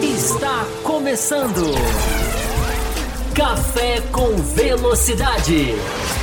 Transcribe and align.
Está 0.00 0.64
começando. 0.84 1.74
Café 3.34 4.00
com 4.12 4.36
Velocidade. 4.54 5.74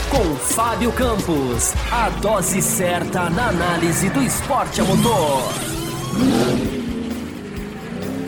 Com 0.09 0.35
Fábio 0.37 0.93
Campos. 0.93 1.73
A 1.91 2.09
dose 2.21 2.61
certa 2.61 3.29
na 3.29 3.49
análise 3.49 4.09
do 4.11 4.23
esporte 4.23 4.79
a 4.79 4.85
motor. 4.85 5.43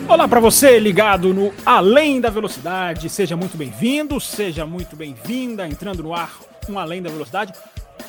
Olá 0.06 0.28
para 0.28 0.40
você 0.40 0.78
ligado 0.78 1.32
no 1.32 1.50
Além 1.64 2.20
da 2.20 2.28
Velocidade. 2.28 3.08
Seja 3.08 3.34
muito 3.38 3.56
bem-vindo, 3.56 4.20
seja 4.20 4.66
muito 4.66 4.94
bem-vinda. 4.96 5.66
Entrando 5.66 6.02
no 6.02 6.14
ar, 6.14 6.38
um 6.68 6.78
Além 6.78 7.00
da 7.00 7.08
Velocidade. 7.08 7.54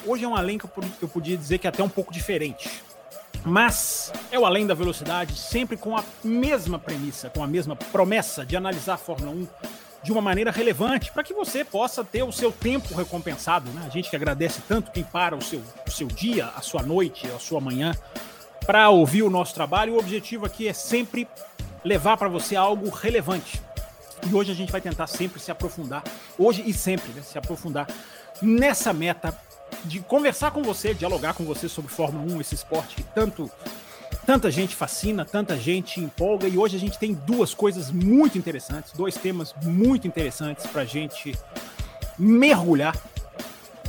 Hoje 0.05 0.23
é 0.23 0.27
um 0.27 0.36
além 0.36 0.57
que 0.57 0.66
eu 1.02 1.09
podia 1.09 1.36
dizer 1.36 1.57
que 1.57 1.68
é 1.68 1.70
até 1.70 1.84
um 1.84 1.89
pouco 1.89 2.13
diferente. 2.13 2.84
Mas 3.43 4.12
é 4.31 4.39
o 4.39 4.45
além 4.45 4.67
da 4.67 4.73
velocidade, 4.73 5.38
sempre 5.38 5.77
com 5.77 5.95
a 5.95 6.03
mesma 6.23 6.77
premissa, 6.77 7.30
com 7.30 7.44
a 7.44 7.48
mesma 7.48 7.75
promessa 7.75 8.45
de 8.45 8.55
analisar 8.55 8.95
a 8.95 8.98
Fórmula 8.98 9.31
1 9.31 9.48
de 10.02 10.12
uma 10.12 10.22
maneira 10.22 10.52
relevante, 10.52 11.12
para 11.12 11.23
que 11.23 11.34
você 11.34 11.63
possa 11.63 12.03
ter 12.03 12.23
o 12.23 12.31
seu 12.31 12.52
tempo 12.52 12.95
recompensado. 12.95 13.70
Né? 13.72 13.84
A 13.85 13.89
gente 13.89 14.09
que 14.09 14.16
agradece 14.16 14.62
tanto 14.67 14.91
quem 14.91 15.03
para 15.03 15.35
o 15.35 15.41
seu, 15.41 15.62
o 15.85 15.91
seu 15.91 16.08
dia, 16.08 16.47
a 16.55 16.61
sua 16.61 16.81
noite, 16.81 17.27
a 17.27 17.39
sua 17.39 17.59
manhã, 17.59 17.94
para 18.66 18.89
ouvir 18.89 19.23
o 19.23 19.30
nosso 19.30 19.53
trabalho. 19.53 19.94
O 19.95 20.00
objetivo 20.00 20.45
aqui 20.45 20.67
é 20.67 20.73
sempre 20.73 21.27
levar 21.84 22.17
para 22.17 22.30
você 22.30 22.55
algo 22.55 22.89
relevante. 22.89 23.61
E 24.30 24.34
hoje 24.34 24.52
a 24.52 24.55
gente 24.55 24.72
vai 24.72 24.81
tentar 24.81 25.08
sempre 25.08 25.39
se 25.39 25.50
aprofundar, 25.52 26.03
hoje 26.38 26.63
e 26.66 26.73
sempre, 26.73 27.11
né, 27.13 27.22
se 27.22 27.38
aprofundar 27.38 27.88
nessa 28.41 28.94
meta 28.94 29.38
de 29.85 29.99
conversar 29.99 30.51
com 30.51 30.61
você, 30.61 30.93
dialogar 30.93 31.33
com 31.33 31.43
você 31.43 31.69
sobre 31.69 31.91
Fórmula 31.91 32.33
1, 32.33 32.41
esse 32.41 32.55
esporte 32.55 32.95
que 32.95 33.03
tanto 33.03 33.49
tanta 34.25 34.52
gente 34.52 34.75
fascina, 34.75 35.25
tanta 35.25 35.58
gente 35.58 35.99
empolga 35.99 36.47
e 36.47 36.55
hoje 36.55 36.75
a 36.75 36.80
gente 36.80 36.99
tem 36.99 37.13
duas 37.13 37.53
coisas 37.53 37.89
muito 37.89 38.38
interessantes, 38.38 38.91
dois 38.91 39.16
temas 39.16 39.55
muito 39.63 40.08
interessantes 40.08 40.67
para 40.67 40.83
a 40.83 40.86
gente 40.86 41.36
mergulhar, 42.17 42.95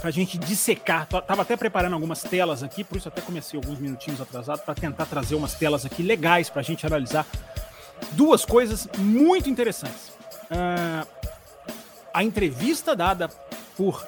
para 0.00 0.08
a 0.08 0.10
gente 0.10 0.38
dissecar. 0.38 1.06
Tava 1.06 1.42
até 1.42 1.58
preparando 1.58 1.92
algumas 1.92 2.22
telas 2.22 2.62
aqui, 2.62 2.82
por 2.82 2.96
isso 2.96 3.08
até 3.08 3.20
comecei 3.20 3.58
alguns 3.58 3.78
minutinhos 3.78 4.18
atrasado 4.18 4.60
para 4.60 4.74
tentar 4.74 5.04
trazer 5.04 5.34
umas 5.34 5.52
telas 5.52 5.84
aqui 5.84 6.02
legais 6.02 6.48
para 6.48 6.60
a 6.60 6.64
gente 6.64 6.86
analisar 6.86 7.26
duas 8.12 8.44
coisas 8.44 8.88
muito 8.96 9.50
interessantes. 9.50 10.08
Uh, 10.50 11.06
a 12.14 12.24
entrevista 12.24 12.96
dada 12.96 13.28
por 13.76 14.06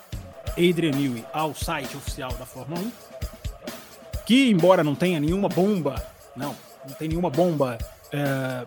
Adrian 0.53 0.93
Newey 0.93 1.25
ao 1.33 1.55
site 1.55 1.97
oficial 1.97 2.33
da 2.33 2.47
Fórmula 2.47 2.81
1, 2.81 2.93
que 4.25 4.51
embora 4.51 4.85
não 4.85 4.95
tenha 4.95 5.19
nenhuma 5.19 5.49
bomba, 5.49 6.05
não, 6.37 6.57
não 6.87 6.95
tem 6.95 7.09
nenhuma 7.09 7.31
bomba 7.31 7.79
é, 8.13 8.67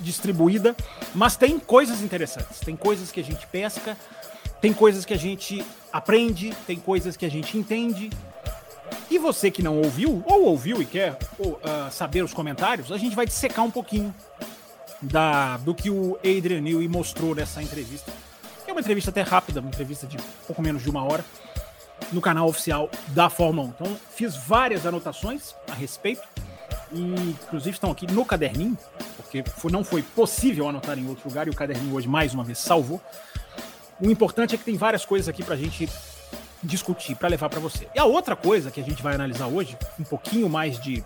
distribuída, 0.00 0.76
mas 1.14 1.36
tem 1.36 1.58
coisas 1.58 2.02
interessantes, 2.02 2.60
tem 2.60 2.76
coisas 2.76 3.10
que 3.10 3.20
a 3.20 3.24
gente 3.24 3.46
pesca, 3.46 3.96
tem 4.60 4.72
coisas 4.72 5.04
que 5.04 5.14
a 5.14 5.18
gente 5.18 5.64
aprende, 5.92 6.54
tem 6.66 6.78
coisas 6.78 7.16
que 7.16 7.24
a 7.24 7.30
gente 7.30 7.56
entende. 7.56 8.10
E 9.10 9.18
você 9.18 9.50
que 9.50 9.62
não 9.62 9.78
ouviu, 9.78 10.22
ou 10.26 10.44
ouviu 10.46 10.82
e 10.82 10.84
quer 10.84 11.18
ou, 11.38 11.52
uh, 11.52 11.90
saber 11.90 12.24
os 12.24 12.34
comentários, 12.34 12.90
a 12.90 12.98
gente 12.98 13.14
vai 13.14 13.26
dissecar 13.26 13.64
um 13.64 13.70
pouquinho 13.70 14.14
da, 15.00 15.56
do 15.58 15.74
que 15.74 15.90
o 15.90 16.18
Adrian 16.18 16.60
Newey 16.60 16.88
mostrou 16.88 17.34
nessa 17.34 17.62
entrevista 17.62 18.12
uma 18.76 18.80
entrevista 18.82 19.10
até 19.10 19.22
rápida, 19.22 19.60
uma 19.60 19.68
entrevista 19.68 20.06
de 20.06 20.18
pouco 20.46 20.60
menos 20.60 20.82
de 20.82 20.90
uma 20.90 21.02
hora, 21.02 21.24
no 22.12 22.20
canal 22.20 22.46
oficial 22.46 22.90
da 23.08 23.30
Fórmula 23.30 23.68
1. 23.68 23.70
Então, 23.70 23.96
fiz 24.14 24.36
várias 24.36 24.84
anotações 24.84 25.54
a 25.70 25.74
respeito, 25.74 26.22
e 26.92 27.00
inclusive 27.00 27.70
estão 27.70 27.90
aqui 27.90 28.06
no 28.06 28.24
caderninho, 28.24 28.76
porque 29.16 29.42
não 29.70 29.82
foi 29.82 30.02
possível 30.02 30.68
anotar 30.68 30.98
em 30.98 31.08
outro 31.08 31.26
lugar, 31.26 31.46
e 31.46 31.50
o 31.50 31.54
caderninho 31.54 31.94
hoje, 31.94 32.06
mais 32.06 32.34
uma 32.34 32.44
vez, 32.44 32.58
salvou. 32.58 33.00
O 33.98 34.10
importante 34.10 34.54
é 34.54 34.58
que 34.58 34.64
tem 34.64 34.76
várias 34.76 35.06
coisas 35.06 35.26
aqui 35.26 35.42
para 35.42 35.54
a 35.54 35.58
gente 35.58 35.88
discutir, 36.62 37.16
para 37.16 37.28
levar 37.28 37.48
para 37.48 37.60
você. 37.60 37.88
E 37.94 37.98
a 37.98 38.04
outra 38.04 38.36
coisa 38.36 38.70
que 38.70 38.80
a 38.80 38.84
gente 38.84 39.02
vai 39.02 39.14
analisar 39.14 39.46
hoje, 39.46 39.76
um 39.98 40.04
pouquinho 40.04 40.50
mais 40.50 40.78
de, 40.78 41.02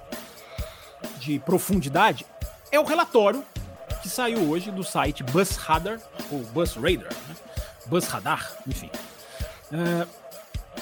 de 1.20 1.38
profundidade, 1.38 2.26
é 2.72 2.80
o 2.80 2.84
relatório 2.84 3.44
que 4.02 4.08
saiu 4.08 4.50
hoje 4.50 4.72
do 4.72 4.82
site 4.82 5.22
Bus 5.22 5.54
Radar, 5.54 6.00
ou 6.32 6.40
Bus 6.46 6.74
Radar, 6.74 7.12
né? 7.28 7.36
Buzz 7.90 8.06
Radar, 8.06 8.56
enfim, 8.68 8.88
uh, 9.72 10.08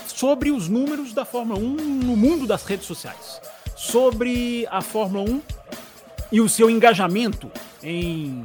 sobre 0.07 0.51
os 0.51 0.69
números 0.69 1.15
da 1.15 1.25
Fórmula 1.25 1.59
1 1.59 1.63
no 1.65 2.15
mundo 2.15 2.47
das 2.47 2.67
redes 2.67 2.87
sociais, 2.87 3.41
sobre 3.75 4.69
a 4.71 4.83
Fórmula 4.83 5.25
1 5.31 5.43
e 6.31 6.41
o 6.43 6.49
seu 6.51 6.69
engajamento 6.69 7.51
em 7.83 8.45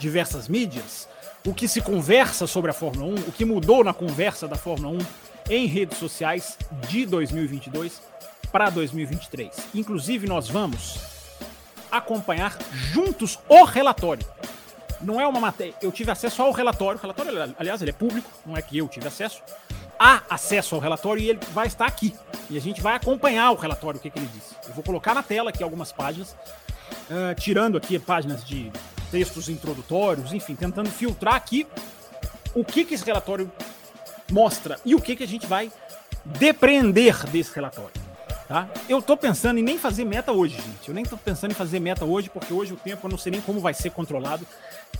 diversas 0.00 0.48
mídias, 0.48 1.08
o 1.46 1.54
que 1.54 1.68
se 1.68 1.80
conversa 1.80 2.48
sobre 2.48 2.72
a 2.72 2.74
Fórmula 2.74 3.06
1, 3.20 3.28
o 3.28 3.32
que 3.32 3.44
mudou 3.44 3.84
na 3.84 3.94
conversa 3.94 4.48
da 4.48 4.56
Fórmula 4.56 4.98
1 4.98 5.06
em 5.48 5.66
redes 5.66 5.98
sociais 5.98 6.58
de 6.88 7.06
2022 7.06 8.02
para 8.50 8.68
2023. 8.68 9.54
Inclusive, 9.72 10.26
nós 10.26 10.48
vamos 10.48 10.98
acompanhar 11.88 12.58
juntos 12.72 13.38
o 13.48 13.62
relatório 13.62 14.26
não 15.04 15.20
é 15.20 15.26
uma 15.26 15.40
matéria. 15.40 15.74
Eu 15.82 15.92
tive 15.92 16.10
acesso 16.10 16.42
ao 16.42 16.52
relatório. 16.52 16.98
O 16.98 17.02
relatório, 17.02 17.54
aliás, 17.58 17.80
ele 17.82 17.90
é 17.90 17.94
público, 17.94 18.30
não 18.44 18.56
é 18.56 18.62
que 18.62 18.78
eu 18.78 18.88
tive 18.88 19.06
acesso. 19.06 19.42
Há 19.98 20.22
acesso 20.28 20.74
ao 20.74 20.80
relatório 20.80 21.22
e 21.22 21.30
ele 21.30 21.40
vai 21.52 21.66
estar 21.66 21.86
aqui. 21.86 22.14
E 22.50 22.56
a 22.56 22.60
gente 22.60 22.80
vai 22.80 22.94
acompanhar 22.94 23.50
o 23.52 23.54
relatório, 23.54 23.98
o 23.98 24.02
que, 24.02 24.10
que 24.10 24.18
ele 24.18 24.28
disse. 24.32 24.54
Eu 24.66 24.74
vou 24.74 24.82
colocar 24.82 25.14
na 25.14 25.22
tela 25.22 25.50
aqui 25.50 25.62
algumas 25.62 25.92
páginas, 25.92 26.32
uh, 26.32 27.34
tirando 27.38 27.76
aqui 27.76 27.98
páginas 27.98 28.44
de 28.44 28.72
textos 29.10 29.48
introdutórios, 29.48 30.32
enfim, 30.32 30.56
tentando 30.56 30.90
filtrar 30.90 31.34
aqui 31.34 31.66
o 32.54 32.64
que, 32.64 32.84
que 32.84 32.94
esse 32.94 33.04
relatório 33.04 33.50
mostra 34.30 34.78
e 34.84 34.94
o 34.94 35.00
que, 35.00 35.14
que 35.14 35.22
a 35.22 35.28
gente 35.28 35.46
vai 35.46 35.70
depreender 36.24 37.24
desse 37.26 37.54
relatório. 37.54 38.03
Tá? 38.46 38.68
Eu 38.88 39.00
tô 39.00 39.16
pensando 39.16 39.58
em 39.58 39.62
nem 39.62 39.78
fazer 39.78 40.04
meta 40.04 40.30
hoje, 40.30 40.56
gente. 40.56 40.88
Eu 40.88 40.94
nem 40.94 41.04
tô 41.04 41.16
pensando 41.16 41.52
em 41.52 41.54
fazer 41.54 41.80
meta 41.80 42.04
hoje, 42.04 42.28
porque 42.28 42.52
hoje 42.52 42.74
o 42.74 42.76
tempo 42.76 43.06
eu 43.06 43.10
não 43.10 43.16
sei 43.16 43.32
nem 43.32 43.40
como 43.40 43.58
vai 43.58 43.72
ser 43.72 43.90
controlado. 43.90 44.46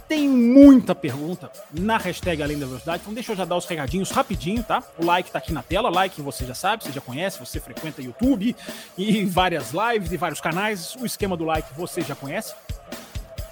Tem 0.09 0.28
muita 0.28 0.94
pergunta 0.94 1.50
na 1.71 1.99
hashtag 1.99 2.43
Além 2.43 2.59
da 2.59 2.66
Velocidade, 2.66 3.03
então 3.03 3.12
deixa 3.12 3.33
eu 3.33 3.37
já 3.37 3.44
dar 3.44 3.56
os 3.56 3.66
recadinhos 3.66 4.10
rapidinho, 4.10 4.62
tá? 4.62 4.83
O 4.99 5.04
like 5.04 5.31
tá 5.31 5.38
aqui 5.38 5.53
na 5.53 5.62
tela, 5.62 5.91
like 5.91 6.21
você 6.22 6.44
já 6.47 6.54
sabe, 6.54 6.84
você 6.84 6.93
já 6.93 7.00
conhece, 7.00 7.38
você 7.38 7.60
frequenta 7.60 8.03
YouTube 8.03 8.56
e 8.97 9.25
várias 9.27 9.72
lives 9.72 10.12
e 10.12 10.16
vários 10.16 10.41
canais. 10.41 10.94
O 10.97 11.04
esquema 11.04 11.37
do 11.37 11.44
like 11.44 11.69
você 11.75 12.00
já 12.00 12.15
conhece, 12.15 12.54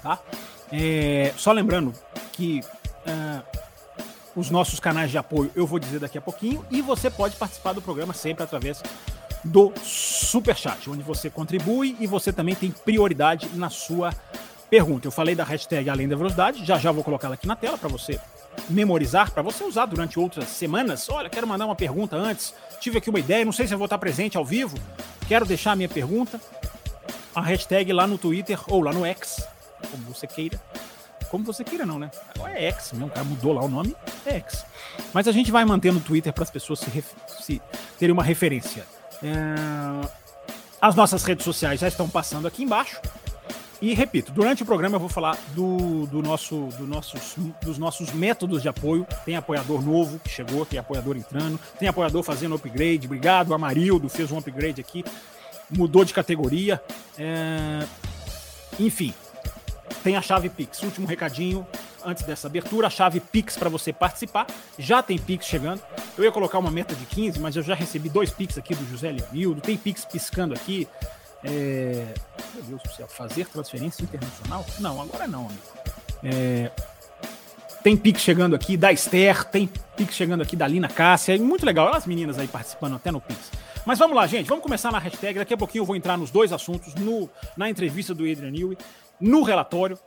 tá? 0.01 0.19
É, 0.71 1.33
só 1.37 1.51
lembrando 1.51 1.93
que 2.31 2.61
uh, 2.61 3.43
os 4.35 4.49
nossos 4.49 4.79
canais 4.79 5.11
de 5.11 5.17
apoio 5.17 5.51
eu 5.55 5.67
vou 5.67 5.77
dizer 5.77 5.99
daqui 5.99 6.17
a 6.17 6.21
pouquinho 6.21 6.65
e 6.71 6.81
você 6.81 7.09
pode 7.09 7.35
participar 7.35 7.73
do 7.73 7.81
programa 7.81 8.13
sempre 8.13 8.43
através 8.43 8.81
do 9.43 9.73
Super 9.83 10.55
Chat, 10.55 10.89
onde 10.89 11.03
você 11.03 11.29
contribui 11.29 11.95
e 11.99 12.07
você 12.07 12.31
também 12.31 12.55
tem 12.55 12.71
prioridade 12.71 13.49
na 13.55 13.69
sua 13.69 14.13
pergunta. 14.69 15.07
Eu 15.07 15.11
falei 15.11 15.35
da 15.35 15.43
hashtag 15.43 15.89
Além 15.89 16.07
da 16.07 16.15
Velocidade, 16.15 16.65
já 16.65 16.77
já 16.77 16.91
vou 16.91 17.03
colocá-la 17.03 17.35
aqui 17.35 17.45
na 17.45 17.55
tela 17.55 17.77
para 17.77 17.89
você 17.89 18.19
memorizar, 18.69 19.31
para 19.31 19.41
você 19.41 19.63
usar 19.63 19.85
durante 19.85 20.19
outras 20.19 20.47
semanas. 20.47 21.09
Olha, 21.09 21.29
quero 21.29 21.47
mandar 21.47 21.65
uma 21.65 21.75
pergunta 21.75 22.15
antes, 22.15 22.53
tive 22.79 22.97
aqui 22.97 23.09
uma 23.09 23.19
ideia, 23.19 23.43
não 23.43 23.51
sei 23.51 23.67
se 23.67 23.73
eu 23.73 23.77
vou 23.77 23.85
estar 23.85 23.97
presente 23.97 24.37
ao 24.37 24.45
vivo, 24.45 24.77
quero 25.27 25.45
deixar 25.45 25.73
a 25.73 25.75
minha 25.75 25.89
pergunta. 25.89 26.39
A 27.35 27.41
hashtag 27.41 27.91
lá 27.91 28.05
no 28.05 28.17
Twitter 28.17 28.59
ou 28.67 28.81
lá 28.81 28.93
no 28.93 29.05
X, 29.05 29.47
como 29.89 30.03
você 30.03 30.27
queira. 30.27 30.61
Como 31.29 31.43
você 31.43 31.63
queira, 31.63 31.83
não, 31.83 31.97
né? 31.97 32.11
Agora 32.35 32.53
é 32.59 32.67
X, 32.69 32.93
né? 32.93 33.05
o 33.05 33.09
cara 33.09 33.23
mudou 33.23 33.53
lá 33.53 33.63
o 33.63 33.67
nome, 33.67 33.95
é 34.23 34.35
X. 34.35 34.63
Mas 35.11 35.27
a 35.27 35.31
gente 35.31 35.51
vai 35.51 35.65
manter 35.65 35.91
no 35.91 35.99
Twitter 35.99 36.31
para 36.31 36.43
as 36.43 36.51
pessoas 36.51 36.79
se, 36.79 37.03
se 37.41 37.61
terem 37.97 38.13
uma 38.13 38.23
referência. 38.23 38.85
É... 39.23 40.23
As 40.81 40.95
nossas 40.95 41.23
redes 41.23 41.45
sociais 41.45 41.79
já 41.79 41.87
estão 41.87 42.09
passando 42.09 42.45
aqui 42.47 42.63
embaixo. 42.63 42.99
E 43.81 43.93
repito, 43.93 44.31
durante 44.31 44.63
o 44.63 44.65
programa 44.65 44.95
eu 44.95 44.99
vou 44.99 45.09
falar 45.09 45.37
do, 45.53 46.05
do 46.07 46.21
nosso, 46.21 46.67
do 46.77 46.85
nossos, 46.85 47.35
dos 47.61 47.77
nossos 47.77 48.11
métodos 48.13 48.61
de 48.61 48.69
apoio. 48.69 49.05
Tem 49.25 49.35
apoiador 49.35 49.81
novo 49.81 50.19
que 50.19 50.29
chegou, 50.29 50.65
tem 50.65 50.79
apoiador 50.79 51.17
entrando, 51.17 51.59
tem 51.79 51.87
apoiador 51.87 52.23
fazendo 52.23 52.55
upgrade. 52.55 53.05
Obrigado, 53.05 53.53
Amarildo 53.53 54.07
fez 54.07 54.31
um 54.31 54.37
upgrade 54.37 54.79
aqui, 54.79 55.03
mudou 55.69 56.05
de 56.05 56.13
categoria. 56.13 56.81
É... 57.17 57.85
Enfim, 58.79 59.13
tem 60.03 60.15
a 60.15 60.21
chave 60.21 60.49
Pix. 60.49 60.81
Último 60.83 61.07
recadinho 61.07 61.67
antes 62.05 62.23
dessa 62.23 62.47
abertura, 62.47 62.87
a 62.87 62.89
chave 62.89 63.19
Pix 63.19 63.57
para 63.57 63.69
você 63.69 63.93
participar. 63.93 64.47
Já 64.77 65.01
tem 65.01 65.17
Pix 65.17 65.45
chegando. 65.45 65.81
Eu 66.17 66.23
ia 66.23 66.31
colocar 66.31 66.59
uma 66.59 66.71
meta 66.71 66.95
de 66.95 67.05
15, 67.05 67.39
mas 67.39 67.55
eu 67.55 67.63
já 67.63 67.75
recebi 67.75 68.09
dois 68.09 68.29
Pix 68.29 68.57
aqui 68.57 68.75
do 68.75 68.87
José 68.89 69.11
Leonildo. 69.11 69.61
Tem 69.61 69.77
Pix 69.77 70.05
piscando 70.05 70.53
aqui. 70.53 70.87
É... 71.43 72.13
Meu 72.53 72.63
Deus 72.63 72.83
do 72.83 72.89
céu, 72.89 73.07
fazer 73.07 73.47
transferência 73.47 74.03
internacional? 74.03 74.65
Não, 74.79 75.01
agora 75.01 75.27
não, 75.27 75.47
amigo. 75.47 75.61
É... 76.23 76.71
Tem 77.83 77.97
Pix 77.97 78.21
chegando 78.21 78.55
aqui 78.55 78.77
da 78.77 78.93
Esther, 78.93 79.43
tem 79.43 79.69
Pix 79.97 80.15
chegando 80.15 80.41
aqui 80.41 80.55
da 80.55 80.65
Lina 80.65 80.87
Cássia. 80.87 81.37
Muito 81.37 81.65
legal, 81.65 81.93
as 81.93 82.05
meninas 82.05 82.39
aí 82.39 82.47
participando 82.47 82.95
até 82.95 83.11
no 83.11 83.19
Pix. 83.19 83.51
Mas 83.85 83.99
vamos 83.99 84.15
lá, 84.15 84.25
gente. 84.25 84.47
Vamos 84.47 84.63
começar 84.63 84.91
na 84.91 84.99
hashtag. 84.99 85.39
Daqui 85.39 85.53
a 85.53 85.57
pouquinho 85.57 85.81
eu 85.81 85.85
vou 85.85 85.95
entrar 85.95 86.17
nos 86.17 86.31
dois 86.31 86.53
assuntos, 86.53 86.95
no, 86.95 87.29
na 87.57 87.69
entrevista 87.69 88.13
do 88.13 88.23
Adrian 88.23 88.51
Newey, 88.51 88.77
no 89.19 89.43
relatório. 89.43 89.99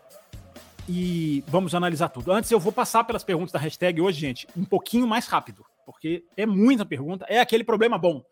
E 0.88 1.42
vamos 1.48 1.74
analisar 1.74 2.08
tudo. 2.08 2.30
Antes, 2.32 2.50
eu 2.50 2.60
vou 2.60 2.72
passar 2.72 3.02
pelas 3.02 3.24
perguntas 3.24 3.52
da 3.52 3.58
hashtag 3.58 4.00
hoje, 4.00 4.20
gente, 4.20 4.46
um 4.56 4.64
pouquinho 4.64 5.06
mais 5.06 5.26
rápido, 5.26 5.64
porque 5.84 6.24
é 6.36 6.46
muita 6.46 6.86
pergunta. 6.86 7.26
É 7.28 7.40
aquele 7.40 7.64
problema 7.64 7.98
bom 7.98 8.24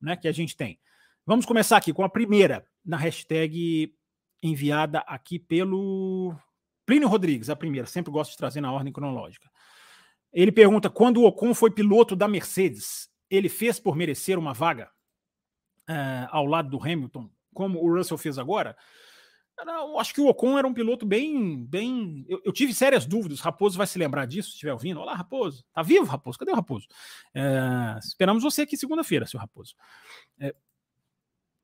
né, 0.00 0.16
que 0.16 0.28
a 0.28 0.32
gente 0.32 0.56
tem. 0.56 0.78
Vamos 1.24 1.44
começar 1.44 1.76
aqui 1.76 1.92
com 1.92 2.04
a 2.04 2.08
primeira, 2.08 2.64
na 2.84 2.96
hashtag 2.96 3.92
enviada 4.40 5.00
aqui 5.00 5.38
pelo 5.38 6.32
Plínio 6.84 7.08
Rodrigues, 7.08 7.50
a 7.50 7.56
primeira. 7.56 7.86
Sempre 7.88 8.12
gosto 8.12 8.30
de 8.30 8.36
trazer 8.36 8.60
na 8.60 8.72
ordem 8.72 8.92
cronológica. 8.92 9.50
Ele 10.32 10.52
pergunta: 10.52 10.88
quando 10.88 11.18
o 11.18 11.26
Ocon 11.26 11.52
foi 11.54 11.72
piloto 11.72 12.14
da 12.14 12.28
Mercedes, 12.28 13.08
ele 13.28 13.48
fez 13.48 13.80
por 13.80 13.96
merecer 13.96 14.38
uma 14.38 14.54
vaga 14.54 14.88
uh, 15.90 16.28
ao 16.30 16.46
lado 16.46 16.70
do 16.70 16.80
Hamilton, 16.80 17.28
como 17.52 17.82
o 17.82 17.92
Russell 17.92 18.18
fez 18.18 18.38
agora? 18.38 18.76
Eu 19.58 19.98
acho 19.98 20.12
que 20.12 20.20
o 20.20 20.26
Ocon 20.28 20.58
era 20.58 20.66
um 20.66 20.74
piloto 20.74 21.06
bem. 21.06 21.64
bem 21.64 22.26
eu, 22.28 22.40
eu, 22.44 22.52
tive 22.52 22.74
sérias 22.74 23.06
dúvidas. 23.06 23.40
Raposo 23.40 23.78
vai 23.78 23.86
se 23.86 23.98
lembrar 23.98 24.26
disso, 24.26 24.50
se 24.50 24.54
estiver 24.54 24.72
ouvindo. 24.72 25.00
Olá, 25.00 25.14
Raposo. 25.14 25.64
Tá 25.72 25.82
vivo, 25.82 26.04
Raposo? 26.04 26.38
Cadê 26.38 26.52
o 26.52 26.54
Raposo? 26.54 26.86
É, 27.34 27.98
esperamos 27.98 28.42
você 28.42 28.62
aqui 28.62 28.76
segunda-feira, 28.76 29.26
seu 29.26 29.40
Raposo. 29.40 29.74
É, 30.38 30.54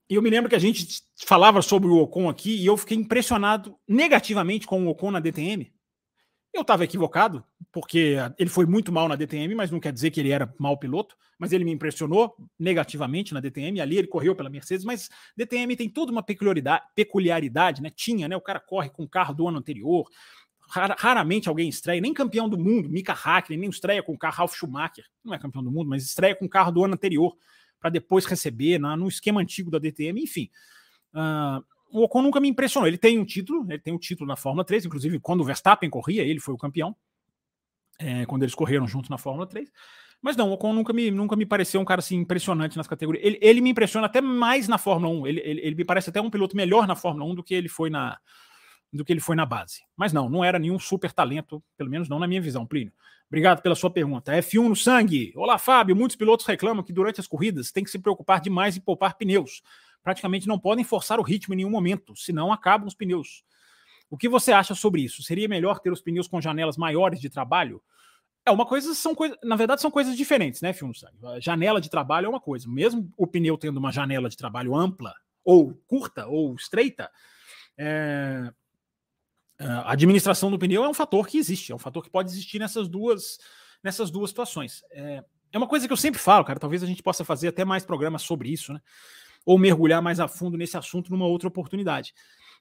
eu 0.08 0.22
me 0.22 0.30
lembro 0.30 0.48
que 0.48 0.56
a 0.56 0.58
gente 0.58 1.02
falava 1.16 1.60
sobre 1.60 1.88
o 1.88 1.98
Ocon 1.98 2.28
aqui 2.28 2.56
e 2.56 2.66
eu 2.66 2.76
fiquei 2.76 2.96
impressionado 2.96 3.78
negativamente 3.86 4.66
com 4.66 4.86
o 4.86 4.88
Ocon 4.88 5.10
na 5.10 5.20
DTM. 5.20 5.72
Eu 6.52 6.60
estava 6.62 6.84
equivocado, 6.84 7.42
porque 7.72 8.16
ele 8.38 8.50
foi 8.50 8.66
muito 8.66 8.92
mal 8.92 9.08
na 9.08 9.16
DTM, 9.16 9.54
mas 9.54 9.70
não 9.70 9.80
quer 9.80 9.92
dizer 9.92 10.10
que 10.10 10.20
ele 10.20 10.30
era 10.30 10.54
mau 10.58 10.76
piloto. 10.76 11.16
Mas 11.38 11.50
ele 11.50 11.64
me 11.64 11.72
impressionou 11.72 12.36
negativamente 12.58 13.32
na 13.32 13.40
DTM. 13.40 13.80
Ali 13.80 13.96
ele 13.96 14.06
correu 14.06 14.36
pela 14.36 14.50
Mercedes, 14.50 14.84
mas 14.84 15.08
DTM 15.36 15.74
tem 15.74 15.88
toda 15.88 16.12
uma 16.12 16.22
peculiaridade, 16.22 16.84
peculiaridade 16.94 17.82
né? 17.82 17.90
Tinha, 17.90 18.28
né? 18.28 18.36
O 18.36 18.40
cara 18.40 18.60
corre 18.60 18.90
com 18.90 19.02
o 19.02 19.08
carro 19.08 19.34
do 19.34 19.48
ano 19.48 19.58
anterior. 19.58 20.08
Raramente 20.68 21.48
alguém 21.48 21.68
estreia, 21.68 22.00
nem 22.00 22.14
campeão 22.14 22.48
do 22.48 22.56
mundo, 22.56 22.88
Mika 22.88 23.12
Hakkinen, 23.12 23.58
nem 23.58 23.68
estreia 23.68 24.02
com 24.02 24.12
o 24.12 24.18
carro 24.18 24.36
Ralf 24.36 24.54
Schumacher, 24.54 25.04
não 25.22 25.34
é 25.34 25.38
campeão 25.38 25.62
do 25.62 25.70
mundo, 25.70 25.90
mas 25.90 26.02
estreia 26.02 26.34
com 26.34 26.46
o 26.46 26.48
carro 26.48 26.72
do 26.72 26.82
ano 26.82 26.94
anterior, 26.94 27.36
para 27.78 27.90
depois 27.90 28.24
receber 28.24 28.78
no 28.78 29.06
esquema 29.06 29.42
antigo 29.42 29.70
da 29.70 29.78
DTM, 29.78 30.22
enfim. 30.22 30.48
Uh, 31.12 31.62
o 31.92 32.02
Ocon 32.04 32.22
nunca 32.22 32.40
me 32.40 32.48
impressionou. 32.48 32.88
Ele 32.88 32.98
tem 32.98 33.18
um 33.18 33.24
título, 33.24 33.64
ele 33.68 33.78
tem 33.78 33.92
um 33.92 33.98
título 33.98 34.26
na 34.26 34.36
Fórmula 34.36 34.64
3, 34.64 34.86
inclusive 34.86 35.20
quando 35.20 35.42
o 35.42 35.44
Verstappen 35.44 35.90
corria, 35.90 36.22
ele 36.22 36.40
foi 36.40 36.54
o 36.54 36.58
campeão, 36.58 36.96
é, 37.98 38.24
quando 38.26 38.42
eles 38.42 38.54
correram 38.54 38.86
juntos 38.86 39.10
na 39.10 39.18
Fórmula 39.18 39.46
3. 39.46 39.70
Mas 40.20 40.36
não, 40.36 40.50
o 40.50 40.52
Ocon 40.52 40.72
nunca 40.72 40.92
me, 40.92 41.10
nunca 41.10 41.34
me 41.34 41.44
pareceu 41.44 41.80
um 41.80 41.84
cara 41.84 41.98
assim 41.98 42.16
impressionante 42.16 42.76
nas 42.76 42.86
categorias. 42.86 43.24
Ele, 43.24 43.38
ele 43.42 43.60
me 43.60 43.70
impressiona 43.70 44.06
até 44.06 44.20
mais 44.20 44.68
na 44.68 44.78
Fórmula 44.78 45.12
1. 45.12 45.26
Ele, 45.26 45.40
ele, 45.40 45.60
ele, 45.60 45.74
me 45.74 45.84
parece 45.84 46.10
até 46.10 46.20
um 46.20 46.30
piloto 46.30 46.56
melhor 46.56 46.86
na 46.86 46.94
Fórmula 46.94 47.30
1 47.30 47.34
do 47.34 47.42
que 47.42 47.54
ele 47.54 47.68
foi 47.68 47.90
na 47.90 48.18
do 48.92 49.04
que 49.04 49.12
ele 49.12 49.20
foi 49.20 49.34
na 49.34 49.46
base. 49.46 49.80
Mas 49.96 50.12
não, 50.12 50.28
não 50.28 50.44
era 50.44 50.58
nenhum 50.58 50.78
super 50.78 51.12
talento, 51.12 51.62
pelo 51.78 51.88
menos 51.88 52.10
não 52.10 52.18
na 52.18 52.26
minha 52.26 52.42
visão, 52.42 52.66
Plínio. 52.66 52.92
Obrigado 53.26 53.62
pela 53.62 53.74
sua 53.74 53.90
pergunta. 53.90 54.30
F1 54.32 54.68
no 54.68 54.76
sangue. 54.76 55.32
Olá, 55.34 55.56
Fábio. 55.56 55.96
Muitos 55.96 56.14
pilotos 56.14 56.44
reclamam 56.44 56.84
que 56.84 56.92
durante 56.92 57.18
as 57.18 57.26
corridas 57.26 57.72
tem 57.72 57.82
que 57.82 57.90
se 57.90 57.98
preocupar 57.98 58.42
demais 58.42 58.76
em 58.76 58.80
poupar 58.80 59.16
pneus 59.16 59.62
praticamente 60.02 60.48
não 60.48 60.58
podem 60.58 60.84
forçar 60.84 61.18
o 61.20 61.22
ritmo 61.22 61.54
em 61.54 61.58
nenhum 61.58 61.70
momento, 61.70 62.16
senão 62.16 62.52
acabam 62.52 62.86
os 62.86 62.94
pneus. 62.94 63.44
O 64.10 64.16
que 64.16 64.28
você 64.28 64.52
acha 64.52 64.74
sobre 64.74 65.02
isso? 65.02 65.22
Seria 65.22 65.48
melhor 65.48 65.80
ter 65.80 65.90
os 65.90 66.02
pneus 66.02 66.28
com 66.28 66.40
janelas 66.40 66.76
maiores 66.76 67.20
de 67.20 67.30
trabalho? 67.30 67.82
É 68.44 68.50
uma 68.50 68.66
coisa, 68.66 68.94
são 68.94 69.14
coisas, 69.14 69.38
na 69.42 69.56
verdade 69.56 69.80
são 69.80 69.90
coisas 69.90 70.16
diferentes, 70.16 70.60
né, 70.60 70.72
Filmo 70.72 70.92
A 71.24 71.38
janela 71.38 71.80
de 71.80 71.88
trabalho 71.88 72.26
é 72.26 72.28
uma 72.28 72.40
coisa, 72.40 72.68
mesmo 72.68 73.10
o 73.16 73.26
pneu 73.26 73.56
tendo 73.56 73.78
uma 73.78 73.92
janela 73.92 74.28
de 74.28 74.36
trabalho 74.36 74.74
ampla 74.74 75.14
ou 75.44 75.74
curta 75.86 76.26
ou 76.26 76.54
estreita, 76.56 77.08
é, 77.78 78.52
a 79.58 79.92
administração 79.92 80.50
do 80.50 80.58
pneu 80.58 80.84
é 80.84 80.88
um 80.88 80.94
fator 80.94 81.26
que 81.26 81.38
existe, 81.38 81.70
é 81.70 81.74
um 81.74 81.78
fator 81.78 82.02
que 82.02 82.10
pode 82.10 82.30
existir 82.30 82.58
nessas 82.58 82.88
duas 82.88 83.38
nessas 83.82 84.10
duas 84.10 84.30
situações. 84.30 84.82
É, 84.90 85.24
é 85.52 85.58
uma 85.58 85.66
coisa 85.66 85.86
que 85.86 85.92
eu 85.92 85.96
sempre 85.96 86.20
falo, 86.20 86.44
cara. 86.44 86.58
Talvez 86.58 86.82
a 86.82 86.86
gente 86.86 87.02
possa 87.02 87.24
fazer 87.24 87.48
até 87.48 87.64
mais 87.64 87.84
programas 87.84 88.22
sobre 88.22 88.48
isso, 88.48 88.72
né? 88.72 88.80
Ou 89.44 89.58
mergulhar 89.58 90.02
mais 90.02 90.20
a 90.20 90.28
fundo 90.28 90.56
nesse 90.56 90.76
assunto 90.76 91.10
numa 91.10 91.26
outra 91.26 91.48
oportunidade. 91.48 92.14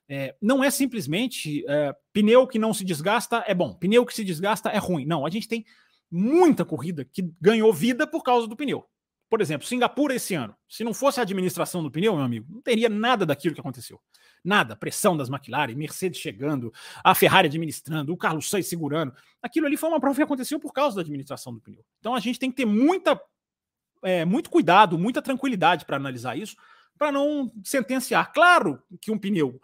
É, 0.08 0.36
não 0.42 0.64
é 0.64 0.70
simplesmente 0.70 1.64
é, 1.68 1.96
pneu 2.12 2.48
que 2.48 2.60
não 2.60 2.74
se 2.74 2.84
desgasta 2.84 3.44
é 3.48 3.54
bom, 3.54 3.74
pneu 3.74 4.06
que 4.06 4.14
se 4.14 4.24
desgasta 4.24 4.70
é 4.70 4.78
ruim. 4.78 5.06
Não, 5.06 5.26
a 5.26 5.30
gente 5.30 5.48
tem 5.48 5.66
muita 6.10 6.66
corrida 6.66 7.06
que 7.06 7.32
ganhou 7.40 7.72
vida 7.74 8.06
por 8.06 8.24
causa 8.24 8.48
do 8.48 8.56
pneu. 8.56 8.86
Por 9.30 9.40
exemplo, 9.40 9.66
Singapura 9.66 10.14
esse 10.14 10.36
ano, 10.36 10.54
se 10.68 10.84
não 10.84 10.94
fosse 10.94 11.22
a 11.22 11.24
administração 11.24 11.82
do 11.82 11.90
pneu, 11.90 12.14
meu 12.14 12.26
amigo, 12.26 12.46
não 12.50 12.62
teria 12.62 12.90
nada 12.90 13.26
daquilo 13.26 13.56
que 13.56 13.62
aconteceu. 13.62 13.98
Nada, 14.44 14.76
pressão 14.76 15.16
das 15.16 15.30
McLaren, 15.30 15.74
Mercedes 15.74 16.20
chegando, 16.20 16.74
a 17.02 17.16
Ferrari 17.16 17.48
administrando, 17.48 18.12
o 18.12 18.18
Carlos 18.18 18.50
Sainz 18.50 18.68
segurando. 18.68 19.14
Aquilo 19.42 19.68
ali 19.68 19.78
foi 19.78 19.88
uma 19.88 20.02
prova 20.02 20.18
que 20.18 20.22
aconteceu 20.22 20.60
por 20.60 20.74
causa 20.74 20.98
da 20.98 21.02
administração 21.02 21.54
do 21.54 21.62
pneu. 21.62 21.86
Então 22.00 22.14
a 22.14 22.20
gente 22.20 22.40
tem 22.40 22.50
que 22.50 22.58
ter 22.58 22.66
muita 22.66 23.18
é, 24.04 24.26
muito 24.26 24.50
cuidado, 24.50 24.98
muita 24.98 25.22
tranquilidade 25.22 25.86
para 25.86 25.98
analisar 25.98 26.38
isso, 26.38 26.56
para 26.98 27.12
não 27.12 27.52
sentenciar. 27.64 28.32
Claro 28.34 28.82
que 29.00 29.12
um 29.12 29.18
pneu 29.18 29.60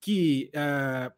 que 0.00 0.50
é, 0.52 1.12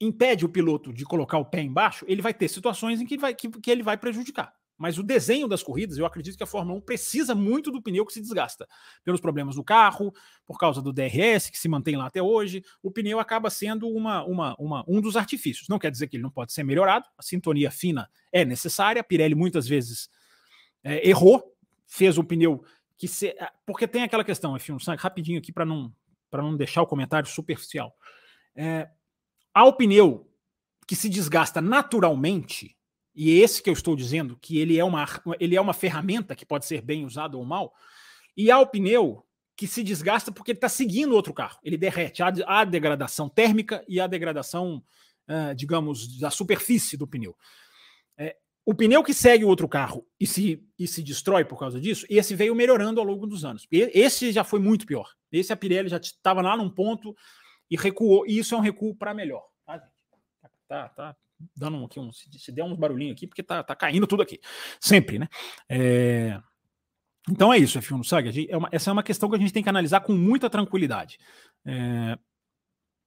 impede 0.00 0.44
o 0.44 0.48
piloto 0.48 0.92
de 0.92 1.04
colocar 1.04 1.38
o 1.38 1.44
pé 1.44 1.60
embaixo, 1.60 2.04
ele 2.08 2.22
vai 2.22 2.34
ter 2.34 2.48
situações 2.48 3.00
em 3.00 3.06
que, 3.06 3.16
vai, 3.16 3.34
que, 3.34 3.48
que 3.48 3.70
ele 3.70 3.82
vai 3.82 3.96
prejudicar. 3.96 4.52
Mas 4.76 4.98
o 4.98 5.02
desenho 5.02 5.46
das 5.46 5.62
corridas, 5.62 5.96
eu 5.96 6.04
acredito 6.04 6.36
que 6.36 6.42
a 6.42 6.46
Fórmula 6.46 6.76
1 6.78 6.80
precisa 6.80 7.36
muito 7.36 7.70
do 7.70 7.80
pneu 7.80 8.04
que 8.04 8.12
se 8.12 8.20
desgasta. 8.20 8.66
Pelos 9.04 9.20
problemas 9.20 9.54
do 9.54 9.62
carro, 9.62 10.12
por 10.44 10.58
causa 10.58 10.82
do 10.82 10.92
DRS, 10.92 11.50
que 11.50 11.58
se 11.58 11.68
mantém 11.68 11.94
lá 11.94 12.06
até 12.06 12.20
hoje, 12.20 12.64
o 12.82 12.90
pneu 12.90 13.20
acaba 13.20 13.48
sendo 13.48 13.88
uma, 13.88 14.24
uma, 14.24 14.56
uma, 14.58 14.84
um 14.88 15.00
dos 15.00 15.16
artifícios. 15.16 15.68
Não 15.68 15.78
quer 15.78 15.90
dizer 15.90 16.08
que 16.08 16.16
ele 16.16 16.22
não 16.24 16.32
pode 16.32 16.52
ser 16.52 16.64
melhorado, 16.64 17.06
a 17.16 17.22
sintonia 17.22 17.70
fina 17.70 18.10
é 18.32 18.44
necessária, 18.44 19.00
a 19.00 19.04
Pirelli 19.04 19.36
muitas 19.36 19.68
vezes 19.68 20.08
é, 20.82 21.08
errou 21.08 21.51
fez 21.92 22.16
um 22.16 22.24
pneu 22.24 22.64
que 22.96 23.06
se, 23.06 23.36
ah, 23.38 23.52
porque 23.66 23.86
tem 23.86 24.02
aquela 24.02 24.24
questão, 24.24 24.56
enfim, 24.56 24.74
rapidinho 24.98 25.38
aqui 25.38 25.52
para 25.52 25.64
não 25.64 25.94
para 26.30 26.42
não 26.42 26.56
deixar 26.56 26.80
o 26.80 26.86
comentário 26.86 27.28
superficial. 27.28 27.94
É, 28.56 28.88
há 29.52 29.66
o 29.66 29.74
pneu 29.74 30.32
que 30.86 30.96
se 30.96 31.10
desgasta 31.10 31.60
naturalmente, 31.60 32.74
e 33.14 33.30
é 33.30 33.44
esse 33.44 33.62
que 33.62 33.68
eu 33.68 33.74
estou 33.74 33.94
dizendo 33.94 34.38
que 34.40 34.58
ele 34.58 34.78
é 34.78 34.84
uma 34.84 35.06
ele 35.38 35.54
é 35.54 35.60
uma 35.60 35.74
ferramenta 35.74 36.34
que 36.34 36.46
pode 36.46 36.64
ser 36.64 36.80
bem 36.80 37.04
usada 37.04 37.36
ou 37.36 37.44
mal, 37.44 37.74
e 38.34 38.50
há 38.50 38.58
o 38.58 38.66
pneu 38.66 39.26
que 39.54 39.66
se 39.66 39.82
desgasta 39.82 40.32
porque 40.32 40.52
ele 40.52 40.56
está 40.56 40.70
seguindo 40.70 41.14
outro 41.14 41.34
carro, 41.34 41.58
ele 41.62 41.76
derrete, 41.76 42.22
há 42.22 42.32
a 42.46 42.64
degradação 42.64 43.28
térmica 43.28 43.84
e 43.86 44.00
a 44.00 44.06
degradação, 44.06 44.82
uh, 45.28 45.54
digamos, 45.54 46.18
da 46.18 46.30
superfície 46.30 46.96
do 46.96 47.06
pneu. 47.06 47.36
É, 48.16 48.34
o 48.64 48.74
pneu 48.74 49.02
que 49.02 49.12
segue 49.12 49.44
o 49.44 49.48
outro 49.48 49.68
carro 49.68 50.06
e 50.20 50.26
se, 50.26 50.64
e 50.78 50.86
se 50.86 51.02
destrói 51.02 51.44
por 51.44 51.58
causa 51.58 51.80
disso, 51.80 52.06
esse 52.08 52.34
veio 52.34 52.54
melhorando 52.54 53.00
ao 53.00 53.06
longo 53.06 53.26
dos 53.26 53.44
anos. 53.44 53.66
Esse 53.70 54.30
já 54.30 54.44
foi 54.44 54.60
muito 54.60 54.86
pior. 54.86 55.08
Esse 55.32 55.52
a 55.52 55.56
Pirelli 55.56 55.88
já 55.88 55.96
estava 55.96 56.40
lá 56.40 56.56
num 56.56 56.70
ponto 56.70 57.14
e 57.70 57.76
recuou. 57.76 58.24
E 58.26 58.38
isso 58.38 58.54
é 58.54 58.58
um 58.58 58.60
recuo 58.60 58.94
para 58.94 59.12
melhor. 59.12 59.42
Tá, 59.66 59.78
tá, 59.78 60.50
tá, 60.68 60.88
tá, 60.90 61.16
dando 61.56 61.84
aqui 61.84 61.98
um, 61.98 62.12
se 62.12 62.52
der 62.52 62.62
uns 62.62 62.76
barulhinhos 62.76 63.16
aqui, 63.16 63.26
porque 63.26 63.42
tá, 63.42 63.64
tá 63.64 63.74
caindo 63.74 64.06
tudo 64.06 64.22
aqui. 64.22 64.38
Sempre, 64.80 65.18
né? 65.18 65.28
É... 65.68 66.40
Então 67.28 67.52
é 67.52 67.58
isso, 67.58 67.78
F1 67.80 68.04
Saga. 68.04 68.30
É 68.48 68.56
uma, 68.56 68.68
essa 68.70 68.90
é 68.90 68.92
uma 68.92 69.02
questão 69.02 69.28
que 69.28 69.36
a 69.36 69.38
gente 69.38 69.52
tem 69.52 69.62
que 69.62 69.68
analisar 69.68 70.00
com 70.00 70.12
muita 70.12 70.48
tranquilidade. 70.48 71.18
É... 71.64 72.18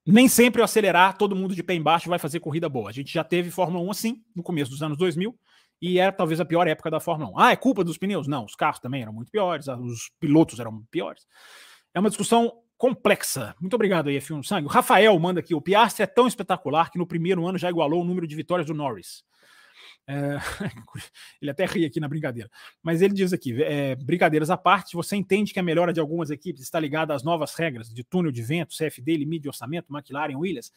Nem 0.06 0.28
sempre 0.28 0.60
o 0.60 0.64
acelerar 0.64 1.18
todo 1.18 1.34
mundo 1.34 1.54
de 1.54 1.62
pé 1.62 1.74
embaixo 1.74 2.08
vai 2.08 2.18
fazer 2.18 2.38
corrida 2.40 2.68
boa. 2.68 2.90
A 2.90 2.92
gente 2.92 3.12
já 3.12 3.24
teve 3.24 3.50
Fórmula 3.50 3.84
1 3.84 3.90
assim, 3.90 4.22
no 4.34 4.42
começo 4.42 4.70
dos 4.70 4.82
anos 4.82 4.96
2000, 4.96 5.36
e 5.82 5.98
era 5.98 6.12
talvez 6.12 6.40
a 6.40 6.44
pior 6.44 6.66
época 6.68 6.90
da 6.90 7.00
Fórmula 7.00 7.30
1. 7.32 7.38
Ah, 7.38 7.52
é 7.52 7.56
culpa 7.56 7.82
dos 7.82 7.98
pneus? 7.98 8.26
Não, 8.26 8.44
os 8.44 8.54
carros 8.54 8.78
também 8.78 9.02
eram 9.02 9.12
muito 9.12 9.30
piores, 9.30 9.66
os 9.66 10.10
pilotos 10.20 10.60
eram 10.60 10.84
piores. 10.90 11.26
É 11.92 12.00
uma 12.00 12.08
discussão 12.08 12.52
complexa. 12.78 13.54
Muito 13.60 13.74
obrigado 13.74 14.08
aí, 14.08 14.18
F1 14.18 14.42
Sangue. 14.44 14.66
O 14.66 14.70
Rafael 14.70 15.18
manda 15.18 15.40
aqui: 15.40 15.54
o 15.54 15.60
Piastri 15.60 16.02
é 16.02 16.06
tão 16.06 16.26
espetacular 16.26 16.90
que 16.90 16.98
no 16.98 17.06
primeiro 17.06 17.46
ano 17.46 17.58
já 17.58 17.68
igualou 17.68 18.02
o 18.02 18.04
número 18.04 18.26
de 18.26 18.36
vitórias 18.36 18.66
do 18.66 18.74
Norris. 18.74 19.24
É, 20.08 20.36
ele 21.42 21.50
até 21.50 21.64
ri 21.64 21.84
aqui 21.84 21.98
na 21.98 22.08
brincadeira. 22.08 22.50
Mas 22.82 23.02
ele 23.02 23.14
diz 23.14 23.32
aqui: 23.32 23.60
é, 23.62 23.96
brincadeiras 23.96 24.50
à 24.50 24.56
parte, 24.56 24.94
você 24.94 25.16
entende 25.16 25.52
que 25.52 25.58
a 25.58 25.62
melhora 25.62 25.92
de 25.92 26.00
algumas 26.00 26.30
equipes 26.30 26.62
está 26.62 26.78
ligada 26.78 27.14
às 27.14 27.24
novas 27.24 27.54
regras 27.54 27.92
de 27.92 28.04
túnel 28.04 28.30
de 28.30 28.42
vento, 28.42 28.76
CFD, 28.76 29.16
limite 29.16 29.42
de 29.42 29.48
orçamento, 29.48 29.92
McLaren, 29.92 30.36
Williams? 30.36 30.72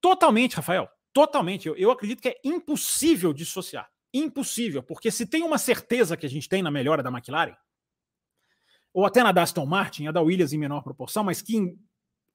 Totalmente, 0.00 0.56
Rafael. 0.56 0.88
Totalmente. 1.12 1.66
Eu, 1.66 1.76
eu 1.76 1.90
acredito 1.90 2.20
que 2.20 2.28
é 2.28 2.40
impossível 2.44 3.32
dissociar. 3.32 3.90
Impossível, 4.12 4.82
porque 4.82 5.10
se 5.10 5.24
tem 5.24 5.42
uma 5.42 5.58
certeza 5.58 6.16
que 6.16 6.26
a 6.26 6.28
gente 6.28 6.48
tem 6.48 6.62
na 6.62 6.70
melhora 6.70 7.02
da 7.02 7.10
McLaren, 7.10 7.56
ou 8.92 9.06
até 9.06 9.22
na 9.22 9.30
da 9.30 9.42
Aston 9.42 9.64
Martin, 9.66 10.06
a 10.06 10.12
da 10.12 10.20
Williams 10.20 10.52
em 10.52 10.58
menor 10.58 10.82
proporção, 10.82 11.22
mas 11.22 11.40
que 11.40 11.76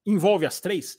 envolve 0.06 0.46
as 0.46 0.62
três, 0.62 0.98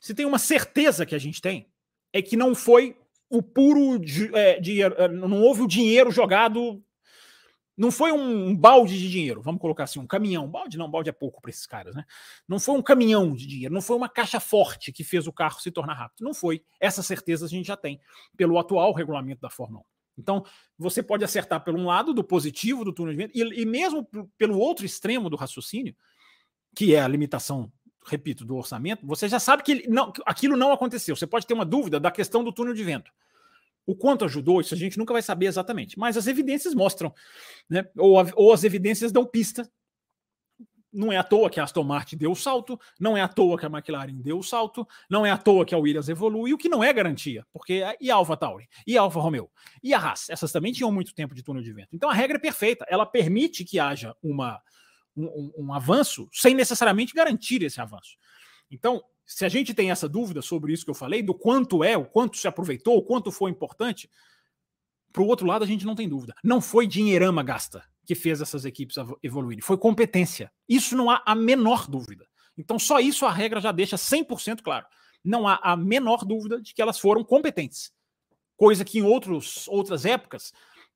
se 0.00 0.14
tem 0.14 0.24
uma 0.24 0.38
certeza 0.38 1.04
que 1.04 1.14
a 1.14 1.18
gente 1.18 1.42
tem, 1.42 1.70
é 2.12 2.22
que 2.22 2.36
não 2.36 2.54
foi 2.54 2.96
o 3.28 3.42
puro 3.42 4.00
é, 4.34 4.60
dinheiro, 4.60 4.94
é, 4.98 5.08
não 5.08 5.42
houve 5.42 5.62
o 5.62 5.68
dinheiro 5.68 6.10
jogado 6.10 6.82
Não 7.76 7.90
foi 7.90 8.12
um 8.12 8.54
balde 8.54 8.98
de 8.98 9.10
dinheiro, 9.10 9.42
vamos 9.42 9.60
colocar 9.60 9.84
assim, 9.84 9.98
um 9.98 10.06
caminhão. 10.06 10.48
Balde 10.48 10.78
não, 10.78 10.90
balde 10.90 11.10
é 11.10 11.12
pouco 11.12 11.40
para 11.40 11.50
esses 11.50 11.66
caras, 11.66 11.94
né? 11.94 12.04
Não 12.46 12.60
foi 12.60 12.76
um 12.76 12.82
caminhão 12.82 13.34
de 13.34 13.46
dinheiro, 13.46 13.74
não 13.74 13.82
foi 13.82 13.96
uma 13.96 14.08
caixa 14.08 14.38
forte 14.38 14.92
que 14.92 15.02
fez 15.02 15.26
o 15.26 15.32
carro 15.32 15.60
se 15.60 15.70
tornar 15.70 15.94
rápido. 15.94 16.24
Não 16.24 16.32
foi. 16.32 16.62
Essa 16.78 17.02
certeza 17.02 17.46
a 17.46 17.48
gente 17.48 17.66
já 17.66 17.76
tem 17.76 18.00
pelo 18.36 18.58
atual 18.58 18.92
regulamento 18.92 19.40
da 19.40 19.50
Fórmula 19.50 19.80
1. 19.80 19.84
Então, 20.16 20.44
você 20.78 21.02
pode 21.02 21.24
acertar 21.24 21.64
pelo 21.64 21.78
um 21.78 21.86
lado 21.86 22.14
do 22.14 22.22
positivo 22.22 22.84
do 22.84 22.92
túnel 22.92 23.12
de 23.12 23.18
vento, 23.18 23.32
e, 23.34 23.62
e 23.62 23.66
mesmo 23.66 24.08
pelo 24.38 24.58
outro 24.58 24.86
extremo 24.86 25.28
do 25.28 25.36
raciocínio, 25.36 25.96
que 26.74 26.94
é 26.94 27.00
a 27.00 27.08
limitação, 27.08 27.72
repito, 28.06 28.44
do 28.44 28.56
orçamento, 28.56 29.06
você 29.06 29.28
já 29.28 29.38
sabe 29.38 29.62
que 29.62 29.72
ele, 29.72 29.88
não, 29.88 30.12
aquilo 30.26 30.56
não 30.56 30.72
aconteceu. 30.72 31.16
Você 31.16 31.26
pode 31.26 31.46
ter 31.46 31.54
uma 31.54 31.64
dúvida 31.64 31.98
da 31.98 32.10
questão 32.10 32.44
do 32.44 32.52
túnel 32.52 32.74
de 32.74 32.84
vento. 32.84 33.10
O 33.86 33.94
quanto 33.94 34.24
ajudou, 34.24 34.60
isso 34.60 34.74
a 34.74 34.76
gente 34.76 34.98
nunca 34.98 35.12
vai 35.12 35.22
saber 35.22 35.46
exatamente, 35.46 35.98
mas 35.98 36.16
as 36.16 36.26
evidências 36.26 36.74
mostram, 36.74 37.12
né? 37.68 37.86
ou, 37.96 38.18
a, 38.18 38.26
ou 38.34 38.52
as 38.52 38.64
evidências 38.64 39.12
dão 39.12 39.26
pista. 39.26 39.70
Não 40.90 41.12
é 41.12 41.16
à 41.16 41.24
toa 41.24 41.50
que 41.50 41.58
a 41.58 41.64
Aston 41.64 41.82
Martin 41.82 42.16
deu 42.16 42.30
o 42.30 42.36
salto, 42.36 42.78
não 43.00 43.16
é 43.16 43.20
à 43.20 43.26
toa 43.26 43.58
que 43.58 43.66
a 43.66 43.68
McLaren 43.68 44.14
deu 44.14 44.38
o 44.38 44.44
salto, 44.44 44.86
não 45.10 45.26
é 45.26 45.30
à 45.30 45.36
toa 45.36 45.66
que 45.66 45.74
a 45.74 45.78
Williams 45.78 46.08
evolui, 46.08 46.54
o 46.54 46.58
que 46.58 46.68
não 46.68 46.84
é 46.84 46.92
garantia, 46.92 47.44
porque 47.52 47.82
e 48.00 48.10
a 48.12 48.14
Alfa 48.14 48.36
Tauri, 48.36 48.68
e 48.86 48.96
a 48.96 49.00
Alfa 49.00 49.18
Romeo, 49.18 49.50
e 49.82 49.92
a 49.92 49.98
Haas, 49.98 50.30
essas 50.30 50.52
também 50.52 50.72
tinham 50.72 50.92
muito 50.92 51.12
tempo 51.12 51.34
de 51.34 51.42
túnel 51.42 51.64
de 51.64 51.72
vento. 51.72 51.88
Então 51.92 52.08
a 52.08 52.14
regra 52.14 52.36
é 52.36 52.40
perfeita, 52.40 52.86
ela 52.88 53.04
permite 53.04 53.64
que 53.64 53.80
haja 53.80 54.14
uma, 54.22 54.62
um, 55.16 55.52
um, 55.56 55.72
avanço 55.72 56.28
sem 56.32 56.54
necessariamente 56.54 57.12
garantir 57.12 57.62
esse 57.62 57.80
avanço. 57.80 58.16
Então, 58.70 59.02
se 59.24 59.44
a 59.44 59.48
gente 59.48 59.72
tem 59.72 59.90
essa 59.90 60.08
dúvida 60.08 60.42
sobre 60.42 60.72
isso 60.72 60.84
que 60.84 60.90
eu 60.90 60.94
falei, 60.94 61.22
do 61.22 61.34
quanto 61.34 61.82
é, 61.82 61.96
o 61.96 62.04
quanto 62.04 62.36
se 62.36 62.48
aproveitou, 62.48 62.96
o 62.96 63.02
quanto 63.02 63.30
foi 63.30 63.50
importante, 63.50 64.10
para 65.12 65.22
o 65.22 65.26
outro 65.26 65.46
lado 65.46 65.62
a 65.62 65.66
gente 65.66 65.86
não 65.86 65.94
tem 65.94 66.08
dúvida. 66.08 66.34
Não 66.42 66.60
foi 66.60 66.86
dinheirama 66.86 67.42
gasta 67.42 67.84
que 68.04 68.14
fez 68.14 68.40
essas 68.40 68.64
equipes 68.64 68.96
evoluírem, 69.22 69.62
foi 69.62 69.78
competência. 69.78 70.52
Isso 70.68 70.96
não 70.96 71.08
há 71.08 71.22
a 71.24 71.34
menor 71.34 71.86
dúvida. 71.88 72.26
Então, 72.56 72.78
só 72.78 73.00
isso 73.00 73.24
a 73.24 73.32
regra 73.32 73.60
já 73.60 73.72
deixa 73.72 73.96
100% 73.96 74.62
claro. 74.62 74.86
Não 75.24 75.48
há 75.48 75.58
a 75.62 75.76
menor 75.76 76.24
dúvida 76.24 76.60
de 76.60 76.74
que 76.74 76.82
elas 76.82 76.98
foram 76.98 77.24
competentes. 77.24 77.92
Coisa 78.56 78.84
que 78.84 78.98
em 78.98 79.02
outros, 79.02 79.66
outras 79.68 80.04
épocas, 80.04 80.52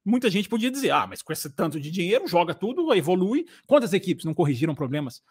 muita 0.08 0.30
gente 0.30 0.48
podia 0.48 0.70
dizer: 0.70 0.90
ah, 0.90 1.06
mas 1.06 1.22
com 1.22 1.32
esse 1.32 1.50
tanto 1.50 1.78
de 1.78 1.90
dinheiro, 1.90 2.26
joga 2.26 2.54
tudo, 2.54 2.92
evolui. 2.94 3.46
Quantas 3.66 3.92
equipes 3.92 4.24
não 4.24 4.34
corrigiram 4.34 4.74
problemas 4.74 5.22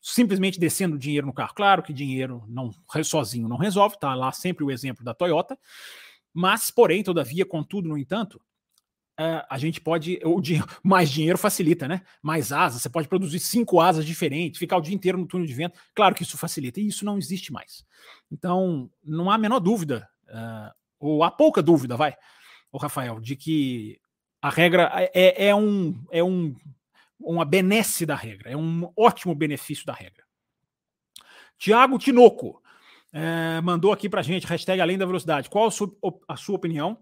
simplesmente 0.00 0.58
descendo 0.58 0.98
dinheiro 0.98 1.26
no 1.26 1.32
carro. 1.32 1.54
Claro 1.54 1.82
que 1.82 1.92
dinheiro 1.92 2.42
não 2.48 2.72
sozinho 3.04 3.48
não 3.48 3.56
resolve, 3.56 3.98
tá 4.00 4.14
lá 4.14 4.32
sempre 4.32 4.64
o 4.64 4.70
exemplo 4.70 5.04
da 5.04 5.14
Toyota, 5.14 5.56
mas, 6.34 6.70
porém, 6.70 7.02
todavia, 7.02 7.44
contudo, 7.44 7.88
no 7.88 7.98
entanto, 7.98 8.36
uh, 9.20 9.44
a 9.48 9.58
gente 9.58 9.80
pode. 9.80 10.18
O 10.24 10.40
dinheiro, 10.40 10.66
mais 10.82 11.10
dinheiro 11.10 11.36
facilita, 11.36 11.86
né? 11.86 12.02
Mais 12.22 12.52
asas, 12.52 12.82
você 12.82 12.88
pode 12.88 13.08
produzir 13.08 13.38
cinco 13.38 13.80
asas 13.80 14.04
diferentes, 14.04 14.58
ficar 14.58 14.78
o 14.78 14.80
dia 14.80 14.94
inteiro 14.94 15.18
no 15.18 15.26
túnel 15.26 15.46
de 15.46 15.54
vento. 15.54 15.78
Claro 15.94 16.14
que 16.14 16.22
isso 16.22 16.38
facilita, 16.38 16.80
e 16.80 16.86
isso 16.86 17.04
não 17.04 17.18
existe 17.18 17.52
mais. 17.52 17.84
Então, 18.30 18.90
não 19.04 19.30
há 19.30 19.34
a 19.34 19.38
menor 19.38 19.60
dúvida, 19.60 20.08
uh, 20.28 20.72
ou 20.98 21.22
há 21.22 21.30
pouca 21.30 21.62
dúvida, 21.62 21.96
vai, 21.96 22.16
o 22.70 22.78
Rafael, 22.78 23.20
de 23.20 23.36
que 23.36 24.00
a 24.42 24.50
regra 24.50 24.90
é, 25.14 25.46
é, 25.46 25.54
um, 25.54 26.04
é 26.10 26.22
um 26.22 26.54
uma 27.18 27.44
benesse 27.44 28.04
da 28.04 28.16
regra, 28.16 28.50
é 28.50 28.56
um 28.56 28.92
ótimo 28.96 29.34
benefício 29.34 29.86
da 29.86 29.92
regra. 29.92 30.24
Tiago 31.56 31.96
Tinoco 31.96 32.60
é, 33.12 33.60
mandou 33.60 33.92
aqui 33.92 34.08
para 34.08 34.22
gente, 34.22 34.46
hashtag 34.46 34.80
Além 34.80 34.98
da 34.98 35.06
Velocidade. 35.06 35.48
Qual 35.48 35.66
a 35.66 35.70
sua, 35.70 35.88
a 36.26 36.36
sua 36.36 36.56
opinião 36.56 36.98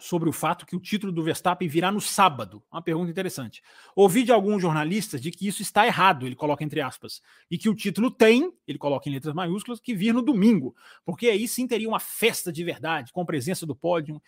sobre 0.00 0.28
o 0.28 0.32
fato 0.32 0.66
que 0.66 0.74
o 0.74 0.80
título 0.80 1.12
do 1.12 1.22
Verstappen 1.22 1.68
virá 1.68 1.92
no 1.92 2.00
sábado? 2.00 2.60
Uma 2.72 2.82
pergunta 2.82 3.10
interessante. 3.10 3.62
Ouvi 3.94 4.24
de 4.24 4.32
alguns 4.32 4.60
jornalistas 4.60 5.20
de 5.20 5.30
que 5.30 5.46
isso 5.46 5.62
está 5.62 5.86
errado, 5.86 6.26
ele 6.26 6.34
coloca 6.34 6.64
entre 6.64 6.80
aspas, 6.80 7.22
e 7.48 7.56
que 7.56 7.68
o 7.68 7.74
título 7.74 8.10
tem, 8.10 8.52
ele 8.66 8.78
coloca 8.78 9.08
em 9.08 9.12
letras 9.12 9.34
maiúsculas, 9.34 9.78
que 9.78 9.94
vir 9.94 10.12
no 10.12 10.22
domingo, 10.22 10.74
porque 11.04 11.28
aí 11.28 11.46
sim 11.46 11.68
teria 11.68 11.88
uma 11.88 12.00
festa 12.00 12.52
de 12.52 12.64
verdade, 12.64 13.12
com 13.12 13.24
presença 13.24 13.64
do 13.64 13.76
pódio 13.76 14.20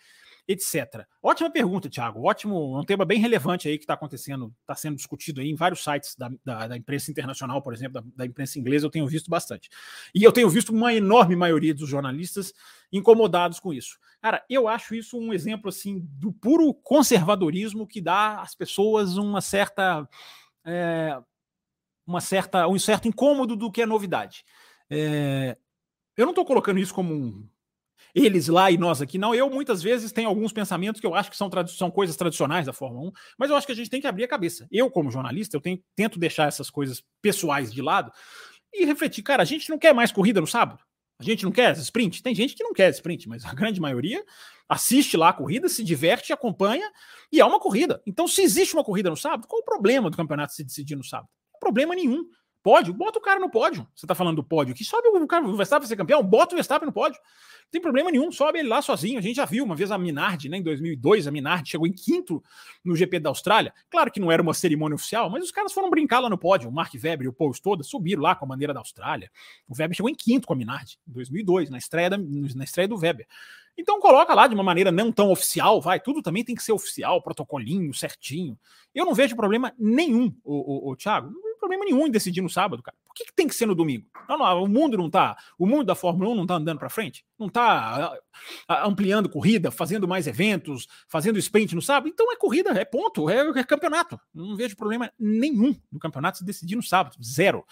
etc. 0.47 1.05
Ótima 1.21 1.49
pergunta, 1.49 1.89
Thiago. 1.89 2.27
Ótimo, 2.27 2.79
um 2.79 2.83
tema 2.83 3.05
bem 3.05 3.19
relevante 3.19 3.67
aí 3.67 3.77
que 3.77 3.83
está 3.83 3.93
acontecendo, 3.93 4.53
está 4.61 4.75
sendo 4.75 4.95
discutido 4.95 5.41
aí 5.41 5.49
em 5.49 5.55
vários 5.55 5.83
sites 5.83 6.15
da, 6.15 6.29
da, 6.43 6.67
da 6.67 6.77
imprensa 6.77 7.11
internacional, 7.11 7.61
por 7.61 7.73
exemplo, 7.73 8.01
da, 8.01 8.07
da, 8.15 8.25
imprensa 8.25 8.59
inglesa, 8.59 8.85
eu 8.85 8.91
tenho 8.91 9.07
visto 9.07 9.29
bastante. 9.29 9.69
E 10.13 10.23
eu 10.23 10.31
tenho 10.31 10.49
visto 10.49 10.69
uma 10.69 10.93
enorme 10.93 11.35
maioria 11.35 11.73
dos 11.73 11.89
jornalistas 11.89 12.53
incomodados 12.91 13.59
com 13.59 13.73
isso. 13.73 13.97
Cara, 14.21 14.43
eu 14.49 14.67
acho 14.67 14.95
isso 14.95 15.17
um 15.17 15.33
exemplo 15.33 15.69
assim 15.69 15.99
do 16.03 16.31
puro 16.31 16.73
conservadorismo 16.73 17.87
que 17.87 18.01
dá 18.01 18.41
às 18.41 18.55
pessoas 18.55 19.17
uma 19.17 19.41
certa. 19.41 20.07
É, 20.65 21.17
uma 22.05 22.19
certa, 22.19 22.67
um 22.67 22.77
certo 22.77 23.07
incômodo 23.07 23.55
do 23.55 23.71
que 23.71 23.81
é 23.81 23.85
novidade. 23.85 24.43
É, 24.89 25.57
eu 26.17 26.25
não 26.25 26.31
estou 26.31 26.45
colocando 26.45 26.79
isso 26.79 26.93
como 26.93 27.13
um, 27.13 27.47
eles 28.13 28.47
lá 28.47 28.69
e 28.71 28.77
nós 28.77 29.01
aqui. 29.01 29.17
Não, 29.17 29.33
eu 29.33 29.49
muitas 29.49 29.81
vezes 29.81 30.11
tenho 30.11 30.29
alguns 30.29 30.51
pensamentos 30.51 30.99
que 30.99 31.07
eu 31.07 31.15
acho 31.15 31.29
que 31.29 31.37
são, 31.37 31.49
são 31.67 31.91
coisas 31.91 32.15
tradicionais 32.15 32.65
da 32.65 32.73
Fórmula 32.73 33.09
1, 33.09 33.11
mas 33.37 33.49
eu 33.49 33.55
acho 33.55 33.65
que 33.65 33.73
a 33.73 33.75
gente 33.75 33.89
tem 33.89 34.01
que 34.01 34.07
abrir 34.07 34.23
a 34.23 34.27
cabeça. 34.27 34.67
Eu, 34.71 34.89
como 34.89 35.11
jornalista, 35.11 35.55
eu 35.55 35.61
tenho, 35.61 35.79
tento 35.95 36.19
deixar 36.19 36.47
essas 36.47 36.69
coisas 36.69 37.03
pessoais 37.21 37.73
de 37.73 37.81
lado 37.81 38.11
e 38.73 38.85
refletir, 38.85 39.21
cara, 39.21 39.43
a 39.43 39.45
gente 39.45 39.69
não 39.69 39.77
quer 39.77 39.93
mais 39.93 40.11
corrida 40.11 40.39
no 40.39 40.47
sábado? 40.47 40.83
A 41.19 41.23
gente 41.23 41.43
não 41.43 41.51
quer 41.51 41.77
sprint? 41.77 42.23
Tem 42.23 42.33
gente 42.33 42.55
que 42.55 42.63
não 42.63 42.73
quer 42.73 42.89
sprint, 42.89 43.29
mas 43.29 43.45
a 43.45 43.53
grande 43.53 43.79
maioria 43.79 44.23
assiste 44.67 45.15
lá 45.15 45.29
a 45.29 45.33
corrida, 45.33 45.69
se 45.69 45.83
diverte, 45.83 46.33
acompanha 46.33 46.89
e 47.31 47.39
é 47.39 47.45
uma 47.45 47.59
corrida. 47.59 48.01
Então, 48.07 48.27
se 48.27 48.41
existe 48.41 48.73
uma 48.73 48.83
corrida 48.83 49.09
no 49.09 49.17
sábado, 49.17 49.47
qual 49.47 49.61
o 49.61 49.65
problema 49.65 50.09
do 50.09 50.17
campeonato 50.17 50.53
se 50.53 50.63
decidir 50.63 50.95
no 50.95 51.03
sábado? 51.03 51.29
Problema 51.59 51.93
nenhum. 51.93 52.25
Pódio, 52.63 52.93
bota 52.93 53.17
o 53.17 53.21
cara 53.21 53.39
no 53.39 53.49
pódio. 53.49 53.87
Você 53.95 54.05
tá 54.05 54.13
falando 54.13 54.35
do 54.35 54.43
pódio 54.43 54.73
aqui, 54.73 54.85
sobe 54.85 55.07
o 55.07 55.27
cara, 55.27 55.45
o 55.45 55.55
Verstappen 55.55 55.87
ser 55.87 55.95
campeão, 55.95 56.21
bota 56.21 56.53
o 56.53 56.57
Verstappen 56.57 56.85
no 56.85 56.93
pódio. 56.93 57.19
Não 57.63 57.71
tem 57.71 57.81
problema 57.81 58.11
nenhum, 58.11 58.31
sobe 58.31 58.59
ele 58.59 58.67
lá 58.67 58.81
sozinho. 58.81 59.17
A 59.17 59.21
gente 59.21 59.37
já 59.37 59.45
viu 59.45 59.63
uma 59.63 59.75
vez 59.75 59.91
a 59.91 59.97
Minardi, 59.97 60.47
né, 60.47 60.57
em 60.57 60.61
2002, 60.61 61.25
a 61.25 61.31
Minardi 61.31 61.71
chegou 61.71 61.87
em 61.87 61.93
quinto 61.93 62.43
no 62.83 62.95
GP 62.95 63.19
da 63.19 63.29
Austrália. 63.29 63.73
Claro 63.89 64.11
que 64.11 64.19
não 64.19 64.31
era 64.31 64.43
uma 64.43 64.53
cerimônia 64.53 64.93
oficial, 64.93 65.29
mas 65.29 65.43
os 65.43 65.51
caras 65.51 65.73
foram 65.73 65.89
brincar 65.89 66.19
lá 66.19 66.29
no 66.29 66.37
pódio. 66.37 66.69
O 66.69 66.71
Mark 66.71 66.93
Webber 66.93 67.25
e 67.25 67.27
o 67.27 67.33
Paul 67.33 67.51
Stoda 67.51 67.83
subiram 67.83 68.21
lá 68.21 68.35
com 68.35 68.45
a 68.45 68.47
bandeira 68.47 68.73
da 68.73 68.79
Austrália. 68.79 69.31
O 69.67 69.73
Webber 69.77 69.95
chegou 69.95 70.09
em 70.09 70.15
quinto 70.15 70.45
com 70.45 70.53
a 70.53 70.55
Minardi, 70.55 70.99
em 71.07 71.13
2002, 71.13 71.69
na 71.69 71.79
estreia, 71.79 72.11
da, 72.11 72.17
na 72.17 72.63
estreia 72.63 72.87
do 72.87 72.97
Weber. 72.97 73.25
Então 73.75 73.99
coloca 73.99 74.33
lá 74.35 74.47
de 74.47 74.53
uma 74.53 74.63
maneira 74.63 74.91
não 74.91 75.11
tão 75.11 75.31
oficial, 75.31 75.81
vai, 75.81 75.99
tudo 75.99 76.21
também 76.21 76.43
tem 76.43 76.53
que 76.53 76.61
ser 76.61 76.73
oficial, 76.73 77.21
protocolinho, 77.23 77.91
certinho. 77.93 78.57
Eu 78.93 79.05
não 79.05 79.15
vejo 79.15 79.35
problema 79.35 79.73
nenhum, 79.79 80.35
o, 80.43 80.89
o, 80.89 80.91
o 80.91 80.95
Thiago, 80.95 81.31
problema 81.61 81.85
nenhum 81.85 82.07
em 82.07 82.11
decidir 82.11 82.41
no 82.41 82.49
sábado, 82.49 82.83
cara. 82.83 82.97
Por 83.07 83.13
que, 83.13 83.25
que 83.25 83.33
tem 83.33 83.47
que 83.47 83.55
ser 83.55 83.65
no 83.65 83.75
domingo? 83.75 84.05
Não, 84.27 84.37
não, 84.37 84.63
o 84.63 84.67
mundo 84.67 84.97
não 84.97 85.09
tá, 85.09 85.37
o 85.57 85.65
mundo 85.65 85.85
da 85.85 85.95
Fórmula 85.95 86.31
1 86.31 86.35
não 86.35 86.45
tá 86.45 86.55
andando 86.55 86.79
para 86.79 86.89
frente, 86.89 87.23
não 87.39 87.47
tá 87.47 88.17
ampliando 88.67 89.29
corrida, 89.29 89.71
fazendo 89.71 90.07
mais 90.07 90.27
eventos, 90.27 90.87
fazendo 91.07 91.39
sprint 91.39 91.75
no 91.75 91.81
sábado. 91.81 92.09
Então 92.09 92.31
é 92.31 92.35
corrida, 92.35 92.71
é 92.71 92.83
ponto, 92.83 93.29
é, 93.29 93.47
é 93.59 93.63
campeonato. 93.63 94.19
Não 94.33 94.55
vejo 94.57 94.75
problema 94.75 95.11
nenhum 95.17 95.75
do 95.91 95.99
campeonato 95.99 96.39
se 96.39 96.43
decidir 96.43 96.75
no 96.75 96.83
sábado, 96.83 97.15
zero. 97.23 97.65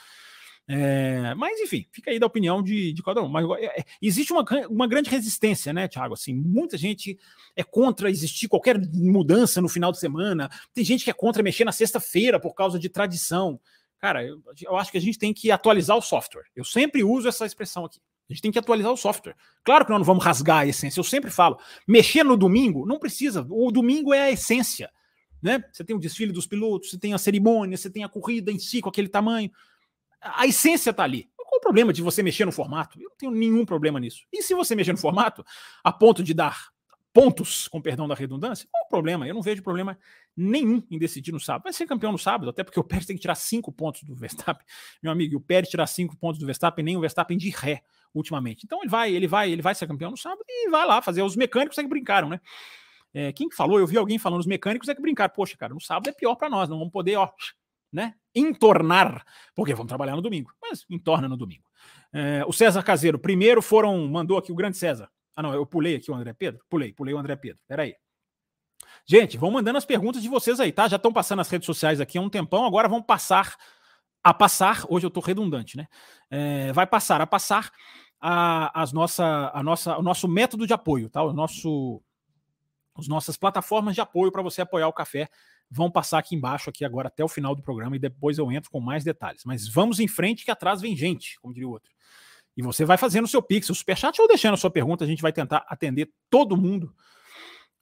É, 0.71 1.33
mas 1.33 1.59
enfim, 1.59 1.87
fica 1.91 2.11
aí 2.11 2.19
da 2.19 2.27
opinião 2.27 2.61
de, 2.61 2.93
de 2.93 3.01
cada 3.01 3.23
um. 3.23 3.27
Mas 3.27 3.43
é, 3.59 3.79
é, 3.79 3.85
existe 3.99 4.31
uma, 4.31 4.45
uma 4.69 4.87
grande 4.87 5.09
resistência, 5.09 5.73
né, 5.73 5.87
Thiago? 5.87 6.13
Assim, 6.13 6.31
muita 6.31 6.77
gente 6.77 7.17
é 7.55 7.63
contra 7.63 8.07
existir 8.07 8.47
qualquer 8.47 8.79
mudança 8.93 9.59
no 9.61 9.67
final 9.67 9.91
de 9.91 9.97
semana. 9.97 10.47
Tem 10.71 10.85
gente 10.85 11.03
que 11.03 11.09
é 11.09 11.13
contra 11.13 11.41
mexer 11.41 11.65
na 11.65 11.71
sexta-feira 11.71 12.39
por 12.39 12.53
causa 12.53 12.77
de 12.77 12.87
tradição. 12.87 13.59
Cara, 13.99 14.23
eu, 14.23 14.41
eu 14.61 14.77
acho 14.77 14.91
que 14.91 14.97
a 14.97 15.01
gente 15.01 15.19
tem 15.19 15.33
que 15.33 15.51
atualizar 15.51 15.97
o 15.97 16.01
software. 16.01 16.45
Eu 16.55 16.63
sempre 16.63 17.03
uso 17.03 17.27
essa 17.27 17.45
expressão 17.45 17.85
aqui. 17.85 17.99
A 18.29 18.33
gente 18.33 18.41
tem 18.41 18.51
que 18.51 18.59
atualizar 18.59 18.91
o 18.91 18.97
software. 18.97 19.35
Claro 19.63 19.85
que 19.85 19.91
nós 19.91 19.99
não 19.99 20.05
vamos 20.05 20.23
rasgar 20.23 20.59
a 20.59 20.67
essência. 20.67 20.99
Eu 20.99 21.03
sempre 21.03 21.31
falo, 21.31 21.59
mexer 21.87 22.23
no 22.23 22.37
domingo 22.37 22.85
não 22.85 22.99
precisa. 22.99 23.45
O 23.49 23.71
domingo 23.71 24.13
é 24.13 24.21
a 24.21 24.31
essência. 24.31 24.89
Né? 25.41 25.63
Você 25.71 25.83
tem 25.83 25.95
o 25.95 25.99
desfile 25.99 26.31
dos 26.31 26.45
pilotos, 26.45 26.91
você 26.91 26.99
tem 26.99 27.13
a 27.13 27.17
cerimônia, 27.17 27.75
você 27.75 27.89
tem 27.89 28.03
a 28.03 28.09
corrida 28.09 28.51
em 28.51 28.59
si 28.59 28.81
com 28.81 28.89
aquele 28.89 29.09
tamanho. 29.09 29.51
A 30.21 30.45
essência 30.45 30.91
está 30.91 31.03
ali. 31.03 31.29
Qual 31.35 31.57
o 31.57 31.61
problema 31.61 31.91
de 31.91 32.03
você 32.03 32.21
mexer 32.21 32.45
no 32.45 32.51
formato? 32.51 32.99
Eu 32.99 33.09
não 33.09 33.17
tenho 33.17 33.31
nenhum 33.31 33.65
problema 33.65 33.99
nisso. 33.99 34.25
E 34.31 34.43
se 34.43 34.53
você 34.53 34.75
mexer 34.75 34.91
no 34.91 34.99
formato, 34.99 35.43
a 35.83 35.91
ponto 35.91 36.23
de 36.23 36.33
dar 36.33 36.69
pontos, 37.13 37.67
com 37.67 37.81
perdão 37.81 38.07
da 38.07 38.15
redundância, 38.15 38.67
qual 38.71 38.85
o 38.85 38.89
problema? 38.89 39.27
Eu 39.27 39.33
não 39.33 39.41
vejo 39.41 39.63
problema 39.63 39.97
nenhum 40.35 40.83
em 40.89 40.97
decidir 40.97 41.31
no 41.31 41.39
sábado. 41.39 41.63
Vai 41.63 41.73
ser 41.73 41.85
campeão 41.85 42.11
no 42.11 42.17
sábado, 42.17 42.49
até 42.49 42.63
porque 42.63 42.79
o 42.79 42.83
Pérez 42.83 43.05
tem 43.05 43.15
que 43.15 43.21
tirar 43.21 43.35
cinco 43.35 43.71
pontos 43.71 44.03
do 44.03 44.15
Verstappen. 44.15 44.65
Meu 45.01 45.11
amigo, 45.11 45.37
o 45.37 45.41
Pérez 45.41 45.69
tirar 45.69 45.87
cinco 45.87 46.15
pontos 46.15 46.39
do 46.39 46.45
Verstappen, 46.45 46.83
nem 46.83 46.97
o 46.97 47.01
Verstappen 47.01 47.37
de 47.37 47.49
ré 47.49 47.81
ultimamente. 48.13 48.65
Então 48.65 48.79
ele 48.81 48.89
vai, 48.89 49.13
ele 49.13 49.27
vai, 49.27 49.51
ele 49.51 49.61
vai 49.61 49.75
ser 49.75 49.87
campeão 49.87 50.11
no 50.11 50.17
sábado 50.17 50.43
e 50.47 50.69
vai 50.69 50.85
lá 50.85 51.01
fazer. 51.01 51.21
Os 51.21 51.35
mecânicos 51.35 51.77
é 51.77 51.83
que 51.83 51.89
brincaram, 51.89 52.29
né? 52.29 52.39
É, 53.13 53.31
quem 53.33 53.49
falou? 53.51 53.79
Eu 53.79 53.87
vi 53.87 53.97
alguém 53.97 54.19
falando, 54.19 54.41
os 54.41 54.47
mecânicos 54.47 54.87
é 54.87 54.95
que 54.95 55.01
brincaram. 55.01 55.33
Poxa, 55.33 55.57
cara, 55.57 55.73
no 55.73 55.81
sábado 55.81 56.09
é 56.09 56.11
pior 56.11 56.35
para 56.35 56.49
nós, 56.49 56.69
não 56.69 56.77
vamos 56.77 56.91
poder, 56.91 57.15
ó, 57.15 57.29
né? 57.91 58.13
Entornar, 58.35 59.25
porque 59.55 59.73
vamos 59.73 59.89
trabalhar 59.89 60.15
no 60.15 60.21
domingo, 60.21 60.51
mas 60.61 60.85
entorna 60.89 61.27
no 61.27 61.35
domingo. 61.35 61.63
É, 62.13 62.43
o 62.47 62.53
César 62.53 62.83
Caseiro, 62.83 63.17
primeiro 63.17 63.61
foram, 63.61 64.07
mandou 64.07 64.37
aqui 64.37 64.51
o 64.51 64.55
grande 64.55 64.77
César. 64.77 65.09
Ah, 65.39 65.41
não, 65.41 65.53
eu 65.53 65.65
pulei 65.65 65.95
aqui 65.95 66.11
o 66.11 66.13
André 66.13 66.33
Pedro? 66.33 66.61
Pulei, 66.69 66.91
pulei 66.91 67.13
o 67.13 67.17
André 67.17 67.33
Pedro. 67.33 67.61
Peraí. 67.65 67.95
Gente, 69.05 69.37
vão 69.37 69.49
mandando 69.49 69.77
as 69.77 69.85
perguntas 69.85 70.21
de 70.21 70.27
vocês 70.27 70.59
aí, 70.59 70.69
tá? 70.69 70.85
Já 70.85 70.97
estão 70.97 71.13
passando 71.13 71.39
as 71.39 71.49
redes 71.49 71.65
sociais 71.65 72.01
aqui 72.01 72.17
há 72.17 72.21
um 72.21 72.29
tempão, 72.29 72.65
agora 72.65 72.89
vão 72.89 73.01
passar 73.01 73.55
a 74.21 74.33
passar. 74.33 74.83
Hoje 74.89 75.05
eu 75.05 75.07
estou 75.07 75.23
redundante, 75.23 75.77
né? 75.77 75.87
É, 76.29 76.73
vai 76.73 76.85
passar 76.85 77.21
a 77.21 77.25
passar 77.25 77.71
a, 78.19 78.81
as 78.81 78.91
nossa, 78.91 79.49
a 79.53 79.63
nossa, 79.63 79.97
o 79.97 80.01
nosso 80.01 80.27
método 80.27 80.67
de 80.67 80.73
apoio, 80.73 81.09
tá? 81.09 81.23
O 81.23 81.31
nosso, 81.31 82.03
as 82.97 83.07
nossas 83.07 83.37
plataformas 83.37 83.95
de 83.95 84.01
apoio 84.01 84.33
para 84.33 84.41
você 84.41 84.63
apoiar 84.63 84.89
o 84.89 84.93
café 84.93 85.29
vão 85.71 85.89
passar 85.89 86.19
aqui 86.19 86.35
embaixo, 86.35 86.69
aqui 86.69 86.83
agora 86.83 87.07
até 87.07 87.23
o 87.23 87.29
final 87.29 87.55
do 87.55 87.63
programa, 87.63 87.95
e 87.95 87.99
depois 87.99 88.37
eu 88.37 88.51
entro 88.51 88.69
com 88.69 88.81
mais 88.81 89.05
detalhes. 89.05 89.45
Mas 89.45 89.69
vamos 89.69 90.01
em 90.01 90.07
frente, 90.09 90.43
que 90.43 90.51
atrás 90.51 90.81
vem 90.81 90.97
gente, 90.97 91.39
como 91.39 91.53
diria 91.53 91.69
o 91.69 91.71
outro. 91.71 91.93
E 92.59 92.61
você 92.61 92.83
vai 92.83 92.97
fazendo 92.97 93.23
o 93.23 93.27
seu 93.27 93.41
pix, 93.41 93.69
o 93.69 93.73
superchat 93.73 94.21
ou 94.21 94.27
deixando 94.27 94.55
a 94.55 94.57
sua 94.57 94.69
pergunta, 94.69 95.05
a 95.05 95.07
gente 95.07 95.21
vai 95.21 95.31
tentar 95.31 95.65
atender 95.69 96.11
todo 96.29 96.57
mundo 96.57 96.93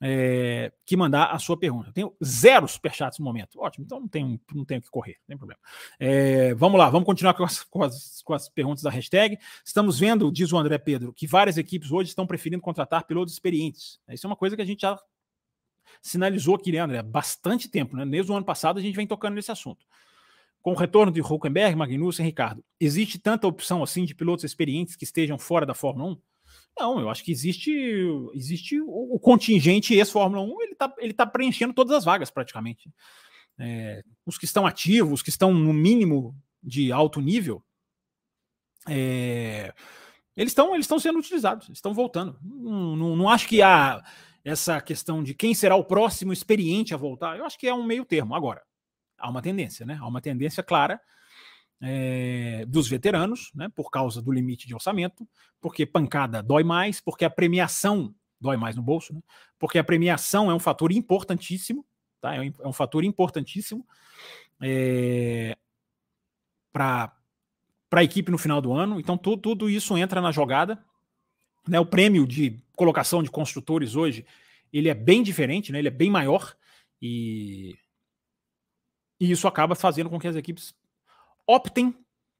é, 0.00 0.72
que 0.86 0.96
mandar 0.96 1.32
a 1.32 1.38
sua 1.40 1.58
pergunta. 1.58 1.88
Eu 1.88 1.92
tenho 1.92 2.16
zero 2.24 2.68
superchats 2.68 3.18
no 3.18 3.24
momento. 3.24 3.60
Ótimo, 3.60 3.84
então 3.84 3.98
não 3.98 4.06
tenho, 4.06 4.40
não 4.54 4.64
tenho 4.64 4.80
que 4.80 4.88
correr, 4.88 5.16
não 5.22 5.26
tem 5.26 5.36
problema. 5.36 5.60
É, 5.98 6.54
vamos 6.54 6.78
lá, 6.78 6.88
vamos 6.88 7.06
continuar 7.06 7.34
com 7.34 7.42
as, 7.42 7.64
com, 7.64 7.82
as, 7.82 8.22
com 8.22 8.32
as 8.32 8.48
perguntas 8.48 8.84
da 8.84 8.90
hashtag. 8.90 9.36
Estamos 9.64 9.98
vendo, 9.98 10.30
diz 10.30 10.52
o 10.52 10.56
André 10.56 10.78
Pedro, 10.78 11.12
que 11.12 11.26
várias 11.26 11.58
equipes 11.58 11.90
hoje 11.90 12.10
estão 12.10 12.24
preferindo 12.24 12.62
contratar 12.62 13.04
pilotos 13.04 13.34
experientes. 13.34 13.98
Isso 14.10 14.28
é 14.28 14.30
uma 14.30 14.36
coisa 14.36 14.54
que 14.54 14.62
a 14.62 14.64
gente 14.64 14.82
já 14.82 14.96
sinalizou 16.00 16.54
aqui, 16.54 16.70
né, 16.70 16.78
André? 16.78 17.02
Bastante 17.02 17.68
tempo, 17.68 17.96
né? 17.96 18.06
Desde 18.06 18.30
o 18.30 18.36
ano 18.36 18.46
passado 18.46 18.78
a 18.78 18.80
gente 18.80 18.94
vem 18.94 19.08
tocando 19.08 19.34
nesse 19.34 19.50
assunto. 19.50 19.84
Com 20.60 20.72
o 20.72 20.76
retorno 20.76 21.12
de 21.12 21.20
Huckenberg, 21.20 21.76
Magnussen, 21.76 22.26
Ricardo, 22.26 22.64
existe 22.80 23.18
tanta 23.18 23.46
opção 23.46 23.82
assim 23.82 24.04
de 24.04 24.14
pilotos 24.14 24.44
experientes 24.44 24.96
que 24.96 25.04
estejam 25.04 25.38
fora 25.38 25.64
da 25.64 25.74
Fórmula 25.74 26.12
1? 26.12 26.18
Não, 26.78 27.00
eu 27.00 27.10
acho 27.10 27.24
que 27.24 27.32
existe, 27.32 27.72
existe 28.34 28.80
o, 28.80 29.14
o 29.14 29.18
contingente 29.18 29.94
ex-Fórmula 29.94 30.42
1, 30.42 30.62
ele 30.62 30.72
está 30.72 30.94
ele 30.98 31.12
tá 31.12 31.26
preenchendo 31.26 31.74
todas 31.74 31.96
as 31.96 32.04
vagas 32.04 32.30
praticamente. 32.30 32.90
É, 33.58 34.02
os 34.24 34.38
que 34.38 34.44
estão 34.44 34.66
ativos, 34.66 35.14
os 35.14 35.22
que 35.22 35.30
estão 35.30 35.52
no 35.52 35.72
mínimo 35.72 36.36
de 36.62 36.92
alto 36.92 37.20
nível, 37.20 37.62
é, 38.88 39.74
eles 40.36 40.52
estão 40.52 40.74
eles 40.74 40.84
estão 40.84 41.00
sendo 41.00 41.18
utilizados, 41.18 41.68
estão 41.68 41.92
voltando. 41.92 42.38
Não, 42.42 42.96
não, 42.96 43.16
não, 43.16 43.28
acho 43.28 43.48
que 43.48 43.60
há 43.60 44.02
essa 44.44 44.80
questão 44.80 45.22
de 45.22 45.34
quem 45.34 45.54
será 45.54 45.74
o 45.74 45.84
próximo 45.84 46.32
experiente 46.32 46.94
a 46.94 46.96
voltar. 46.96 47.36
Eu 47.36 47.44
acho 47.44 47.58
que 47.58 47.66
é 47.66 47.74
um 47.74 47.84
meio 47.84 48.04
termo. 48.04 48.34
Agora, 48.34 48.62
há 49.18 49.28
uma 49.28 49.42
tendência, 49.42 49.84
né? 49.84 49.98
Há 50.00 50.06
uma 50.06 50.20
tendência 50.20 50.62
clara 50.62 51.00
é, 51.80 52.64
dos 52.66 52.88
veteranos, 52.88 53.50
né, 53.54 53.68
por 53.68 53.90
causa 53.90 54.20
do 54.20 54.32
limite 54.32 54.66
de 54.66 54.74
orçamento, 54.74 55.26
porque 55.60 55.86
pancada 55.86 56.42
dói 56.42 56.64
mais, 56.64 57.00
porque 57.00 57.24
a 57.24 57.30
premiação 57.30 58.14
dói 58.40 58.56
mais 58.56 58.76
no 58.76 58.82
bolso, 58.82 59.14
né, 59.14 59.20
porque 59.58 59.78
a 59.78 59.84
premiação 59.84 60.50
é 60.50 60.54
um 60.54 60.58
fator 60.58 60.92
importantíssimo, 60.92 61.84
tá, 62.20 62.34
é 62.34 62.40
um, 62.40 62.52
é 62.64 62.68
um 62.68 62.72
fator 62.72 63.04
importantíssimo 63.04 63.86
é, 64.60 65.56
para 66.72 67.12
a 67.92 68.04
equipe 68.04 68.30
no 68.30 68.38
final 68.38 68.60
do 68.60 68.72
ano. 68.72 69.00
Então, 69.00 69.16
tudo, 69.16 69.40
tudo 69.40 69.70
isso 69.70 69.96
entra 69.96 70.20
na 70.20 70.30
jogada. 70.30 70.84
Né, 71.66 71.78
o 71.78 71.86
prêmio 71.86 72.26
de 72.26 72.60
colocação 72.76 73.22
de 73.22 73.30
construtores 73.30 73.94
hoje 73.94 74.24
ele 74.72 74.88
é 74.88 74.94
bem 74.94 75.22
diferente, 75.22 75.72
né, 75.72 75.78
ele 75.78 75.88
é 75.88 75.92
bem 75.92 76.10
maior 76.10 76.54
e, 77.00 77.76
e 79.20 79.30
isso 79.30 79.48
acaba 79.48 79.74
fazendo 79.74 80.10
com 80.10 80.18
que 80.18 80.28
as 80.28 80.36
equipes 80.36 80.74
optem 81.46 81.94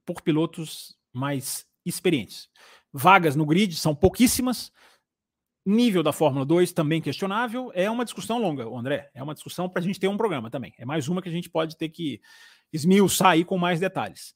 por 0.04 0.22
pilotos 0.22 0.96
mais 1.12 1.66
experientes. 1.84 2.48
Vagas 2.92 3.36
no 3.36 3.46
grid 3.46 3.74
são 3.76 3.94
pouquíssimas. 3.94 4.72
Nível 5.66 6.02
da 6.02 6.12
Fórmula 6.12 6.46
2 6.46 6.72
também 6.72 7.00
questionável. 7.00 7.70
É 7.74 7.90
uma 7.90 8.04
discussão 8.04 8.38
longa, 8.38 8.64
André. 8.64 9.10
É 9.12 9.22
uma 9.22 9.34
discussão 9.34 9.68
para 9.68 9.80
a 9.80 9.82
gente 9.82 10.00
ter 10.00 10.08
um 10.08 10.16
programa 10.16 10.50
também. 10.50 10.72
É 10.78 10.84
mais 10.84 11.08
uma 11.08 11.20
que 11.20 11.28
a 11.28 11.32
gente 11.32 11.50
pode 11.50 11.76
ter 11.76 11.90
que 11.90 12.20
esmiuçar 12.72 13.30
aí 13.30 13.44
com 13.44 13.58
mais 13.58 13.78
detalhes. 13.80 14.34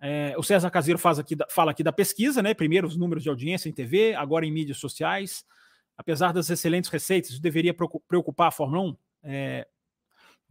É, 0.00 0.34
o 0.36 0.42
César 0.42 0.70
Caseiro 0.70 0.98
faz 0.98 1.18
aqui, 1.18 1.36
fala 1.50 1.70
aqui 1.70 1.82
da 1.82 1.92
pesquisa, 1.92 2.42
né? 2.42 2.54
Primeiro 2.54 2.86
os 2.88 2.96
números 2.96 3.22
de 3.22 3.28
audiência 3.28 3.68
em 3.68 3.72
TV, 3.72 4.14
agora 4.14 4.46
em 4.46 4.52
mídias 4.52 4.78
sociais. 4.78 5.44
Apesar 5.96 6.32
das 6.32 6.48
excelentes 6.48 6.90
receitas, 6.90 7.32
isso 7.32 7.42
deveria 7.42 7.74
preocupar 8.08 8.48
a 8.48 8.50
Fórmula 8.50 8.82
1? 8.82 8.96
É, 9.24 9.68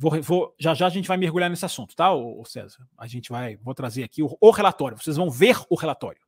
Vou, 0.01 0.19
vou, 0.19 0.55
já 0.59 0.73
já 0.73 0.87
a 0.87 0.89
gente 0.89 1.07
vai 1.07 1.15
mergulhar 1.15 1.47
nesse 1.47 1.63
assunto, 1.63 1.95
tá, 1.95 2.11
ô, 2.11 2.43
César? 2.43 2.87
A 2.97 3.05
gente 3.05 3.29
vai, 3.29 3.55
vou 3.57 3.75
trazer 3.75 4.03
aqui 4.03 4.23
o, 4.23 4.35
o 4.41 4.49
relatório. 4.49 4.97
Vocês 4.97 5.15
vão 5.15 5.29
ver 5.29 5.55
o 5.69 5.75
relatório. 5.75 6.19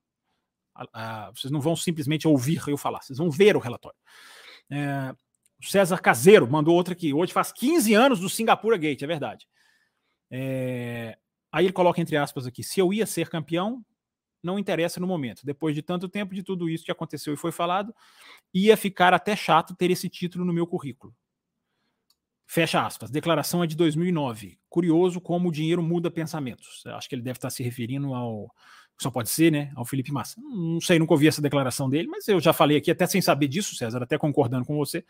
vocês 1.33 1.49
não 1.49 1.59
vão 1.59 1.75
simplesmente 1.75 2.27
ouvir 2.27 2.61
eu 2.67 2.77
falar, 2.77 3.01
vocês 3.01 3.17
vão 3.17 3.31
ver 3.31 3.55
o 3.55 3.59
relatório. 3.59 3.97
É, 4.69 5.15
o 5.59 5.65
César 5.65 5.97
Caseiro 5.97 6.47
mandou 6.47 6.75
outra 6.75 6.93
aqui. 6.93 7.15
Hoje 7.15 7.33
faz 7.33 7.51
15 7.51 7.95
anos 7.95 8.19
do 8.19 8.29
Singapura 8.29 8.77
Gate, 8.77 9.01
é 9.01 9.07
verdade. 9.07 9.47
É, 10.29 11.17
aí 11.51 11.65
ele 11.65 11.73
coloca 11.73 11.99
entre 11.99 12.15
aspas 12.15 12.45
aqui: 12.45 12.61
se 12.61 12.79
eu 12.79 12.93
ia 12.93 13.07
ser 13.07 13.27
campeão, 13.27 13.83
não 14.43 14.59
interessa 14.59 14.99
no 14.99 15.07
momento. 15.07 15.43
Depois 15.43 15.73
de 15.73 15.81
tanto 15.81 16.07
tempo 16.07 16.35
de 16.35 16.43
tudo 16.43 16.69
isso 16.69 16.85
que 16.85 16.91
aconteceu 16.91 17.33
e 17.33 17.37
foi 17.37 17.51
falado, 17.51 17.91
ia 18.53 18.77
ficar 18.77 19.15
até 19.15 19.35
chato 19.35 19.75
ter 19.75 19.89
esse 19.89 20.07
título 20.07 20.45
no 20.45 20.53
meu 20.53 20.67
currículo. 20.67 21.11
Fecha 22.45 22.85
aspas. 22.85 23.09
Declaração 23.09 23.63
é 23.63 23.67
de 23.67 23.75
2009. 23.75 24.59
Curioso 24.69 25.21
como 25.21 25.49
o 25.49 25.51
dinheiro 25.51 25.81
muda 25.81 26.11
pensamentos. 26.11 26.83
Acho 26.87 27.09
que 27.09 27.15
ele 27.15 27.21
deve 27.21 27.37
estar 27.37 27.49
se 27.49 27.63
referindo 27.63 28.13
ao. 28.13 28.53
Só 29.01 29.09
pode 29.09 29.29
ser, 29.29 29.51
né? 29.51 29.71
Ao 29.75 29.85
Felipe 29.85 30.11
Massa. 30.11 30.39
Não 30.39 30.79
sei, 30.79 30.99
nunca 30.99 31.13
ouvi 31.13 31.27
essa 31.27 31.41
declaração 31.41 31.89
dele, 31.89 32.07
mas 32.07 32.27
eu 32.27 32.39
já 32.39 32.53
falei 32.53 32.77
aqui, 32.77 32.91
até 32.91 33.07
sem 33.07 33.21
saber 33.21 33.47
disso, 33.47 33.75
César, 33.75 34.03
até 34.03 34.17
concordando 34.17 34.65
com 34.65 34.77
você. 34.77 35.03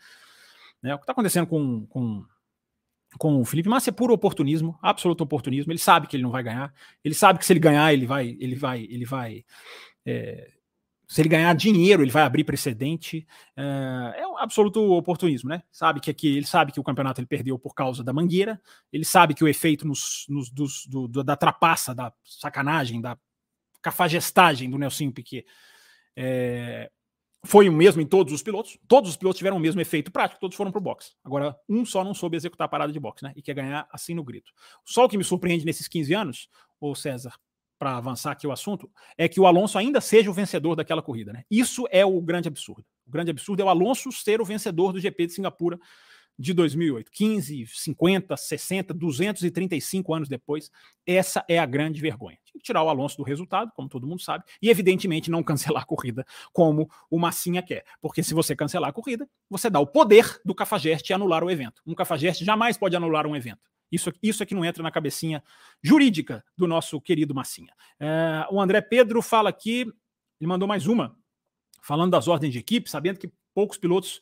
Né? 0.82 0.94
O 0.94 0.98
que 0.98 1.02
está 1.02 1.12
acontecendo 1.12 1.46
com, 1.46 1.86
com, 1.86 2.24
com 3.18 3.40
o 3.40 3.44
Felipe 3.44 3.68
Massa 3.68 3.90
é 3.90 3.92
puro 3.92 4.14
oportunismo, 4.14 4.78
absoluto 4.80 5.22
oportunismo. 5.22 5.70
Ele 5.70 5.78
sabe 5.78 6.06
que 6.06 6.16
ele 6.16 6.22
não 6.22 6.30
vai 6.30 6.42
ganhar. 6.42 6.72
Ele 7.04 7.14
sabe 7.14 7.38
que 7.38 7.44
se 7.44 7.52
ele 7.52 7.60
ganhar, 7.60 7.92
ele 7.92 8.06
vai, 8.06 8.36
ele 8.40 8.54
vai, 8.54 8.82
ele 8.84 9.04
vai 9.04 9.44
é, 10.06 10.50
se 11.06 11.20
ele 11.20 11.28
ganhar 11.28 11.54
dinheiro, 11.54 12.02
ele 12.02 12.10
vai 12.10 12.22
abrir 12.22 12.44
precedente. 12.44 13.26
É, 13.56 14.22
é 14.22 14.26
um 14.26 14.38
absoluto 14.38 14.80
oportunismo, 14.92 15.48
né? 15.48 15.62
Sabe 15.70 16.00
que 16.00 16.10
aqui 16.10 16.36
ele 16.36 16.46
sabe 16.46 16.72
que 16.72 16.80
o 16.80 16.84
campeonato 16.84 17.20
ele 17.20 17.26
perdeu 17.26 17.58
por 17.58 17.74
causa 17.74 18.02
da 18.02 18.12
mangueira, 18.12 18.60
ele 18.92 19.04
sabe 19.04 19.34
que 19.34 19.44
o 19.44 19.48
efeito 19.48 19.86
nos, 19.86 20.26
nos 20.28 20.50
dos, 20.50 20.86
do, 20.86 21.08
da 21.08 21.36
trapaça, 21.36 21.94
da 21.94 22.12
sacanagem, 22.24 23.00
da 23.00 23.18
cafagestagem 23.82 24.70
do 24.70 24.78
Nelson 24.78 25.10
Piquet 25.10 25.44
é, 26.16 26.90
foi 27.44 27.68
o 27.68 27.72
mesmo 27.72 28.00
em 28.00 28.06
todos 28.06 28.32
os 28.32 28.42
pilotos. 28.42 28.78
Todos 28.88 29.10
os 29.10 29.16
pilotos 29.16 29.38
tiveram 29.38 29.58
o 29.58 29.60
mesmo 29.60 29.80
efeito 29.80 30.10
prático, 30.10 30.40
todos 30.40 30.56
foram 30.56 30.72
para 30.72 30.78
o 30.78 30.82
box. 30.82 31.14
Agora, 31.22 31.56
um 31.68 31.84
só 31.84 32.02
não 32.02 32.14
soube 32.14 32.36
executar 32.36 32.64
a 32.64 32.68
parada 32.68 32.92
de 32.92 32.98
box, 32.98 33.22
né? 33.22 33.32
E 33.36 33.42
quer 33.42 33.54
ganhar 33.54 33.86
assim 33.92 34.14
no 34.14 34.24
grito. 34.24 34.50
Só 34.84 35.04
o 35.04 35.08
que 35.08 35.18
me 35.18 35.24
surpreende 35.24 35.64
nesses 35.64 35.86
15 35.86 36.14
anos, 36.14 36.48
o 36.80 36.94
César, 36.94 37.34
para 37.84 37.98
avançar 37.98 38.32
aqui 38.32 38.46
o 38.46 38.52
assunto, 38.52 38.90
é 39.18 39.28
que 39.28 39.38
o 39.38 39.46
Alonso 39.46 39.76
ainda 39.76 40.00
seja 40.00 40.30
o 40.30 40.32
vencedor 40.32 40.74
daquela 40.74 41.02
corrida. 41.02 41.34
Né? 41.34 41.44
Isso 41.50 41.86
é 41.90 42.02
o 42.02 42.18
grande 42.18 42.48
absurdo. 42.48 42.82
O 43.06 43.10
grande 43.10 43.30
absurdo 43.30 43.60
é 43.60 43.64
o 43.66 43.68
Alonso 43.68 44.10
ser 44.10 44.40
o 44.40 44.44
vencedor 44.44 44.90
do 44.90 44.98
GP 44.98 45.26
de 45.26 45.34
Singapura 45.34 45.78
de 46.38 46.54
2008. 46.54 47.10
15, 47.12 47.66
50, 47.66 48.38
60, 48.38 48.94
235 48.94 50.14
anos 50.14 50.30
depois, 50.30 50.70
essa 51.06 51.44
é 51.46 51.58
a 51.58 51.66
grande 51.66 52.00
vergonha. 52.00 52.38
Tirar 52.62 52.82
o 52.82 52.88
Alonso 52.88 53.18
do 53.18 53.22
resultado, 53.22 53.70
como 53.76 53.86
todo 53.86 54.06
mundo 54.06 54.22
sabe, 54.22 54.44
e 54.62 54.70
evidentemente 54.70 55.30
não 55.30 55.42
cancelar 55.42 55.82
a 55.82 55.86
corrida 55.86 56.24
como 56.54 56.88
o 57.10 57.18
Massinha 57.18 57.62
quer. 57.62 57.84
Porque 58.00 58.22
se 58.22 58.32
você 58.32 58.56
cancelar 58.56 58.88
a 58.88 58.94
corrida, 58.94 59.28
você 59.50 59.68
dá 59.68 59.78
o 59.78 59.86
poder 59.86 60.40
do 60.42 60.54
Cafajeste 60.54 61.12
anular 61.12 61.44
o 61.44 61.50
evento. 61.50 61.82
Um 61.86 61.94
Cafajeste 61.94 62.46
jamais 62.46 62.78
pode 62.78 62.96
anular 62.96 63.26
um 63.26 63.36
evento. 63.36 63.73
Isso, 63.94 64.12
isso 64.22 64.42
é 64.42 64.46
que 64.46 64.54
não 64.54 64.64
entra 64.64 64.82
na 64.82 64.90
cabecinha 64.90 65.42
jurídica 65.82 66.44
do 66.56 66.66
nosso 66.66 67.00
querido 67.00 67.34
Massinha. 67.34 67.72
É, 68.00 68.46
o 68.50 68.60
André 68.60 68.80
Pedro 68.80 69.22
fala 69.22 69.48
aqui, 69.50 69.80
ele 70.40 70.48
mandou 70.48 70.66
mais 70.66 70.86
uma, 70.86 71.16
falando 71.82 72.10
das 72.10 72.28
ordens 72.28 72.52
de 72.52 72.58
equipe, 72.58 72.90
sabendo 72.90 73.18
que 73.18 73.32
poucos 73.54 73.78
pilotos 73.78 74.20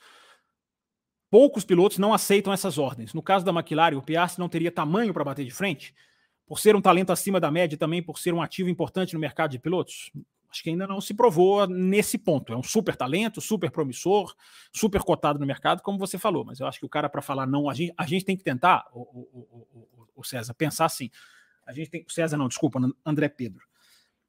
poucos 1.30 1.64
pilotos 1.64 1.96
não 1.96 2.12
aceitam 2.12 2.52
essas 2.52 2.76
ordens. 2.76 3.14
No 3.14 3.22
caso 3.22 3.42
da 3.42 3.50
McLaren, 3.50 3.96
o 3.96 4.02
Piastri 4.02 4.38
não 4.38 4.50
teria 4.50 4.70
tamanho 4.70 5.14
para 5.14 5.24
bater 5.24 5.46
de 5.46 5.50
frente, 5.50 5.94
por 6.46 6.58
ser 6.58 6.76
um 6.76 6.82
talento 6.82 7.10
acima 7.10 7.40
da 7.40 7.50
média 7.50 7.74
e 7.74 7.78
também 7.78 8.02
por 8.02 8.18
ser 8.18 8.34
um 8.34 8.42
ativo 8.42 8.68
importante 8.68 9.14
no 9.14 9.20
mercado 9.20 9.52
de 9.52 9.58
pilotos 9.58 10.12
acho 10.52 10.62
que 10.62 10.68
ainda 10.68 10.86
não 10.86 11.00
se 11.00 11.14
provou 11.14 11.66
nesse 11.66 12.18
ponto. 12.18 12.52
É 12.52 12.56
um 12.56 12.62
super 12.62 12.94
talento, 12.94 13.40
super 13.40 13.70
promissor, 13.70 14.34
super 14.70 15.02
cotado 15.02 15.38
no 15.38 15.46
mercado, 15.46 15.82
como 15.82 15.98
você 15.98 16.18
falou. 16.18 16.44
Mas 16.44 16.60
eu 16.60 16.66
acho 16.66 16.78
que 16.78 16.84
o 16.84 16.88
cara, 16.88 17.08
para 17.08 17.22
falar 17.22 17.46
não, 17.46 17.70
a 17.70 17.74
gente, 17.74 17.94
a 17.96 18.06
gente 18.06 18.24
tem 18.24 18.36
que 18.36 18.44
tentar, 18.44 18.86
o, 18.92 19.00
o, 19.00 19.66
o, 19.72 19.98
o, 20.16 20.24
César, 20.24 20.52
pensar 20.52 20.84
assim. 20.84 21.10
A 21.66 21.72
gente 21.72 21.90
tem. 21.90 22.04
César, 22.06 22.36
não, 22.36 22.48
desculpa, 22.48 22.78
André 23.04 23.28
Pedro. 23.28 23.62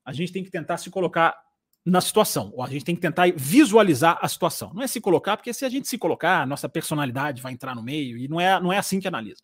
A 0.06 0.14
gente 0.14 0.32
tem 0.32 0.44
que 0.44 0.50
tentar 0.50 0.78
se 0.78 0.90
colocar 0.90 1.38
na 1.86 2.00
situação, 2.00 2.52
ou 2.56 2.64
a 2.64 2.70
gente 2.70 2.86
tem 2.86 2.96
que 2.96 3.02
tentar 3.02 3.30
visualizar 3.36 4.18
a 4.22 4.28
situação. 4.30 4.74
Não 4.74 4.82
é 4.82 4.88
se 4.88 5.02
colocar, 5.02 5.36
porque 5.36 5.54
se 5.54 5.66
a 5.66 5.70
gente 5.70 5.88
se 5.88 5.98
colocar, 5.98 6.48
nossa 6.48 6.70
personalidade 6.70 7.42
vai 7.42 7.52
entrar 7.52 7.76
no 7.76 7.84
meio, 7.84 8.18
e 8.18 8.30
não 8.30 8.40
é, 8.40 8.60
não 8.62 8.72
é 8.72 8.78
assim 8.78 9.02
que 9.02 9.08
analisa. 9.08 9.44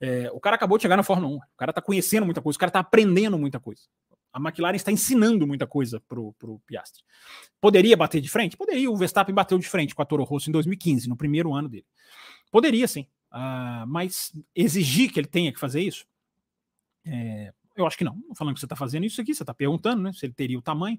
É, 0.00 0.28
o 0.32 0.40
cara 0.40 0.56
acabou 0.56 0.76
de 0.76 0.82
chegar 0.82 0.96
na 0.96 1.04
Fórmula 1.04 1.34
1, 1.34 1.36
o 1.36 1.56
cara 1.56 1.70
está 1.70 1.80
conhecendo 1.80 2.24
muita 2.24 2.42
coisa, 2.42 2.56
o 2.56 2.60
cara 2.60 2.70
está 2.70 2.80
aprendendo 2.80 3.38
muita 3.38 3.60
coisa. 3.60 3.82
A 4.38 4.40
McLaren 4.40 4.76
está 4.76 4.92
ensinando 4.92 5.46
muita 5.46 5.66
coisa 5.66 6.00
para 6.00 6.20
o 6.20 6.62
Piastri. 6.66 7.02
Poderia 7.60 7.96
bater 7.96 8.20
de 8.20 8.28
frente? 8.28 8.56
Poderia. 8.56 8.90
O 8.90 8.96
Verstappen 8.96 9.34
bateu 9.34 9.58
de 9.58 9.68
frente 9.68 9.94
com 9.94 10.02
a 10.02 10.04
Toro 10.04 10.24
Rosso 10.24 10.48
em 10.48 10.52
2015, 10.52 11.08
no 11.08 11.16
primeiro 11.16 11.52
ano 11.52 11.68
dele. 11.68 11.86
Poderia 12.50 12.86
sim. 12.88 13.06
Uh, 13.32 13.86
mas 13.86 14.32
exigir 14.54 15.12
que 15.12 15.20
ele 15.20 15.26
tenha 15.26 15.52
que 15.52 15.60
fazer 15.60 15.82
isso, 15.82 16.06
é, 17.06 17.52
eu 17.76 17.86
acho 17.86 17.98
que 17.98 18.04
não. 18.04 18.16
Não 18.26 18.34
falando 18.34 18.54
que 18.54 18.60
você 18.60 18.66
está 18.66 18.76
fazendo 18.76 19.04
isso 19.04 19.20
aqui, 19.20 19.34
você 19.34 19.42
está 19.42 19.54
perguntando 19.54 20.02
né, 20.02 20.12
se 20.12 20.24
ele 20.24 20.32
teria 20.32 20.58
o 20.58 20.62
tamanho. 20.62 20.98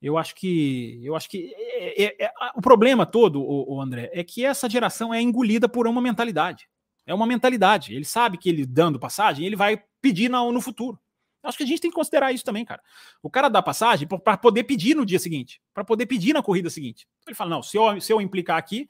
Eu 0.00 0.18
acho 0.18 0.34
que. 0.34 1.00
Eu 1.02 1.16
acho 1.16 1.28
que. 1.28 1.52
É, 1.54 2.04
é, 2.04 2.24
é, 2.26 2.32
o 2.54 2.60
problema 2.60 3.06
todo, 3.06 3.40
o, 3.40 3.76
o, 3.76 3.80
André, 3.80 4.10
é 4.12 4.22
que 4.22 4.44
essa 4.44 4.68
geração 4.68 5.12
é 5.12 5.20
engolida 5.20 5.68
por 5.68 5.86
uma 5.86 6.00
mentalidade. 6.00 6.68
É 7.06 7.14
uma 7.14 7.26
mentalidade. 7.26 7.94
Ele 7.94 8.04
sabe 8.04 8.36
que 8.36 8.48
ele 8.48 8.66
dando 8.66 8.98
passagem, 8.98 9.46
ele 9.46 9.56
vai 9.56 9.82
pedir 10.00 10.28
no 10.28 10.60
futuro. 10.60 10.98
Acho 11.46 11.56
que 11.56 11.64
a 11.64 11.66
gente 11.66 11.80
tem 11.80 11.90
que 11.90 11.94
considerar 11.94 12.32
isso 12.32 12.44
também, 12.44 12.64
cara. 12.64 12.82
O 13.22 13.30
cara 13.30 13.48
dá 13.48 13.62
passagem 13.62 14.06
para 14.06 14.36
poder 14.36 14.64
pedir 14.64 14.94
no 14.94 15.06
dia 15.06 15.18
seguinte, 15.18 15.60
para 15.72 15.84
poder 15.84 16.06
pedir 16.06 16.32
na 16.32 16.42
corrida 16.42 16.68
seguinte. 16.68 17.06
Ele 17.26 17.34
fala: 17.34 17.50
não, 17.50 17.62
se 17.62 17.76
eu, 17.76 18.00
se 18.00 18.12
eu 18.12 18.20
implicar 18.20 18.58
aqui, 18.58 18.88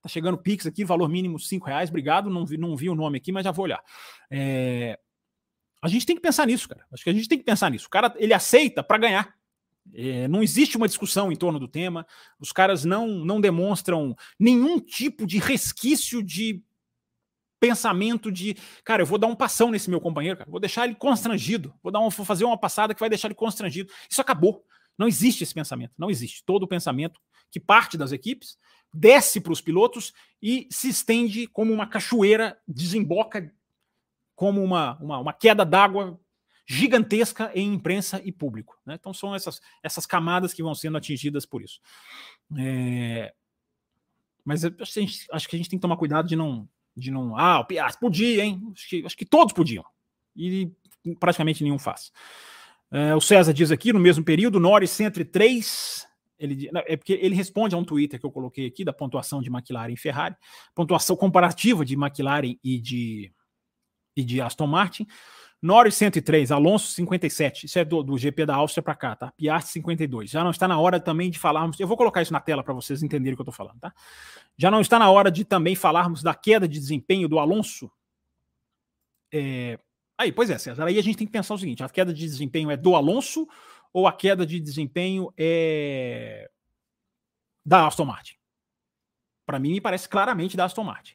tá 0.00 0.08
chegando 0.08 0.38
Pix 0.38 0.66
aqui, 0.66 0.84
valor 0.84 1.08
mínimo 1.08 1.38
5 1.38 1.66
reais, 1.66 1.90
obrigado, 1.90 2.30
não 2.30 2.44
vi, 2.46 2.56
não 2.56 2.76
vi 2.76 2.88
o 2.88 2.94
nome 2.94 3.18
aqui, 3.18 3.32
mas 3.32 3.44
já 3.44 3.50
vou 3.50 3.64
olhar. 3.64 3.82
É, 4.30 4.98
a 5.82 5.88
gente 5.88 6.06
tem 6.06 6.16
que 6.16 6.22
pensar 6.22 6.46
nisso, 6.46 6.68
cara. 6.68 6.84
Acho 6.92 7.04
que 7.04 7.10
a 7.10 7.12
gente 7.12 7.28
tem 7.28 7.38
que 7.38 7.44
pensar 7.44 7.70
nisso. 7.70 7.86
O 7.86 7.90
cara, 7.90 8.12
ele 8.16 8.34
aceita 8.34 8.82
para 8.82 8.98
ganhar. 8.98 9.34
É, 9.94 10.28
não 10.28 10.42
existe 10.42 10.76
uma 10.76 10.88
discussão 10.88 11.32
em 11.32 11.36
torno 11.36 11.58
do 11.58 11.68
tema. 11.68 12.06
Os 12.38 12.52
caras 12.52 12.84
não, 12.84 13.06
não 13.06 13.40
demonstram 13.40 14.16
nenhum 14.38 14.80
tipo 14.80 15.26
de 15.26 15.38
resquício 15.38 16.22
de 16.22 16.62
pensamento 17.60 18.30
de, 18.30 18.56
cara, 18.84 19.02
eu 19.02 19.06
vou 19.06 19.18
dar 19.18 19.26
um 19.26 19.34
passão 19.34 19.70
nesse 19.70 19.90
meu 19.90 20.00
companheiro, 20.00 20.38
cara. 20.38 20.50
vou 20.50 20.60
deixar 20.60 20.84
ele 20.84 20.94
constrangido, 20.94 21.74
vou 21.82 21.92
dar 21.92 22.00
um, 22.00 22.08
vou 22.08 22.24
fazer 22.24 22.44
uma 22.44 22.58
passada 22.58 22.94
que 22.94 23.00
vai 23.00 23.08
deixar 23.08 23.28
ele 23.28 23.34
constrangido. 23.34 23.92
Isso 24.08 24.20
acabou. 24.20 24.64
Não 24.96 25.06
existe 25.06 25.44
esse 25.44 25.54
pensamento, 25.54 25.92
não 25.96 26.10
existe. 26.10 26.42
Todo 26.44 26.64
o 26.64 26.68
pensamento 26.68 27.20
que 27.50 27.60
parte 27.60 27.96
das 27.96 28.12
equipes 28.12 28.58
desce 28.92 29.40
para 29.40 29.52
os 29.52 29.60
pilotos 29.60 30.12
e 30.42 30.66
se 30.70 30.88
estende 30.88 31.46
como 31.46 31.72
uma 31.72 31.86
cachoeira, 31.86 32.58
desemboca 32.66 33.52
como 34.34 34.62
uma, 34.62 34.96
uma, 34.98 35.18
uma 35.18 35.32
queda 35.32 35.64
d'água 35.64 36.18
gigantesca 36.66 37.50
em 37.54 37.72
imprensa 37.72 38.20
e 38.22 38.30
público. 38.30 38.78
Né? 38.84 38.94
Então 38.94 39.12
são 39.14 39.34
essas, 39.34 39.60
essas 39.82 40.04
camadas 40.04 40.52
que 40.52 40.62
vão 40.62 40.74
sendo 40.74 40.98
atingidas 40.98 41.46
por 41.46 41.62
isso. 41.62 41.80
É... 42.58 43.32
Mas 44.44 44.64
acho, 44.64 44.74
que 44.76 45.00
gente, 45.00 45.26
acho 45.32 45.48
que 45.48 45.56
a 45.56 45.58
gente 45.58 45.70
tem 45.70 45.78
que 45.78 45.82
tomar 45.82 45.96
cuidado 45.96 46.28
de 46.28 46.36
não. 46.36 46.68
De 46.98 47.10
não 47.10 47.36
ah, 47.36 47.60
o 47.60 47.64
Piaz 47.64 47.96
podia, 47.96 48.44
hein? 48.44 48.60
Acho 48.74 48.88
que, 48.88 49.06
acho 49.06 49.16
que 49.16 49.24
todos 49.24 49.52
podiam. 49.52 49.84
E 50.36 50.70
praticamente 51.18 51.62
nenhum 51.62 51.78
faz. 51.78 52.12
É, 52.90 53.14
o 53.14 53.20
César 53.20 53.52
diz 53.52 53.70
aqui, 53.70 53.92
no 53.92 54.00
mesmo 54.00 54.24
período, 54.24 54.60
Norris 54.60 54.90
103. 54.90 56.06
Ele, 56.38 56.70
é 56.86 56.96
porque 56.96 57.14
ele 57.14 57.34
responde 57.34 57.74
a 57.74 57.78
um 57.78 57.84
Twitter 57.84 58.18
que 58.18 58.24
eu 58.24 58.30
coloquei 58.30 58.66
aqui 58.66 58.84
da 58.84 58.92
pontuação 58.92 59.42
de 59.42 59.50
McLaren 59.50 59.92
e 59.92 59.96
Ferrari, 59.96 60.36
pontuação 60.72 61.16
comparativa 61.16 61.84
de 61.84 61.94
McLaren 61.94 62.54
e 62.62 62.78
de, 62.80 63.32
e 64.16 64.22
de 64.22 64.40
Aston 64.40 64.68
Martin. 64.68 65.06
Norris 65.60 65.96
103, 65.96 66.52
Alonso 66.52 66.88
57. 66.92 67.66
Isso 67.66 67.78
é 67.78 67.84
do, 67.84 68.02
do 68.02 68.16
GP 68.16 68.46
da 68.46 68.54
Áustria 68.54 68.82
para 68.82 68.94
cá, 68.94 69.16
tá? 69.16 69.32
Piastri 69.32 69.72
52. 69.72 70.30
Já 70.30 70.44
não 70.44 70.52
está 70.52 70.68
na 70.68 70.78
hora 70.78 71.00
também 71.00 71.30
de 71.30 71.38
falarmos. 71.38 71.78
Eu 71.80 71.88
vou 71.88 71.96
colocar 71.96 72.22
isso 72.22 72.32
na 72.32 72.40
tela 72.40 72.62
para 72.62 72.72
vocês 72.72 73.02
entenderem 73.02 73.34
o 73.34 73.36
que 73.36 73.40
eu 73.40 73.50
estou 73.50 73.54
falando, 73.54 73.80
tá? 73.80 73.92
Já 74.56 74.70
não 74.70 74.80
está 74.80 74.98
na 74.98 75.10
hora 75.10 75.30
de 75.30 75.44
também 75.44 75.74
falarmos 75.74 76.22
da 76.22 76.32
queda 76.34 76.68
de 76.68 76.78
desempenho 76.78 77.28
do 77.28 77.40
Alonso. 77.40 77.90
É... 79.32 79.78
Aí, 80.16 80.30
pois 80.30 80.48
é, 80.48 80.58
César. 80.58 80.86
Aí 80.86 80.98
a 80.98 81.02
gente 81.02 81.18
tem 81.18 81.26
que 81.26 81.32
pensar 81.32 81.54
o 81.54 81.58
seguinte: 81.58 81.82
a 81.82 81.88
queda 81.88 82.14
de 82.14 82.24
desempenho 82.24 82.70
é 82.70 82.76
do 82.76 82.94
Alonso 82.94 83.48
ou 83.92 84.06
a 84.06 84.12
queda 84.12 84.46
de 84.46 84.60
desempenho 84.60 85.32
é 85.36 86.48
da 87.66 87.86
Aston 87.86 88.04
Martin? 88.04 88.36
Para 89.44 89.58
mim, 89.58 89.72
me 89.72 89.80
parece 89.80 90.08
claramente 90.08 90.56
da 90.56 90.66
Aston 90.66 90.84
Martin. 90.84 91.14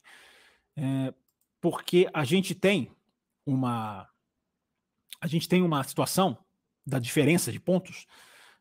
É, 0.76 1.14
porque 1.62 2.10
a 2.14 2.26
gente 2.26 2.54
tem 2.54 2.92
uma 3.46 4.10
a 5.24 5.28
gente 5.28 5.48
tem 5.48 5.62
uma 5.62 5.82
situação 5.86 6.38
da 6.86 7.00
diferença 7.00 7.50
de 7.50 7.58
pontos, 7.58 8.06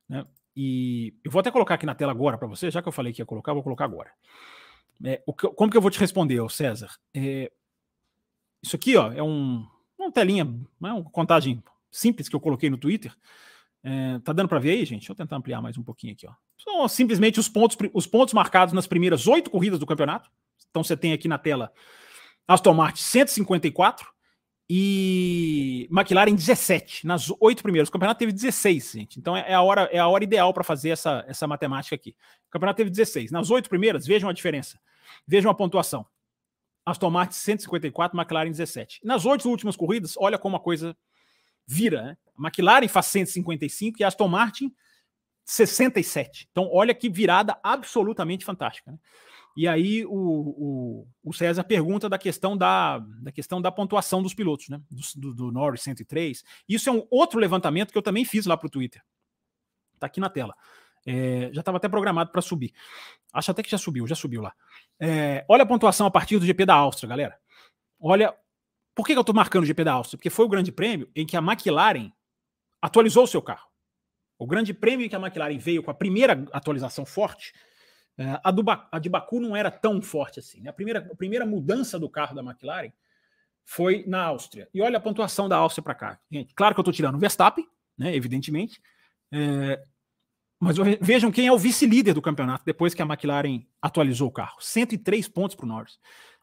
né? 0.09 0.25
E 0.55 1.12
eu 1.25 1.31
vou 1.31 1.40
até 1.40 1.51
colocar 1.51 1.75
aqui 1.75 1.85
na 1.85 1.94
tela 1.94 2.12
agora 2.12 2.38
para 2.38 2.46
você, 2.46 2.70
já 2.70 2.81
que 2.81 2.87
eu 2.87 2.92
falei 2.92 3.12
que 3.12 3.20
ia 3.20 3.27
colocar, 3.27 3.53
vou 3.53 3.64
colocar 3.64 3.85
agora. 3.85 4.12
É, 5.03 5.20
o 5.27 5.35
que, 5.35 5.48
como 5.48 5.72
que 5.72 5.77
eu 5.77 5.81
vou 5.81 5.90
te 5.90 5.98
responder, 5.98 6.38
César? 6.51 6.88
É, 7.12 7.51
isso 8.62 8.77
aqui, 8.77 8.96
ó, 8.96 9.11
é 9.12 9.22
um, 9.22 9.66
uma 9.98 10.12
telinha, 10.12 10.44
é 10.44 10.92
uma 10.92 11.03
contagem 11.11 11.61
simples 11.90 12.29
que 12.29 12.37
eu 12.37 12.40
coloquei 12.40 12.70
no 12.70 12.79
Twitter. 12.79 13.12
É, 13.83 14.20
tá 14.20 14.33
dando 14.33 14.48
para 14.48 14.61
ver 14.61 14.70
aí, 14.70 14.85
gente? 14.85 15.01
Deixa 15.01 15.12
eu 15.12 15.16
tentar 15.16 15.35
ampliar 15.35 15.61
mais 15.61 15.77
um 15.77 15.83
pouquinho 15.83 16.12
aqui, 16.12 16.29
ó. 16.29 16.33
São 16.59 16.87
simplesmente 16.87 17.40
os 17.40 17.48
pontos, 17.48 17.77
os 17.92 18.07
pontos 18.07 18.35
marcados 18.35 18.72
nas 18.72 18.87
primeiras 18.87 19.27
oito 19.27 19.51
corridas 19.51 19.81
do 19.81 19.87
campeonato. 19.87 20.31
Então 20.70 20.85
você 20.85 20.96
tem 20.96 21.12
aqui 21.12 21.27
na 21.27 21.38
tela 21.38 21.72
Aston 22.46 22.72
Martin 22.72 23.03
154 23.03 24.12
e 24.74 25.87
McLaren 25.90 26.35
17. 26.35 27.06
Nas 27.06 27.30
oito 27.40 27.62
primeiros. 27.62 27.90
O 27.90 27.92
campeonato 27.92 28.18
teve 28.18 28.32
16, 28.32 28.92
gente. 28.92 29.18
Então 29.18 29.37
é, 29.37 29.50
é 29.50 29.52
a 29.52 29.61
hora, 29.61 29.82
é 29.92 29.98
a 29.98 30.08
hora 30.08 30.24
ideal 30.24 30.50
para 30.54 30.64
fazer 30.64 30.88
essa, 30.88 31.22
essa 31.28 31.46
matemática 31.46 31.94
aqui. 31.94 32.16
O 32.48 32.52
campeonato 32.52 32.78
teve 32.78 32.88
16. 32.88 33.30
Nas 33.30 33.50
oito 33.50 33.68
primeiras, 33.68 34.06
vejam 34.06 34.30
a 34.30 34.32
diferença. 34.32 34.80
Vejam 35.28 35.50
a 35.50 35.54
pontuação. 35.54 36.06
Aston 36.87 37.11
Martin 37.11 37.35
154, 37.35 38.18
McLaren 38.18 38.50
17. 38.50 39.00
Nas 39.04 39.26
oito 39.26 39.46
últimas 39.46 39.76
corridas, 39.76 40.14
olha 40.16 40.38
como 40.38 40.56
a 40.56 40.61
coisa 40.61 40.96
vira. 41.66 42.02
Né? 42.02 42.16
McLaren 42.38 42.88
faz 42.88 43.04
155 43.06 44.00
e 44.00 44.04
Aston 44.04 44.28
Martin 44.28 44.74
67. 45.44 46.48
Então, 46.50 46.66
olha 46.72 46.94
que 46.94 47.11
virada 47.11 47.61
absolutamente 47.62 48.42
fantástica. 48.42 48.90
Né? 48.90 48.98
E 49.57 49.69
aí 49.69 50.05
o, 50.07 50.11
o, 50.12 51.09
o, 51.23 51.33
César 51.33 51.62
pergunta 51.62 52.09
da 52.09 52.19
questão 52.19 52.57
da, 52.57 52.99
da 52.99 53.31
questão 53.31 53.61
da 53.61 53.71
pontuação 53.71 54.23
dos 54.23 54.35
pilotos, 54.35 54.69
né? 54.69 54.81
Do, 55.17 55.35
do, 55.35 55.53
Norris 55.53 55.83
103. 55.83 56.43
Isso 56.69 56.88
é 56.88 56.93
um 56.93 57.07
outro 57.11 57.38
levantamento 57.38 57.93
que 57.93 57.99
eu 57.99 58.03
também 58.03 58.25
fiz 58.25 58.47
lá 58.47 58.57
para 58.57 58.67
o 58.67 58.71
Twitter. 58.71 59.03
Está 59.95 60.07
aqui 60.07 60.21
na 60.21 60.31
tela. 60.31 60.55
É, 61.05 61.51
já 61.53 61.61
estava 61.61 61.77
até 61.77 61.88
programado 61.88 62.31
para 62.31 62.41
subir. 62.41 62.73
Acho 63.33 63.51
até 63.51 63.62
que 63.62 63.71
já 63.71 63.79
subiu, 63.79 64.07
já 64.07 64.15
subiu 64.15 64.41
lá. 64.41 64.55
É, 64.99 65.45
olha 65.49 65.65
a 65.65 65.67
pontuação 65.67 66.07
a 66.07 66.11
partir 66.11 66.38
do 66.38 66.47
GP 66.47 66.65
da 66.65 66.75
Áustria, 66.75 67.09
galera. 67.09 67.38
Olha. 68.01 68.35
Por 68.95 69.07
que, 69.07 69.15
que 69.15 69.19
eu 69.19 69.23
estou 69.23 69.35
marcando 69.35 69.62
o 69.62 69.67
GP 69.67 69.85
da 69.85 69.93
Áustria? 69.95 70.19
Porque 70.19 70.29
foi 70.29 70.45
o 70.45 70.49
grande 70.49 70.71
prêmio 70.71 71.11
em 71.17 71.25
que 71.25 71.35
a 71.35 71.41
McLaren 71.41 72.12
atualizou 72.81 73.25
o 73.25 73.27
seu 73.27 73.41
carro. 73.41 73.67
O 74.38 74.47
grande 74.47 74.75
prêmio 74.75 75.07
em 75.07 75.09
que 75.09 75.17
a 75.17 75.21
McLaren 75.21 75.57
veio 75.57 75.83
com 75.83 75.91
a 75.91 75.95
primeira 75.95 76.45
atualização 76.53 77.07
forte 77.07 77.55
a, 78.44 78.51
do, 78.51 78.64
a 78.90 78.98
de 78.98 79.09
Baku 79.09 79.40
não 79.40 79.57
era 79.57 79.70
tão 79.70 80.01
forte 80.03 80.38
assim. 80.38 80.61
Né? 80.61 80.70
A, 80.70 80.72
primeira, 80.72 81.09
a 81.11 81.16
primeira 81.16 81.46
mudança 81.46 81.98
do 81.98 82.09
carro 82.09 82.35
da 82.35 82.42
McLaren 82.42 82.92
foi 83.64 84.05
na 84.07 84.22
Áustria. 84.25 84.68
E 84.75 84.81
olha 84.83 84.98
a 84.98 85.01
pontuação 85.01 85.48
da 85.48 85.57
Áustria 85.57 85.83
para 85.83 85.94
cá. 85.94 86.20
Gente, 86.31 86.55
claro 86.55 86.75
que 86.75 86.81
eu 86.81 86.83
estou 86.83 86.92
tirando 86.92 87.14
o 87.14 87.18
Verstappen, 87.18 87.66
né, 87.96 88.14
evidentemente. 88.14 88.81
É, 89.33 89.83
mas 90.61 90.77
vejam 91.01 91.33
quem 91.33 91.46
é 91.46 91.53
o 91.53 91.59
vice-líder 91.59 92.14
do 92.14 92.22
campeonato 92.22 92.64
depois 92.64 92.94
que 92.94 93.03
a 93.03 93.05
McLaren 93.05 93.62
atualizou 93.81 94.29
o 94.29 94.33
carro. 94.33 94.57
103 94.61 95.27
pontos 95.29 95.57
para 95.57 95.64
o 95.64 95.68
Norris, 95.68 95.98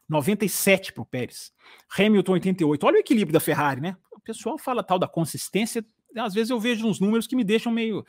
97 0.08 0.92
para 0.92 1.02
o 1.02 1.06
Pérez. 1.06 1.52
Hamilton 1.96 2.32
88. 2.32 2.86
Olha 2.86 2.96
o 2.96 3.00
equilíbrio 3.00 3.32
da 3.32 3.40
Ferrari, 3.40 3.80
né? 3.80 3.96
O 4.12 4.20
pessoal 4.20 4.58
fala 4.58 4.82
tal 4.82 4.98
da 4.98 5.08
consistência. 5.08 5.84
Às 6.16 6.34
vezes 6.34 6.50
eu 6.50 6.58
vejo 6.58 6.86
uns 6.86 7.00
números 7.00 7.26
que 7.26 7.36
me 7.36 7.44
deixam 7.44 7.72
meio 7.72 8.04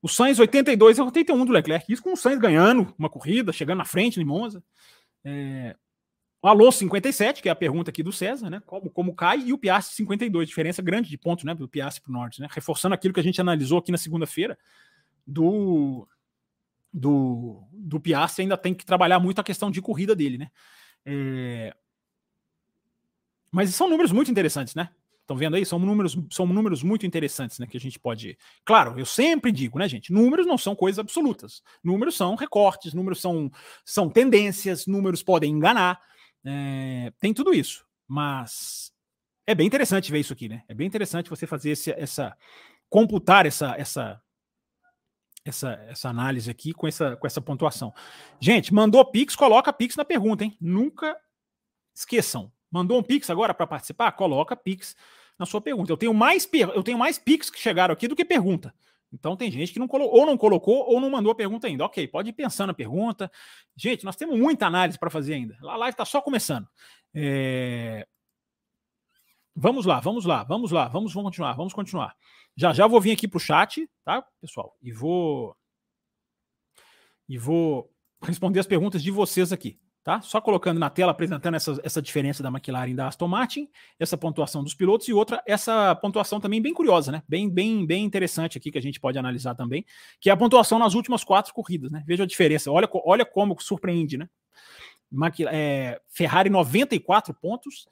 o 0.00 0.08
Sainz 0.08 0.38
82 0.38 0.98
é 0.98 1.02
81 1.02 1.44
do 1.44 1.52
Leclerc. 1.52 1.92
Isso 1.92 2.02
com 2.02 2.12
o 2.12 2.16
Sainz 2.16 2.38
ganhando 2.38 2.94
uma 2.98 3.10
corrida, 3.10 3.52
chegando 3.52 3.78
na 3.78 3.84
frente 3.84 4.18
no 4.18 4.26
Monza. 4.26 4.62
É... 5.24 5.76
O 6.40 6.46
Alonso 6.46 6.78
57, 6.78 7.42
que 7.42 7.48
é 7.48 7.52
a 7.52 7.56
pergunta 7.56 7.90
aqui 7.90 8.00
do 8.00 8.12
César, 8.12 8.48
né? 8.48 8.62
Como, 8.64 8.88
como 8.90 9.14
cai, 9.14 9.40
e 9.40 9.52
o 9.52 9.58
Piastri 9.58 9.96
52, 9.96 10.48
diferença 10.48 10.80
grande 10.80 11.10
de 11.10 11.18
pontos, 11.18 11.44
né? 11.44 11.52
Do 11.52 11.68
Piastri 11.68 12.02
para 12.02 12.10
o 12.10 12.12
Norte, 12.12 12.40
né? 12.40 12.46
Reforçando 12.48 12.94
aquilo 12.94 13.12
que 13.12 13.18
a 13.18 13.24
gente 13.24 13.40
analisou 13.40 13.78
aqui 13.78 13.90
na 13.90 13.98
segunda-feira 13.98 14.56
do, 15.26 16.06
do, 16.92 17.64
do 17.72 17.98
Piastri, 17.98 18.42
ainda 18.42 18.56
tem 18.56 18.72
que 18.72 18.86
trabalhar 18.86 19.18
muito 19.18 19.40
a 19.40 19.44
questão 19.44 19.68
de 19.68 19.82
corrida 19.82 20.14
dele, 20.14 20.38
né? 20.38 20.48
É... 21.04 21.74
Mas 23.50 23.74
são 23.74 23.90
números 23.90 24.12
muito 24.12 24.30
interessantes, 24.30 24.76
né? 24.76 24.90
Estão 25.28 25.36
vendo 25.36 25.56
aí? 25.56 25.66
São 25.66 25.78
números, 25.78 26.16
são 26.30 26.46
números 26.46 26.82
muito 26.82 27.04
interessantes, 27.04 27.58
né? 27.58 27.66
Que 27.66 27.76
a 27.76 27.80
gente 27.80 27.98
pode. 27.98 28.38
Claro, 28.64 28.98
eu 28.98 29.04
sempre 29.04 29.52
digo, 29.52 29.78
né, 29.78 29.86
gente? 29.86 30.10
Números 30.10 30.46
não 30.46 30.56
são 30.56 30.74
coisas 30.74 30.98
absolutas. 30.98 31.62
Números 31.84 32.16
são 32.16 32.34
recortes, 32.34 32.94
números 32.94 33.20
são, 33.20 33.52
são 33.84 34.08
tendências, 34.08 34.86
números 34.86 35.22
podem 35.22 35.52
enganar. 35.52 36.00
É, 36.42 37.12
tem 37.20 37.34
tudo 37.34 37.52
isso. 37.52 37.84
Mas 38.06 38.90
é 39.46 39.54
bem 39.54 39.66
interessante 39.66 40.10
ver 40.10 40.20
isso 40.20 40.32
aqui, 40.32 40.48
né? 40.48 40.62
É 40.66 40.72
bem 40.72 40.86
interessante 40.86 41.28
você 41.28 41.46
fazer 41.46 41.72
esse, 41.72 41.90
essa. 41.90 42.34
computar 42.88 43.44
essa, 43.44 43.74
essa, 43.76 44.22
essa, 45.44 45.72
essa 45.90 46.08
análise 46.08 46.50
aqui 46.50 46.72
com 46.72 46.88
essa, 46.88 47.16
com 47.16 47.26
essa 47.26 47.42
pontuação. 47.42 47.92
Gente, 48.40 48.72
mandou 48.72 49.04
Pix, 49.04 49.36
coloca 49.36 49.70
Pix 49.74 49.94
na 49.94 50.06
pergunta, 50.06 50.42
hein? 50.42 50.56
Nunca 50.58 51.14
esqueçam. 51.94 52.50
Mandou 52.70 52.98
um 52.98 53.02
Pix 53.02 53.28
agora 53.28 53.52
para 53.52 53.66
participar? 53.66 54.12
Coloca 54.12 54.56
Pix 54.56 54.96
na 55.38 55.46
sua 55.46 55.60
pergunta. 55.60 55.92
Eu 55.92 55.96
tenho 55.96 56.12
mais, 56.12 56.48
eu 56.74 56.82
tenho 56.82 56.98
mais 56.98 57.18
Pix 57.18 57.48
que 57.48 57.58
chegaram 57.58 57.92
aqui 57.92 58.08
do 58.08 58.16
que 58.16 58.24
pergunta. 58.24 58.74
Então 59.12 59.36
tem 59.36 59.50
gente 59.50 59.72
que 59.72 59.78
não 59.78 59.88
colocou, 59.88 60.20
ou 60.20 60.26
não 60.26 60.36
colocou 60.36 60.86
ou 60.86 61.00
não 61.00 61.08
mandou 61.08 61.32
a 61.32 61.34
pergunta 61.34 61.66
ainda. 61.66 61.84
Ok, 61.84 62.06
pode 62.08 62.30
ir 62.30 62.32
pensando 62.32 62.70
a 62.70 62.74
pergunta. 62.74 63.30
Gente, 63.76 64.04
nós 64.04 64.16
temos 64.16 64.38
muita 64.38 64.66
análise 64.66 64.98
para 64.98 65.08
fazer 65.08 65.34
ainda. 65.34 65.56
A 65.62 65.76
live 65.76 65.94
está 65.94 66.04
só 66.04 66.20
começando. 66.20 66.68
É... 67.14 68.06
Vamos 69.54 69.86
lá, 69.86 69.98
vamos 69.98 70.24
lá, 70.24 70.44
vamos 70.44 70.70
lá, 70.70 70.86
vamos, 70.88 71.12
vamos 71.12 71.26
continuar, 71.26 71.54
vamos 71.54 71.72
continuar. 71.72 72.14
Já 72.56 72.72
já 72.72 72.86
vou 72.86 73.00
vir 73.00 73.12
aqui 73.12 73.26
para 73.26 73.38
o 73.38 73.40
chat, 73.40 73.88
tá, 74.04 74.24
pessoal? 74.40 74.76
E 74.82 74.92
vou 74.92 75.56
e 77.28 77.38
vou 77.38 77.90
responder 78.22 78.60
as 78.60 78.66
perguntas 78.66 79.02
de 79.02 79.10
vocês 79.10 79.52
aqui 79.52 79.78
tá? 80.08 80.22
Só 80.22 80.40
colocando 80.40 80.78
na 80.78 80.88
tela, 80.88 81.12
apresentando 81.12 81.54
essa, 81.54 81.78
essa 81.84 82.00
diferença 82.00 82.42
da 82.42 82.48
McLaren 82.48 82.88
e 82.88 82.94
da 82.94 83.08
Aston 83.08 83.28
Martin, 83.28 83.68
essa 84.00 84.16
pontuação 84.16 84.64
dos 84.64 84.72
pilotos 84.72 85.06
e 85.06 85.12
outra, 85.12 85.42
essa 85.46 85.94
pontuação 85.96 86.40
também 86.40 86.62
bem 86.62 86.72
curiosa, 86.72 87.12
né? 87.12 87.22
Bem, 87.28 87.46
bem, 87.46 87.84
bem 87.84 88.06
interessante 88.06 88.56
aqui 88.56 88.70
que 88.70 88.78
a 88.78 88.80
gente 88.80 88.98
pode 88.98 89.18
analisar 89.18 89.54
também, 89.54 89.84
que 90.18 90.30
é 90.30 90.32
a 90.32 90.36
pontuação 90.36 90.78
nas 90.78 90.94
últimas 90.94 91.22
quatro 91.24 91.52
corridas, 91.52 91.90
né? 91.90 92.02
Veja 92.06 92.22
a 92.22 92.26
diferença, 92.26 92.72
olha, 92.72 92.88
olha 93.04 93.26
como 93.26 93.54
surpreende, 93.60 94.16
né? 94.16 94.30
É, 95.50 96.00
Ferrari 96.08 96.48
94 96.48 97.34
pontos, 97.34 97.86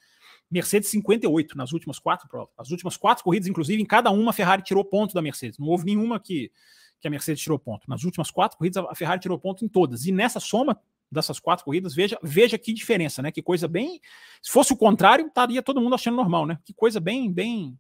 Mercedes 0.51 0.89
58 0.89 1.55
nas 1.55 1.73
últimas 1.75 1.99
quatro 1.99 2.27
provas. 2.31 2.55
As 2.57 2.71
últimas 2.71 2.97
quatro 2.97 3.25
corridas, 3.25 3.47
inclusive, 3.47 3.83
em 3.83 3.87
cada 3.87 4.11
uma 4.11 4.31
a 4.31 4.33
Ferrari 4.33 4.63
tirou 4.63 4.83
ponto 4.83 5.13
da 5.13 5.21
Mercedes. 5.21 5.59
Não 5.59 5.67
houve 5.67 5.85
nenhuma 5.85 6.19
que, 6.19 6.51
que 6.99 7.07
a 7.07 7.11
Mercedes 7.11 7.43
tirou 7.43 7.59
ponto. 7.59 7.87
Nas 7.91 8.05
últimas 8.05 8.31
quatro 8.31 8.57
corridas, 8.57 8.83
a 8.89 8.95
Ferrari 8.95 9.21
tirou 9.21 9.39
ponto 9.39 9.63
em 9.67 9.69
todas. 9.69 10.07
E 10.07 10.13
nessa 10.13 10.41
soma, 10.41 10.81
dessas 11.11 11.39
quatro 11.39 11.65
corridas, 11.65 11.95
veja, 11.95 12.19
veja 12.23 12.59
que 12.59 12.73
diferença, 12.73 13.23
né? 13.23 13.31
Que 13.31 13.43
coisa 13.43 13.69
bem. 13.69 14.01
Se 14.43 14.51
fosse 14.51 14.73
o 14.73 14.77
contrário, 14.77 15.27
estaria 15.27 15.63
todo 15.63 15.81
mundo 15.81 15.95
achando 15.95 16.17
normal, 16.17 16.47
né? 16.47 16.59
Que 16.65 16.75
coisa 16.75 17.01
bem, 17.01 17.33
bem 17.33 17.79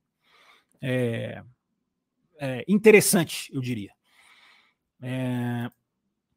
é, 0.80 1.42
é, 2.38 2.64
interessante, 2.68 3.50
eu 3.52 3.60
diria. 3.60 3.90
É, 5.02 5.70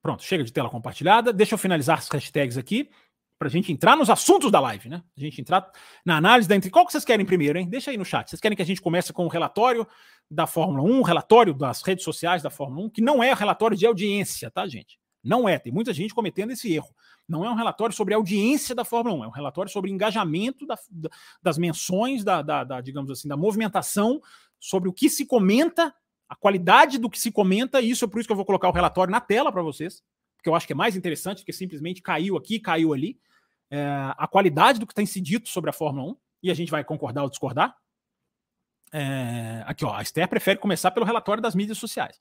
pronto, 0.02 0.24
chega 0.24 0.44
de 0.44 0.52
tela 0.52 0.70
compartilhada. 0.70 1.32
Deixa 1.32 1.54
eu 1.54 1.58
finalizar 1.58 1.98
as 1.98 2.08
hashtags 2.10 2.58
aqui 2.58 2.90
para 3.38 3.48
a 3.48 3.52
gente 3.52 3.72
entrar 3.72 3.96
nos 3.96 4.10
assuntos 4.10 4.52
da 4.52 4.60
live, 4.60 4.90
né? 4.90 5.02
A 5.16 5.20
gente 5.20 5.40
entrar 5.40 5.72
na 6.06 6.18
análise 6.18 6.48
da 6.48 6.56
entre. 6.56 6.70
Qual 6.70 6.86
que 6.86 6.92
vocês 6.92 7.06
querem 7.06 7.26
primeiro, 7.26 7.58
hein? 7.58 7.70
Deixa 7.70 7.90
aí 7.90 7.98
no 7.98 8.04
chat. 8.04 8.30
Vocês 8.30 8.42
querem 8.42 8.56
que 8.56 8.62
a 8.62 8.66
gente 8.66 8.82
comece 8.82 9.14
com 9.14 9.26
o 9.26 9.30
relatório 9.30 9.88
da 10.30 10.46
Fórmula 10.46 10.84
1, 10.84 11.02
relatório 11.04 11.54
das 11.54 11.82
redes 11.82 12.04
sociais 12.04 12.44
da 12.44 12.50
Fórmula 12.50 12.88
1, 12.88 12.90
que 12.90 13.02
não 13.02 13.24
é 13.24 13.34
relatório 13.34 13.78
de 13.78 13.86
audiência, 13.86 14.52
tá, 14.52 14.68
gente? 14.68 15.00
Não 15.24 15.48
é, 15.48 15.60
tem 15.60 15.72
muita 15.72 15.94
gente 15.94 16.14
cometendo 16.14 16.52
esse 16.52 16.74
erro. 16.74 16.90
Não 17.28 17.46
é 17.46 17.50
um 17.50 17.56
relatório 17.56 17.94
sobre 17.96 18.14
audiência 18.14 18.74
da 18.74 18.86
Fórmula 18.86 19.18
1, 19.18 19.24
é 19.24 19.28
um 19.28 19.32
relatório 19.32 19.72
sobre 19.72 19.92
engajamento 19.92 20.66
da, 20.66 20.76
da, 20.90 21.10
das 21.42 21.58
menções, 21.58 22.24
da, 22.24 22.42
da, 22.42 22.82
digamos 22.82 23.12
assim, 23.12 23.28
da 23.28 23.38
movimentação, 23.38 24.22
sobre 24.60 24.90
o 24.90 24.94
que 24.94 25.10
se 25.10 25.26
comenta, 25.26 25.94
a 26.28 26.36
qualidade 26.36 26.98
do 26.98 27.10
que 27.10 27.20
se 27.20 27.32
comenta, 27.32 27.82
e 27.82 27.90
isso 27.90 28.06
é 28.06 28.08
por 28.08 28.20
isso 28.20 28.28
que 28.28 28.32
eu 28.32 28.38
vou 28.38 28.46
colocar 28.46 28.70
o 28.70 28.74
relatório 28.74 29.12
na 29.12 29.22
tela 29.22 29.52
para 29.52 29.62
vocês, 29.62 30.04
porque 30.36 30.50
eu 30.50 30.56
acho 30.56 30.66
que 30.66 30.74
é 30.74 30.76
mais 30.76 30.96
interessante 30.96 31.44
do 31.44 31.46
que 31.46 31.54
simplesmente 31.54 32.02
caiu 32.02 32.38
aqui, 32.38 32.60
caiu 32.60 32.94
ali. 32.94 33.20
É, 33.70 33.86
a 34.18 34.28
qualidade 34.28 34.80
do 34.80 34.88
que 34.88 34.94
tem 34.94 35.06
se 35.06 35.22
dito 35.22 35.50
sobre 35.50 35.70
a 35.70 35.74
Fórmula 35.74 36.12
1, 36.12 36.16
e 36.44 36.52
a 36.52 36.54
gente 36.54 36.72
vai 36.72 36.84
concordar 36.84 37.24
ou 37.24 37.30
discordar. 37.30 37.76
É, 38.92 39.64
aqui, 39.68 39.86
ó, 39.86 39.94
a 39.94 40.02
Esther 40.02 40.28
prefere 40.28 40.60
começar 40.60 40.92
pelo 40.92 41.06
relatório 41.06 41.44
das 41.44 41.54
mídias 41.54 41.78
sociais. 41.78 42.20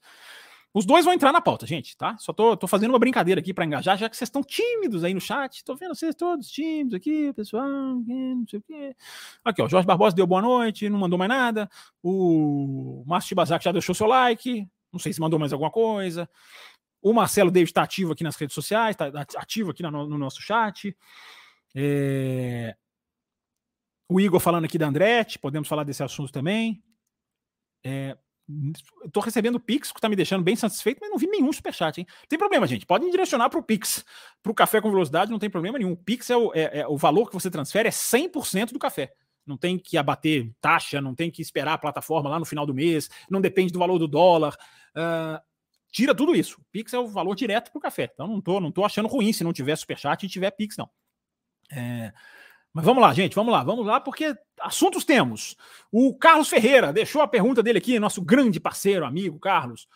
Os 0.74 0.84
dois 0.84 1.04
vão 1.04 1.14
entrar 1.14 1.32
na 1.32 1.40
pauta, 1.40 1.66
gente, 1.66 1.96
tá? 1.96 2.16
Só 2.18 2.32
tô, 2.32 2.56
tô 2.56 2.66
fazendo 2.66 2.90
uma 2.90 2.98
brincadeira 2.98 3.40
aqui 3.40 3.54
para 3.54 3.64
engajar, 3.64 3.96
já 3.96 4.08
que 4.08 4.16
vocês 4.16 4.28
estão 4.28 4.42
tímidos 4.42 5.02
aí 5.02 5.14
no 5.14 5.20
chat. 5.20 5.64
Tô 5.64 5.74
vendo 5.74 5.94
vocês 5.94 6.14
todos 6.14 6.50
tímidos 6.50 6.94
aqui, 6.94 7.32
pessoal, 7.32 7.66
não 7.66 8.46
sei 8.46 8.58
o 8.58 8.62
quê. 8.62 8.96
Aqui, 9.44 9.62
ó, 9.62 9.68
Jorge 9.68 9.86
Barbosa 9.86 10.14
deu 10.14 10.26
boa 10.26 10.42
noite, 10.42 10.88
não 10.88 10.98
mandou 10.98 11.18
mais 11.18 11.28
nada. 11.28 11.70
O 12.02 13.02
Márcio 13.06 13.28
Tibazak 13.28 13.64
já 13.64 13.72
deixou 13.72 13.94
seu 13.94 14.06
like. 14.06 14.68
Não 14.92 14.98
sei 14.98 15.12
se 15.12 15.20
mandou 15.20 15.38
mais 15.38 15.52
alguma 15.52 15.70
coisa. 15.70 16.28
O 17.00 17.12
Marcelo 17.12 17.50
David 17.50 17.70
está 17.70 17.82
ativo 17.82 18.12
aqui 18.12 18.24
nas 18.24 18.36
redes 18.36 18.54
sociais, 18.54 18.96
está 18.98 19.40
ativo 19.40 19.70
aqui 19.70 19.82
no, 19.82 19.90
no 20.06 20.18
nosso 20.18 20.42
chat. 20.42 20.96
É... 21.74 22.76
O 24.10 24.20
Igor 24.20 24.40
falando 24.40 24.64
aqui 24.64 24.78
da 24.78 24.86
Andretti, 24.86 25.38
podemos 25.38 25.68
falar 25.68 25.84
desse 25.84 26.02
assunto 26.02 26.32
também. 26.32 26.82
É, 27.84 28.16
Estou 29.04 29.22
recebendo 29.22 29.60
Pix, 29.60 29.92
que 29.92 29.98
está 29.98 30.08
me 30.08 30.16
deixando 30.16 30.42
bem 30.42 30.56
satisfeito, 30.56 30.98
mas 31.00 31.10
não 31.10 31.18
vi 31.18 31.26
nenhum 31.26 31.52
superchat, 31.52 32.00
hein? 32.00 32.06
Tem 32.28 32.38
problema, 32.38 32.66
gente. 32.66 32.86
Podem 32.86 33.10
direcionar 33.10 33.50
para 33.50 33.58
o 33.58 33.62
Pix. 33.62 34.04
Para 34.42 34.52
o 34.52 34.54
café 34.54 34.80
com 34.80 34.90
velocidade, 34.90 35.30
não 35.30 35.38
tem 35.38 35.50
problema 35.50 35.78
nenhum. 35.78 35.92
O 35.92 35.96
Pix 35.96 36.30
é 36.30 36.36
o, 36.36 36.52
é, 36.54 36.80
é 36.80 36.88
o 36.88 36.96
valor 36.96 37.28
que 37.28 37.34
você 37.34 37.50
transfere, 37.50 37.88
é 37.88 37.90
100% 37.90 38.72
do 38.72 38.78
café. 38.78 39.12
Não 39.44 39.56
tem 39.56 39.78
que 39.78 39.98
abater 39.98 40.50
taxa, 40.60 41.00
não 41.00 41.14
tem 41.14 41.30
que 41.30 41.42
esperar 41.42 41.74
a 41.74 41.78
plataforma 41.78 42.30
lá 42.30 42.38
no 42.38 42.44
final 42.44 42.64
do 42.64 42.74
mês, 42.74 43.10
não 43.30 43.40
depende 43.40 43.72
do 43.72 43.78
valor 43.78 43.98
do 43.98 44.08
dólar. 44.08 44.56
Uh, 44.94 45.40
tira 45.90 46.14
tudo 46.14 46.34
isso. 46.34 46.60
O 46.60 46.64
Pix 46.72 46.92
é 46.94 46.98
o 46.98 47.06
valor 47.06 47.34
direto 47.34 47.70
para 47.70 47.78
o 47.78 47.82
café. 47.82 48.10
Então 48.12 48.26
não 48.26 48.40
tô, 48.40 48.60
não 48.60 48.72
tô 48.72 48.84
achando 48.84 49.08
ruim 49.08 49.32
se 49.32 49.44
não 49.44 49.52
tiver 49.52 49.76
superchat 49.76 50.24
e 50.24 50.28
tiver 50.28 50.50
Pix, 50.52 50.76
não. 50.76 50.88
É, 51.70 52.12
mas 52.72 52.84
vamos 52.84 53.02
lá, 53.02 53.12
gente, 53.12 53.34
vamos 53.34 53.52
lá, 53.52 53.62
vamos 53.62 53.86
lá, 53.86 54.00
porque 54.00 54.36
assuntos 54.60 55.04
temos. 55.04 55.56
O 55.90 56.14
Carlos 56.16 56.48
Ferreira 56.48 56.92
deixou 56.92 57.22
a 57.22 57.28
pergunta 57.28 57.62
dele 57.62 57.78
aqui, 57.78 57.98
nosso 57.98 58.22
grande 58.22 58.60
parceiro, 58.60 59.04
amigo 59.04 59.38
Carlos. 59.38 59.88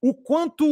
O 0.00 0.14
quanto 0.14 0.64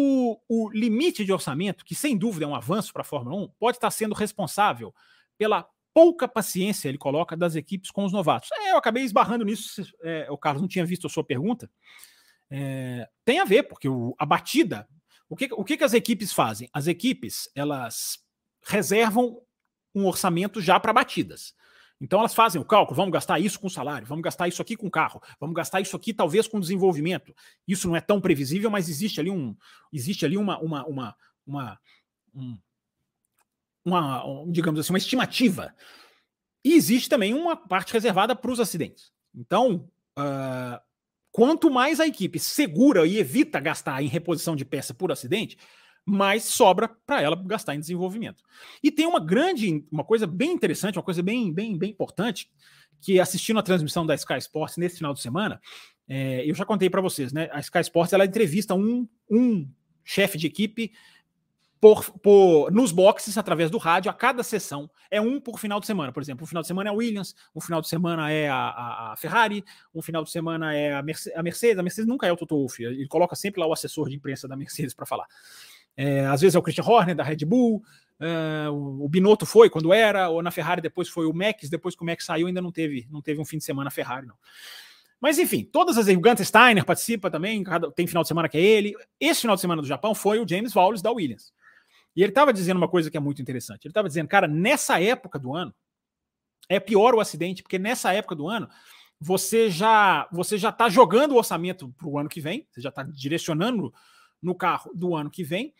o 0.48 0.70
limite 0.70 1.24
de 1.24 1.32
orçamento, 1.32 1.84
que 1.84 1.94
sem 1.94 2.16
dúvida 2.16 2.44
é 2.44 2.48
um 2.48 2.54
avanço 2.54 2.92
para 2.92 3.02
a 3.02 3.04
Fórmula 3.04 3.36
1, 3.44 3.48
pode 3.58 3.76
estar 3.76 3.90
sendo 3.90 4.14
responsável 4.14 4.94
pela 5.38 5.66
pouca 5.94 6.26
paciência, 6.26 6.88
ele 6.88 6.98
coloca, 6.98 7.36
das 7.36 7.54
equipes 7.54 7.90
com 7.90 8.04
os 8.04 8.12
novatos. 8.12 8.50
É, 8.52 8.72
eu 8.72 8.76
acabei 8.76 9.02
esbarrando 9.02 9.44
nisso, 9.44 9.82
é, 10.02 10.26
o 10.30 10.38
Carlos 10.38 10.62
não 10.62 10.68
tinha 10.68 10.84
visto 10.84 11.06
a 11.06 11.10
sua 11.10 11.24
pergunta. 11.24 11.70
É, 12.50 13.08
tem 13.24 13.38
a 13.40 13.44
ver, 13.44 13.64
porque 13.64 13.88
o, 13.88 14.14
a 14.18 14.26
batida. 14.26 14.88
O 15.28 15.36
que, 15.36 15.48
o 15.52 15.64
que, 15.64 15.78
que 15.78 15.84
as 15.84 15.94
equipes 15.94 16.32
fazem? 16.32 16.68
As 16.72 16.86
equipes 16.86 17.50
elas 17.54 18.18
reservam 18.64 19.40
um 19.94 20.06
orçamento 20.06 20.60
já 20.60 20.78
para 20.78 20.92
batidas. 20.92 21.54
Então 22.00 22.18
elas 22.18 22.34
fazem 22.34 22.60
o 22.60 22.64
cálculo, 22.64 22.96
vamos 22.96 23.12
gastar 23.12 23.38
isso 23.38 23.60
com 23.60 23.68
salário, 23.68 24.06
vamos 24.06 24.24
gastar 24.24 24.48
isso 24.48 24.60
aqui 24.60 24.76
com 24.76 24.90
carro, 24.90 25.22
vamos 25.38 25.54
gastar 25.54 25.80
isso 25.80 25.94
aqui 25.94 26.12
talvez 26.12 26.48
com 26.48 26.58
desenvolvimento. 26.58 27.32
Isso 27.66 27.86
não 27.86 27.94
é 27.94 28.00
tão 28.00 28.20
previsível, 28.20 28.68
mas 28.70 28.88
existe 28.88 29.20
ali 29.20 29.30
um 29.30 29.56
existe 29.92 30.24
ali 30.24 30.36
uma 30.36 30.58
uma 30.58 30.84
uma 30.84 31.16
uma, 31.46 31.78
um, 32.34 32.58
uma 33.84 34.26
um, 34.26 34.50
digamos 34.50 34.80
assim, 34.80 34.92
uma 34.92 34.98
estimativa. 34.98 35.72
E 36.64 36.74
existe 36.74 37.08
também 37.08 37.34
uma 37.34 37.56
parte 37.56 37.92
reservada 37.92 38.34
para 38.34 38.50
os 38.50 38.58
acidentes. 38.58 39.12
Então, 39.34 39.88
uh, 40.18 40.80
quanto 41.30 41.70
mais 41.70 42.00
a 42.00 42.06
equipe 42.06 42.38
segura 42.38 43.06
e 43.06 43.18
evita 43.18 43.60
gastar 43.60 44.02
em 44.02 44.08
reposição 44.08 44.54
de 44.54 44.64
peça 44.64 44.92
por 44.92 45.10
acidente, 45.10 45.56
mais 46.04 46.44
sobra 46.44 46.88
para 47.06 47.22
ela 47.22 47.36
gastar 47.36 47.74
em 47.74 47.80
desenvolvimento. 47.80 48.42
E 48.82 48.90
tem 48.90 49.06
uma 49.06 49.20
grande, 49.20 49.84
uma 49.90 50.04
coisa 50.04 50.26
bem 50.26 50.52
interessante, 50.52 50.98
uma 50.98 51.04
coisa 51.04 51.22
bem, 51.22 51.52
bem, 51.52 51.78
bem 51.78 51.90
importante, 51.90 52.50
que 53.00 53.20
assistindo 53.20 53.58
a 53.58 53.62
transmissão 53.62 54.06
da 54.06 54.14
Sky 54.14 54.38
Sports 54.38 54.76
nesse 54.76 54.96
final 54.96 55.12
de 55.12 55.20
semana, 55.20 55.60
é, 56.08 56.48
eu 56.48 56.54
já 56.54 56.64
contei 56.64 56.90
para 56.90 57.00
vocês, 57.00 57.32
né? 57.32 57.48
A 57.52 57.60
Sky 57.60 57.80
Sports 57.80 58.12
ela 58.12 58.24
entrevista 58.24 58.74
um, 58.74 59.08
um 59.30 59.68
chefe 60.04 60.38
de 60.38 60.46
equipe 60.46 60.92
por, 61.82 62.08
por, 62.20 62.70
nos 62.70 62.92
boxes 62.92 63.36
através 63.36 63.68
do 63.68 63.76
rádio 63.76 64.08
a 64.08 64.14
cada 64.14 64.44
sessão. 64.44 64.88
É 65.10 65.20
um 65.20 65.40
por 65.40 65.58
final 65.58 65.80
de 65.80 65.86
semana, 65.86 66.12
por 66.12 66.22
exemplo. 66.22 66.44
Um 66.44 66.46
final 66.46 66.62
de 66.62 66.68
semana 66.68 66.90
é 66.90 66.92
a 66.92 66.94
Williams, 66.94 67.34
um 67.52 67.60
final 67.60 67.80
de 67.80 67.88
semana 67.88 68.30
é 68.30 68.48
a, 68.48 69.10
a, 69.12 69.14
Ferrari, 69.16 69.64
um 69.92 70.00
final 70.00 70.22
de 70.22 70.30
semana 70.30 70.72
é 70.72 70.94
a, 70.94 71.02
Mercedes. 71.02 71.36
A 71.36 71.42
Mercedes, 71.42 71.78
a 71.78 71.82
Mercedes 71.82 72.08
nunca 72.08 72.24
é 72.24 72.32
o 72.32 72.36
Toto 72.36 72.56
Wolff, 72.56 72.84
ele 72.84 73.08
coloca 73.08 73.34
sempre 73.34 73.60
lá 73.60 73.66
o 73.66 73.72
assessor 73.72 74.08
de 74.08 74.14
imprensa 74.14 74.46
da 74.46 74.56
Mercedes 74.56 74.94
para 74.94 75.04
falar. 75.04 75.26
É, 75.96 76.26
às 76.26 76.40
vezes 76.40 76.54
é 76.54 76.58
o 76.58 76.62
Christian 76.62 76.84
Horner 76.84 77.14
da 77.14 77.22
Red 77.22 77.44
Bull, 77.44 77.82
é, 78.20 78.68
o, 78.70 79.08
Binotto 79.08 79.44
foi 79.44 79.68
quando 79.68 79.92
era, 79.92 80.28
ou 80.28 80.42
na 80.42 80.50
Ferrari 80.50 80.80
depois 80.80 81.08
foi 81.08 81.26
o 81.26 81.32
Max, 81.32 81.68
depois 81.68 81.96
que 81.96 82.02
o 82.02 82.06
Max 82.06 82.24
saiu 82.24 82.46
ainda 82.46 82.62
não 82.62 82.70
teve, 82.70 83.06
não 83.10 83.20
teve 83.20 83.40
um 83.40 83.44
fim 83.44 83.58
de 83.58 83.64
semana 83.64 83.90
Ferrari, 83.90 84.26
não. 84.26 84.36
Mas 85.20 85.38
enfim, 85.38 85.64
todas 85.64 85.96
as. 85.96 86.08
O 86.08 86.20
Gunter 86.20 86.44
Steiner 86.44 86.84
participa 86.84 87.30
também, 87.30 87.62
cada, 87.62 87.90
tem 87.92 88.06
final 88.06 88.22
de 88.22 88.28
semana 88.28 88.48
que 88.48 88.58
é 88.58 88.60
ele. 88.60 88.94
Esse 89.20 89.42
final 89.42 89.54
de 89.54 89.60
semana 89.60 89.80
do 89.80 89.86
Japão 89.86 90.14
foi 90.16 90.40
o 90.40 90.48
James 90.48 90.74
Wallace 90.74 91.02
da 91.02 91.12
Williams. 91.12 91.52
E 92.14 92.22
ele 92.22 92.30
estava 92.30 92.52
dizendo 92.52 92.76
uma 92.76 92.88
coisa 92.88 93.10
que 93.10 93.16
é 93.16 93.20
muito 93.20 93.40
interessante. 93.40 93.84
Ele 93.84 93.90
estava 93.90 94.08
dizendo, 94.08 94.28
cara, 94.28 94.48
nessa 94.48 95.00
época 95.00 95.38
do 95.38 95.54
ano, 95.54 95.72
é 96.68 96.80
pior 96.80 97.14
o 97.14 97.20
acidente, 97.20 97.62
porque 97.62 97.78
nessa 97.78 98.12
época 98.12 98.34
do 98.34 98.48
ano 98.48 98.68
você 99.20 99.70
já 99.70 100.28
você 100.32 100.58
já 100.58 100.70
está 100.70 100.88
jogando 100.88 101.32
o 101.32 101.36
orçamento 101.36 101.94
para 101.96 102.08
o 102.08 102.18
ano 102.18 102.28
que 102.28 102.40
vem, 102.40 102.66
você 102.70 102.80
já 102.80 102.88
está 102.88 103.04
direcionando 103.04 103.94
no 104.42 104.54
carro 104.54 104.90
do 104.94 105.14
ano 105.14 105.30
que 105.30 105.44
vem, 105.44 105.72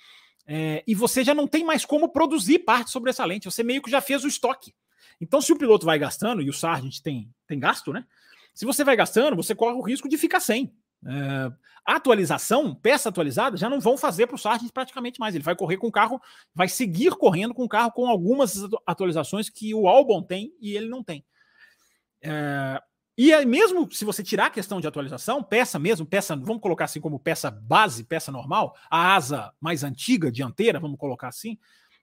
é, 0.47 0.83
e 0.87 0.95
você 0.95 1.23
já 1.25 1.35
não 1.35 1.47
tem 1.47 1.65
mais 1.65 1.85
como 1.85 2.09
produzir 2.09 2.61
parte 2.61 2.91
sobre 2.91 3.11
essa 3.11 3.25
lente, 3.25 3.45
você 3.45 3.63
meio 3.63 3.83
que 3.83 3.91
já 3.91 4.01
fez 4.01 4.25
o 4.25 4.29
estoque. 4.29 4.75
Então, 5.21 5.41
se 5.41 5.53
o 5.53 5.59
piloto 5.59 5.87
vai 5.87 5.99
gastando, 5.99 6.43
e 6.43 6.49
o 6.49 6.53
Sargent 6.53 7.01
tem, 7.01 7.33
tem 7.47 7.59
gasto, 7.59 7.93
né? 7.93 8.05
Se 8.53 8.65
você 8.65 8.85
vai 8.85 8.97
gastando, 8.97 9.37
você 9.37 9.55
corre 9.55 9.77
o 9.77 9.83
risco 9.83 10.09
de 10.09 10.19
ficar 10.19 10.41
sem. 10.41 10.75
É, 11.07 11.53
atualização, 11.85 12.75
peça 12.75 13.09
atualizada, 13.09 13.57
já 13.57 13.69
não 13.69 13.81
vão 13.81 13.97
fazer 13.97 14.27
para 14.27 14.37
o 14.37 14.39
Sargent 14.39 14.71
praticamente 14.73 15.19
mais. 15.19 15.35
Ele 15.35 15.45
vai 15.45 15.57
correr 15.57 15.77
com 15.77 15.87
o 15.87 15.93
carro, 15.93 16.21
vai 16.55 16.69
seguir 16.69 17.13
correndo 17.13 17.55
com 17.55 17.65
o 17.65 17.69
carro 17.69 17.93
com 17.93 18.09
algumas 18.09 18.57
atualizações 18.87 19.49
que 19.49 19.75
o 19.75 19.89
Albon 19.89 20.23
tem 20.23 20.53
e 20.61 20.77
ele 20.77 20.89
não 20.89 21.03
tem. 21.03 21.25
É, 22.21 22.81
E 23.17 23.33
aí, 23.33 23.45
mesmo 23.45 23.91
se 23.93 24.05
você 24.05 24.23
tirar 24.23 24.47
a 24.47 24.51
questão 24.51 24.81
de 24.81 24.87
atualização, 24.87 25.43
peça 25.43 25.79
mesmo, 25.79 26.07
peça, 26.07 26.35
vamos 26.35 26.63
colocar 26.63 26.87
assim 26.87 27.01
como 27.01 27.19
peça 27.19 27.51
base, 27.51 28.05
peça 28.05 28.33
normal, 28.33 28.75
a 28.91 29.15
asa 29.15 29.53
mais 29.61 29.85
antiga, 29.85 30.33
dianteira, 30.33 30.81
vamos 30.81 30.99
colocar 30.99 31.29
assim, 31.29 31.59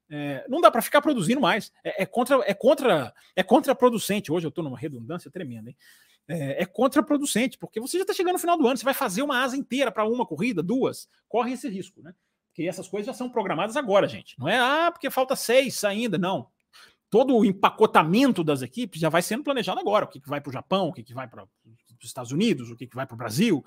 é, 0.09 0.45
não 0.47 0.61
dá 0.61 0.69
para 0.69 0.81
ficar 0.81 1.01
produzindo 1.01 1.41
mais. 1.41 1.71
É, 1.83 2.03
é, 2.03 2.05
contra, 2.05 2.37
é 2.45 2.53
contra, 2.53 3.13
é 3.35 3.43
contraproducente. 3.43 4.31
Hoje 4.31 4.45
eu 4.45 4.49
estou 4.49 4.63
numa 4.63 4.77
redundância 4.77 5.31
tremenda, 5.31 5.69
hein? 5.69 5.77
É, 6.27 6.61
é 6.61 6.65
contraproducente, 6.65 7.57
porque 7.57 7.79
você 7.79 7.97
já 7.97 8.03
está 8.03 8.13
chegando 8.13 8.33
no 8.33 8.39
final 8.39 8.55
do 8.55 8.67
ano, 8.67 8.77
você 8.77 8.85
vai 8.85 8.93
fazer 8.93 9.23
uma 9.23 9.41
asa 9.43 9.57
inteira 9.57 9.91
para 9.91 10.05
uma 10.05 10.27
corrida, 10.27 10.61
duas, 10.61 11.09
corre 11.27 11.53
esse 11.53 11.67
risco, 11.67 12.03
né? 12.03 12.13
Porque 12.49 12.67
essas 12.67 12.87
coisas 12.87 13.07
já 13.07 13.13
são 13.13 13.31
programadas 13.31 13.75
agora, 13.75 14.07
gente. 14.07 14.37
Não 14.37 14.47
é, 14.47 14.59
ah, 14.59 14.91
porque 14.91 15.09
falta 15.09 15.35
seis 15.35 15.83
ainda, 15.83 16.19
não 16.19 16.47
todo 17.09 17.35
o 17.35 17.43
empacotamento 17.43 18.43
das 18.43 18.61
equipes 18.61 19.01
já 19.01 19.09
vai 19.09 19.21
sendo 19.21 19.43
planejado 19.43 19.79
agora. 19.79 20.05
O 20.05 20.07
que, 20.07 20.19
que 20.19 20.29
vai 20.29 20.39
para 20.39 20.49
o 20.49 20.53
Japão, 20.53 20.87
o 20.87 20.93
que, 20.93 21.03
que 21.03 21.13
vai 21.13 21.27
para 21.27 21.43
os 21.43 21.49
Estados 22.03 22.31
Unidos, 22.31 22.69
o 22.69 22.75
que, 22.75 22.87
que 22.87 22.95
vai 22.95 23.05
para 23.05 23.15
o 23.15 23.17
Brasil. 23.17 23.63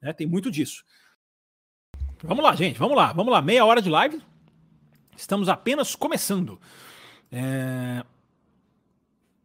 Né? 0.00 0.12
Tem 0.12 0.26
muito 0.26 0.50
disso. 0.50 0.84
Vamos 2.22 2.44
lá, 2.44 2.54
gente, 2.54 2.78
vamos 2.78 2.96
lá, 2.96 3.12
vamos 3.12 3.32
lá. 3.32 3.40
Meia 3.40 3.64
hora 3.64 3.80
de 3.80 3.88
live. 3.88 4.22
Estamos 5.16 5.48
apenas 5.48 5.94
começando. 5.94 6.60
É... 7.30 8.04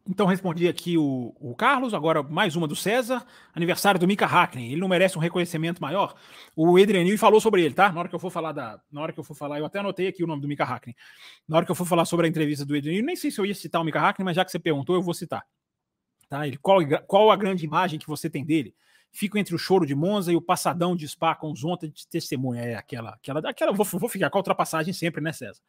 Então 0.08 0.26
respondi 0.26 0.66
aqui 0.66 0.98
o, 0.98 1.32
o, 1.38 1.54
Carlos, 1.54 1.94
agora 1.94 2.24
mais 2.24 2.56
uma 2.56 2.66
do 2.66 2.74
César, 2.74 3.24
aniversário 3.54 4.00
do 4.00 4.06
Mika 4.06 4.26
Hackney. 4.26 4.72
Ele 4.72 4.80
não 4.80 4.88
merece 4.88 5.16
um 5.16 5.20
reconhecimento 5.20 5.80
maior. 5.80 6.16
O 6.56 6.76
Adrianil 6.76 7.16
falou 7.16 7.40
sobre 7.40 7.62
ele, 7.62 7.72
tá? 7.72 7.92
Na 7.92 8.00
hora 8.00 8.08
que 8.08 8.14
eu 8.14 8.18
for 8.18 8.30
falar 8.30 8.50
da, 8.50 8.80
na 8.90 9.00
hora 9.00 9.12
que 9.12 9.20
eu 9.20 9.24
for 9.24 9.34
falar, 9.34 9.60
eu 9.60 9.64
até 9.64 9.78
anotei 9.78 10.08
aqui 10.08 10.24
o 10.24 10.26
nome 10.26 10.42
do 10.42 10.48
Mika 10.48 10.64
Hackney. 10.64 10.96
Na 11.48 11.56
hora 11.56 11.64
que 11.64 11.70
eu 11.70 11.76
for 11.76 11.86
falar 11.86 12.04
sobre 12.04 12.26
a 12.26 12.28
entrevista 12.28 12.64
do 12.64 12.74
Adrianil, 12.74 13.04
nem 13.04 13.14
sei 13.14 13.30
se 13.30 13.40
eu 13.40 13.46
ia 13.46 13.54
citar 13.54 13.80
o 13.80 13.84
Mika 13.84 14.00
Hackney, 14.00 14.24
mas 14.24 14.34
já 14.34 14.44
que 14.44 14.50
você 14.50 14.58
perguntou, 14.58 14.96
eu 14.96 15.02
vou 15.02 15.14
citar. 15.14 15.44
Tá? 16.28 16.48
Ele, 16.48 16.56
qual, 16.56 16.80
qual 17.06 17.30
a 17.30 17.36
grande 17.36 17.64
imagem 17.64 17.96
que 17.96 18.08
você 18.08 18.28
tem 18.28 18.44
dele? 18.44 18.74
Fico 19.12 19.38
entre 19.38 19.54
o 19.54 19.58
choro 19.58 19.86
de 19.86 19.94
Monza 19.94 20.32
e 20.32 20.36
o 20.36 20.42
passadão 20.42 20.96
de 20.96 21.06
Spa 21.06 21.34
com 21.36 21.52
os 21.52 21.62
ontas 21.62 21.92
de 21.92 22.08
testemunha. 22.08 22.62
É 22.62 22.74
aquela, 22.74 23.10
aquela, 23.10 23.40
aquela 23.48 23.72
vou, 23.72 23.84
vou 23.84 24.08
ficar 24.08 24.30
com 24.30 24.38
a 24.38 24.40
ultrapassagem 24.40 24.92
sempre, 24.92 25.20
né, 25.22 25.32
César? 25.32 25.60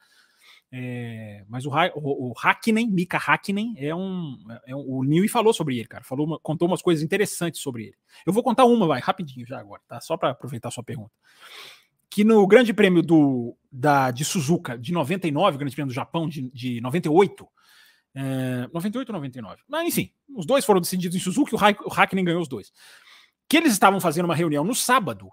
É, 0.75 1.45
mas 1.47 1.67
o, 1.67 1.69
o, 1.69 2.31
o 2.31 2.33
Hakkinen, 2.35 2.89
Mika 2.89 3.19
Hakkinen, 3.19 3.75
é 3.77 3.93
um, 3.93 4.35
é 4.65 4.75
um. 4.75 4.79
O 4.79 5.03
Newey 5.03 5.27
falou 5.27 5.53
sobre 5.53 5.77
ele, 5.77 5.87
cara. 5.87 6.03
Falou, 6.03 6.39
contou 6.39 6.67
umas 6.67 6.81
coisas 6.81 7.03
interessantes 7.03 7.61
sobre 7.61 7.83
ele. 7.83 7.95
Eu 8.25 8.33
vou 8.33 8.41
contar 8.41 8.65
uma, 8.65 8.87
vai, 8.87 8.99
rapidinho 8.99 9.45
já 9.45 9.59
agora, 9.59 9.83
tá? 9.87 10.01
Só 10.01 10.17
para 10.17 10.31
aproveitar 10.31 10.69
a 10.69 10.71
sua 10.71 10.83
pergunta. 10.83 11.11
Que 12.09 12.23
no 12.23 12.47
Grande 12.47 12.73
Prêmio 12.73 13.03
do, 13.03 13.55
da, 13.71 14.09
de 14.09 14.25
Suzuka 14.25 14.75
de 14.75 14.91
99, 14.91 15.59
Grande 15.59 15.75
Prêmio 15.75 15.91
do 15.91 15.95
Japão 15.95 16.27
de, 16.27 16.49
de 16.49 16.81
98, 16.81 17.47
é, 18.15 18.67
98 18.73 19.09
ou 19.09 19.13
99? 19.13 19.61
Mas 19.67 19.87
enfim, 19.87 20.11
os 20.35 20.43
dois 20.43 20.65
foram 20.65 20.81
decididos 20.81 21.15
em 21.15 21.19
Suzuka 21.19 21.51
e 21.51 21.55
o, 21.55 21.87
o 21.87 21.93
Hakkinen 21.93 22.25
ganhou 22.25 22.41
os 22.41 22.47
dois. 22.47 22.73
Que 23.47 23.57
eles 23.57 23.73
estavam 23.73 24.01
fazendo 24.01 24.25
uma 24.25 24.35
reunião 24.35 24.63
no 24.63 24.73
sábado, 24.73 25.27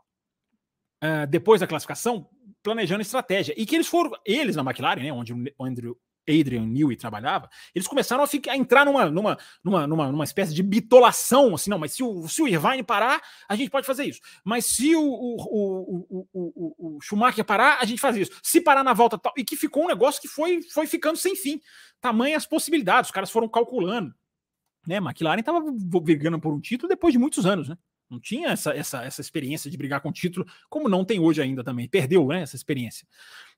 uh, 1.02 1.26
depois 1.30 1.62
da 1.62 1.66
classificação, 1.66 2.28
planejando 2.62 3.02
estratégia. 3.02 3.54
E 3.56 3.66
que 3.66 3.74
eles 3.74 3.86
foram, 3.86 4.12
eles 4.24 4.56
na 4.56 4.62
McLaren, 4.62 5.02
né, 5.02 5.12
onde 5.12 5.32
o 5.32 5.64
Andrew, 5.64 5.96
Adrian 6.28 6.66
Newey 6.66 6.96
trabalhava, 6.96 7.48
eles 7.74 7.88
começaram 7.88 8.22
a, 8.22 8.26
ficar, 8.26 8.52
a 8.52 8.56
entrar 8.56 8.84
numa, 8.84 9.10
numa, 9.10 9.38
numa, 9.64 9.86
numa, 9.86 10.12
numa 10.12 10.24
espécie 10.24 10.54
de 10.54 10.62
bitolação, 10.62 11.54
assim, 11.54 11.70
não, 11.70 11.78
mas 11.78 11.92
se 11.92 12.02
o, 12.02 12.28
se 12.28 12.42
o 12.42 12.48
Irvine 12.48 12.82
parar, 12.82 13.20
a 13.48 13.56
gente 13.56 13.70
pode 13.70 13.86
fazer 13.86 14.04
isso. 14.04 14.20
Mas 14.44 14.66
se 14.66 14.94
o, 14.94 15.02
o, 15.02 16.26
o, 16.32 16.96
o, 16.96 17.00
Schumacher 17.00 17.44
parar, 17.44 17.78
a 17.80 17.84
gente 17.84 18.00
faz 18.00 18.16
isso. 18.16 18.32
Se 18.42 18.60
parar 18.60 18.84
na 18.84 18.92
volta 18.92 19.18
tal, 19.18 19.32
e 19.36 19.44
que 19.44 19.56
ficou 19.56 19.84
um 19.84 19.88
negócio 19.88 20.20
que 20.20 20.28
foi, 20.28 20.62
foi 20.62 20.86
ficando 20.86 21.16
sem 21.16 21.34
fim. 21.34 21.60
Tamanhas 22.00 22.46
possibilidades, 22.46 23.08
os 23.08 23.14
caras 23.14 23.30
foram 23.30 23.48
calculando. 23.48 24.14
Né, 24.86 24.96
McLaren 24.96 25.40
estava 25.40 25.60
brigando 26.02 26.40
por 26.40 26.54
um 26.54 26.60
título 26.60 26.88
depois 26.88 27.12
de 27.12 27.18
muitos 27.18 27.44
anos, 27.44 27.68
né? 27.68 27.76
Não 28.10 28.18
tinha 28.18 28.48
essa, 28.48 28.74
essa, 28.74 29.04
essa 29.04 29.20
experiência 29.20 29.70
de 29.70 29.76
brigar 29.76 30.00
com 30.00 30.10
título, 30.10 30.44
como 30.68 30.88
não 30.88 31.04
tem 31.04 31.20
hoje 31.20 31.40
ainda 31.40 31.62
também. 31.62 31.88
Perdeu 31.88 32.26
né, 32.26 32.42
essa 32.42 32.56
experiência. 32.56 33.06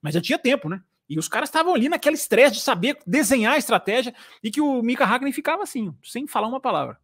Mas 0.01 0.15
já 0.15 0.21
tinha 0.21 0.39
tempo, 0.39 0.69
né? 0.69 0.83
E 1.09 1.19
os 1.19 1.29
caras 1.29 1.49
estavam 1.49 1.75
ali 1.75 1.89
naquele 1.89 2.17
estresse 2.17 2.57
de 2.57 2.61
saber 2.61 2.99
desenhar 3.07 3.55
a 3.55 3.59
estratégia 3.59 4.15
e 4.43 4.51
que 4.51 4.61
o 4.61 4.83
Mika 4.83 5.05
Hakkinen 5.05 5.33
ficava 5.33 5.63
assim, 5.63 5.95
sem 6.03 6.27
falar 6.27 6.49
uma 6.49 6.61
palavra. 6.61 6.99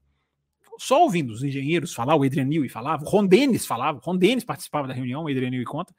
Só 0.79 1.03
ouvindo 1.03 1.33
os 1.33 1.43
engenheiros 1.43 1.93
falar, 1.93 2.15
o 2.15 2.23
Adrian 2.23 2.45
Newey 2.45 2.69
falava, 2.69 3.05
o 3.05 3.09
Ron 3.09 3.27
Dennis 3.27 3.67
falava, 3.67 3.99
o 3.99 4.01
Ron 4.01 4.17
Dennis 4.17 4.45
participava 4.45 4.87
da 4.87 4.95
reunião, 4.95 5.25
o 5.25 5.29
Adrian 5.29 5.51
Newey 5.51 5.65
conta. 5.65 5.95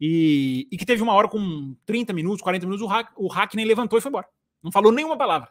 E, 0.00 0.66
e, 0.72 0.76
que 0.76 0.84
teve 0.84 1.00
uma 1.00 1.12
hora 1.12 1.28
com 1.28 1.76
30 1.86 2.12
minutos, 2.12 2.42
40 2.42 2.66
minutos, 2.66 2.84
o, 2.84 2.88
Hack, 2.88 3.12
o 3.16 3.28
Hackney 3.28 3.64
levantou 3.64 3.98
e 3.98 4.02
foi 4.02 4.08
embora. 4.08 4.26
Não 4.60 4.72
falou 4.72 4.90
nenhuma 4.90 5.16
palavra. 5.16 5.48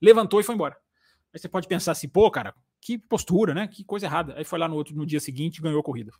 Levantou 0.00 0.40
e 0.40 0.42
foi 0.42 0.54
embora. 0.54 0.74
Aí 1.34 1.38
você 1.38 1.48
pode 1.48 1.68
pensar 1.68 1.92
assim, 1.92 2.08
pô, 2.08 2.30
cara, 2.30 2.54
que 2.84 2.98
postura, 2.98 3.54
né? 3.54 3.66
Que 3.66 3.82
coisa 3.82 4.04
errada. 4.04 4.34
Aí 4.36 4.44
foi 4.44 4.58
lá 4.58 4.68
no 4.68 4.76
outro 4.76 4.94
no 4.94 5.06
dia 5.06 5.18
seguinte 5.18 5.62
ganhou 5.62 5.80
a 5.80 5.82
corrida. 5.82 6.12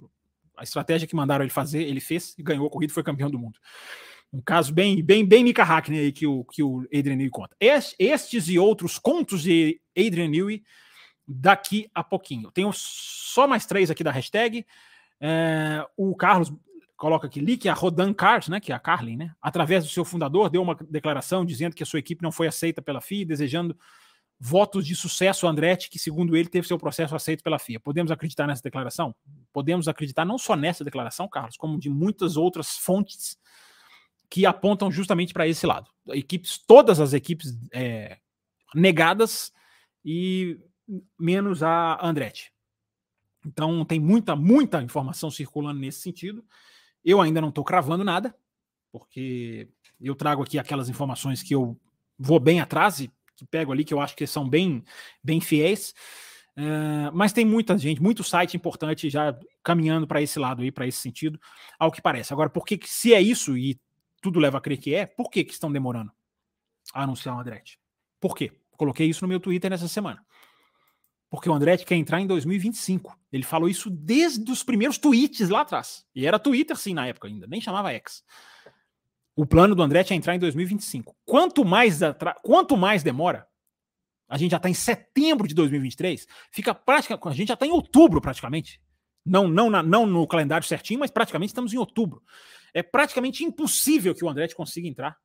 A 0.56 0.62
estratégia 0.62 1.06
que 1.06 1.14
mandaram 1.14 1.44
ele 1.44 1.52
fazer, 1.52 1.82
ele 1.82 2.00
fez 2.00 2.34
e 2.38 2.42
ganhou 2.42 2.66
a 2.66 2.70
corrida 2.70 2.90
foi 2.90 3.02
campeão 3.02 3.30
do 3.30 3.38
mundo. 3.38 3.60
Um 4.32 4.40
caso 4.40 4.72
bem, 4.72 5.02
bem, 5.02 5.26
bem 5.26 5.44
Mika 5.44 5.62
Hackney 5.62 5.98
aí 5.98 6.10
que 6.10 6.26
o, 6.26 6.42
que 6.42 6.62
o 6.62 6.80
Adrian 6.86 7.16
Newey 7.16 7.28
conta. 7.28 7.54
Estes 7.60 8.48
e 8.48 8.58
outros 8.58 8.98
contos 8.98 9.42
de 9.42 9.78
Adrian 9.94 10.28
Newey 10.28 10.64
daqui 11.28 11.86
a 11.94 12.02
pouquinho. 12.02 12.50
Tenho 12.50 12.70
só 12.72 13.46
mais 13.46 13.66
três 13.66 13.90
aqui 13.90 14.02
da 14.02 14.10
hashtag. 14.10 14.64
É, 15.20 15.86
o 15.98 16.16
Carlos 16.16 16.50
coloca 16.96 17.26
aqui, 17.26 17.40
Lick, 17.40 17.68
a 17.68 17.74
Rodan 17.74 18.14
Cart, 18.14 18.48
né, 18.48 18.58
que 18.58 18.72
é 18.72 18.74
a 18.74 18.78
Carlin, 18.78 19.16
né, 19.16 19.34
através 19.42 19.84
do 19.84 19.90
seu 19.90 20.04
fundador, 20.04 20.48
deu 20.48 20.62
uma 20.62 20.74
declaração 20.88 21.44
dizendo 21.44 21.74
que 21.74 21.82
a 21.82 21.86
sua 21.86 21.98
equipe 21.98 22.22
não 22.22 22.32
foi 22.32 22.46
aceita 22.46 22.80
pela 22.80 23.00
FIA, 23.00 23.26
desejando 23.26 23.76
votos 24.46 24.86
de 24.86 24.94
sucesso 24.94 25.46
Andretti, 25.46 25.88
que 25.88 25.98
segundo 25.98 26.36
ele 26.36 26.50
teve 26.50 26.68
seu 26.68 26.76
processo 26.78 27.16
aceito 27.16 27.42
pela 27.42 27.58
FIA. 27.58 27.80
Podemos 27.80 28.12
acreditar 28.12 28.46
nessa 28.46 28.62
declaração? 28.62 29.16
Podemos 29.50 29.88
acreditar 29.88 30.26
não 30.26 30.36
só 30.36 30.54
nessa 30.54 30.84
declaração, 30.84 31.26
Carlos, 31.26 31.56
como 31.56 31.80
de 31.80 31.88
muitas 31.88 32.36
outras 32.36 32.76
fontes 32.76 33.38
que 34.28 34.44
apontam 34.44 34.92
justamente 34.92 35.32
para 35.32 35.48
esse 35.48 35.66
lado. 35.66 35.90
Equipes, 36.08 36.58
todas 36.58 37.00
as 37.00 37.14
equipes 37.14 37.58
é, 37.72 38.18
negadas 38.74 39.50
e 40.04 40.60
menos 41.18 41.62
a 41.62 41.98
Andretti. 42.06 42.52
Então 43.46 43.82
tem 43.82 43.98
muita, 43.98 44.36
muita 44.36 44.82
informação 44.82 45.30
circulando 45.30 45.80
nesse 45.80 46.00
sentido. 46.00 46.44
Eu 47.02 47.18
ainda 47.18 47.40
não 47.40 47.48
estou 47.48 47.64
cravando 47.64 48.04
nada, 48.04 48.36
porque 48.92 49.70
eu 49.98 50.14
trago 50.14 50.42
aqui 50.42 50.58
aquelas 50.58 50.90
informações 50.90 51.42
que 51.42 51.54
eu 51.54 51.80
vou 52.18 52.38
bem 52.38 52.60
atrás 52.60 53.00
e 53.00 53.10
que 53.36 53.44
pego 53.46 53.72
ali, 53.72 53.84
que 53.84 53.92
eu 53.92 54.00
acho 54.00 54.16
que 54.16 54.26
são 54.26 54.48
bem, 54.48 54.82
bem 55.22 55.40
fiéis. 55.40 55.94
Uh, 56.56 57.10
mas 57.12 57.32
tem 57.32 57.44
muita 57.44 57.76
gente, 57.76 58.00
muito 58.00 58.22
site 58.22 58.56
importante 58.56 59.10
já 59.10 59.36
caminhando 59.62 60.06
para 60.06 60.22
esse 60.22 60.38
lado 60.38 60.62
aí, 60.62 60.70
para 60.70 60.86
esse 60.86 60.98
sentido, 60.98 61.38
ao 61.78 61.90
que 61.90 62.00
parece. 62.00 62.32
Agora, 62.32 62.48
por 62.48 62.64
que, 62.64 62.78
se 62.84 63.12
é 63.12 63.20
isso 63.20 63.56
e 63.56 63.80
tudo 64.22 64.38
leva 64.38 64.58
a 64.58 64.60
crer 64.60 64.78
que 64.78 64.94
é, 64.94 65.06
por 65.06 65.30
que, 65.30 65.44
que 65.44 65.52
estão 65.52 65.70
demorando 65.70 66.12
a 66.92 67.02
anunciar 67.02 67.36
o 67.36 67.40
Andretti? 67.40 67.78
Por 68.20 68.36
quê? 68.36 68.52
Coloquei 68.76 69.08
isso 69.08 69.22
no 69.22 69.28
meu 69.28 69.40
Twitter 69.40 69.70
nessa 69.70 69.88
semana. 69.88 70.24
Porque 71.28 71.48
o 71.48 71.52
Andretti 71.52 71.84
quer 71.84 71.96
entrar 71.96 72.20
em 72.20 72.26
2025. 72.26 73.18
Ele 73.32 73.42
falou 73.42 73.68
isso 73.68 73.90
desde 73.90 74.48
os 74.52 74.62
primeiros 74.62 74.98
tweets 74.98 75.48
lá 75.48 75.62
atrás. 75.62 76.06
E 76.14 76.26
era 76.26 76.38
Twitter, 76.38 76.76
sim, 76.76 76.94
na 76.94 77.08
época 77.08 77.26
ainda, 77.26 77.46
nem 77.48 77.60
chamava 77.60 77.92
X. 77.92 78.22
O 79.36 79.44
plano 79.44 79.74
do 79.74 79.82
Andretti 79.82 80.12
é 80.12 80.16
entrar 80.16 80.34
em 80.34 80.38
2025. 80.38 81.16
Quanto 81.24 81.64
mais, 81.64 81.98
quanto 82.42 82.76
mais 82.76 83.02
demora, 83.02 83.46
a 84.28 84.38
gente 84.38 84.52
já 84.52 84.56
está 84.58 84.68
em 84.68 84.74
setembro 84.74 85.46
de 85.48 85.54
2023, 85.54 86.26
fica 86.50 86.74
praticamente. 86.74 87.28
A 87.28 87.32
gente 87.32 87.48
já 87.48 87.54
está 87.54 87.66
em 87.66 87.72
outubro 87.72 88.20
praticamente. 88.20 88.80
Não, 89.24 89.48
não, 89.48 89.70
na, 89.70 89.82
não 89.82 90.06
no 90.06 90.26
calendário 90.26 90.66
certinho, 90.66 91.00
mas 91.00 91.10
praticamente 91.10 91.50
estamos 91.50 91.72
em 91.72 91.78
outubro. 91.78 92.22
É 92.72 92.82
praticamente 92.82 93.42
impossível 93.42 94.14
que 94.14 94.24
o 94.24 94.28
Andretti 94.28 94.54
consiga 94.54 94.86
entrar. 94.86 95.16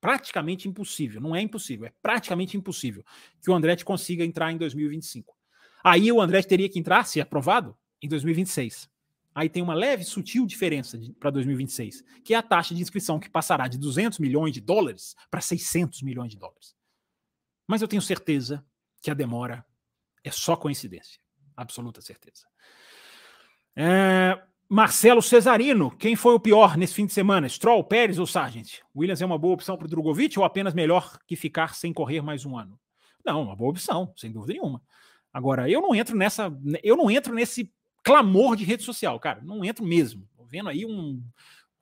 Praticamente 0.00 0.68
impossível. 0.68 1.20
Não 1.20 1.34
é 1.34 1.40
impossível, 1.40 1.86
é 1.86 1.92
praticamente 2.00 2.56
impossível 2.56 3.04
que 3.42 3.50
o 3.50 3.54
Andretti 3.54 3.84
consiga 3.84 4.24
entrar 4.24 4.52
em 4.52 4.56
2025. 4.56 5.36
Aí 5.84 6.10
o 6.10 6.20
Andretti 6.20 6.48
teria 6.48 6.68
que 6.68 6.78
entrar, 6.78 7.04
se 7.04 7.20
aprovado, 7.20 7.76
em 8.02 8.08
2026. 8.08 8.88
Aí 9.36 9.50
tem 9.50 9.62
uma 9.62 9.74
leve, 9.74 10.02
sutil 10.02 10.46
diferença 10.46 10.98
para 11.20 11.28
2026, 11.28 12.02
que 12.24 12.32
é 12.32 12.38
a 12.38 12.42
taxa 12.42 12.74
de 12.74 12.80
inscrição 12.80 13.20
que 13.20 13.28
passará 13.28 13.68
de 13.68 13.76
200 13.76 14.18
milhões 14.18 14.50
de 14.50 14.62
dólares 14.62 15.14
para 15.30 15.42
600 15.42 16.00
milhões 16.00 16.30
de 16.30 16.38
dólares. 16.38 16.74
Mas 17.68 17.82
eu 17.82 17.88
tenho 17.88 18.00
certeza 18.00 18.64
que 19.02 19.10
a 19.10 19.14
demora 19.14 19.62
é 20.24 20.30
só 20.30 20.56
coincidência. 20.56 21.20
Absoluta 21.54 22.00
certeza. 22.00 22.46
É, 23.76 24.42
Marcelo 24.70 25.20
Cesarino, 25.20 25.90
quem 25.90 26.16
foi 26.16 26.32
o 26.32 26.40
pior 26.40 26.78
nesse 26.78 26.94
fim 26.94 27.04
de 27.04 27.12
semana? 27.12 27.46
Stroll, 27.46 27.84
Pérez 27.84 28.18
ou 28.18 28.26
Sargent? 28.26 28.80
Williams 28.96 29.20
é 29.20 29.26
uma 29.26 29.36
boa 29.36 29.52
opção 29.52 29.76
para 29.76 29.84
o 29.84 29.90
Drogovic 29.90 30.38
ou 30.38 30.46
apenas 30.46 30.72
melhor 30.72 31.18
que 31.26 31.36
ficar 31.36 31.74
sem 31.74 31.92
correr 31.92 32.22
mais 32.22 32.46
um 32.46 32.56
ano? 32.56 32.80
Não, 33.22 33.42
uma 33.42 33.54
boa 33.54 33.68
opção, 33.68 34.14
sem 34.16 34.32
dúvida 34.32 34.54
nenhuma. 34.54 34.80
Agora, 35.30 35.68
eu 35.68 35.82
não 35.82 35.94
entro 35.94 36.16
nessa, 36.16 36.50
eu 36.82 36.96
não 36.96 37.10
entro 37.10 37.34
nesse 37.34 37.70
clamor 38.06 38.54
de 38.54 38.64
rede 38.64 38.84
social, 38.84 39.18
cara. 39.18 39.42
Não 39.42 39.64
entro 39.64 39.84
mesmo. 39.84 40.28
Tô 40.36 40.44
vendo 40.44 40.68
aí 40.68 40.86
um 40.86 41.20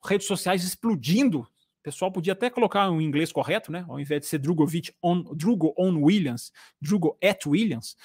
redes 0.03 0.25
sociais 0.25 0.63
explodindo 0.63 1.47
pessoal 1.85 2.11
podia 2.11 2.33
até 2.33 2.49
colocar 2.49 2.89
um 2.89 2.99
inglês 2.99 3.31
correto, 3.31 3.71
né? 3.71 3.85
Ao 3.87 3.99
invés 3.99 4.21
de 4.21 4.25
ser 4.25 4.39
Drogovic 4.39 4.91
on, 5.03 5.21
Drugo 5.35 5.71
on 5.77 6.01
Williams, 6.01 6.51
Drugo 6.81 7.15
at 7.23 7.45
Williams, 7.45 7.95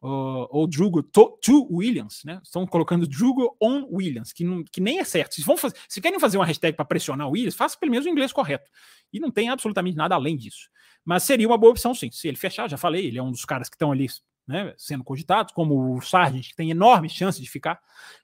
uh, 0.00 0.46
ou 0.48 0.64
Drugo 0.68 1.02
to, 1.02 1.36
to, 1.42 1.66
Williams, 1.68 2.22
né? 2.24 2.40
Estão 2.40 2.64
colocando 2.64 3.04
Drugo 3.04 3.56
on 3.60 3.84
Williams, 3.90 4.32
que, 4.32 4.44
não, 4.44 4.62
que 4.62 4.80
nem 4.80 5.00
é 5.00 5.04
certo. 5.04 5.34
Se, 5.34 5.42
vão 5.42 5.56
fazer, 5.56 5.74
se 5.88 6.00
querem 6.00 6.20
fazer 6.20 6.38
uma 6.38 6.46
hashtag 6.46 6.76
para 6.76 6.84
pressionar 6.84 7.26
o 7.26 7.32
Williams, 7.32 7.56
faça 7.56 7.76
pelo 7.76 7.90
menos 7.90 8.06
o 8.06 8.08
inglês 8.08 8.32
correto. 8.32 8.70
E 9.12 9.18
não 9.18 9.32
tem 9.32 9.48
absolutamente 9.48 9.96
nada 9.96 10.14
além 10.14 10.36
disso. 10.36 10.70
Mas 11.04 11.24
seria 11.24 11.48
uma 11.48 11.58
boa 11.58 11.72
opção, 11.72 11.96
sim. 11.96 12.12
Se 12.12 12.28
ele 12.28 12.36
fechar, 12.36 12.70
já 12.70 12.76
falei, 12.76 13.06
ele 13.06 13.18
é 13.18 13.22
um 13.22 13.32
dos 13.32 13.44
caras 13.44 13.68
que 13.68 13.74
estão 13.74 13.90
ali 13.90 14.06
né, 14.46 14.74
sendo 14.76 15.04
cogitados, 15.04 15.52
como 15.52 15.96
o 15.96 16.00
Sargent, 16.00 16.48
que 16.48 16.56
tem 16.56 16.70
enormes 16.70 17.12
chances 17.12 17.42
de 17.42 17.50
ficar, 17.50 17.80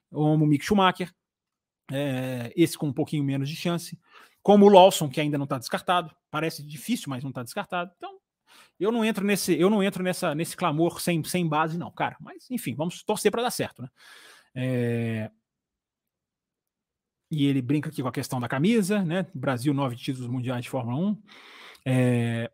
como 0.09 0.45
o 0.45 0.47
Mick 0.47 0.63
Schumacher, 0.63 1.13
é, 1.91 2.51
esse 2.55 2.77
com 2.77 2.87
um 2.87 2.93
pouquinho 2.93 3.23
menos 3.23 3.49
de 3.49 3.55
chance, 3.55 3.99
como 4.41 4.65
o 4.65 4.69
Lawson, 4.69 5.09
que 5.09 5.21
ainda 5.21 5.37
não 5.37 5.45
está 5.45 5.57
descartado. 5.57 6.13
Parece 6.29 6.63
difícil, 6.63 7.09
mas 7.09 7.23
não 7.23 7.29
está 7.29 7.43
descartado. 7.43 7.91
Então, 7.97 8.17
eu 8.79 8.91
não 8.91 9.03
entro 9.05 9.25
nesse, 9.25 9.57
eu 9.57 9.69
não 9.69 9.81
entro 9.81 10.03
nessa, 10.03 10.35
nesse 10.35 10.55
clamor 10.55 10.99
sem, 10.99 11.23
sem 11.23 11.47
base, 11.47 11.77
não, 11.77 11.91
cara. 11.91 12.17
Mas, 12.19 12.49
enfim, 12.51 12.75
vamos 12.75 13.03
torcer 13.03 13.31
para 13.31 13.43
dar 13.43 13.51
certo, 13.51 13.81
né? 13.81 13.89
É... 14.55 15.31
E 17.31 17.47
ele 17.47 17.61
brinca 17.61 17.89
aqui 17.89 18.01
com 18.01 18.07
a 18.07 18.11
questão 18.11 18.39
da 18.39 18.47
camisa, 18.47 19.01
né? 19.03 19.25
Brasil, 19.33 19.73
nove 19.73 19.95
títulos 19.95 20.29
mundiais 20.29 20.63
de 20.63 20.69
Fórmula 20.69 20.97
1. 20.97 21.23
É... 21.85 22.51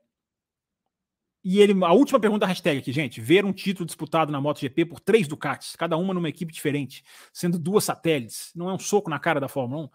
E 1.44 1.60
ele, 1.60 1.74
a 1.84 1.94
última 1.94 2.20
pergunta 2.20 2.42
da 2.42 2.48
hashtag 2.48 2.80
aqui, 2.80 2.92
gente: 2.92 3.22
ver 3.22 3.46
um 3.46 3.54
título 3.54 3.86
disputado 3.86 4.32
na 4.32 4.42
MotoGP 4.42 4.86
por 4.86 5.00
três 5.00 5.28
Ducatis, 5.28 5.76
cada 5.76 5.96
uma 5.98 6.14
numa 6.14 6.30
equipe 6.30 6.52
diferente, 6.52 7.04
sendo 7.32 7.58
duas 7.58 7.84
satélites, 7.84 8.52
não 8.56 8.70
é 8.70 8.74
um 8.74 8.80
soco 8.80 9.10
na 9.10 9.20
cara 9.20 9.40
da 9.40 9.48
Fórmula 9.48 9.86
1? 9.86 9.90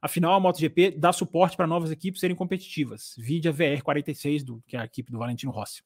Afinal, 0.00 0.34
a 0.34 0.40
MotoGP 0.40 0.92
dá 0.92 1.12
suporte 1.12 1.56
para 1.56 1.66
novas 1.66 1.90
equipes 1.90 2.20
serem 2.20 2.36
competitivas. 2.36 3.14
Vide 3.16 3.48
a 3.48 3.52
VR46, 3.52 4.44
do, 4.44 4.62
que 4.66 4.76
é 4.76 4.80
a 4.80 4.84
equipe 4.84 5.10
do 5.10 5.18
Valentino 5.18 5.50
Rossi. 5.50 5.82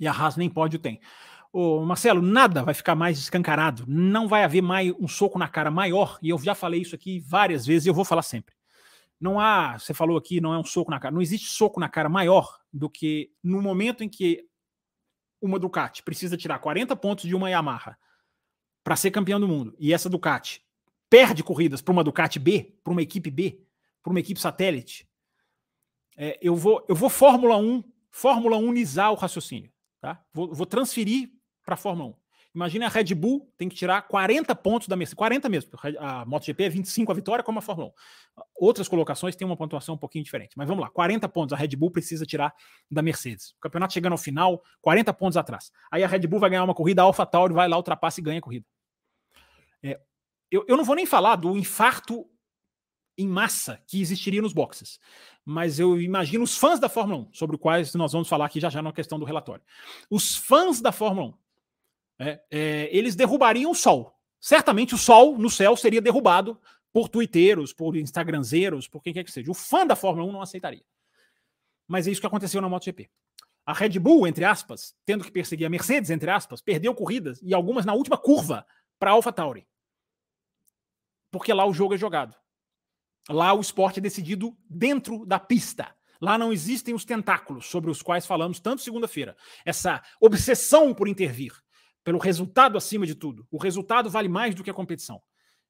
E 0.00 0.06
a 0.06 0.12
Haas 0.12 0.36
nem 0.36 0.48
pódio 0.48 0.78
tem. 0.78 1.00
Ô, 1.52 1.84
Marcelo, 1.84 2.22
nada 2.22 2.62
vai 2.62 2.74
ficar 2.74 2.94
mais 2.94 3.18
escancarado. 3.18 3.84
Não 3.86 4.26
vai 4.26 4.42
haver 4.42 4.62
mais 4.62 4.92
um 4.98 5.06
soco 5.06 5.38
na 5.38 5.48
cara 5.48 5.70
maior. 5.70 6.18
E 6.22 6.30
eu 6.30 6.38
já 6.38 6.54
falei 6.54 6.80
isso 6.80 6.94
aqui 6.94 7.20
várias 7.20 7.66
vezes 7.66 7.86
e 7.86 7.90
eu 7.90 7.94
vou 7.94 8.04
falar 8.04 8.22
sempre. 8.22 8.54
Não 9.20 9.40
há, 9.40 9.78
você 9.78 9.94
falou 9.94 10.16
aqui, 10.16 10.40
não 10.40 10.52
é 10.52 10.58
um 10.58 10.64
soco 10.64 10.90
na 10.90 11.00
cara. 11.00 11.14
Não 11.14 11.22
existe 11.22 11.48
soco 11.48 11.80
na 11.80 11.88
cara 11.88 12.08
maior 12.08 12.58
do 12.72 12.90
que 12.90 13.32
no 13.42 13.62
momento 13.62 14.04
em 14.04 14.08
que 14.08 14.46
uma 15.40 15.58
Ducati 15.58 16.02
precisa 16.02 16.36
tirar 16.36 16.58
40 16.58 16.94
pontos 16.96 17.26
de 17.26 17.34
uma 17.34 17.50
Yamaha 17.50 17.96
para 18.84 18.96
ser 18.96 19.10
campeão 19.10 19.40
do 19.40 19.48
mundo. 19.48 19.74
E 19.78 19.92
essa 19.92 20.08
Ducati 20.08 20.62
perde 21.08 21.42
corridas 21.42 21.80
para 21.80 21.92
uma 21.92 22.04
Ducati 22.04 22.38
B, 22.38 22.74
para 22.84 22.92
uma 22.92 23.02
equipe 23.02 23.30
B, 23.30 23.62
para 24.02 24.10
uma 24.10 24.20
equipe 24.20 24.40
satélite, 24.40 25.08
é, 26.16 26.38
eu 26.40 26.56
vou 26.56 26.84
eu 26.88 26.94
vou 26.94 27.10
Fórmula 27.10 27.56
1, 27.58 27.84
Fórmula 28.10 28.56
1 28.56 28.72
o 29.12 29.14
raciocínio, 29.14 29.70
tá? 30.00 30.24
Vou, 30.32 30.52
vou 30.54 30.64
transferir 30.64 31.30
para 31.64 31.76
Fórmula 31.76 32.10
1. 32.10 32.14
Imagina 32.56 32.86
a 32.86 32.88
Red 32.88 33.14
Bull 33.14 33.52
tem 33.58 33.68
que 33.68 33.76
tirar 33.76 34.00
40 34.00 34.54
pontos 34.56 34.88
da 34.88 34.96
Mercedes, 34.96 35.18
40 35.18 35.46
mesmo, 35.46 35.70
a 35.98 36.24
MotoGP 36.24 36.64
é 36.64 36.68
25 36.70 37.12
a 37.12 37.14
vitória 37.14 37.44
como 37.44 37.58
a 37.58 37.62
Fórmula 37.62 37.90
1. 37.90 37.92
Outras 38.56 38.88
colocações 38.88 39.36
têm 39.36 39.46
uma 39.46 39.58
pontuação 39.58 39.94
um 39.94 39.98
pouquinho 39.98 40.24
diferente, 40.24 40.54
mas 40.56 40.66
vamos 40.66 40.82
lá, 40.82 40.88
40 40.88 41.28
pontos 41.28 41.52
a 41.52 41.56
Red 41.56 41.76
Bull 41.76 41.90
precisa 41.90 42.24
tirar 42.24 42.54
da 42.90 43.02
Mercedes. 43.02 43.50
O 43.50 43.60
campeonato 43.60 43.92
chegando 43.92 44.12
ao 44.12 44.18
final, 44.18 44.62
40 44.80 45.12
pontos 45.12 45.36
atrás. 45.36 45.70
Aí 45.90 46.02
a 46.02 46.08
Red 46.08 46.20
Bull 46.20 46.40
vai 46.40 46.48
ganhar 46.48 46.64
uma 46.64 46.74
corrida, 46.74 47.02
a 47.02 47.04
AlphaTauri 47.04 47.52
vai 47.52 47.68
lá, 47.68 47.76
ultrapassa 47.76 48.20
e 48.20 48.22
ganha 48.22 48.38
a 48.38 48.42
corrida. 48.42 48.64
É, 49.82 50.00
eu, 50.50 50.64
eu 50.66 50.78
não 50.78 50.84
vou 50.84 50.96
nem 50.96 51.04
falar 51.04 51.36
do 51.36 51.58
infarto 51.58 52.26
em 53.18 53.28
massa 53.28 53.82
que 53.86 54.00
existiria 54.00 54.40
nos 54.40 54.54
boxes, 54.54 54.98
mas 55.44 55.78
eu 55.78 56.00
imagino 56.00 56.42
os 56.42 56.56
fãs 56.56 56.80
da 56.80 56.88
Fórmula 56.88 57.20
1, 57.20 57.34
sobre 57.34 57.56
os 57.56 57.60
quais 57.60 57.94
nós 57.94 58.12
vamos 58.12 58.30
falar 58.30 58.46
aqui 58.46 58.60
já 58.60 58.70
já 58.70 58.80
na 58.80 58.94
questão 58.94 59.18
do 59.18 59.26
relatório. 59.26 59.62
Os 60.08 60.34
fãs 60.34 60.80
da 60.80 60.90
Fórmula 60.90 61.28
1, 61.28 61.34
é, 62.18 62.40
é, 62.50 62.96
eles 62.96 63.14
derrubariam 63.14 63.70
o 63.70 63.74
Sol. 63.74 64.14
Certamente 64.40 64.94
o 64.94 64.98
Sol 64.98 65.38
no 65.38 65.50
céu 65.50 65.76
seria 65.76 66.00
derrubado 66.00 66.60
por 66.92 67.08
twitteiros, 67.08 67.72
por 67.72 67.96
instagramzeiros, 67.96 68.88
por 68.88 69.02
quem 69.02 69.12
quer 69.12 69.24
que 69.24 69.32
seja. 69.32 69.50
O 69.50 69.54
fã 69.54 69.86
da 69.86 69.96
Fórmula 69.96 70.28
1 70.28 70.32
não 70.32 70.42
aceitaria. 70.42 70.84
Mas 71.86 72.06
é 72.06 72.10
isso 72.10 72.20
que 72.20 72.26
aconteceu 72.26 72.60
na 72.60 72.68
MotoGP. 72.68 73.10
A 73.64 73.72
Red 73.72 73.98
Bull, 73.98 74.26
entre 74.26 74.44
aspas, 74.44 74.94
tendo 75.04 75.24
que 75.24 75.30
perseguir 75.30 75.66
a 75.66 75.70
Mercedes, 75.70 76.10
entre 76.10 76.30
aspas, 76.30 76.60
perdeu 76.60 76.94
corridas 76.94 77.40
e 77.42 77.52
algumas 77.52 77.84
na 77.84 77.94
última 77.94 78.16
curva 78.16 78.66
para 78.98 79.10
a 79.10 79.14
AlphaTauri 79.14 79.66
porque 81.30 81.52
lá 81.52 81.66
o 81.66 81.74
jogo 81.74 81.94
é 81.94 81.98
jogado. 81.98 82.34
Lá 83.28 83.52
o 83.52 83.60
esporte 83.60 83.98
é 83.98 84.02
decidido 84.02 84.56
dentro 84.68 85.26
da 85.26 85.38
pista. 85.38 85.94
Lá 86.20 86.38
não 86.38 86.52
existem 86.52 86.94
os 86.94 87.04
tentáculos 87.04 87.66
sobre 87.66 87.90
os 87.90 88.00
quais 88.00 88.24
falamos 88.24 88.58
tanto 88.58 88.80
segunda-feira. 88.80 89.36
Essa 89.64 90.02
obsessão 90.18 90.94
por 90.94 91.08
intervir, 91.08 91.52
pelo 92.06 92.20
resultado 92.20 92.78
acima 92.78 93.04
de 93.04 93.16
tudo. 93.16 93.44
O 93.50 93.58
resultado 93.58 94.08
vale 94.08 94.28
mais 94.28 94.54
do 94.54 94.62
que 94.62 94.70
a 94.70 94.74
competição. 94.74 95.20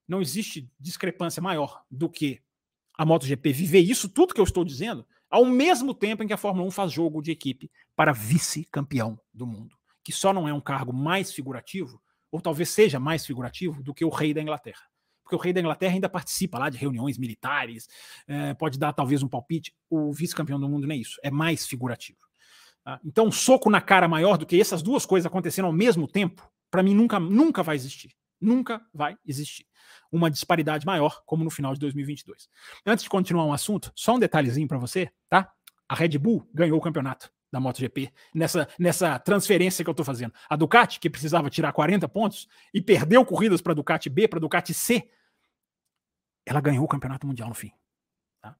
Não 0.06 0.20
existe 0.20 0.70
discrepância 0.78 1.42
maior 1.42 1.82
do 1.90 2.10
que 2.10 2.42
a 2.98 3.06
MotoGP 3.06 3.54
viver 3.54 3.80
isso 3.80 4.06
tudo 4.06 4.34
que 4.34 4.40
eu 4.40 4.44
estou 4.44 4.62
dizendo 4.62 5.06
ao 5.30 5.46
mesmo 5.46 5.94
tempo 5.94 6.22
em 6.22 6.26
que 6.26 6.34
a 6.34 6.36
Fórmula 6.36 6.68
1 6.68 6.70
faz 6.72 6.92
jogo 6.92 7.22
de 7.22 7.30
equipe 7.30 7.70
para 7.96 8.12
vice-campeão 8.12 9.18
do 9.32 9.46
mundo, 9.46 9.74
que 10.04 10.12
só 10.12 10.30
não 10.30 10.46
é 10.46 10.52
um 10.52 10.60
cargo 10.60 10.92
mais 10.92 11.32
figurativo, 11.32 12.02
ou 12.30 12.38
talvez 12.38 12.68
seja 12.68 13.00
mais 13.00 13.24
figurativo, 13.24 13.82
do 13.82 13.94
que 13.94 14.04
o 14.04 14.10
rei 14.10 14.34
da 14.34 14.42
Inglaterra 14.42 14.82
porque 15.24 15.34
o 15.34 15.40
rei 15.40 15.52
da 15.52 15.58
Inglaterra 15.58 15.92
ainda 15.92 16.08
participa 16.08 16.56
lá 16.56 16.70
de 16.70 16.78
reuniões 16.78 17.18
militares, 17.18 17.88
é, 18.28 18.54
pode 18.54 18.78
dar 18.78 18.92
talvez 18.92 19.24
um 19.24 19.28
palpite. 19.28 19.74
O 19.90 20.12
vice-campeão 20.12 20.60
do 20.60 20.68
mundo 20.68 20.86
não 20.86 20.94
é 20.94 20.98
isso, 20.98 21.18
é 21.20 21.32
mais 21.32 21.66
figurativo. 21.66 22.25
Tá? 22.86 23.00
Então, 23.04 23.26
um 23.26 23.32
soco 23.32 23.68
na 23.68 23.80
cara 23.80 24.06
maior 24.06 24.38
do 24.38 24.46
que 24.46 24.60
essas 24.60 24.80
duas 24.80 25.04
coisas 25.04 25.26
acontecendo 25.26 25.64
ao 25.64 25.72
mesmo 25.72 26.06
tempo, 26.06 26.48
para 26.70 26.84
mim 26.84 26.94
nunca, 26.94 27.18
nunca 27.18 27.60
vai 27.60 27.74
existir. 27.74 28.14
Nunca 28.40 28.80
vai 28.94 29.16
existir 29.26 29.66
uma 30.12 30.30
disparidade 30.30 30.86
maior 30.86 31.20
como 31.26 31.42
no 31.42 31.50
final 31.50 31.74
de 31.74 31.80
2022. 31.80 32.48
Antes 32.86 33.02
de 33.02 33.10
continuar 33.10 33.44
um 33.44 33.52
assunto, 33.52 33.90
só 33.96 34.14
um 34.14 34.20
detalhezinho 34.20 34.68
para 34.68 34.78
você, 34.78 35.10
tá? 35.28 35.52
A 35.88 35.96
Red 35.96 36.16
Bull 36.16 36.48
ganhou 36.54 36.78
o 36.78 36.80
campeonato 36.80 37.28
da 37.50 37.58
MotoGP 37.58 38.12
nessa, 38.32 38.68
nessa 38.78 39.18
transferência 39.18 39.84
que 39.84 39.90
eu 39.90 39.92
estou 39.92 40.06
fazendo. 40.06 40.32
A 40.48 40.54
Ducati, 40.54 41.00
que 41.00 41.10
precisava 41.10 41.50
tirar 41.50 41.72
40 41.72 42.08
pontos 42.08 42.46
e 42.72 42.80
perdeu 42.80 43.24
corridas 43.24 43.60
para 43.60 43.74
Ducati 43.74 44.08
B, 44.08 44.28
para 44.28 44.38
a 44.38 44.40
Ducati 44.40 44.72
C, 44.72 45.10
ela 46.44 46.60
ganhou 46.60 46.84
o 46.84 46.88
campeonato 46.88 47.26
mundial 47.26 47.48
no 47.48 47.54
fim. 47.54 47.72
Tá? 48.40 48.56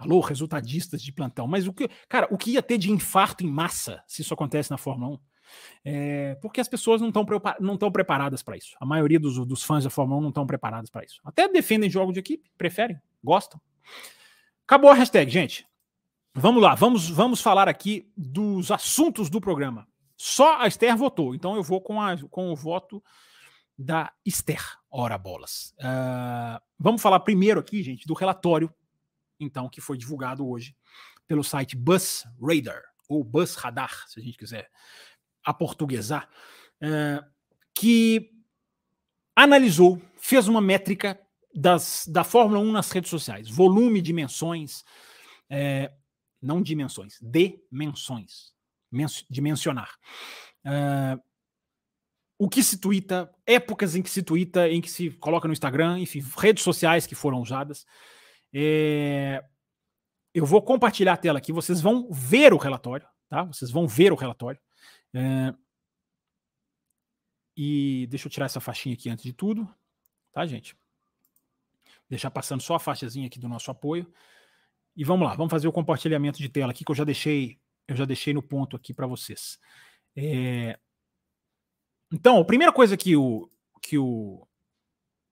Alô, 0.00 0.20
resultadistas 0.20 1.02
de 1.02 1.12
plantão. 1.12 1.46
Mas 1.46 1.66
o 1.66 1.74
que, 1.74 1.90
cara, 2.08 2.26
o 2.30 2.38
que 2.38 2.52
ia 2.52 2.62
ter 2.62 2.78
de 2.78 2.90
infarto 2.90 3.44
em 3.44 3.50
massa 3.50 4.02
se 4.06 4.22
isso 4.22 4.32
acontece 4.32 4.70
na 4.70 4.78
Fórmula 4.78 5.12
1? 5.12 5.18
É, 5.84 6.34
porque 6.36 6.58
as 6.58 6.68
pessoas 6.68 7.02
não 7.02 7.10
estão 7.10 7.92
preparadas 7.92 8.42
para 8.42 8.56
isso. 8.56 8.74
A 8.80 8.86
maioria 8.86 9.20
dos, 9.20 9.44
dos 9.46 9.62
fãs 9.62 9.84
da 9.84 9.90
Fórmula 9.90 10.18
1 10.18 10.22
não 10.22 10.28
estão 10.30 10.46
preparados 10.46 10.88
para 10.90 11.04
isso. 11.04 11.20
Até 11.22 11.46
defendem 11.48 11.90
jogo 11.90 12.14
de 12.14 12.20
equipe, 12.20 12.50
preferem, 12.56 12.98
gostam. 13.22 13.60
Acabou 14.66 14.88
a 14.88 14.94
hashtag, 14.94 15.30
gente. 15.30 15.66
Vamos 16.34 16.62
lá, 16.62 16.74
vamos, 16.74 17.10
vamos 17.10 17.42
falar 17.42 17.68
aqui 17.68 18.10
dos 18.16 18.70
assuntos 18.70 19.28
do 19.28 19.38
programa. 19.38 19.86
Só 20.16 20.58
a 20.58 20.66
Esther 20.66 20.96
votou, 20.96 21.34
então 21.34 21.56
eu 21.56 21.62
vou 21.62 21.82
com, 21.82 22.00
a, 22.00 22.16
com 22.30 22.50
o 22.50 22.56
voto 22.56 23.02
da 23.76 24.12
Esther. 24.24 24.62
Ora 24.90 25.18
bolas. 25.18 25.74
Uh, 25.78 26.58
vamos 26.78 27.02
falar 27.02 27.20
primeiro 27.20 27.60
aqui, 27.60 27.82
gente, 27.82 28.06
do 28.06 28.14
relatório, 28.14 28.72
então, 29.40 29.68
que 29.68 29.80
foi 29.80 29.96
divulgado 29.96 30.46
hoje 30.46 30.76
pelo 31.26 31.42
site 31.42 31.76
Bus 31.76 32.24
Radar, 32.40 32.82
ou 33.08 33.24
Bus 33.24 33.54
Radar, 33.54 34.06
se 34.08 34.20
a 34.20 34.22
gente 34.22 34.38
quiser 34.38 34.70
aportuguesar, 35.42 36.28
uh, 36.82 37.24
que 37.74 38.30
analisou, 39.34 40.00
fez 40.16 40.46
uma 40.46 40.60
métrica 40.60 41.18
das, 41.54 42.04
da 42.06 42.22
Fórmula 42.22 42.60
1 42.60 42.72
nas 42.72 42.90
redes 42.90 43.10
sociais, 43.10 43.48
volume, 43.48 44.02
dimensões, 44.02 44.84
é, 45.48 45.92
não 46.40 46.62
dimensões, 46.62 47.18
dimensões, 47.20 48.54
de 49.28 49.40
mencionar. 49.40 49.94
Uh, 50.64 51.20
o 52.38 52.48
que 52.48 52.62
se 52.62 52.78
tuita, 52.78 53.30
épocas 53.46 53.94
em 53.94 54.02
que 54.02 54.08
se 54.08 54.22
tuita, 54.22 54.68
em 54.68 54.80
que 54.80 54.90
se 54.90 55.10
coloca 55.10 55.46
no 55.46 55.52
Instagram, 55.52 55.98
enfim, 55.98 56.24
redes 56.38 56.64
sociais 56.64 57.06
que 57.06 57.14
foram 57.14 57.40
usadas. 57.40 57.86
É... 58.52 59.44
Eu 60.32 60.46
vou 60.46 60.62
compartilhar 60.62 61.14
a 61.14 61.16
tela 61.16 61.38
aqui, 61.38 61.52
vocês 61.52 61.80
vão 61.80 62.10
ver 62.10 62.52
o 62.52 62.56
relatório, 62.56 63.06
tá? 63.28 63.44
Vocês 63.44 63.70
vão 63.70 63.86
ver 63.86 64.12
o 64.12 64.16
relatório. 64.16 64.60
É... 65.14 65.54
E 67.56 68.06
deixa 68.08 68.26
eu 68.26 68.30
tirar 68.30 68.46
essa 68.46 68.60
faixinha 68.60 68.94
aqui 68.94 69.10
antes 69.10 69.24
de 69.24 69.32
tudo, 69.32 69.68
tá, 70.32 70.46
gente? 70.46 70.76
Deixar 72.08 72.30
passando 72.30 72.62
só 72.62 72.76
a 72.76 72.80
faixazinha 72.80 73.26
aqui 73.26 73.38
do 73.38 73.48
nosso 73.48 73.70
apoio. 73.70 74.10
E 74.96 75.04
vamos 75.04 75.26
lá, 75.26 75.34
vamos 75.34 75.50
fazer 75.50 75.68
o 75.68 75.72
compartilhamento 75.72 76.38
de 76.38 76.48
tela 76.48 76.72
aqui 76.72 76.84
que 76.84 76.90
eu 76.90 76.96
já 76.96 77.04
deixei, 77.04 77.60
eu 77.86 77.96
já 77.96 78.04
deixei 78.04 78.32
no 78.32 78.42
ponto 78.42 78.76
aqui 78.76 78.94
para 78.94 79.06
vocês. 79.06 79.58
É... 80.16 80.78
Então, 82.12 82.38
a 82.38 82.44
primeira 82.44 82.72
coisa 82.72 82.96
que 82.96 83.14
o, 83.14 83.48
que 83.80 83.96
o, 83.98 84.46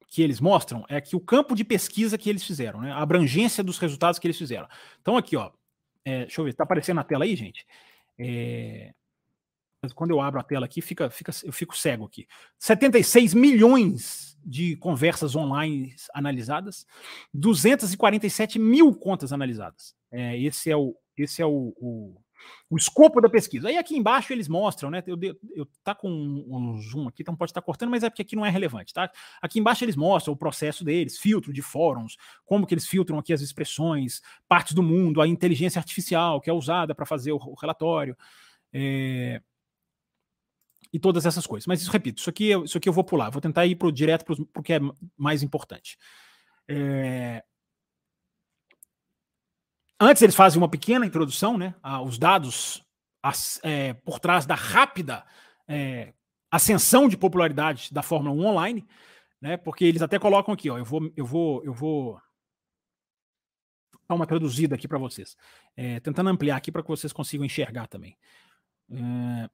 que 0.09 0.23
eles 0.23 0.41
mostram 0.41 0.85
é 0.89 1.01
que 1.01 1.15
o 1.15 1.21
campo 1.21 1.55
de 1.55 1.63
pesquisa 1.63 2.19
que 2.19 2.29
eles 2.29 2.43
fizeram, 2.43 2.81
né? 2.81 2.91
A 2.91 3.03
abrangência 3.03 3.63
dos 3.63 3.79
resultados 3.79 4.19
que 4.19 4.27
eles 4.27 4.39
fizeram. 4.39 4.67
Então, 5.01 5.17
aqui, 5.17 5.37
ó. 5.37 5.51
É, 6.05 6.21
deixa 6.21 6.41
eu 6.41 6.45
ver, 6.47 6.55
tá 6.55 6.65
aparecendo 6.65 6.97
na 6.97 7.05
tela 7.05 7.25
aí, 7.25 7.37
gente? 7.37 7.67
É, 8.19 8.93
quando 9.95 10.11
eu 10.11 10.21
abro 10.21 10.41
a 10.41 10.43
tela 10.43 10.65
aqui, 10.65 10.81
fica, 10.81 11.11
fica, 11.11 11.31
eu 11.45 11.53
fico 11.53 11.77
cego 11.77 12.07
aqui. 12.07 12.27
76 12.59 13.35
milhões 13.35 14.37
de 14.45 14.77
conversas 14.77 15.37
online 15.37 15.95
analisadas, 16.15 16.87
247 17.35 18.59
mil 18.59 18.95
contas 18.95 19.33
analisadas. 19.33 19.95
É, 20.11 20.39
esse 20.41 20.71
é 20.71 20.77
o, 20.77 20.97
esse 21.17 21.43
é 21.43 21.47
o, 21.47 21.75
o, 21.77 22.17
o, 22.71 22.77
escopo 22.77 23.21
da 23.21 23.29
pesquisa. 23.29 23.69
Aí 23.69 23.77
aqui 23.77 23.97
embaixo 23.97 24.33
eles 24.33 24.49
mostram, 24.49 24.91
né? 24.91 25.03
Eu, 25.07 25.19
eu 25.55 25.67
tá 25.83 25.95
com 25.95 26.09
um 26.11 26.81
zoom 26.81 27.09
aqui, 27.09 27.23
então 27.23 27.37
pode 27.37 27.51
estar 27.51 27.63
cortando, 27.63 27.91
mas 27.91 28.03
é 28.03 28.11
porque 28.11 28.23
aqui 28.23 28.37
não 28.37 28.45
é 28.45 28.51
relevante, 28.51 28.93
tá? 28.93 29.11
Aqui 29.41 29.59
embaixo 29.59 29.85
eles 29.85 29.97
mostram 29.97 30.35
o 30.35 30.37
processo 30.37 30.85
deles, 30.85 31.19
filtro 31.19 31.53
de 31.53 31.63
fóruns, 31.63 32.17
como 32.45 32.67
que 32.67 32.75
eles 32.75 32.87
filtram 32.87 33.19
aqui 33.19 33.33
as 33.33 33.41
expressões, 33.41 34.21
partes 34.49 34.75
do 34.75 34.83
mundo, 34.83 35.21
a 35.21 35.29
inteligência 35.29 35.79
artificial 35.79 36.41
que 36.41 36.51
é 36.51 36.53
usada 36.53 36.95
para 36.95 37.07
fazer 37.07 37.33
o, 37.33 37.37
o 37.37 37.55
relatório. 37.55 38.17
É, 38.73 39.41
e 40.93 40.99
todas 40.99 41.27
essas 41.27 41.47
coisas. 41.47 41.67
Mas 41.67 41.83
isso, 41.83 41.91
repito, 41.91 42.21
isso 42.21 42.31
aqui, 42.31 42.53
isso 42.65 42.79
aqui 42.79 42.89
eu 42.89 42.93
vou 42.93 43.05
pular, 43.05 43.31
vou 43.31 43.41
tentar 43.41 43.67
ir 43.67 43.77
pro, 43.77 43.93
direto 43.93 44.25
para 44.25 44.61
o 44.61 44.63
que 44.63 44.73
é 44.73 44.81
mais 45.17 45.43
importante. 45.43 45.99
É... 46.67 47.43
Antes 50.01 50.23
eles 50.23 50.37
fazem 50.37 50.59
uma 50.59 50.69
pequena 50.69 51.05
introdução, 51.05 51.59
né, 51.59 51.75
aos 51.83 52.19
dados 52.19 52.85
as, 53.23 53.61
é, 53.65 53.95
por 53.95 54.21
trás 54.21 54.47
da 54.47 54.55
rápida 54.55 55.25
é, 55.67 56.15
ascensão 56.51 57.09
de 57.09 57.17
popularidade 57.17 57.93
da 57.93 58.03
Fórmula 58.03 58.35
1 58.35 58.47
online, 58.47 58.87
né, 59.41 59.57
porque 59.57 59.85
eles 59.85 60.01
até 60.01 60.19
colocam 60.19 60.55
aqui, 60.55 60.71
ó, 60.71 60.79
eu 60.79 60.85
vou, 60.85 61.13
eu 61.17 61.27
vou, 61.27 61.65
eu 61.65 61.75
vou 61.75 62.21
dar 64.09 64.15
uma 64.15 64.27
traduzida 64.27 64.77
aqui 64.77 64.87
para 64.87 64.99
vocês, 64.99 65.37
é, 65.77 65.99
tentando 65.99 66.31
ampliar 66.31 66.57
aqui 66.57 66.71
para 66.71 66.83
que 66.83 66.89
vocês 66.89 67.13
consigam 67.13 67.45
enxergar 67.45 67.89
também. 67.89 68.17
É, 68.91 69.51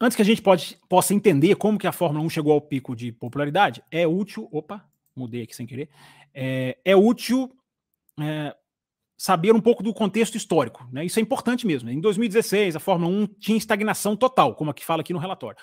antes 0.00 0.16
que 0.16 0.22
a 0.22 0.24
gente 0.24 0.40
pode, 0.40 0.80
possa 0.88 1.12
entender 1.12 1.56
como 1.56 1.78
que 1.78 1.86
a 1.86 1.92
Fórmula 1.92 2.24
1 2.24 2.30
chegou 2.30 2.54
ao 2.54 2.60
pico 2.60 2.96
de 2.96 3.12
popularidade, 3.12 3.84
é 3.90 4.06
útil. 4.06 4.48
Opa, 4.50 4.84
mudei 5.14 5.42
aqui 5.42 5.54
sem 5.54 5.66
querer. 5.66 5.88
É, 6.34 6.76
é 6.84 6.96
útil 6.96 7.56
é, 8.20 8.54
saber 9.16 9.52
um 9.52 9.60
pouco 9.60 9.82
do 9.82 9.94
contexto 9.94 10.36
histórico. 10.36 10.88
Né? 10.92 11.04
Isso 11.04 11.18
é 11.18 11.22
importante 11.22 11.66
mesmo. 11.66 11.90
Em 11.90 12.00
2016, 12.00 12.76
a 12.76 12.80
Fórmula 12.80 13.10
1 13.10 13.26
tinha 13.38 13.58
estagnação 13.58 14.16
total, 14.16 14.54
como 14.54 14.70
aqui 14.70 14.84
fala 14.84 15.00
aqui 15.00 15.12
no 15.12 15.18
relatório. 15.18 15.58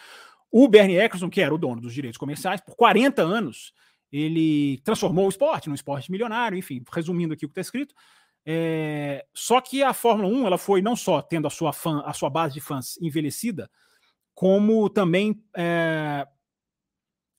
O 0.52 0.68
Bernie 0.68 0.98
Eccleston, 0.98 1.30
que 1.30 1.42
era 1.42 1.54
o 1.54 1.58
dono 1.58 1.82
dos 1.82 1.94
direitos 1.94 2.18
comerciais, 2.18 2.62
por 2.62 2.76
40 2.76 3.22
anos, 3.22 3.74
ele 4.12 4.80
transformou 4.84 5.26
o 5.26 5.30
esporte 5.30 5.68
num 5.68 5.76
esporte 5.76 6.12
milionário, 6.12 6.58
enfim, 6.58 6.84
resumindo 6.94 7.34
aqui 7.34 7.46
o 7.46 7.50
que 7.50 7.54
está 7.54 7.62
escrito. 7.62 7.96
É, 8.46 9.26
só 9.34 9.62
que 9.62 9.82
a 9.82 9.94
Fórmula 9.94 10.28
1 10.28 10.46
ela 10.46 10.58
foi 10.58 10.82
não 10.82 10.96
só 10.96 11.22
tendo 11.22 11.48
a 11.48 11.50
sua, 11.50 11.74
fã, 11.74 12.04
a 12.06 12.14
sua 12.14 12.30
base 12.30 12.54
de 12.54 12.62
fãs 12.62 12.98
envelhecida, 13.02 13.70
como 14.36 14.90
também 14.90 15.42
é, 15.56 16.28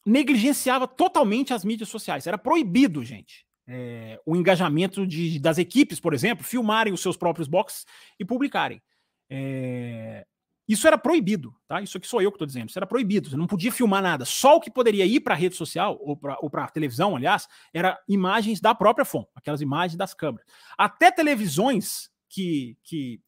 negligenciava 0.06 0.88
totalmente 0.88 1.52
as 1.52 1.64
mídias 1.64 1.88
sociais. 1.88 2.26
Era 2.26 2.38
proibido, 2.38 3.04
gente, 3.04 3.46
é, 3.66 4.20
o 4.26 4.36
engajamento 4.36 5.06
de, 5.06 5.38
das 5.38 5.58
equipes, 5.58 5.98
por 5.98 6.14
exemplo, 6.14 6.44
filmarem 6.44 6.92
os 6.92 7.00
seus 7.00 7.16
próprios 7.16 7.48
boxes 7.48 7.86
e 8.18 8.24
publicarem. 8.24 8.82
É, 9.28 10.26
isso 10.66 10.86
era 10.86 10.96
proibido, 10.96 11.54
tá? 11.68 11.82
Isso 11.82 11.98
aqui 11.98 12.06
sou 12.06 12.22
eu 12.22 12.30
que 12.30 12.36
estou 12.36 12.46
dizendo. 12.46 12.70
Isso 12.70 12.78
era 12.78 12.86
proibido. 12.86 13.28
Você 13.28 13.36
não 13.36 13.46
podia 13.46 13.70
filmar 13.70 14.02
nada. 14.02 14.24
Só 14.24 14.56
o 14.56 14.60
que 14.60 14.70
poderia 14.70 15.04
ir 15.04 15.20
para 15.20 15.34
a 15.34 15.36
rede 15.36 15.54
social 15.54 15.98
ou 16.00 16.16
para 16.16 16.64
a 16.64 16.68
televisão, 16.68 17.16
aliás, 17.16 17.46
era 17.72 18.00
imagens 18.08 18.60
da 18.60 18.74
própria 18.74 19.04
FOM, 19.04 19.26
aquelas 19.34 19.60
imagens 19.60 19.96
das 19.96 20.14
câmeras. 20.14 20.46
Até 20.78 21.10
televisões 21.10 22.10
que, 22.30 22.78
que 22.82 23.20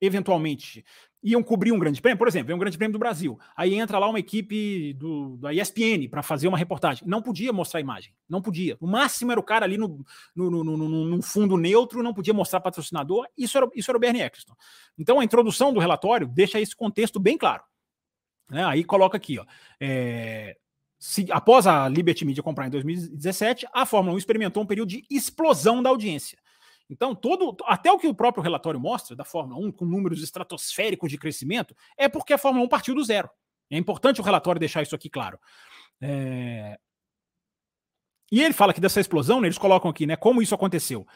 eventualmente 0.00 0.84
iam 1.22 1.42
cobrir 1.42 1.72
um 1.72 1.78
grande 1.78 2.00
prêmio, 2.00 2.18
por 2.18 2.26
exemplo, 2.26 2.50
é 2.50 2.54
um 2.54 2.58
grande 2.58 2.76
prêmio 2.76 2.92
do 2.92 2.98
Brasil. 2.98 3.38
Aí 3.56 3.74
entra 3.74 3.98
lá 3.98 4.08
uma 4.08 4.18
equipe 4.18 4.92
do, 4.94 5.36
da 5.36 5.52
ESPN 5.52 6.08
para 6.10 6.22
fazer 6.22 6.48
uma 6.48 6.58
reportagem. 6.58 7.06
Não 7.06 7.22
podia 7.22 7.52
mostrar 7.52 7.80
imagem, 7.80 8.12
não 8.28 8.42
podia. 8.42 8.76
O 8.80 8.86
máximo 8.86 9.30
era 9.30 9.40
o 9.40 9.42
cara 9.42 9.64
ali 9.64 9.78
no, 9.78 10.04
no, 10.34 10.50
no, 10.50 10.64
no, 10.64 10.88
no 10.88 11.22
fundo 11.22 11.56
neutro, 11.56 12.02
não 12.02 12.12
podia 12.12 12.34
mostrar 12.34 12.60
patrocinador. 12.60 13.26
Isso 13.38 13.56
era, 13.56 13.68
isso 13.74 13.90
era 13.90 13.96
o 13.96 14.00
Bernie 14.00 14.22
Eccleston. 14.22 14.54
Então 14.98 15.20
a 15.20 15.24
introdução 15.24 15.72
do 15.72 15.78
relatório 15.78 16.26
deixa 16.26 16.60
esse 16.60 16.74
contexto 16.74 17.20
bem 17.20 17.38
claro. 17.38 17.62
Né? 18.50 18.64
Aí 18.64 18.82
coloca 18.82 19.16
aqui, 19.16 19.38
ó. 19.38 19.46
É, 19.80 20.56
se, 20.98 21.26
após 21.30 21.66
a 21.66 21.88
Liberty 21.88 22.24
Media 22.24 22.42
comprar 22.42 22.66
em 22.66 22.70
2017, 22.70 23.66
a 23.72 23.86
Fórmula 23.86 24.14
1 24.14 24.18
experimentou 24.18 24.62
um 24.62 24.66
período 24.66 24.88
de 24.88 25.04
explosão 25.10 25.82
da 25.82 25.90
audiência. 25.90 26.38
Então, 26.92 27.14
todo, 27.14 27.56
até 27.64 27.90
o 27.90 27.98
que 27.98 28.06
o 28.06 28.14
próprio 28.14 28.42
relatório 28.42 28.78
mostra 28.78 29.16
da 29.16 29.24
Fórmula 29.24 29.66
1, 29.66 29.72
com 29.72 29.86
números 29.86 30.22
estratosféricos 30.22 31.10
de 31.10 31.16
crescimento, 31.16 31.74
é 31.96 32.06
porque 32.06 32.34
a 32.34 32.38
Fórmula 32.38 32.66
1 32.66 32.68
partiu 32.68 32.94
do 32.94 33.02
zero. 33.02 33.30
É 33.70 33.78
importante 33.78 34.20
o 34.20 34.24
relatório 34.24 34.60
deixar 34.60 34.82
isso 34.82 34.94
aqui 34.94 35.08
claro. 35.08 35.38
É... 36.02 36.78
E 38.30 38.42
ele 38.42 38.52
fala 38.52 38.74
que 38.74 38.80
dessa 38.80 39.00
explosão, 39.00 39.40
né, 39.40 39.48
eles 39.48 39.56
colocam 39.56 39.90
aqui, 39.90 40.04
né, 40.04 40.16
como 40.16 40.42
isso 40.42 40.54
aconteceu. 40.54 41.06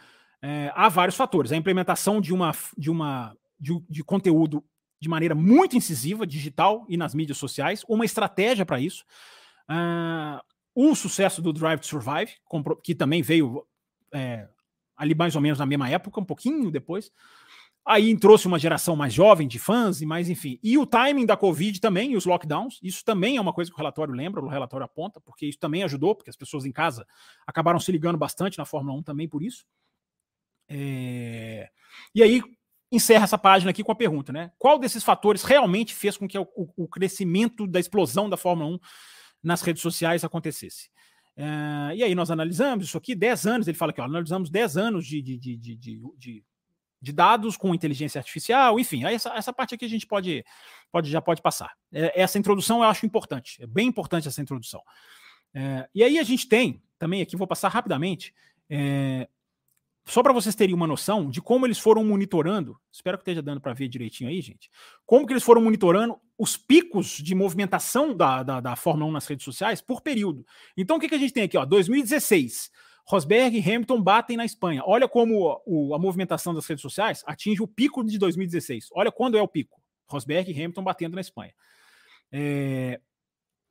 É, 0.41 0.73
há 0.75 0.89
vários 0.89 1.15
fatores. 1.15 1.53
A 1.53 1.57
implementação 1.57 2.23
de 2.23 2.33
uma 2.33 2.55
de 2.77 2.91
uma 2.91 3.37
de, 3.61 3.79
de, 3.89 4.03
conteúdo 4.03 4.65
de 5.01 5.09
maneira 5.09 5.35
muito 5.35 5.77
incisiva, 5.77 6.27
digital 6.27 6.87
e 6.89 6.97
nas 6.97 7.15
mídias 7.15 7.39
sociais, 7.39 7.85
uma 7.87 8.05
estratégia 8.05 8.65
para 8.65 8.81
isso. 8.81 9.05
Uh, 9.69 10.41
o 10.75 10.95
sucesso 10.95 11.41
do 11.43 11.53
Drive 11.53 11.81
to 11.81 11.87
Survive, 11.87 12.33
que 12.83 12.95
também 12.95 13.23
veio 13.23 13.67
é, 14.13 14.47
ali 14.97 15.15
mais 15.15 15.35
ou 15.37 15.43
menos 15.43 15.59
na 15.59 15.67
mesma 15.67 15.89
época, 15.89 16.21
um 16.21 16.25
pouquinho 16.25 16.71
depois. 16.71 17.11
Aí 17.87 18.19
trouxe 18.19 18.49
uma 18.49 18.59
geração 18.59 18.97
mais 18.97 19.15
jovem 19.15 19.47
de 19.47 19.61
fãs 19.61 20.01
e 20.01 20.07
mais, 20.07 20.29
enfim. 20.29 20.59
E 20.61 20.77
o 20.77 20.85
timing 20.85 21.25
da 21.25 21.37
Covid 21.37 21.81
também, 21.81 22.13
e 22.13 22.17
os 22.17 22.27
lockdowns, 22.27 22.81
isso 22.83 23.05
também 23.05 23.37
é 23.37 23.41
uma 23.41 23.53
coisa 23.53 23.71
que 23.71 23.77
o 23.77 23.79
relatório 23.79 24.13
lembra, 24.13 24.45
o 24.45 24.49
relatório 24.49 24.85
aponta, 24.85 25.21
porque 25.21 25.47
isso 25.47 25.59
também 25.59 25.85
ajudou, 25.85 26.13
porque 26.17 26.29
as 26.29 26.35
pessoas 26.35 26.67
em 26.67 26.73
casa 26.73 27.07
acabaram 27.47 27.79
se 27.79 27.93
ligando 27.93 28.19
bastante 28.19 28.59
na 28.59 28.65
Fórmula 28.65 28.99
1 28.99 29.05
também 29.05 29.29
por 29.29 29.41
isso. 29.41 29.65
É... 30.69 31.69
E 32.13 32.25
aí 32.25 32.43
encerra 32.91 33.23
essa 33.23 33.39
página 33.39 33.71
aqui 33.71 33.85
com 33.85 33.93
a 33.93 33.97
pergunta, 33.97 34.33
né? 34.33 34.51
Qual 34.59 34.81
desses 34.81 35.05
fatores 35.05 35.45
realmente 35.45 35.95
fez 35.95 36.17
com 36.17 36.27
que 36.27 36.37
o, 36.37 36.49
o 36.77 36.89
crescimento 36.89 37.69
da 37.69 37.79
explosão 37.79 38.29
da 38.29 38.37
Fórmula 38.37 38.71
1 38.71 38.79
nas 39.45 39.63
redes 39.63 39.83
sociais 39.83 40.25
acontecesse? 40.25 40.91
Uh, 41.37 41.93
e 41.95 42.03
aí 42.03 42.15
nós 42.15 42.31
analisamos 42.31 42.87
isso 42.87 42.97
aqui, 42.97 43.15
10 43.15 43.47
anos, 43.47 43.69
ele 43.69 43.77
fala 43.77 43.93
que 43.93 44.01
analisamos 44.01 44.49
10 44.49 44.77
anos 44.79 45.07
de, 45.07 45.21
de, 45.21 45.37
de, 45.37 45.57
de, 45.57 46.45
de, 47.01 47.13
dados 47.13 47.59
com 47.59 47.75
inteligência 47.75 48.19
artificial, 48.19 48.81
enfim, 48.81 49.05
essa, 49.05 49.31
essa 49.35 49.53
parte 49.53 49.75
aqui 49.75 49.85
a 49.85 49.89
gente 49.89 50.07
pode, 50.07 50.43
pode 50.91 51.11
já 51.11 51.21
pode 51.21 51.43
passar. 51.43 51.73
É, 51.93 52.23
essa 52.23 52.39
introdução 52.39 52.79
eu 52.79 52.89
acho 52.89 53.05
importante, 53.05 53.63
é 53.63 53.67
bem 53.67 53.87
importante 53.87 54.27
essa 54.27 54.41
introdução. 54.41 54.81
É, 55.53 55.87
e 55.95 56.03
aí 56.03 56.19
a 56.19 56.23
gente 56.23 56.49
tem, 56.49 56.83
também 56.99 57.21
aqui 57.21 57.37
vou 57.37 57.47
passar 57.47 57.69
rapidamente, 57.69 58.35
é, 58.71 59.29
só 60.07 60.23
para 60.23 60.33
vocês 60.33 60.55
terem 60.55 60.75
uma 60.75 60.87
noção 60.87 61.29
de 61.29 61.43
como 61.43 61.67
eles 61.67 61.79
foram 61.79 62.05
monitorando, 62.05 62.79
espero 62.93 63.19
que 63.19 63.23
esteja 63.23 63.43
dando 63.43 63.61
para 63.61 63.75
ver 63.75 63.89
direitinho 63.89 64.31
aí, 64.31 64.41
gente, 64.41 64.71
como 65.05 65.27
que 65.27 65.33
eles 65.33 65.43
foram 65.43 65.61
monitorando 65.61 66.17
os 66.39 66.57
picos 66.57 67.19
de 67.19 67.35
movimentação 67.35 68.17
da, 68.17 68.43
da, 68.43 68.61
da 68.61 68.77
Fórmula 68.77 69.11
1 69.11 69.13
nas 69.13 69.27
redes 69.27 69.45
sociais 69.45 69.81
por 69.81 70.01
período. 70.01 70.47
Então, 70.77 70.97
o 70.97 71.01
que, 71.01 71.09
que 71.09 71.15
a 71.17 71.19
gente 71.19 71.33
tem 71.33 71.43
aqui? 71.43 71.59
Ó, 71.59 71.65
2016, 71.65 72.71
Rosberg 73.05 73.59
e 73.59 73.61
Hamilton 73.61 74.01
batem 74.01 74.37
na 74.37 74.45
Espanha. 74.45 74.83
Olha 74.87 75.09
como 75.09 75.61
o, 75.67 75.95
a 75.95 75.99
movimentação 75.99 76.55
das 76.55 76.67
redes 76.67 76.83
sociais 76.83 77.25
atinge 77.27 77.63
o 77.63 77.67
pico 77.67 78.05
de 78.05 78.19
2016. 78.19 78.89
Olha 78.93 79.11
quando 79.11 79.37
é 79.37 79.43
o 79.43 79.49
pico. 79.49 79.81
Rosberg 80.09 80.51
e 80.51 80.55
Hamilton 80.55 80.85
batendo 80.85 81.15
na 81.15 81.21
Espanha. 81.21 81.53
É, 82.31 83.01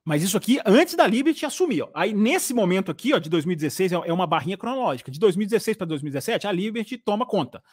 mas 0.05 0.21
isso 0.21 0.37
aqui 0.37 0.59
antes 0.63 0.93
da 0.93 1.07
Liberty 1.07 1.45
assumir. 1.47 1.81
Ó. 1.81 1.89
Aí, 1.93 2.13
nesse 2.13 2.53
momento 2.53 2.91
aqui, 2.91 3.11
ó, 3.11 3.17
de 3.17 3.27
2016, 3.27 3.91
é, 3.91 3.95
é 3.95 4.13
uma 4.13 4.27
barrinha 4.27 4.55
cronológica. 4.55 5.09
De 5.09 5.19
2016 5.19 5.75
para 5.75 5.87
2017, 5.87 6.45
a 6.45 6.51
Liberty 6.51 6.95
toma 6.95 7.25
conta. 7.25 7.63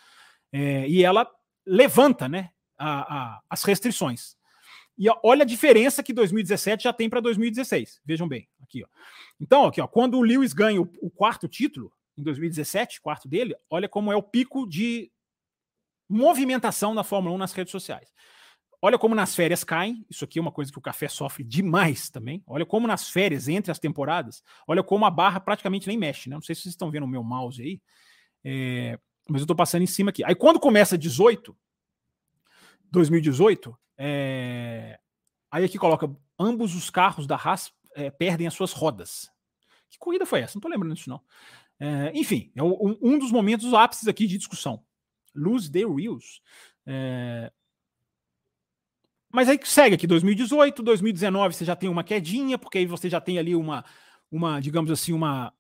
É, 0.51 0.89
e 0.89 1.05
ela 1.05 1.31
levanta 1.67 2.31
né, 2.31 2.51
a, 2.79 3.01
a, 3.01 3.41
as 3.51 3.63
restrições. 3.65 4.35
E 4.97 5.11
ó, 5.11 5.19
olha 5.23 5.43
a 5.43 5.47
diferença 5.47 6.03
que 6.03 6.13
2017 6.13 6.85
já 6.85 6.93
tem 6.93 7.11
para 7.11 7.21
2016. 7.21 8.01
Vejam 8.03 8.27
bem, 8.27 8.49
aqui. 8.63 8.83
Ó. 8.83 8.87
Então, 9.39 9.67
aqui, 9.67 9.81
ó, 9.83 9.87
quando 9.87 10.17
o 10.17 10.23
Lewis 10.23 10.55
ganha 10.55 10.81
o, 10.81 10.91
o 11.03 11.11
quarto 11.11 11.47
título, 11.47 11.93
em 12.17 12.23
2017, 12.23 13.03
quarto 13.03 13.29
dele, 13.29 13.55
olha 13.69 13.89
como 13.89 14.11
é 14.11 14.17
o 14.17 14.23
pico 14.23 14.67
de 14.67 15.13
movimentação 16.09 16.95
da 16.95 17.05
Fórmula 17.05 17.35
1 17.35 17.39
nas 17.39 17.53
redes 17.53 17.73
sociais. 17.73 18.11
Olha 18.85 18.99
como 18.99 19.15
nas 19.15 19.33
férias 19.33 19.63
caem. 19.63 20.05
Isso 20.11 20.25
aqui 20.25 20.41
é 20.41 20.43
uma 20.43 20.51
coisa 20.51 20.73
que 20.73 20.79
o 20.79 20.83
café 20.83 21.09
sofre 21.09 21.45
demais 21.45 22.11
também. 22.11 22.43
Olha 22.45 22.67
como 22.67 22.89
nas 22.89 23.09
férias, 23.09 23.47
entre 23.47 23.71
as 23.71 23.79
temporadas, 23.79 24.43
olha 24.67 24.83
como 24.83 25.07
a 25.07 25.11
barra 25.11 25.39
praticamente 25.39 25.87
nem 25.87 25.97
mexe. 25.97 26.29
Né? 26.29 26.35
Não 26.35 26.43
sei 26.43 26.57
se 26.57 26.63
vocês 26.63 26.73
estão 26.73 26.91
vendo 26.91 27.05
o 27.05 27.09
meu 27.09 27.23
mouse 27.23 27.63
aí, 27.63 27.81
é... 28.43 28.99
mas 29.29 29.41
eu 29.41 29.45
estou 29.45 29.55
passando 29.55 29.83
em 29.83 29.87
cima 29.87 30.11
aqui. 30.11 30.25
Aí 30.25 30.35
quando 30.35 30.59
começa 30.59 30.99
18, 30.99 31.57
2018, 32.91 33.79
é... 33.99 34.99
aí 35.49 35.65
aqui 35.65 35.79
coloca 35.79 36.11
ambos 36.37 36.75
os 36.75 36.91
carros 36.91 37.25
da 37.25 37.37
Haas 37.37 37.73
é, 37.95 38.11
perdem 38.11 38.49
as 38.49 38.55
suas 38.55 38.73
rodas. 38.73 39.31
Que 39.89 39.99
corrida 39.99 40.27
foi 40.27 40.41
essa? 40.41 40.57
Não 40.57 40.59
estou 40.59 40.71
lembrando 40.71 40.95
disso, 40.95 41.09
não. 41.09 41.23
É, 41.79 42.11
enfim, 42.15 42.51
é 42.57 42.63
um, 42.63 42.99
um, 43.01 43.19
dos 43.19 43.31
momentos 43.31 43.73
ápices 43.75 44.09
aqui 44.09 44.27
de 44.27 44.39
discussão. 44.39 44.85
Lose 45.35 45.71
the 45.71 45.85
Reels. 45.85 46.41
É... 46.85 47.53
Mas 49.33 49.49
aí 49.49 49.59
segue 49.65 49.95
aqui 49.95 50.07
2018, 50.07 50.83
2019 50.83 51.55
você 51.55 51.65
já 51.65 51.75
tem 51.75 51.89
uma 51.89 52.05
quedinha, 52.05 52.59
porque 52.59 52.79
aí 52.79 52.87
você 52.87 53.09
já 53.09 53.21
tem 53.21 53.39
ali 53.39 53.57
uma, 53.57 53.85
uma 54.31 54.61
digamos 54.61 54.91
assim, 54.91 55.13
uma, 55.13 55.53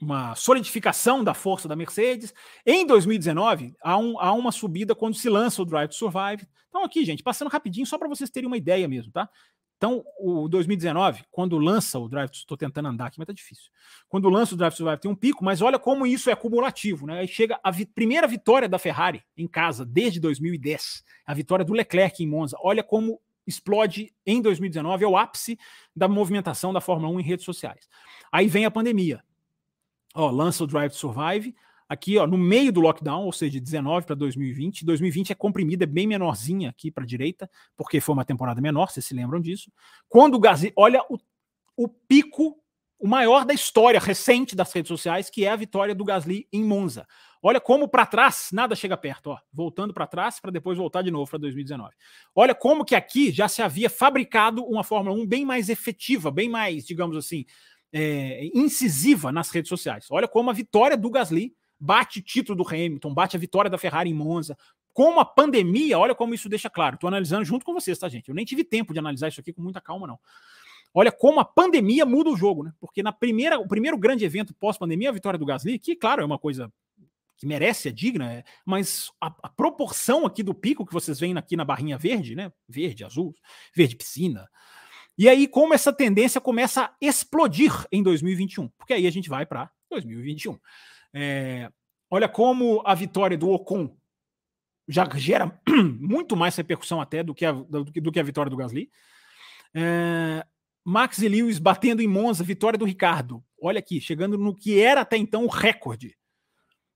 uma 0.00 0.34
solidificação 0.34 1.22
da 1.22 1.34
força 1.34 1.68
da 1.68 1.76
Mercedes. 1.76 2.32
Em 2.66 2.86
2019, 2.86 3.74
há, 3.82 3.98
um, 3.98 4.18
há 4.18 4.32
uma 4.32 4.50
subida 4.50 4.94
quando 4.94 5.14
se 5.14 5.28
lança 5.28 5.60
o 5.60 5.64
Drive 5.64 5.90
to 5.90 5.94
Survive. 5.94 6.48
Então, 6.68 6.82
aqui, 6.84 7.04
gente, 7.04 7.22
passando 7.22 7.48
rapidinho, 7.48 7.86
só 7.86 7.98
para 7.98 8.08
vocês 8.08 8.30
terem 8.30 8.46
uma 8.46 8.56
ideia 8.56 8.88
mesmo, 8.88 9.12
tá? 9.12 9.28
Então, 9.82 10.04
o 10.16 10.48
2019, 10.48 11.24
quando 11.28 11.58
lança 11.58 11.98
o 11.98 12.08
Drive, 12.08 12.30
estou 12.30 12.56
tentando 12.56 12.86
andar 12.86 13.06
aqui, 13.06 13.18
mas 13.18 13.26
tá 13.26 13.32
difícil. 13.32 13.68
Quando 14.08 14.28
lança 14.28 14.54
o 14.54 14.56
Drive 14.56 14.74
to 14.74 14.76
Survive 14.76 15.00
tem 15.00 15.10
um 15.10 15.14
pico, 15.16 15.44
mas 15.44 15.60
olha 15.60 15.76
como 15.76 16.06
isso 16.06 16.30
é 16.30 16.32
acumulativo, 16.32 17.04
né? 17.04 17.18
Aí 17.18 17.26
chega 17.26 17.58
a 17.64 17.70
vi 17.72 17.84
primeira 17.84 18.28
vitória 18.28 18.68
da 18.68 18.78
Ferrari 18.78 19.24
em 19.36 19.48
casa 19.48 19.84
desde 19.84 20.20
2010, 20.20 21.02
a 21.26 21.34
vitória 21.34 21.64
do 21.64 21.72
Leclerc 21.72 22.22
em 22.22 22.28
Monza. 22.28 22.56
Olha 22.62 22.84
como 22.84 23.20
explode 23.44 24.14
em 24.24 24.40
2019, 24.40 25.02
é 25.02 25.08
o 25.08 25.16
ápice 25.16 25.58
da 25.96 26.06
movimentação 26.06 26.72
da 26.72 26.80
Fórmula 26.80 27.12
1 27.14 27.18
em 27.18 27.24
redes 27.24 27.44
sociais. 27.44 27.88
Aí 28.30 28.46
vem 28.46 28.64
a 28.64 28.70
pandemia. 28.70 29.20
Ó, 30.14 30.30
lança 30.30 30.62
o 30.62 30.66
Drive 30.68 30.92
to 30.92 30.96
Survive, 30.96 31.56
aqui 31.92 32.16
ó, 32.16 32.26
no 32.26 32.38
meio 32.38 32.72
do 32.72 32.80
lockdown, 32.80 33.24
ou 33.24 33.32
seja, 33.32 33.52
de 33.52 33.60
19 33.60 34.06
para 34.06 34.16
2020. 34.16 34.84
2020 34.84 35.32
é 35.32 35.34
comprimida, 35.34 35.84
é 35.84 35.86
bem 35.86 36.06
menorzinha 36.06 36.70
aqui 36.70 36.90
para 36.90 37.04
a 37.04 37.06
direita, 37.06 37.50
porque 37.76 38.00
foi 38.00 38.14
uma 38.14 38.24
temporada 38.24 38.60
menor, 38.60 38.90
vocês 38.90 39.04
se 39.04 39.14
lembram 39.14 39.40
disso. 39.40 39.70
Quando 40.08 40.34
o 40.34 40.40
Gasly, 40.40 40.72
olha 40.74 41.04
o, 41.10 41.18
o 41.76 41.88
pico, 41.88 42.56
o 42.98 43.06
maior 43.06 43.44
da 43.44 43.52
história 43.52 44.00
recente 44.00 44.56
das 44.56 44.72
redes 44.72 44.88
sociais, 44.88 45.28
que 45.28 45.44
é 45.44 45.50
a 45.50 45.56
vitória 45.56 45.94
do 45.94 46.04
Gasly 46.04 46.48
em 46.50 46.64
Monza. 46.64 47.06
Olha 47.42 47.60
como 47.60 47.86
para 47.86 48.06
trás 48.06 48.48
nada 48.52 48.74
chega 48.74 48.96
perto, 48.96 49.30
ó, 49.30 49.38
voltando 49.52 49.92
para 49.92 50.06
trás 50.06 50.40
para 50.40 50.50
depois 50.50 50.78
voltar 50.78 51.02
de 51.02 51.10
novo 51.10 51.28
para 51.28 51.40
2019. 51.40 51.94
Olha 52.34 52.54
como 52.54 52.84
que 52.84 52.94
aqui 52.94 53.30
já 53.32 53.48
se 53.48 53.60
havia 53.60 53.90
fabricado 53.90 54.64
uma 54.64 54.82
Fórmula 54.82 55.14
1 55.16 55.26
bem 55.26 55.44
mais 55.44 55.68
efetiva, 55.68 56.30
bem 56.30 56.48
mais, 56.48 56.86
digamos 56.86 57.16
assim, 57.16 57.44
é, 57.92 58.48
incisiva 58.54 59.30
nas 59.30 59.50
redes 59.50 59.68
sociais. 59.68 60.06
Olha 60.10 60.26
como 60.26 60.48
a 60.48 60.54
vitória 60.54 60.96
do 60.96 61.10
Gasly 61.10 61.52
bate 61.82 62.22
título 62.22 62.56
do 62.56 62.68
Hamilton, 62.68 63.12
bate 63.12 63.36
a 63.36 63.40
vitória 63.40 63.68
da 63.68 63.76
Ferrari 63.76 64.08
em 64.08 64.14
Monza. 64.14 64.56
Como 64.92 65.18
a 65.18 65.24
pandemia, 65.24 65.98
olha 65.98 66.14
como 66.14 66.32
isso 66.32 66.48
deixa 66.48 66.70
claro. 66.70 66.94
Estou 66.94 67.08
analisando 67.08 67.44
junto 67.44 67.64
com 67.64 67.74
vocês, 67.74 67.98
tá, 67.98 68.08
gente? 68.08 68.28
Eu 68.28 68.34
nem 68.36 68.44
tive 68.44 68.62
tempo 68.62 68.92
de 68.92 69.00
analisar 69.00 69.28
isso 69.28 69.40
aqui 69.40 69.52
com 69.52 69.60
muita 69.60 69.80
calma, 69.80 70.06
não. 70.06 70.18
Olha 70.94 71.10
como 71.10 71.40
a 71.40 71.44
pandemia 71.44 72.06
muda 72.06 72.30
o 72.30 72.36
jogo, 72.36 72.62
né? 72.62 72.72
Porque 72.78 73.02
na 73.02 73.10
primeira, 73.10 73.58
o 73.58 73.66
primeiro 73.66 73.98
grande 73.98 74.24
evento 74.24 74.54
pós-pandemia, 74.54 75.08
a 75.08 75.12
vitória 75.12 75.38
do 75.38 75.46
Gasly, 75.46 75.78
que, 75.78 75.96
claro, 75.96 76.22
é 76.22 76.24
uma 76.24 76.38
coisa 76.38 76.72
que 77.36 77.46
merece, 77.46 77.88
é 77.88 77.90
digna, 77.90 78.32
é, 78.32 78.44
mas 78.64 79.10
a, 79.20 79.26
a, 79.42 79.48
proporção 79.48 80.24
aqui 80.24 80.44
do 80.44 80.54
pico 80.54 80.86
que 80.86 80.92
vocês 80.92 81.18
veem 81.18 81.36
aqui 81.36 81.56
na 81.56 81.64
barrinha 81.64 81.98
verde, 81.98 82.36
né? 82.36 82.52
Verde, 82.68 83.04
azul, 83.04 83.34
verde 83.74 83.96
piscina. 83.96 84.48
E 85.18 85.28
aí, 85.28 85.48
como 85.48 85.74
essa 85.74 85.92
tendência 85.92 86.40
começa 86.40 86.84
a 86.84 86.94
explodir 87.00 87.72
em 87.90 88.02
2021, 88.02 88.68
porque 88.78 88.92
aí 88.92 89.06
a 89.06 89.10
gente 89.10 89.28
vai 89.28 89.44
para 89.44 89.68
2021. 89.90 90.56
É, 91.14 91.70
olha 92.10 92.28
como 92.28 92.82
a 92.84 92.94
vitória 92.94 93.36
do 93.36 93.50
Ocon 93.50 93.96
já 94.88 95.08
gera 95.16 95.60
muito 96.00 96.36
mais 96.36 96.56
repercussão 96.56 97.00
até 97.00 97.22
do 97.22 97.34
que 97.34 97.44
a, 97.44 97.52
do, 97.52 97.84
do 97.84 98.12
que 98.12 98.20
a 98.20 98.24
vitória 98.24 98.50
do 98.50 98.56
Gasly. 98.56 98.90
É, 99.74 100.44
Max 100.84 101.18
e 101.18 101.28
Lewis 101.28 101.58
batendo 101.58 102.02
em 102.02 102.08
Monza, 102.08 102.42
vitória 102.42 102.78
do 102.78 102.84
Ricardo. 102.84 103.42
Olha 103.60 103.78
aqui, 103.78 104.00
chegando 104.00 104.36
no 104.36 104.54
que 104.54 104.80
era 104.80 105.02
até 105.02 105.16
então 105.16 105.44
o 105.44 105.48
recorde. 105.48 106.16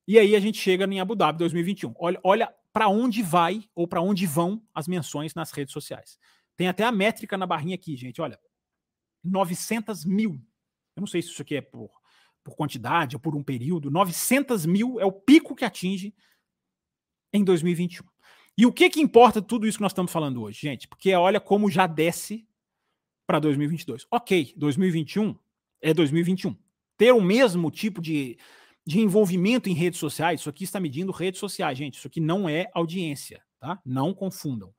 E 0.09 0.19
aí 0.19 0.37
a 0.37 0.41
gente 0.41 0.59
chega 0.59 0.85
em 0.85 1.01
Abu 1.01 1.15
Dhabi 1.15 1.39
2021. 1.39 1.95
Olha, 1.99 2.21
olha 2.23 2.55
para 2.73 2.89
onde 2.89 3.23
vai 3.23 3.65
ou 3.75 3.89
para 3.89 4.01
onde 4.01 4.27
vão 4.27 4.63
as 4.75 4.87
menções 4.87 5.35
nas 5.35 5.51
redes 5.51 5.73
sociais. 5.73 6.19
Tem 6.57 6.69
até 6.69 6.85
a 6.85 6.93
métrica 6.93 7.37
na 7.37 7.47
barrinha 7.47 7.75
aqui, 7.75 7.97
gente. 7.97 8.21
Olha, 8.21 8.39
900 9.25 10.05
mil. 10.05 10.33
Eu 10.95 11.01
não 11.01 11.07
sei 11.07 11.23
se 11.23 11.31
isso 11.31 11.43
aqui 11.43 11.57
é 11.57 11.61
por 11.61 11.91
por 12.47 12.55
quantidade 12.55 13.17
ou 13.17 13.21
por 13.21 13.35
um 13.35 13.43
período, 13.43 13.91
900 13.91 14.65
mil 14.67 15.01
é 15.01 15.05
o 15.05 15.11
pico 15.11 15.57
que 15.57 15.65
atinge 15.65 16.15
em 17.33 17.43
2021. 17.43 18.07
E 18.57 18.65
o 18.65 18.73
que 18.73 18.89
que 18.89 19.01
importa 19.01 19.43
tudo 19.43 19.67
isso 19.67 19.79
que 19.79 19.83
nós 19.83 19.91
estamos 19.91 20.13
falando 20.13 20.43
hoje, 20.43 20.61
gente? 20.61 20.87
Porque 20.87 21.13
olha 21.13 21.41
como 21.41 21.69
já 21.69 21.89
desce 21.89 22.47
para 23.27 23.41
2022. 23.41 24.07
Ok, 24.13 24.55
2021 24.57 25.37
é 25.83 25.93
2021. 25.93 26.57
Ter 26.97 27.11
o 27.11 27.21
mesmo 27.21 27.69
tipo 27.69 28.01
de, 28.01 28.39
de 28.87 29.01
envolvimento 29.01 29.69
em 29.69 29.75
redes 29.75 29.99
sociais, 29.99 30.39
isso 30.39 30.49
aqui 30.49 30.63
está 30.63 30.79
medindo 30.79 31.11
redes 31.11 31.41
sociais, 31.41 31.77
gente. 31.77 31.99
Isso 31.99 32.07
aqui 32.07 32.21
não 32.21 32.49
é 32.49 32.71
audiência, 32.73 33.43
tá? 33.59 33.81
Não 33.85 34.15
confundam. 34.15 34.73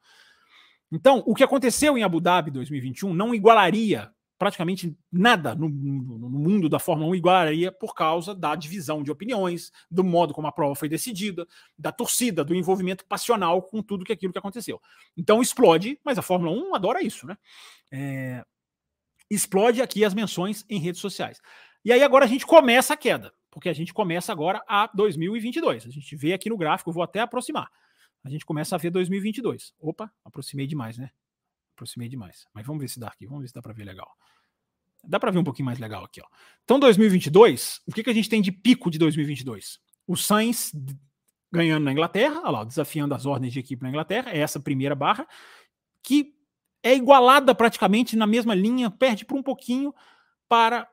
Então, 0.89 1.21
o 1.27 1.35
que 1.35 1.43
aconteceu 1.43 1.97
em 1.97 2.03
Abu 2.03 2.21
Dhabi 2.21 2.49
2021 2.49 3.13
não 3.13 3.35
igualaria 3.35 4.09
praticamente 4.37 4.95
nada 5.11 5.55
no, 5.55 5.67
no, 5.67 6.29
mundo 6.29 6.69
da 6.69 6.79
Fórmula 6.79 7.09
1 7.11 7.15
igualaria 7.15 7.71
por 7.71 7.95
causa 7.95 8.35
da 8.35 8.55
divisão 8.55 9.01
de 9.01 9.11
opiniões, 9.11 9.71
do 9.89 10.03
modo 10.03 10.33
como 10.33 10.47
a 10.47 10.51
prova 10.51 10.75
foi 10.75 10.87
decidida, 10.87 11.47
da 11.77 11.91
torcida, 11.91 12.43
do 12.43 12.53
envolvimento 12.53 13.05
passional 13.05 13.61
com 13.61 13.81
tudo 13.81 14.05
que 14.05 14.13
aquilo 14.13 14.31
que 14.31 14.39
aconteceu. 14.39 14.79
Então 15.15 15.41
explode, 15.41 15.99
mas 16.03 16.17
a 16.17 16.21
Fórmula 16.21 16.51
1 16.51 16.75
adora 16.75 17.01
isso, 17.01 17.25
né? 17.25 17.37
É, 17.91 18.45
explode 19.29 19.81
aqui 19.81 20.05
as 20.05 20.13
menções 20.13 20.63
em 20.69 20.79
redes 20.79 21.01
sociais. 21.01 21.41
E 21.83 21.91
aí 21.91 22.03
agora 22.03 22.25
a 22.25 22.27
gente 22.27 22.45
começa 22.45 22.93
a 22.93 22.97
queda, 22.97 23.33
porque 23.49 23.69
a 23.69 23.73
gente 23.73 23.93
começa 23.93 24.31
agora 24.31 24.61
a 24.67 24.89
2022. 24.93 25.87
A 25.87 25.89
gente 25.89 26.15
vê 26.15 26.33
aqui 26.33 26.49
no 26.49 26.57
gráfico, 26.57 26.91
vou 26.91 27.03
até 27.03 27.21
aproximar. 27.21 27.69
A 28.23 28.29
gente 28.29 28.45
começa 28.45 28.75
a 28.75 28.77
ver 28.77 28.91
2022. 28.91 29.73
Opa, 29.79 30.11
aproximei 30.23 30.67
demais, 30.67 30.97
né? 30.97 31.09
Aproximei 31.77 32.09
demais. 32.09 32.47
Mas 32.53 32.65
vamos 32.65 32.81
ver 32.81 32.89
se 32.89 32.99
dá 32.99 33.07
aqui, 33.07 33.27
vamos 33.27 33.43
ver 33.43 33.47
se 33.49 33.53
dá 33.53 33.61
para 33.61 33.73
ver 33.73 33.83
legal. 33.83 34.11
Dá 35.03 35.19
para 35.19 35.31
ver 35.31 35.39
um 35.39 35.43
pouquinho 35.43 35.67
mais 35.67 35.79
legal 35.79 36.03
aqui, 36.03 36.19
ó. 36.21 36.25
Então 36.63 36.79
2022, 36.79 37.81
o 37.87 37.91
que, 37.91 38.03
que 38.03 38.09
a 38.09 38.13
gente 38.13 38.27
tem 38.27 38.41
de 38.41 38.51
pico 38.51 38.89
de 38.89 38.97
2022? 38.97 39.79
O 40.07 40.17
Sainz 40.17 40.71
ganhando 41.51 41.83
na 41.83 41.91
Inglaterra, 41.91 42.41
olha 42.41 42.49
lá, 42.49 42.63
desafiando 42.63 43.13
as 43.13 43.25
ordens 43.25 43.53
de 43.53 43.59
equipe 43.59 43.81
na 43.81 43.89
Inglaterra, 43.89 44.31
é 44.31 44.39
essa 44.39 44.59
primeira 44.59 44.95
barra, 44.95 45.25
que 46.03 46.33
é 46.83 46.93
igualada 46.93 47.55
praticamente 47.55 48.15
na 48.15 48.27
mesma 48.27 48.53
linha, 48.53 48.89
perde 48.89 49.23
por 49.23 49.37
um 49.37 49.43
pouquinho 49.43 49.93
para 50.49 50.89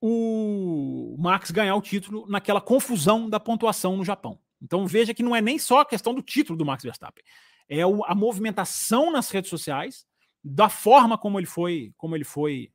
o 0.00 1.16
Max 1.18 1.50
ganhar 1.50 1.74
o 1.76 1.80
título 1.80 2.26
naquela 2.28 2.60
confusão 2.60 3.28
da 3.30 3.40
pontuação 3.40 3.96
no 3.96 4.04
Japão. 4.04 4.38
Então 4.60 4.86
veja 4.86 5.14
que 5.14 5.22
não 5.22 5.34
é 5.34 5.40
nem 5.40 5.58
só 5.58 5.80
a 5.80 5.86
questão 5.86 6.14
do 6.14 6.22
título 6.22 6.58
do 6.58 6.64
Max 6.64 6.82
Verstappen, 6.82 7.24
é 7.68 7.80
a 7.82 8.14
movimentação 8.14 9.10
nas 9.10 9.30
redes 9.30 9.48
sociais 9.48 10.06
da 10.44 10.68
forma 10.68 11.16
como 11.16 11.40
ele 11.40 11.46
foi, 11.46 11.94
como 11.96 12.14
ele 12.14 12.24
foi, 12.24 12.70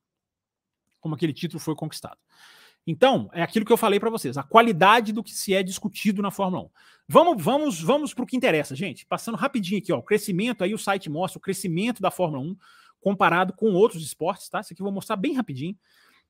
como 0.99 1.13
aquele 1.13 1.33
título 1.33 1.59
foi 1.59 1.75
conquistado. 1.75 2.17
Então, 2.87 3.29
é 3.33 3.43
aquilo 3.43 3.65
que 3.65 3.71
eu 3.71 3.77
falei 3.77 3.99
para 3.99 4.09
vocês, 4.09 4.37
a 4.37 4.43
qualidade 4.43 5.13
do 5.13 5.23
que 5.23 5.31
se 5.31 5.53
é 5.53 5.61
discutido 5.61 6.21
na 6.21 6.31
Fórmula 6.31 6.63
1. 6.63 6.69
Vamos, 7.07 7.43
vamos, 7.43 7.81
vamos 7.81 8.13
para 8.13 8.23
o 8.23 8.25
que 8.25 8.35
interessa, 8.35 8.75
gente. 8.75 9.05
Passando 9.05 9.35
rapidinho 9.35 9.79
aqui, 9.79 9.93
ó, 9.93 9.99
o 9.99 10.03
crescimento, 10.03 10.63
aí 10.63 10.73
o 10.73 10.77
site 10.77 11.09
mostra 11.09 11.37
o 11.37 11.41
crescimento 11.41 12.01
da 12.01 12.09
Fórmula 12.09 12.41
1 12.41 12.57
comparado 12.99 13.53
com 13.53 13.73
outros 13.73 14.03
esportes, 14.03 14.49
tá? 14.49 14.59
Isso 14.59 14.73
aqui 14.73 14.81
eu 14.81 14.85
vou 14.85 14.93
mostrar 14.93 15.15
bem 15.15 15.33
rapidinho. 15.33 15.77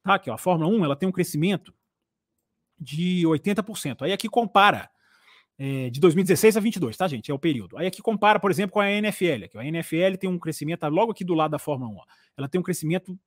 Tá 0.03 0.15
aqui, 0.15 0.29
ó, 0.29 0.33
a 0.33 0.37
Fórmula 0.37 0.69
1, 0.69 0.83
ela 0.83 0.95
tem 0.95 1.07
um 1.07 1.11
crescimento 1.11 1.73
de 2.77 3.23
80%. 3.25 4.01
Aí 4.01 4.11
aqui 4.11 4.27
compara 4.27 4.89
é, 5.59 5.89
de 5.89 5.99
2016 5.99 6.55
a 6.55 6.59
22, 6.61 6.95
tá, 6.95 7.05
gente? 7.05 7.29
É 7.29 7.33
o 7.33 7.37
período. 7.37 7.77
Aí 7.77 7.85
aqui 7.85 8.01
compara, 8.01 8.39
por 8.39 8.49
exemplo, 8.49 8.71
com 8.71 8.79
a 8.79 8.89
NFL. 8.89 9.43
Aqui, 9.43 9.57
a 9.57 9.65
NFL 9.65 10.15
tem 10.17 10.29
um 10.29 10.39
crescimento, 10.39 10.79
tá 10.79 10.87
logo 10.87 11.11
aqui 11.11 11.25
do 11.25 11.33
lado 11.33 11.51
da 11.51 11.59
Fórmula 11.59 11.91
1, 11.91 11.95
ó, 11.97 12.03
ela 12.37 12.47
tem 12.47 12.59
um 12.59 12.63
crescimento 12.63 13.19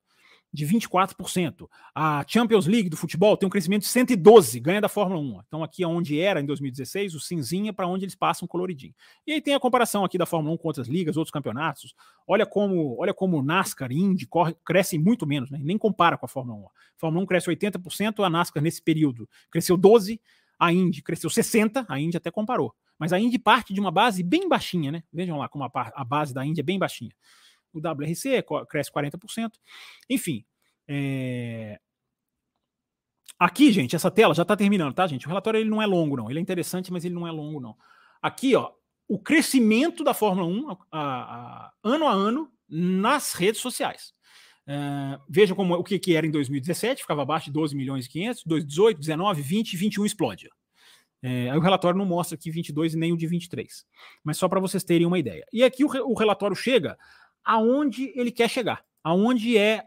de 0.53 0.67
24%. 0.67 1.69
A 1.95 2.25
Champions 2.29 2.67
League 2.67 2.91
do 2.91 2.97
futebol 2.97 3.37
tem 3.37 3.47
um 3.47 3.51
crescimento 3.51 3.83
de 3.83 3.89
112, 3.89 4.61
ganha 4.61 4.81
da 4.81 4.89
Fórmula 4.89 5.21
1. 5.21 5.43
Então 5.47 5.65
aqui 5.65 5.83
é 5.83 5.87
onde 5.87 6.21
era 6.21 6.41
em 6.41 6.47
2016, 6.47 7.15
o 7.15 7.21
cinzinha 7.21 7.73
para 7.73 7.87
onde 7.87 8.05
eles 8.05 8.15
passam 8.15 8.47
coloridinho. 8.47 8.95
E 9.27 9.33
aí 9.33 9.41
tem 9.41 9.55
a 9.55 9.61
comparação 9.61 10.05
aqui 10.05 10.19
da 10.19 10.27
Fórmula 10.27 10.55
1 10.55 10.59
com 10.59 10.69
outras 10.69 10.89
ligas, 10.89 11.17
outros 11.17 11.33
campeonatos. 11.33 11.95
Olha 12.27 12.45
como, 12.45 12.99
olha 12.99 13.15
como 13.15 13.43
NASCAR 13.43 13.91
e 13.93 13.99
Indy 13.99 14.29
crescem 14.65 14.99
muito 14.99 15.27
menos, 15.27 15.51
né? 15.51 15.59
Nem 15.63 15.79
compara 15.79 16.19
com 16.19 16.27
a 16.27 16.29
Fórmula 16.29 16.59
1. 16.59 16.65
A 16.65 16.71
Fórmula 16.99 17.25
1 17.25 17.27
cresce 17.27 17.49
80%, 17.49 18.25
a 18.25 18.29
NASCAR 18.29 18.63
nesse 18.63 18.83
período 18.83 19.29
cresceu 19.51 19.77
12 19.77 20.21
a 20.63 20.73
Indy 20.73 21.03
cresceu 21.03 21.29
60, 21.29 21.85
a 21.89 21.99
Indy 21.99 22.17
até 22.17 22.31
comparou. 22.31 22.73
Mas 22.97 23.13
a 23.13 23.19
Indy 23.19 23.37
parte 23.37 23.75
de 23.75 23.81
uma 23.81 23.91
base 23.91 24.23
bem 24.23 24.49
baixinha, 24.49 24.93
né? 24.93 25.03
Vejam 25.13 25.37
lá 25.37 25.49
como 25.49 25.65
a, 25.65 25.71
a 25.75 26.05
base 26.05 26.33
da 26.33 26.47
Indy 26.47 26.61
é 26.61 26.63
bem 26.63 26.79
baixinha. 26.79 27.11
O 27.73 27.81
WRC 27.81 28.45
cresce 28.69 28.93
40%. 28.93 29.55
Enfim. 30.09 30.45
É... 30.87 31.81
Aqui, 33.37 33.73
gente, 33.73 33.97
essa 33.97 34.09
tela 34.09 34.35
já 34.35 34.43
está 34.43 34.57
terminando, 34.57 34.95
tá, 34.95 35.05
gente? 35.09 35.27
O 35.27 35.29
relatório 35.29 35.59
ele 35.59 35.69
não 35.69 35.83
é 35.83 35.87
longo, 35.87 36.17
não. 36.17 36.31
Ele 36.31 36.39
é 36.39 36.43
interessante, 36.43 36.93
mas 36.93 37.05
ele 37.05 37.15
não 37.15 37.27
é 37.27 37.33
longo, 37.33 37.59
não. 37.59 37.77
Aqui, 38.21 38.55
ó, 38.55 38.71
o 39.09 39.19
crescimento 39.19 40.05
da 40.05 40.15
Fórmula 40.15 40.47
1 40.47 40.71
a, 40.71 40.77
a, 40.93 41.73
ano 41.83 42.07
a 42.07 42.13
ano 42.13 42.53
nas 42.69 43.33
redes 43.33 43.61
sociais. 43.61 44.15
Uh, 44.67 45.21
veja 45.29 45.55
como, 45.55 45.75
o 45.75 45.83
que, 45.83 45.99
que 45.99 46.15
era 46.15 46.27
em 46.27 46.31
2017, 46.31 47.03
ficava 47.03 47.23
abaixo 47.23 47.47
de 47.47 47.53
12 47.53 47.75
milhões 47.75 48.07
e 48.07 48.09
500, 48.09 48.45
2018, 48.45 49.01
19, 49.01 49.43
20, 49.43 49.77
21 49.77 50.07
explode. 50.07 50.49
É, 51.23 51.51
aí 51.51 51.57
o 51.57 51.61
relatório 51.61 51.97
não 51.97 52.05
mostra 52.05 52.35
aqui 52.35 52.51
22 52.51 52.95
e 52.95 52.97
nem 52.97 53.13
o 53.13 53.17
de 53.17 53.29
23, 53.29 53.87
mas 54.25 54.37
só 54.37 54.49
para 54.49 54.59
vocês 54.59 54.83
terem 54.83 55.07
uma 55.07 55.19
ideia. 55.19 55.47
E 55.53 55.63
aqui 55.63 55.85
o, 55.85 55.89
o, 55.89 56.15
relatório 56.15 56.57
chega 56.57 56.99
aonde 57.45 58.13
ele 58.17 58.33
quer 58.33 58.51
chegar, 58.51 58.85
aonde 59.05 59.57
é, 59.57 59.85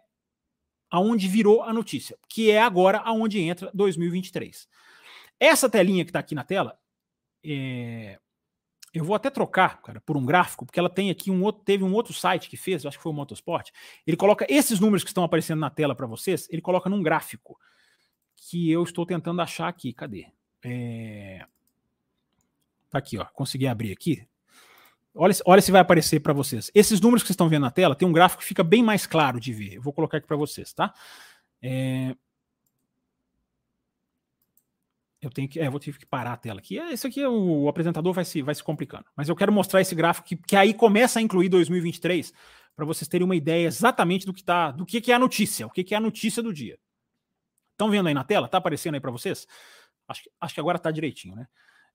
aonde 0.89 1.27
virou 1.27 1.61
a 1.63 1.73
notícia, 1.73 2.17
que 2.29 2.49
é 2.49 2.61
agora 2.61 2.99
aonde 2.99 3.41
entra 3.41 3.69
2023. 3.73 4.65
Essa 5.37 5.69
telinha 5.69 6.05
que 6.05 6.09
está 6.09 6.19
aqui 6.19 6.33
na 6.33 6.45
tela, 6.45 6.79
é, 7.43 8.17
eu 8.99 9.05
vou 9.05 9.15
até 9.15 9.29
trocar, 9.29 9.81
cara, 9.81 10.01
por 10.01 10.15
um 10.15 10.25
gráfico, 10.25 10.65
porque 10.65 10.79
ela 10.79 10.89
tem 10.89 11.09
aqui 11.09 11.29
um 11.29 11.43
outro, 11.43 11.63
teve 11.63 11.83
um 11.83 11.93
outro 11.93 12.13
site 12.13 12.49
que 12.49 12.55
fez, 12.55 12.85
acho 12.85 12.97
que 12.97 13.03
foi 13.03 13.11
o 13.11 13.15
Motorsport. 13.15 13.69
Ele 14.05 14.15
coloca 14.15 14.45
esses 14.49 14.79
números 14.79 15.03
que 15.03 15.09
estão 15.09 15.23
aparecendo 15.23 15.59
na 15.59 15.69
tela 15.69 15.95
para 15.95 16.07
vocês, 16.07 16.47
ele 16.49 16.61
coloca 16.61 16.89
num 16.89 17.03
gráfico 17.03 17.59
que 18.35 18.71
eu 18.71 18.83
estou 18.83 19.05
tentando 19.05 19.41
achar 19.41 19.67
aqui. 19.67 19.91
Cadê? 19.91 20.27
É... 20.63 21.45
Tá 22.89 22.99
aqui, 22.99 23.17
ó. 23.17 23.25
Consegui 23.25 23.67
abrir 23.67 23.91
aqui. 23.91 24.25
Olha, 25.13 25.33
olha 25.45 25.61
se 25.61 25.71
vai 25.71 25.81
aparecer 25.81 26.19
para 26.19 26.33
vocês. 26.33 26.69
Esses 26.73 26.99
números 26.99 27.23
que 27.23 27.27
vocês 27.27 27.35
estão 27.35 27.49
vendo 27.49 27.63
na 27.63 27.71
tela, 27.71 27.95
tem 27.95 28.07
um 28.07 28.13
gráfico 28.13 28.41
que 28.41 28.47
fica 28.47 28.63
bem 28.63 28.83
mais 28.83 29.07
claro 29.07 29.39
de 29.39 29.53
ver. 29.53 29.75
Eu 29.75 29.81
vou 29.81 29.93
colocar 29.93 30.17
aqui 30.17 30.27
para 30.27 30.37
vocês, 30.37 30.73
tá? 30.73 30.93
É... 31.61 32.15
Eu 35.25 35.31
tenho 35.31 35.49
que, 35.49 35.59
é, 35.59 35.69
vou 35.69 35.79
ter 35.79 35.97
que 35.97 36.05
parar 36.05 36.33
a 36.33 36.37
tela 36.37 36.59
aqui. 36.59 36.79
É, 36.79 36.93
isso 36.93 37.07
aqui 37.07 37.25
o, 37.25 37.63
o, 37.63 37.69
apresentador 37.69 38.13
vai 38.13 38.23
se, 38.23 38.41
vai 38.41 38.53
se 38.53 38.63
complicando. 38.63 39.05
Mas 39.15 39.27
eu 39.27 39.35
quero 39.35 39.51
mostrar 39.51 39.81
esse 39.81 39.95
gráfico 39.95 40.27
que, 40.27 40.35
que 40.35 40.55
aí 40.55 40.73
começa 40.73 41.19
a 41.19 41.21
incluir 41.21 41.49
2023 41.49 42.31
para 42.75 42.85
vocês 42.85 43.07
terem 43.07 43.25
uma 43.25 43.35
ideia 43.35 43.67
exatamente 43.67 44.25
do 44.25 44.33
que 44.33 44.43
tá, 44.43 44.71
do 44.71 44.85
que, 44.85 45.01
que 45.01 45.11
é 45.11 45.15
a 45.15 45.19
notícia, 45.19 45.65
o 45.65 45.69
que, 45.69 45.83
que 45.83 45.93
é 45.93 45.97
a 45.97 46.01
notícia 46.01 46.43
do 46.43 46.53
dia. 46.53 46.77
Estão 47.71 47.89
vendo 47.89 48.07
aí 48.07 48.13
na 48.13 48.23
tela? 48.23 48.47
Tá 48.47 48.57
aparecendo 48.57 48.95
aí 48.95 49.01
para 49.01 49.11
vocês? 49.11 49.47
Acho, 50.07 50.29
acho 50.39 50.53
que 50.53 50.59
agora 50.59 50.77
está 50.77 50.91
direitinho, 50.91 51.35
né? 51.35 51.47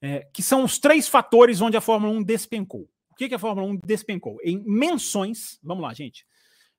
É, 0.02 0.28
que 0.32 0.42
são 0.42 0.64
os 0.64 0.78
três 0.78 1.08
fatores 1.08 1.60
onde 1.60 1.76
a 1.76 1.80
Fórmula 1.80 2.12
1 2.14 2.22
despencou. 2.22 2.88
O 3.10 3.14
que, 3.14 3.28
que 3.28 3.34
a 3.34 3.38
Fórmula 3.38 3.66
1 3.68 3.80
despencou? 3.86 4.38
Em 4.42 4.62
menções, 4.66 5.58
vamos 5.62 5.82
lá, 5.82 5.92
gente. 5.92 6.26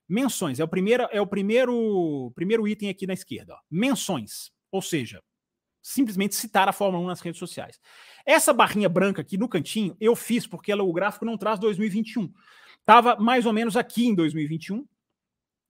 Menções 0.08 0.58
é 0.58 0.64
o 0.64 0.68
primeiro 0.68 1.08
é 1.10 1.20
o 1.20 1.26
primeiro 1.26 2.32
primeiro 2.34 2.66
item 2.66 2.90
aqui 2.90 3.06
na 3.06 3.14
esquerda. 3.14 3.54
Ó. 3.54 3.58
Menções, 3.70 4.50
ou 4.70 4.82
seja, 4.82 5.22
simplesmente 5.82 6.34
citar 6.34 6.68
a 6.68 6.72
Fórmula 6.72 7.04
1 7.04 7.06
nas 7.08 7.20
redes 7.20 7.38
sociais. 7.38 7.80
Essa 8.24 8.52
barrinha 8.52 8.88
branca 8.88 9.20
aqui 9.20 9.36
no 9.36 9.48
cantinho 9.48 9.96
eu 10.00 10.14
fiz 10.14 10.46
porque 10.46 10.70
ela, 10.70 10.82
o 10.82 10.92
gráfico 10.92 11.24
não 11.24 11.36
traz 11.36 11.58
2021. 11.58 12.32
Tava 12.84 13.16
mais 13.16 13.44
ou 13.46 13.52
menos 13.52 13.76
aqui 13.76 14.06
em 14.06 14.14
2021 14.14 14.86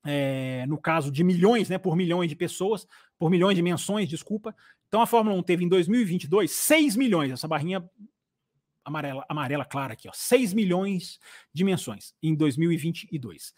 é, 0.04 0.66
no 0.66 0.78
caso 0.78 1.10
de 1.10 1.22
milhões, 1.22 1.68
né, 1.68 1.78
por 1.78 1.96
milhões 1.96 2.28
de 2.28 2.36
pessoas, 2.36 2.86
por 3.18 3.30
milhões 3.30 3.56
de 3.56 3.62
menções, 3.62 4.08
desculpa. 4.08 4.54
Então 4.88 5.00
a 5.00 5.06
Fórmula 5.06 5.36
1 5.36 5.42
teve 5.42 5.64
em 5.64 5.68
2022 5.68 6.50
6 6.50 6.96
milhões, 6.96 7.30
essa 7.30 7.48
barrinha 7.48 7.88
amarela, 8.84 9.24
amarela 9.28 9.64
clara 9.64 9.92
aqui, 9.92 10.08
ó, 10.08 10.12
6 10.12 10.52
milhões 10.52 11.18
de 11.52 11.64
menções 11.64 12.14
em 12.22 12.34
2022. 12.34 13.54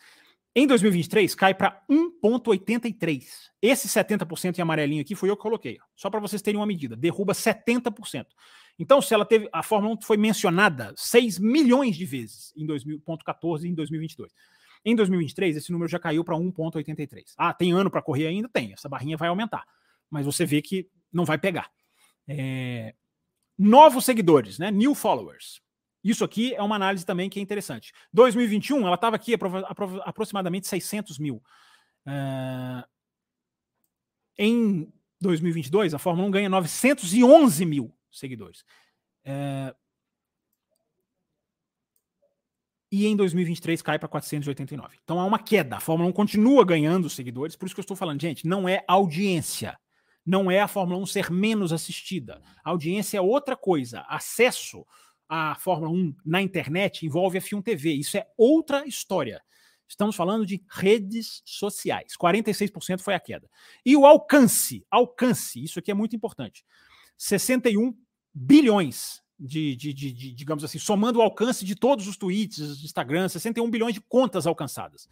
Em 0.56 0.66
2023 0.66 1.34
cai 1.34 1.52
para 1.52 1.82
1.83. 1.90 3.24
Esse 3.60 3.88
70% 3.88 4.56
em 4.56 4.62
amarelinho 4.62 5.02
aqui 5.02 5.14
foi 5.14 5.28
eu 5.28 5.36
que 5.36 5.42
coloquei, 5.42 5.78
só 5.96 6.08
para 6.08 6.20
vocês 6.20 6.40
terem 6.40 6.60
uma 6.60 6.66
medida, 6.66 6.94
derruba 6.94 7.32
70%. 7.32 8.26
Então, 8.78 9.00
se 9.00 9.14
ela 9.14 9.24
teve 9.24 9.48
a 9.52 9.62
Fórmula 9.62 9.94
1 9.94 10.02
foi 10.02 10.16
mencionada 10.16 10.92
6 10.96 11.38
milhões 11.38 11.96
de 11.96 12.04
vezes 12.04 12.52
em 12.56 12.66
2014 12.66 13.66
e 13.66 13.70
em 13.70 13.74
2022. 13.74 14.32
Em 14.84 14.94
2023, 14.94 15.56
esse 15.56 15.72
número 15.72 15.88
já 15.88 15.98
caiu 15.98 16.22
para 16.22 16.36
1,83. 16.36 17.32
Ah, 17.38 17.54
tem 17.54 17.72
ano 17.72 17.90
para 17.90 18.02
correr 18.02 18.26
ainda? 18.26 18.48
Tem. 18.48 18.72
Essa 18.72 18.88
barrinha 18.88 19.16
vai 19.16 19.28
aumentar. 19.28 19.64
Mas 20.10 20.26
você 20.26 20.44
vê 20.44 20.60
que 20.60 20.88
não 21.12 21.24
vai 21.24 21.38
pegar. 21.38 21.70
É... 22.28 22.94
Novos 23.56 24.04
seguidores, 24.04 24.58
né? 24.58 24.70
New 24.70 24.94
followers. 24.94 25.62
Isso 26.04 26.22
aqui 26.22 26.54
é 26.54 26.62
uma 26.62 26.76
análise 26.76 27.04
também 27.04 27.30
que 27.30 27.40
é 27.40 27.42
interessante. 27.42 27.92
2021, 28.12 28.86
ela 28.86 28.94
estava 28.94 29.16
aqui 29.16 29.34
apro 29.34 30.02
aproximadamente 30.02 30.66
600 30.66 31.18
mil. 31.18 31.42
Uh... 32.06 32.84
Em 34.36 34.92
2022, 35.20 35.94
a 35.94 35.98
Fórmula 35.98 36.28
1 36.28 36.30
ganha 36.30 36.48
911 36.48 37.64
mil 37.64 37.96
seguidores. 38.10 38.64
Uh 39.24 39.74
e 42.94 43.08
em 43.08 43.16
2023 43.16 43.82
cai 43.82 43.98
para 43.98 44.08
489. 44.08 44.98
Então 45.02 45.18
há 45.18 45.24
uma 45.24 45.40
queda. 45.40 45.78
A 45.78 45.80
Fórmula 45.80 46.08
1 46.10 46.12
continua 46.12 46.64
ganhando 46.64 47.10
seguidores, 47.10 47.56
por 47.56 47.66
isso 47.66 47.74
que 47.74 47.80
eu 47.80 47.82
estou 47.82 47.96
falando, 47.96 48.20
gente, 48.20 48.46
não 48.46 48.68
é 48.68 48.84
audiência. 48.86 49.76
Não 50.24 50.48
é 50.48 50.60
a 50.60 50.68
Fórmula 50.68 51.02
1 51.02 51.06
ser 51.06 51.28
menos 51.28 51.72
assistida. 51.72 52.40
A 52.64 52.70
audiência 52.70 53.18
é 53.18 53.20
outra 53.20 53.56
coisa. 53.56 54.04
Acesso 54.08 54.86
à 55.28 55.54
Fórmula 55.54 55.90
1 55.90 56.14
na 56.24 56.42
internet 56.42 57.04
envolve 57.06 57.38
a 57.38 57.40
F1 57.40 57.62
TV. 57.62 57.92
Isso 57.92 58.16
é 58.16 58.26
outra 58.36 58.86
história. 58.86 59.42
Estamos 59.86 60.16
falando 60.16 60.46
de 60.46 60.62
redes 60.70 61.42
sociais. 61.44 62.14
46% 62.20 63.00
foi 63.00 63.14
a 63.14 63.20
queda. 63.20 63.48
E 63.84 63.96
o 63.96 64.06
alcance, 64.06 64.84
alcance, 64.90 65.62
isso 65.62 65.78
aqui 65.78 65.90
é 65.90 65.94
muito 65.94 66.16
importante. 66.16 66.64
61 67.16 67.96
bilhões 68.32 69.22
de, 69.38 69.76
de, 69.76 69.92
de, 69.92 70.12
de, 70.12 70.34
digamos 70.34 70.64
assim, 70.64 70.78
somando 70.78 71.18
o 71.18 71.22
alcance 71.22 71.64
de 71.64 71.74
todos 71.74 72.08
os 72.08 72.16
tweets, 72.16 72.82
Instagram, 72.82 73.28
61 73.28 73.70
bilhões 73.70 73.94
de 73.94 74.00
contas 74.00 74.46
alcançadas 74.46 75.08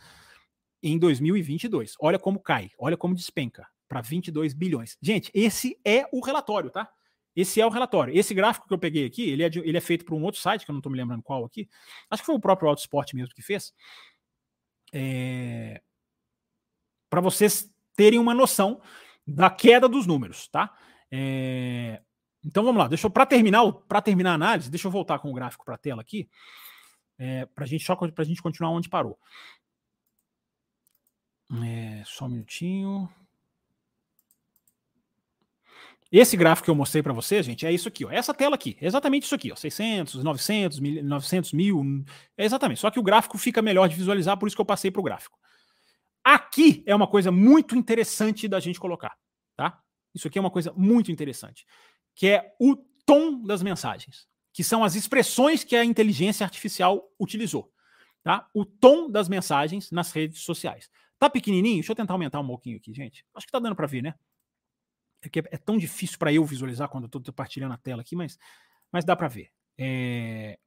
em 0.83 0.99
2022. 0.99 1.95
Olha 2.01 2.19
como 2.19 2.41
cai, 2.41 2.71
olha 2.79 2.97
como 2.97 3.15
despenca 3.15 3.67
para 3.89 4.01
22 4.01 4.55
bilhões. 4.55 4.97
Gente, 5.01 5.31
esse 5.35 5.79
é 5.85 6.07
o 6.13 6.21
relatório, 6.21 6.71
tá? 6.71 6.89
Esse 7.35 7.61
é 7.61 7.67
o 7.67 7.71
relatório. 7.71 8.17
Esse 8.17 8.35
gráfico 8.35 8.69
que 8.69 8.75
eu 8.75 8.79
peguei 8.79 9.07
aqui, 9.07 9.29
ele 9.29 9.43
é, 9.43 9.49
de, 9.49 9.61
ele 9.61 9.77
é 9.77 9.81
feito 9.81 10.05
por 10.05 10.15
um 10.15 10.23
outro 10.23 10.41
site, 10.41 10.65
que 10.65 10.71
eu 10.71 10.75
não 10.75 10.81
estou 10.81 10.93
me 10.93 10.99
lembrando 10.99 11.23
qual 11.23 11.45
aqui. 11.45 11.69
Acho 12.11 12.23
que 12.23 12.27
foi 12.27 12.35
o 12.35 12.41
próprio 12.41 12.69
Autosport 12.69 13.13
mesmo 13.15 13.35
que 13.35 13.43
fez. 13.43 13.73
É... 14.93 15.81
Para 17.09 17.21
vocês 17.21 17.71
terem 17.95 18.19
uma 18.19 18.35
noção 18.35 18.81
da 19.27 19.51
queda 19.51 19.89
dos 19.89 20.07
números, 20.07 20.49
tá? 20.49 20.77
É... 21.11 22.03
Então 22.45 22.65
vamos 22.65 22.81
lá, 22.81 22.89
deixa 22.89 23.09
para 23.09 23.25
terminar, 23.25 23.71
para 23.73 24.03
terminar 24.03 24.33
a 24.33 24.35
análise, 24.35 24.71
deixa 24.71 24.89
eu 24.89 24.91
voltar 24.91 25.19
com 25.21 25.31
o 25.31 25.35
gráfico 25.35 25.65
para 25.65 25.77
a 25.77 25.79
tela 25.79 26.03
aqui, 26.03 26.29
é, 27.17 27.47
para 27.47 27.65
gente 27.67 27.85
só 27.85 27.95
para 27.95 28.11
a 28.19 28.25
gente 28.25 28.43
continuar 28.43 28.71
onde 28.71 28.89
parou. 28.89 29.17
É, 31.65 32.03
só 32.05 32.25
um 32.25 32.31
minutinho. 32.31 33.09
Esse 36.13 36.37
gráfico 36.37 36.67
que 36.67 36.71
eu 36.71 36.75
mostrei 36.75 37.03
para 37.03 37.13
vocês, 37.13 37.47
gente, 37.47 37.67
é 37.67 37.73
isso 37.73 37.89
aqui, 37.89 38.05
ó. 38.05 38.11
Essa 38.11 38.35
tela 38.35 38.55
aqui, 38.55 38.77
é 38.81 38.87
exatamente 38.87 39.25
isso 39.25 39.35
aqui, 39.35 39.51
ó. 39.51 39.57
600, 39.57 40.23
900, 40.23 40.79
900 40.79 41.53
mil, 41.55 42.05
é 42.37 42.45
exatamente. 42.45 42.81
Só 42.81 42.91
que 42.91 43.01
o 43.01 43.03
gráfico 43.03 43.39
fica 43.39 43.63
melhor 43.63 43.89
de 43.89 43.97
visualizar, 43.97 44.37
por 44.37 44.47
isso 44.47 44.55
que 44.55 44.61
eu 44.61 44.67
passei 44.67 44.91
para 44.91 45.01
o 45.01 45.03
gráfico. 45.03 45.39
Aqui 46.23 46.85
é 46.87 46.95
uma 46.95 47.07
coisa 47.07 47.33
muito 47.33 47.75
interessante 47.75 48.47
da 48.47 48.61
gente 48.61 48.79
colocar, 48.79 49.17
tá? 49.57 49.81
Isso 50.15 50.29
aqui 50.29 50.39
é 50.39 50.41
uma 50.41 50.51
coisa 50.51 50.73
muito 50.77 51.11
interessante 51.11 51.65
que 52.15 52.29
é 52.29 52.55
o 52.61 52.77
tom 53.07 53.43
das 53.43 53.63
mensagens, 53.63 54.27
que 54.53 54.63
são 54.63 54.85
as 54.85 54.95
expressões 54.95 55.65
que 55.65 55.75
a 55.75 55.85
inteligência 55.85 56.45
artificial 56.45 57.11
utilizou. 57.19 57.71
Tá? 58.23 58.49
O 58.55 58.65
tom 58.65 59.11
das 59.11 59.29
mensagens 59.29 59.91
nas 59.91 60.13
redes 60.13 60.43
sociais. 60.43 60.89
Tá 61.19 61.29
pequenininho? 61.29 61.77
Deixa 61.77 61.93
eu 61.93 61.97
tentar 61.97 62.15
aumentar 62.15 62.41
um 62.41 62.47
pouquinho 62.47 62.77
aqui, 62.77 62.93
gente. 62.95 63.25
Acho 63.35 63.47
que 63.47 63.53
tá 63.53 63.59
dando 63.59 63.75
para 63.75 63.87
ver, 63.87 64.03
né? 64.03 64.15
É 65.23 65.29
que 65.29 65.39
é 65.39 65.57
tão 65.57 65.79
difícil 65.79 66.19
para 66.19 66.33
eu 66.33 66.45
visualizar 66.45 66.89
quando 66.89 67.05
eu 67.05 67.07
estou 67.07 67.23
compartilhando 67.23 67.73
a 67.73 67.79
tela 67.79 68.03
aqui, 68.03 68.17
mas, 68.17 68.39
mas 68.91 69.05
dá 69.05 69.15
para 69.15 69.29
ver. 69.29 69.51
É... 69.79 70.59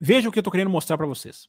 Veja 0.00 0.28
o 0.28 0.32
que 0.32 0.38
eu 0.38 0.42
estou 0.42 0.52
querendo 0.52 0.70
mostrar 0.70 0.96
para 0.96 1.06
vocês. 1.06 1.48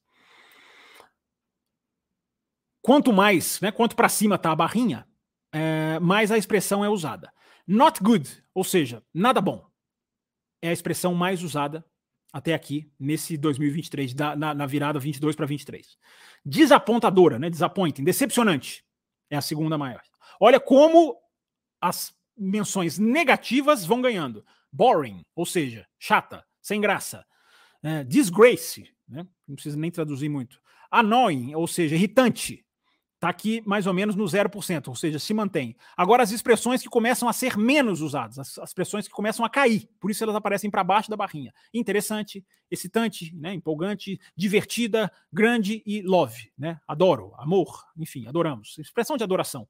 Quanto 2.81 3.11
mais, 3.11 3.59
né, 3.61 3.71
quanto 3.71 3.95
para 3.95 4.07
cima 4.07 4.37
tá 4.37 4.51
a 4.51 4.55
barrinha, 4.55 5.07
é, 5.51 5.99
mais 5.99 6.31
a 6.31 6.37
expressão 6.37 6.85
é 6.85 6.89
usada. 6.89 7.33
Not 7.67 8.01
good, 8.03 8.43
ou 8.53 8.63
seja, 8.63 9.01
nada 9.11 9.41
bom, 9.41 9.67
é 10.61 10.69
a 10.69 10.73
expressão 10.73 11.15
mais 11.15 11.41
usada 11.41 11.83
até 12.31 12.53
aqui, 12.53 12.91
nesse 12.99 13.37
2023, 13.37 14.13
da, 14.13 14.35
na, 14.35 14.53
na 14.53 14.65
virada 14.65 14.99
22 14.99 15.35
para 15.35 15.45
23. 15.45 15.97
Desapontadora, 16.45 17.39
né? 17.39 17.49
Disappointing, 17.49 18.03
decepcionante, 18.03 18.85
é 19.29 19.37
a 19.37 19.41
segunda 19.41 19.77
maior. 19.77 20.03
Olha 20.39 20.59
como 20.59 21.17
as 21.81 22.14
menções 22.37 22.97
negativas 22.97 23.85
vão 23.85 24.01
ganhando. 24.01 24.45
Boring, 24.71 25.21
ou 25.35 25.45
seja, 25.45 25.87
chata, 25.97 26.45
sem 26.61 26.81
graça. 26.81 27.25
É, 27.81 28.03
disgrace, 28.03 28.89
né? 29.07 29.25
não 29.47 29.55
precisa 29.55 29.77
nem 29.77 29.91
traduzir 29.91 30.29
muito. 30.29 30.59
Annoying, 30.91 31.53
ou 31.55 31.67
seja, 31.67 31.95
irritante. 31.95 32.65
Está 33.15 33.29
aqui 33.29 33.63
mais 33.65 33.87
ou 33.87 33.93
menos 33.93 34.15
no 34.15 34.25
0%, 34.25 34.87
ou 34.87 34.95
seja, 34.95 35.17
se 35.17 35.33
mantém. 35.33 35.75
Agora, 35.95 36.21
as 36.21 36.31
expressões 36.31 36.81
que 36.81 36.89
começam 36.89 37.29
a 37.29 37.33
ser 37.33 37.57
menos 37.57 38.01
usadas, 38.01 38.37
as, 38.37 38.59
as 38.59 38.69
expressões 38.69 39.07
que 39.07 39.13
começam 39.13 39.45
a 39.45 39.49
cair, 39.49 39.89
por 39.99 40.11
isso 40.11 40.23
elas 40.23 40.35
aparecem 40.35 40.69
para 40.69 40.83
baixo 40.83 41.09
da 41.09 41.15
barrinha. 41.15 41.53
Interessante, 41.73 42.45
excitante, 42.69 43.33
né, 43.35 43.53
empolgante, 43.53 44.19
divertida, 44.35 45.11
grande 45.31 45.81
e 45.85 46.01
love. 46.01 46.51
Né? 46.57 46.79
Adoro, 46.87 47.33
amor, 47.37 47.85
enfim, 47.97 48.27
adoramos. 48.27 48.77
Expressão 48.77 49.15
de 49.17 49.23
adoração. 49.23 49.67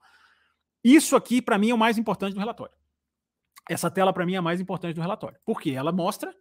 Isso 0.85 1.15
aqui, 1.15 1.41
para 1.41 1.57
mim, 1.57 1.71
é 1.71 1.73
o 1.73 1.77
mais 1.77 1.97
importante 1.97 2.33
do 2.33 2.39
relatório. 2.39 2.75
Essa 3.69 3.89
tela, 3.89 4.13
para 4.13 4.25
mim, 4.25 4.35
é 4.35 4.37
a 4.37 4.41
mais 4.41 4.61
importante 4.61 4.95
do 4.95 5.01
relatório. 5.01 5.39
Porque 5.43 5.71
ela 5.71 5.91
mostra 5.91 6.33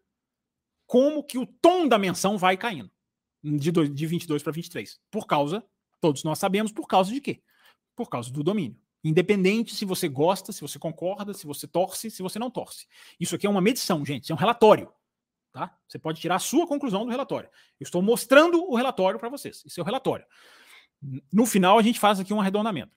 como 0.86 1.24
que 1.24 1.38
o 1.38 1.46
tom 1.46 1.88
da 1.88 1.98
menção 1.98 2.36
vai 2.36 2.56
caindo 2.56 2.90
de, 3.42 3.72
de 3.72 4.06
22 4.06 4.42
para 4.42 4.52
23, 4.52 5.00
por 5.10 5.26
causa 5.26 5.66
Todos 6.04 6.22
nós 6.22 6.38
sabemos 6.38 6.70
por 6.70 6.86
causa 6.86 7.10
de 7.10 7.18
quê? 7.18 7.42
Por 7.96 8.10
causa 8.10 8.30
do 8.30 8.44
domínio. 8.44 8.78
Independente 9.02 9.74
se 9.74 9.86
você 9.86 10.06
gosta, 10.06 10.52
se 10.52 10.60
você 10.60 10.78
concorda, 10.78 11.32
se 11.32 11.46
você 11.46 11.66
torce, 11.66 12.10
se 12.10 12.22
você 12.22 12.38
não 12.38 12.50
torce. 12.50 12.86
Isso 13.18 13.34
aqui 13.34 13.46
é 13.46 13.50
uma 13.50 13.62
medição, 13.62 14.04
gente, 14.04 14.30
é 14.30 14.34
um 14.34 14.36
relatório. 14.36 14.92
Tá? 15.50 15.74
Você 15.88 15.98
pode 15.98 16.20
tirar 16.20 16.34
a 16.34 16.38
sua 16.38 16.66
conclusão 16.66 17.06
do 17.06 17.10
relatório. 17.10 17.48
Eu 17.80 17.84
estou 17.84 18.02
mostrando 18.02 18.62
o 18.70 18.74
relatório 18.74 19.18
para 19.18 19.30
vocês. 19.30 19.62
Isso 19.64 19.80
é 19.80 19.82
o 19.82 19.86
relatório. 19.86 20.26
No 21.32 21.46
final, 21.46 21.78
a 21.78 21.82
gente 21.82 21.98
faz 21.98 22.20
aqui 22.20 22.34
um 22.34 22.40
arredondamento. 22.42 22.92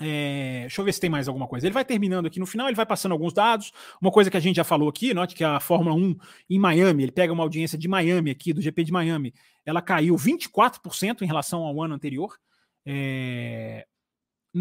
É, 0.00 0.60
deixa 0.62 0.80
eu 0.80 0.84
ver 0.84 0.92
se 0.94 1.00
tem 1.00 1.10
mais 1.10 1.28
alguma 1.28 1.46
coisa. 1.46 1.66
Ele 1.66 1.74
vai 1.74 1.84
terminando 1.84 2.26
aqui 2.26 2.40
no 2.40 2.46
final, 2.46 2.68
ele 2.68 2.76
vai 2.76 2.86
passando 2.86 3.12
alguns 3.12 3.34
dados. 3.34 3.70
Uma 4.00 4.10
coisa 4.10 4.30
que 4.30 4.36
a 4.36 4.40
gente 4.40 4.56
já 4.56 4.64
falou 4.64 4.88
aqui, 4.88 5.12
note 5.12 5.34
que 5.34 5.44
a 5.44 5.60
Fórmula 5.60 5.94
1 5.94 6.16
em 6.48 6.58
Miami, 6.58 7.02
ele 7.02 7.12
pega 7.12 7.32
uma 7.32 7.42
audiência 7.42 7.76
de 7.76 7.86
Miami 7.86 8.30
aqui, 8.30 8.52
do 8.52 8.62
GP 8.62 8.84
de 8.84 8.92
Miami, 8.92 9.34
ela 9.64 9.82
caiu 9.82 10.16
24% 10.16 11.22
em 11.22 11.26
relação 11.26 11.62
ao 11.62 11.82
ano 11.82 11.94
anterior. 11.94 12.38
É, 12.86 13.86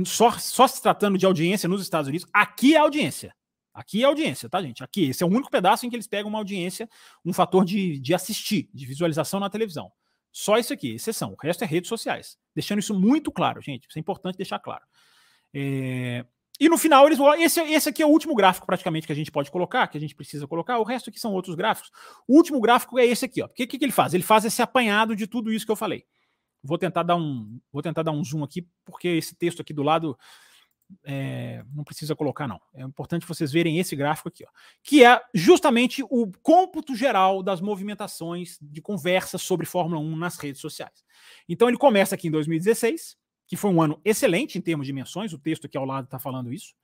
só, 0.05 0.31
só 0.31 0.67
se 0.67 0.81
tratando 0.81 1.17
de 1.17 1.25
audiência 1.25 1.69
nos 1.69 1.81
Estados 1.81 2.09
Unidos, 2.09 2.27
aqui 2.33 2.75
é 2.75 2.79
audiência. 2.79 3.33
Aqui 3.73 4.03
é 4.03 4.05
audiência, 4.05 4.49
tá, 4.49 4.61
gente? 4.61 4.83
Aqui, 4.83 5.09
esse 5.09 5.23
é 5.23 5.25
o 5.25 5.29
único 5.29 5.49
pedaço 5.49 5.85
em 5.85 5.89
que 5.89 5.95
eles 5.95 6.07
pegam 6.07 6.29
uma 6.29 6.39
audiência, 6.39 6.89
um 7.23 7.31
fator 7.31 7.63
de, 7.63 7.97
de 7.99 8.13
assistir, 8.13 8.69
de 8.73 8.85
visualização 8.85 9.39
na 9.39 9.49
televisão. 9.49 9.89
Só 10.31 10.57
isso 10.57 10.73
aqui, 10.73 10.95
exceção. 10.95 11.33
O 11.33 11.37
resto 11.41 11.63
é 11.63 11.67
redes 11.67 11.87
sociais. 11.87 12.37
Deixando 12.53 12.79
isso 12.79 12.93
muito 12.93 13.31
claro, 13.31 13.61
gente. 13.61 13.87
Isso 13.87 13.97
é 13.97 14.01
importante 14.01 14.37
deixar 14.37 14.59
claro. 14.59 14.83
É... 15.53 16.25
E 16.59 16.67
no 16.67 16.77
final, 16.77 17.05
eles 17.05 17.17
esse, 17.39 17.61
esse 17.61 17.87
aqui 17.87 18.03
é 18.03 18.05
o 18.05 18.09
último 18.09 18.35
gráfico, 18.35 18.65
praticamente, 18.65 19.07
que 19.07 19.13
a 19.13 19.15
gente 19.15 19.31
pode 19.31 19.49
colocar, 19.49 19.87
que 19.87 19.97
a 19.97 20.01
gente 20.01 20.13
precisa 20.13 20.45
colocar. 20.45 20.77
O 20.77 20.83
resto 20.83 21.09
aqui 21.09 21.17
são 21.17 21.31
outros 21.31 21.55
gráficos. 21.55 21.89
O 22.27 22.35
último 22.35 22.59
gráfico 22.59 22.99
é 22.99 23.05
esse 23.05 23.23
aqui. 23.23 23.41
O 23.41 23.47
que, 23.47 23.65
que, 23.65 23.79
que 23.79 23.85
ele 23.85 23.93
faz? 23.93 24.13
Ele 24.13 24.23
faz 24.23 24.43
esse 24.43 24.61
apanhado 24.61 25.15
de 25.15 25.25
tudo 25.25 25.53
isso 25.53 25.65
que 25.65 25.71
eu 25.71 25.77
falei. 25.77 26.05
Vou 26.61 26.77
tentar 26.77 27.03
dar 27.03 27.15
um, 27.15 27.61
vou 27.71 27.81
tentar 27.81 28.03
dar 28.03 28.11
um 28.11 28.21
zoom 28.21 28.43
aqui, 28.43 28.67
porque 28.83 29.07
esse 29.07 29.33
texto 29.35 29.61
aqui 29.61 29.73
do 29.73 29.83
lado 29.83 30.17
é, 31.05 31.63
não 31.73 31.83
precisa 31.83 32.15
colocar, 32.15 32.47
não. 32.47 32.59
É 32.73 32.81
importante 32.81 33.25
vocês 33.25 33.51
verem 33.51 33.79
esse 33.79 33.95
gráfico 33.95 34.29
aqui, 34.29 34.43
ó, 34.45 34.49
que 34.83 35.03
é 35.03 35.21
justamente 35.33 36.03
o 36.03 36.31
cômputo 36.41 36.95
geral 36.95 37.43
das 37.43 37.61
movimentações 37.61 38.57
de 38.61 38.81
conversa 38.81 39.37
sobre 39.37 39.65
Fórmula 39.65 40.01
1 40.01 40.15
nas 40.15 40.37
redes 40.37 40.61
sociais. 40.61 41.03
Então 41.47 41.67
ele 41.67 41.77
começa 41.77 42.15
aqui 42.15 42.27
em 42.27 42.31
2016 42.31 43.17
que 43.49 43.57
foi 43.57 43.71
um 43.71 43.81
ano 43.81 43.99
excelente 44.05 44.59
em 44.59 44.61
termos 44.61 44.85
de 44.85 44.93
dimensões, 44.93 45.33
o 45.33 45.39
texto 45.39 45.65
aqui 45.65 45.75
ao 45.75 45.83
lado 45.83 46.05
está 46.05 46.19
falando 46.19 46.53
isso. 46.53 46.75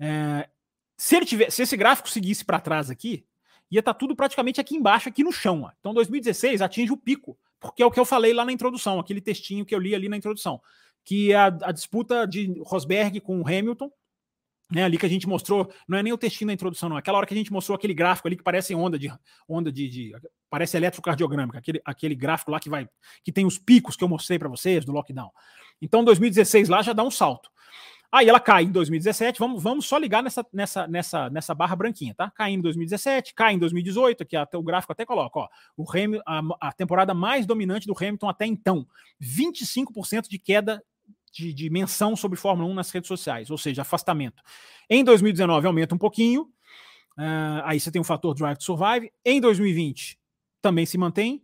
É, 0.00 0.48
se, 0.96 1.14
ele 1.14 1.24
tiver, 1.24 1.48
se 1.48 1.62
esse 1.62 1.76
gráfico 1.76 2.10
seguisse 2.10 2.44
para 2.44 2.58
trás 2.58 2.90
aqui, 2.90 3.24
ia 3.70 3.78
estar 3.78 3.94
tá 3.94 3.98
tudo 3.98 4.16
praticamente 4.16 4.60
aqui 4.60 4.74
embaixo, 4.74 5.08
aqui 5.08 5.22
no 5.22 5.30
chão. 5.30 5.62
Ó. 5.62 5.70
Então 5.78 5.94
2016 5.94 6.60
atinge 6.60 6.90
o 6.92 6.96
pico, 6.96 7.38
porque 7.60 7.84
é 7.84 7.86
o 7.86 7.90
que 7.92 8.00
eu 8.00 8.04
falei 8.04 8.34
lá 8.34 8.44
na 8.44 8.50
introdução, 8.50 8.98
aquele 8.98 9.20
textinho 9.20 9.64
que 9.64 9.72
eu 9.72 9.78
li 9.78 9.94
ali 9.94 10.08
na 10.08 10.16
introdução, 10.16 10.60
que 11.04 11.30
é 11.30 11.36
a, 11.36 11.46
a 11.46 11.70
disputa 11.70 12.26
de 12.26 12.60
Rosberg 12.64 13.20
com 13.20 13.46
Hamilton, 13.46 13.88
né, 14.70 14.84
ali 14.84 14.98
que 14.98 15.06
a 15.06 15.08
gente 15.08 15.28
mostrou, 15.28 15.72
não 15.86 15.98
é 15.98 16.02
nem 16.02 16.12
o 16.12 16.18
textinho 16.18 16.48
da 16.48 16.54
introdução, 16.54 16.88
não, 16.88 16.96
é 16.96 16.98
aquela 16.98 17.18
hora 17.18 17.26
que 17.26 17.34
a 17.34 17.36
gente 17.36 17.52
mostrou 17.52 17.76
aquele 17.76 17.94
gráfico 17.94 18.26
ali 18.26 18.36
que 18.36 18.42
parece 18.42 18.74
onda 18.74 18.98
de 18.98 19.12
onda 19.48 19.70
de, 19.70 19.88
de 19.88 20.12
parece 20.50 20.76
eletrocardiogrâmica, 20.76 21.58
aquele, 21.58 21.80
aquele 21.84 22.14
gráfico 22.14 22.50
lá 22.50 22.58
que 22.58 22.68
vai 22.68 22.88
que 23.22 23.32
tem 23.32 23.46
os 23.46 23.58
picos 23.58 23.96
que 23.96 24.02
eu 24.02 24.08
mostrei 24.08 24.38
para 24.38 24.48
vocês 24.48 24.84
do 24.84 24.92
lockdown. 24.92 25.30
Então 25.80 26.04
2016 26.04 26.68
lá 26.68 26.82
já 26.82 26.92
dá 26.92 27.04
um 27.04 27.10
salto. 27.10 27.50
Aí 28.10 28.28
ela 28.28 28.40
cai 28.40 28.64
em 28.64 28.70
2017, 28.70 29.38
vamos, 29.38 29.62
vamos 29.62 29.86
só 29.86 29.98
ligar 29.98 30.22
nessa, 30.22 30.46
nessa, 30.52 30.86
nessa, 30.86 31.28
nessa 31.28 31.54
barra 31.54 31.74
branquinha, 31.74 32.14
tá? 32.14 32.30
Cai 32.30 32.52
em 32.52 32.60
2017, 32.60 33.34
cai 33.34 33.54
em 33.54 33.58
2018, 33.58 34.22
aqui 34.22 34.36
até 34.36 34.56
o 34.56 34.62
gráfico 34.62 34.92
até 34.92 35.04
coloca, 35.04 35.40
ó, 35.40 35.48
o 35.76 35.84
Hamilton, 35.90 36.22
a, 36.24 36.68
a 36.68 36.72
temporada 36.72 37.12
mais 37.12 37.44
dominante 37.44 37.86
do 37.86 37.94
Hamilton 37.98 38.28
até 38.28 38.46
então, 38.46 38.86
25% 39.20 40.28
de 40.28 40.38
queda 40.38 40.82
de, 41.36 41.52
de, 41.52 41.70
menção 41.70 42.16
sobre 42.16 42.38
Fórmula 42.38 42.68
1 42.70 42.74
nas 42.74 42.90
redes 42.90 43.08
sociais, 43.08 43.50
ou 43.50 43.58
seja, 43.58 43.82
afastamento. 43.82 44.42
Em 44.88 45.04
2019 45.04 45.66
aumenta 45.66 45.94
um 45.94 45.98
pouquinho, 45.98 46.42
uh, 47.18 47.62
aí 47.64 47.78
você 47.78 47.90
tem 47.90 48.00
o 48.00 48.04
fator 48.04 48.34
Drive 48.34 48.56
to 48.56 48.64
Survive. 48.64 49.12
Em 49.24 49.40
2020 49.40 50.18
também 50.62 50.86
se 50.86 50.96
mantém. 50.96 51.42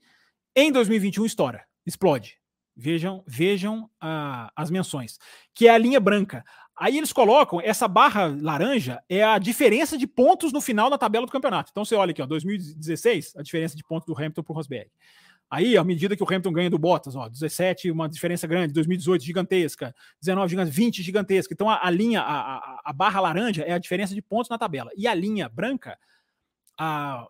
Em 0.56 0.72
2021 0.72 1.26
estoura, 1.26 1.64
explode. 1.86 2.38
Vejam, 2.74 3.22
vejam 3.26 3.84
uh, 4.02 4.50
as 4.56 4.70
menções, 4.70 5.18
que 5.54 5.68
é 5.68 5.70
a 5.70 5.78
linha 5.78 6.00
branca. 6.00 6.42
Aí 6.74 6.96
eles 6.96 7.12
colocam 7.12 7.60
essa 7.60 7.86
barra 7.86 8.34
laranja 8.40 9.02
é 9.08 9.22
a 9.22 9.38
diferença 9.38 9.98
de 9.98 10.06
pontos 10.06 10.52
no 10.52 10.60
final 10.60 10.88
da 10.88 10.96
tabela 10.96 11.26
do 11.26 11.32
campeonato. 11.32 11.70
Então 11.70 11.84
você 11.84 11.94
olha 11.94 12.12
aqui, 12.12 12.22
ó, 12.22 12.26
2016, 12.26 13.34
a 13.36 13.42
diferença 13.42 13.76
de 13.76 13.84
pontos 13.84 14.06
do 14.06 14.16
Hamilton 14.16 14.42
para 14.42 14.52
o 14.52 14.56
Rosberg. 14.56 14.90
Aí, 15.52 15.76
à 15.76 15.84
medida 15.84 16.16
que 16.16 16.22
o 16.22 16.26
Hamilton 16.26 16.50
ganha 16.50 16.70
do 16.70 16.78
Bottas, 16.78 17.14
ó, 17.14 17.28
17, 17.28 17.90
uma 17.90 18.08
diferença 18.08 18.46
grande, 18.46 18.72
2018 18.72 19.22
gigantesca, 19.22 19.94
19 20.18 20.48
gigantesca, 20.48 20.80
20 20.80 21.02
gigantesca. 21.02 21.52
Então 21.52 21.68
a, 21.68 21.86
a 21.86 21.90
linha, 21.90 22.22
a, 22.22 22.56
a, 22.56 22.80
a, 22.86 22.92
barra 22.94 23.20
laranja 23.20 23.62
é 23.62 23.72
a 23.74 23.78
diferença 23.78 24.14
de 24.14 24.22
pontos 24.22 24.48
na 24.48 24.56
tabela. 24.56 24.90
E 24.96 25.06
a 25.06 25.12
linha 25.12 25.50
branca, 25.50 25.98
a, 26.78 27.28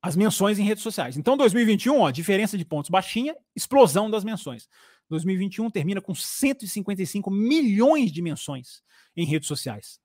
as 0.00 0.14
menções 0.14 0.60
em 0.60 0.62
redes 0.62 0.84
sociais. 0.84 1.16
Então, 1.16 1.36
2021, 1.36 1.98
ó, 1.98 2.12
diferença 2.12 2.56
de 2.56 2.64
pontos 2.64 2.90
baixinha, 2.90 3.34
explosão 3.56 4.08
das 4.08 4.22
menções. 4.22 4.68
2021 5.10 5.68
termina 5.72 6.00
com 6.00 6.14
155 6.14 7.28
milhões 7.28 8.12
de 8.12 8.22
menções 8.22 8.84
em 9.16 9.26
redes 9.26 9.48
sociais, 9.48 9.98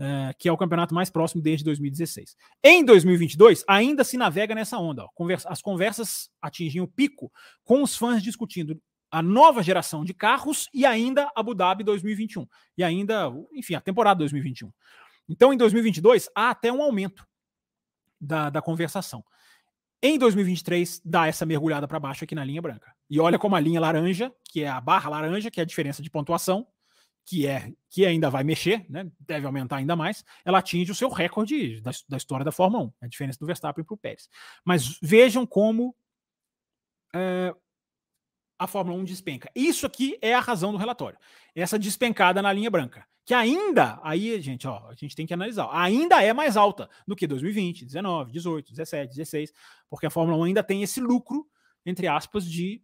uh, 0.00 0.34
que 0.38 0.48
é 0.48 0.52
o 0.52 0.56
campeonato 0.56 0.94
mais 0.94 1.10
próximo 1.10 1.42
desde 1.42 1.64
2016. 1.64 2.34
Em 2.64 2.84
2022, 2.84 3.64
ainda 3.68 4.02
se 4.02 4.16
navega 4.16 4.54
nessa 4.54 4.78
onda. 4.78 5.06
Conversa, 5.14 5.48
as 5.48 5.60
conversas 5.60 6.30
atingiam 6.40 6.84
o 6.84 6.88
pico 6.88 7.30
com 7.62 7.82
os 7.82 7.96
fãs 7.96 8.22
discutindo 8.22 8.80
a 9.10 9.20
nova 9.20 9.62
geração 9.62 10.04
de 10.04 10.14
carros 10.14 10.68
e 10.72 10.86
ainda 10.86 11.30
Abu 11.34 11.54
Dhabi 11.54 11.84
2021. 11.84 12.46
E 12.78 12.84
ainda, 12.84 13.30
enfim, 13.52 13.74
a 13.74 13.80
temporada 13.80 14.18
2021. 14.20 14.72
Então, 15.28 15.52
em 15.52 15.56
2022, 15.56 16.28
há 16.34 16.50
até 16.50 16.72
um 16.72 16.82
aumento 16.82 17.26
da, 18.20 18.50
da 18.50 18.62
conversação. 18.62 19.24
Em 20.02 20.18
2023, 20.18 21.02
dá 21.04 21.26
essa 21.26 21.44
mergulhada 21.44 21.86
para 21.86 22.00
baixo 22.00 22.24
aqui 22.24 22.34
na 22.34 22.44
linha 22.44 22.62
branca. 22.62 22.94
E 23.08 23.20
olha 23.20 23.38
como 23.38 23.54
a 23.54 23.60
linha 23.60 23.80
laranja, 23.80 24.32
que 24.44 24.62
é 24.62 24.68
a 24.68 24.80
barra 24.80 25.10
laranja, 25.10 25.50
que 25.50 25.60
é 25.60 25.62
a 25.62 25.66
diferença 25.66 26.02
de 26.02 26.08
pontuação, 26.08 26.66
que 27.30 27.46
é 27.46 27.72
que 27.88 28.04
ainda 28.04 28.28
vai 28.28 28.42
mexer, 28.42 28.84
né, 28.90 29.08
deve 29.20 29.46
aumentar 29.46 29.76
ainda 29.76 29.94
mais, 29.94 30.24
ela 30.44 30.58
atinge 30.58 30.90
o 30.90 30.94
seu 30.96 31.08
recorde 31.08 31.80
da, 31.80 31.92
da 32.08 32.16
história 32.16 32.44
da 32.44 32.50
Fórmula 32.50 32.86
1, 32.86 32.92
a 33.02 33.06
diferença 33.06 33.38
do 33.38 33.46
Verstappen 33.46 33.84
para 33.84 33.94
o 33.94 33.96
Pérez. 33.96 34.28
Mas 34.64 34.98
vejam 35.00 35.46
como 35.46 35.94
é, 37.14 37.54
a 38.58 38.66
Fórmula 38.66 38.98
1 38.98 39.04
despenca. 39.04 39.48
Isso 39.54 39.86
aqui 39.86 40.18
é 40.20 40.34
a 40.34 40.40
razão 40.40 40.72
do 40.72 40.78
relatório. 40.78 41.20
Essa 41.54 41.78
despencada 41.78 42.42
na 42.42 42.52
linha 42.52 42.68
branca 42.68 43.06
que 43.24 43.32
ainda, 43.32 44.00
aí, 44.02 44.40
gente, 44.40 44.66
ó, 44.66 44.88
a 44.88 44.94
gente 44.94 45.14
tem 45.14 45.24
que 45.24 45.32
analisar, 45.32 45.68
ainda 45.70 46.20
é 46.20 46.32
mais 46.32 46.56
alta 46.56 46.90
do 47.06 47.14
que 47.14 47.28
2020, 47.28 47.84
19, 47.84 48.32
18, 48.32 48.72
17, 48.72 49.14
16, 49.14 49.52
porque 49.88 50.06
a 50.06 50.10
Fórmula 50.10 50.36
1 50.38 50.44
ainda 50.44 50.64
tem 50.64 50.82
esse 50.82 51.00
lucro, 51.00 51.46
entre 51.86 52.08
aspas, 52.08 52.44
de 52.44 52.82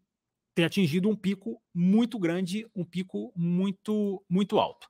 ter 0.57 0.65
atingido 0.65 1.07
um 1.11 1.15
pico 1.15 1.63
muito 1.73 2.19
grande, 2.19 2.67
um 2.75 2.83
pico 2.83 3.31
muito, 3.37 4.25
muito 4.27 4.59
alto. 4.59 4.89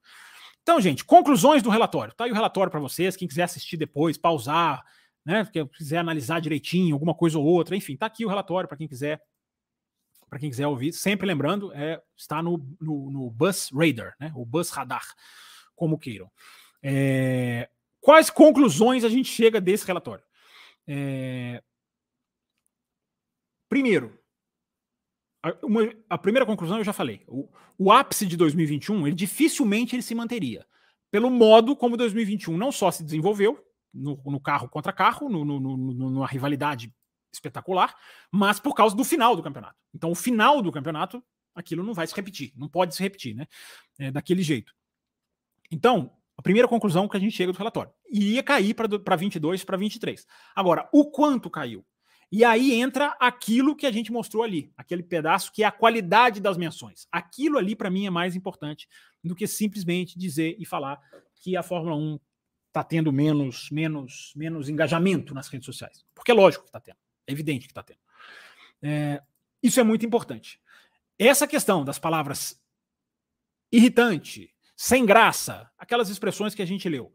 Então, 0.62 0.80
gente, 0.80 1.04
conclusões 1.04 1.60
do 1.60 1.68
relatório. 1.68 2.14
Tá 2.14 2.24
aí 2.24 2.30
o 2.30 2.34
relatório 2.34 2.70
para 2.70 2.78
vocês, 2.78 3.16
quem 3.16 3.26
quiser 3.26 3.42
assistir 3.42 3.76
depois, 3.76 4.16
pausar, 4.16 4.84
né, 5.24 5.44
quiser 5.76 5.98
analisar 5.98 6.40
direitinho 6.40 6.94
alguma 6.94 7.12
coisa 7.12 7.36
ou 7.36 7.44
outra, 7.44 7.74
enfim, 7.74 7.96
tá 7.96 8.06
aqui 8.06 8.24
o 8.24 8.28
relatório 8.28 8.68
para 8.68 8.78
quem 8.78 8.86
quiser 8.86 9.20
para 10.28 10.40
quem 10.40 10.50
quiser 10.50 10.66
ouvir, 10.66 10.92
sempre 10.92 11.24
lembrando, 11.24 11.72
é, 11.72 12.02
está 12.16 12.42
no, 12.42 12.58
no, 12.80 13.10
no 13.12 13.30
Bus 13.30 13.70
Radar, 13.72 14.14
né, 14.18 14.32
o 14.34 14.44
Bus 14.44 14.70
Radar 14.70 15.04
como 15.74 15.98
queiram. 15.98 16.30
É, 16.82 17.68
quais 18.00 18.28
conclusões 18.30 19.04
a 19.04 19.08
gente 19.08 19.30
chega 19.30 19.60
desse 19.60 19.86
relatório? 19.86 20.24
É, 20.86 21.62
primeiro, 23.68 24.18
uma, 25.62 25.92
a, 26.08 26.18
primeira 26.18 26.46
conclusão 26.46 26.78
eu 26.78 26.84
já 26.84 26.92
falei. 26.92 27.22
O, 27.26 27.48
o, 27.78 27.92
ápice 27.92 28.26
de 28.26 28.36
2021, 28.36 29.06
ele 29.06 29.16
dificilmente 29.16 29.94
ele 29.94 30.02
se 30.02 30.14
manteria. 30.14 30.66
Pelo 31.10 31.30
modo 31.30 31.76
como 31.76 31.96
2021 31.96 32.56
não 32.56 32.72
só 32.72 32.90
se 32.90 33.04
desenvolveu, 33.04 33.62
no, 33.96 34.20
no 34.26 34.40
carro 34.40 34.68
contra 34.68 34.92
carro, 34.92 35.28
no, 35.28 35.44
no, 35.44 35.58
numa 35.58 36.26
rivalidade 36.26 36.92
espetacular, 37.32 37.94
mas 38.30 38.60
por 38.60 38.74
causa 38.74 38.94
do 38.94 39.04
final 39.04 39.34
do 39.34 39.42
campeonato. 39.42 39.76
Então, 39.94 40.10
o 40.10 40.14
final 40.14 40.60
do 40.62 40.72
campeonato 40.72 41.22
aquilo 41.54 41.82
não 41.82 41.94
vai 41.94 42.06
se 42.06 42.14
repetir, 42.14 42.52
não 42.54 42.68
pode 42.68 42.94
se 42.94 43.02
repetir, 43.02 43.34
né? 43.34 43.46
É, 43.98 44.10
daquele 44.10 44.42
jeito. 44.42 44.74
Então, 45.70 46.12
a 46.36 46.42
primeira 46.42 46.68
conclusão 46.68 47.08
que 47.08 47.16
a 47.16 47.20
gente 47.20 47.34
chega 47.34 47.50
do 47.50 47.58
relatório, 47.58 47.92
iria 48.10 48.42
cair 48.42 48.74
para 48.74 49.16
22, 49.16 49.64
para 49.64 49.76
23. 49.76 50.26
Agora, 50.54 50.88
o 50.92 51.10
quanto 51.10 51.48
caiu? 51.48 51.84
E 52.30 52.44
aí 52.44 52.72
entra 52.72 53.16
aquilo 53.20 53.76
que 53.76 53.86
a 53.86 53.92
gente 53.92 54.10
mostrou 54.10 54.42
ali, 54.42 54.72
aquele 54.76 55.02
pedaço 55.02 55.52
que 55.52 55.62
é 55.62 55.66
a 55.66 55.72
qualidade 55.72 56.40
das 56.40 56.56
menções. 56.56 57.06
Aquilo 57.10 57.56
ali, 57.56 57.76
para 57.76 57.90
mim, 57.90 58.06
é 58.06 58.10
mais 58.10 58.34
importante 58.34 58.88
do 59.22 59.34
que 59.34 59.46
simplesmente 59.46 60.18
dizer 60.18 60.56
e 60.58 60.66
falar 60.66 61.00
que 61.36 61.56
a 61.56 61.62
Fórmula 61.62 61.96
1 61.96 62.18
está 62.68 62.82
tendo 62.82 63.12
menos, 63.12 63.70
menos, 63.70 64.32
menos 64.34 64.68
engajamento 64.68 65.32
nas 65.32 65.48
redes 65.48 65.66
sociais. 65.66 66.04
Porque 66.14 66.30
é 66.30 66.34
lógico 66.34 66.64
que 66.64 66.68
está 66.68 66.80
tendo, 66.80 66.98
é 67.26 67.32
evidente 67.32 67.66
que 67.66 67.72
está 67.72 67.82
tendo. 67.82 68.00
É, 68.82 69.22
isso 69.62 69.80
é 69.80 69.82
muito 69.82 70.04
importante. 70.04 70.60
Essa 71.18 71.46
questão 71.46 71.84
das 71.84 71.98
palavras 71.98 72.60
irritante, 73.72 74.54
sem 74.76 75.06
graça, 75.06 75.70
aquelas 75.78 76.10
expressões 76.10 76.54
que 76.54 76.62
a 76.62 76.66
gente 76.66 76.88
leu, 76.88 77.14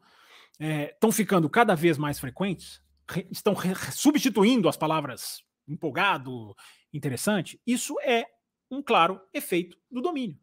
estão 0.59 1.09
é, 1.09 1.13
ficando 1.13 1.49
cada 1.49 1.75
vez 1.75 1.97
mais 1.97 2.19
frequentes, 2.19 2.81
re, 2.90 2.90
estão 3.31 3.55
substituindo 3.91 4.67
as 4.67 4.77
palavras 4.77 5.43
empolgado, 5.67 6.55
interessante. 6.93 7.59
Isso 7.65 7.99
é 8.01 8.25
um 8.69 8.81
claro 8.81 9.21
efeito 9.33 9.77
do 9.89 10.01
domínio. 10.01 10.37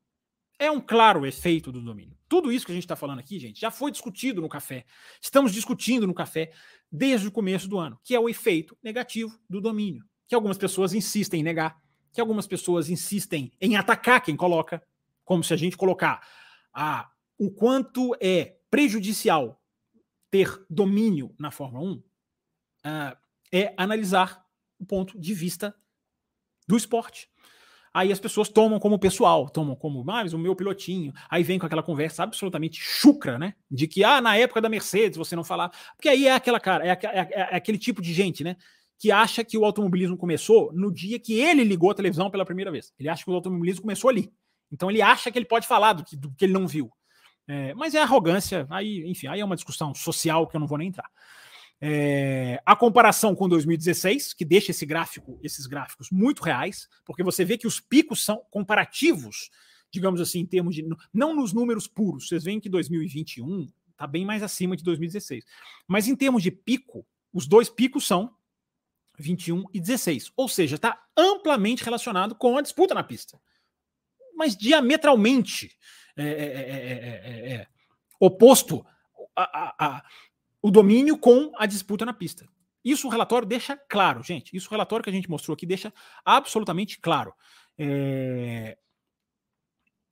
É 0.58 0.70
um 0.70 0.80
claro 0.80 1.24
efeito 1.24 1.70
do 1.70 1.80
domínio. 1.80 2.16
Tudo 2.28 2.50
isso 2.50 2.66
que 2.66 2.72
a 2.72 2.74
gente 2.74 2.84
está 2.84 2.96
falando 2.96 3.20
aqui, 3.20 3.38
gente, 3.38 3.60
já 3.60 3.70
foi 3.70 3.92
discutido 3.92 4.40
no 4.40 4.48
café. 4.48 4.84
Estamos 5.20 5.52
discutindo 5.52 6.06
no 6.06 6.12
café 6.12 6.52
desde 6.90 7.28
o 7.28 7.32
começo 7.32 7.68
do 7.68 7.78
ano, 7.78 7.98
que 8.02 8.14
é 8.14 8.20
o 8.20 8.28
efeito 8.28 8.76
negativo 8.82 9.38
do 9.48 9.60
domínio, 9.60 10.04
que 10.26 10.34
algumas 10.34 10.58
pessoas 10.58 10.92
insistem 10.92 11.40
em 11.40 11.44
negar, 11.44 11.80
que 12.12 12.20
algumas 12.20 12.46
pessoas 12.46 12.90
insistem 12.90 13.52
em 13.60 13.76
atacar 13.76 14.20
quem 14.20 14.36
coloca, 14.36 14.82
como 15.24 15.44
se 15.44 15.54
a 15.54 15.56
gente 15.56 15.76
colocar 15.76 16.26
a, 16.72 17.08
o 17.38 17.50
quanto 17.50 18.16
é 18.20 18.56
prejudicial 18.68 19.62
ter 20.30 20.64
domínio 20.68 21.34
na 21.38 21.50
Fórmula 21.50 21.84
1, 21.84 22.02
uh, 22.84 23.16
é 23.52 23.74
analisar 23.76 24.44
o 24.78 24.86
ponto 24.86 25.18
de 25.18 25.34
vista 25.34 25.74
do 26.66 26.76
esporte. 26.76 27.28
Aí 27.92 28.12
as 28.12 28.20
pessoas 28.20 28.48
tomam 28.48 28.78
como 28.78 28.98
pessoal, 28.98 29.48
tomam 29.48 29.74
como, 29.74 30.02
ah, 30.02 30.22
mas 30.22 30.32
o 30.32 30.38
meu 30.38 30.54
pilotinho. 30.54 31.12
Aí 31.28 31.42
vem 31.42 31.58
com 31.58 31.66
aquela 31.66 31.82
conversa 31.82 32.22
absolutamente 32.22 32.78
chucra, 32.80 33.38
né? 33.38 33.54
De 33.70 33.88
que, 33.88 34.04
ah, 34.04 34.20
na 34.20 34.36
época 34.36 34.60
da 34.60 34.68
Mercedes 34.68 35.16
você 35.16 35.34
não 35.34 35.42
falava. 35.42 35.72
Porque 35.96 36.08
aí 36.08 36.26
é 36.26 36.34
aquela 36.34 36.60
cara, 36.60 36.86
é, 36.86 36.90
é, 36.90 37.28
é 37.32 37.56
aquele 37.56 37.78
tipo 37.78 38.02
de 38.02 38.12
gente, 38.12 38.44
né? 38.44 38.56
Que 38.98 39.10
acha 39.10 39.42
que 39.42 39.56
o 39.56 39.64
automobilismo 39.64 40.16
começou 40.16 40.72
no 40.72 40.92
dia 40.92 41.18
que 41.18 41.40
ele 41.40 41.64
ligou 41.64 41.90
a 41.90 41.94
televisão 41.94 42.30
pela 42.30 42.44
primeira 42.44 42.70
vez. 42.70 42.92
Ele 42.98 43.08
acha 43.08 43.24
que 43.24 43.30
o 43.30 43.34
automobilismo 43.34 43.82
começou 43.82 44.10
ali. 44.10 44.32
Então 44.70 44.90
ele 44.90 45.00
acha 45.00 45.30
que 45.30 45.38
ele 45.38 45.46
pode 45.46 45.66
falar 45.66 45.94
do 45.94 46.04
que, 46.04 46.14
do 46.14 46.32
que 46.34 46.44
ele 46.44 46.52
não 46.52 46.66
viu. 46.66 46.92
É, 47.46 47.72
mas 47.74 47.94
é 47.94 48.02
arrogância, 48.02 48.66
aí, 48.68 49.10
enfim, 49.10 49.26
aí 49.26 49.40
é 49.40 49.44
uma 49.44 49.56
discussão 49.56 49.94
social 49.94 50.46
que 50.46 50.54
eu 50.54 50.60
não 50.60 50.66
vou 50.66 50.76
nem 50.76 50.88
entrar. 50.88 51.10
É, 51.80 52.60
a 52.66 52.74
comparação 52.74 53.34
com 53.34 53.48
2016, 53.48 54.34
que 54.34 54.44
deixa 54.44 54.72
esse 54.72 54.84
gráfico, 54.84 55.38
esses 55.42 55.66
gráficos 55.66 56.10
muito 56.10 56.42
reais, 56.42 56.88
porque 57.04 57.22
você 57.22 57.44
vê 57.44 57.56
que 57.56 57.66
os 57.66 57.78
picos 57.78 58.24
são 58.24 58.42
comparativos, 58.50 59.50
digamos 59.90 60.20
assim, 60.20 60.40
em 60.40 60.46
termos 60.46 60.74
de. 60.74 60.84
Não 61.12 61.34
nos 61.34 61.52
números 61.52 61.86
puros, 61.86 62.28
vocês 62.28 62.44
veem 62.44 62.60
que 62.60 62.68
2021 62.68 63.68
está 63.92 64.06
bem 64.06 64.24
mais 64.24 64.42
acima 64.42 64.76
de 64.76 64.84
2016. 64.84 65.44
Mas 65.86 66.08
em 66.08 66.16
termos 66.16 66.42
de 66.42 66.50
pico, 66.50 67.06
os 67.32 67.46
dois 67.46 67.68
picos 67.68 68.06
são 68.06 68.34
21 69.18 69.64
e 69.72 69.80
16. 69.80 70.32
Ou 70.36 70.48
seja, 70.48 70.76
está 70.76 71.04
amplamente 71.16 71.84
relacionado 71.84 72.34
com 72.34 72.56
a 72.56 72.62
disputa 72.62 72.94
na 72.94 73.02
pista. 73.02 73.40
Mas 74.34 74.56
diametralmente 74.56 75.76
é, 76.16 76.22
é, 76.24 77.54
é, 77.54 77.66
oposto 78.20 78.84
a, 79.34 79.42
a, 79.42 79.74
a, 79.78 80.04
o 80.62 80.70
domínio 80.70 81.18
com 81.18 81.52
a 81.56 81.66
disputa 81.66 82.04
na 82.04 82.12
pista. 82.12 82.48
Isso 82.84 83.06
o 83.06 83.11
relatório 83.11 83.46
deixa 83.46 83.76
claro, 83.76 84.22
gente. 84.22 84.56
Isso 84.56 84.68
o 84.68 84.70
relatório 84.70 85.02
que 85.02 85.11
a 85.11 85.12
gente 85.12 85.28
mostrou 85.28 85.54
aqui 85.54 85.66
deixa 85.66 85.92
absolutamente 86.24 86.98
claro. 87.00 87.32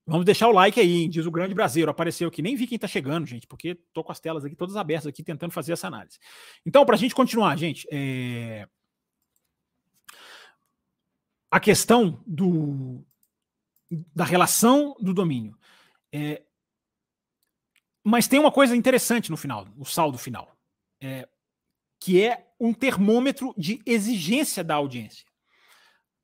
Vamos 0.06 0.24
deixar 0.24 0.48
o 0.48 0.52
like 0.52 0.78
aí, 0.78 1.02
hein? 1.02 1.10
diz 1.10 1.26
o 1.26 1.30
grande 1.32 1.52
brasileiro. 1.52 1.90
Apareceu 1.90 2.28
aqui. 2.28 2.40
Nem 2.40 2.54
vi 2.54 2.66
quem 2.66 2.76
está 2.76 2.86
chegando, 2.86 3.26
gente, 3.26 3.46
porque 3.46 3.74
tô 3.92 4.04
com 4.04 4.12
as 4.12 4.20
telas 4.20 4.44
aqui 4.44 4.54
todas 4.54 4.76
abertas 4.76 5.08
aqui 5.08 5.22
tentando 5.22 5.50
fazer 5.50 5.72
essa 5.72 5.88
análise. 5.88 6.18
Então, 6.64 6.86
para 6.86 6.94
a 6.94 6.98
gente 6.98 7.14
continuar, 7.14 7.56
gente, 7.56 7.88
é... 7.90 8.68
a 11.50 11.58
questão 11.58 12.22
do... 12.24 13.04
da 14.14 14.24
relação 14.24 14.94
do 15.00 15.12
domínio. 15.12 15.58
É, 16.12 16.44
mas 18.08 18.28
tem 18.28 18.38
uma 18.38 18.52
coisa 18.52 18.76
interessante 18.76 19.32
no 19.32 19.36
final, 19.36 19.66
o 19.76 19.84
saldo 19.84 20.16
final, 20.16 20.56
é, 21.00 21.28
que 21.98 22.22
é 22.22 22.46
um 22.60 22.72
termômetro 22.72 23.52
de 23.58 23.82
exigência 23.84 24.62
da 24.62 24.76
audiência. 24.76 25.26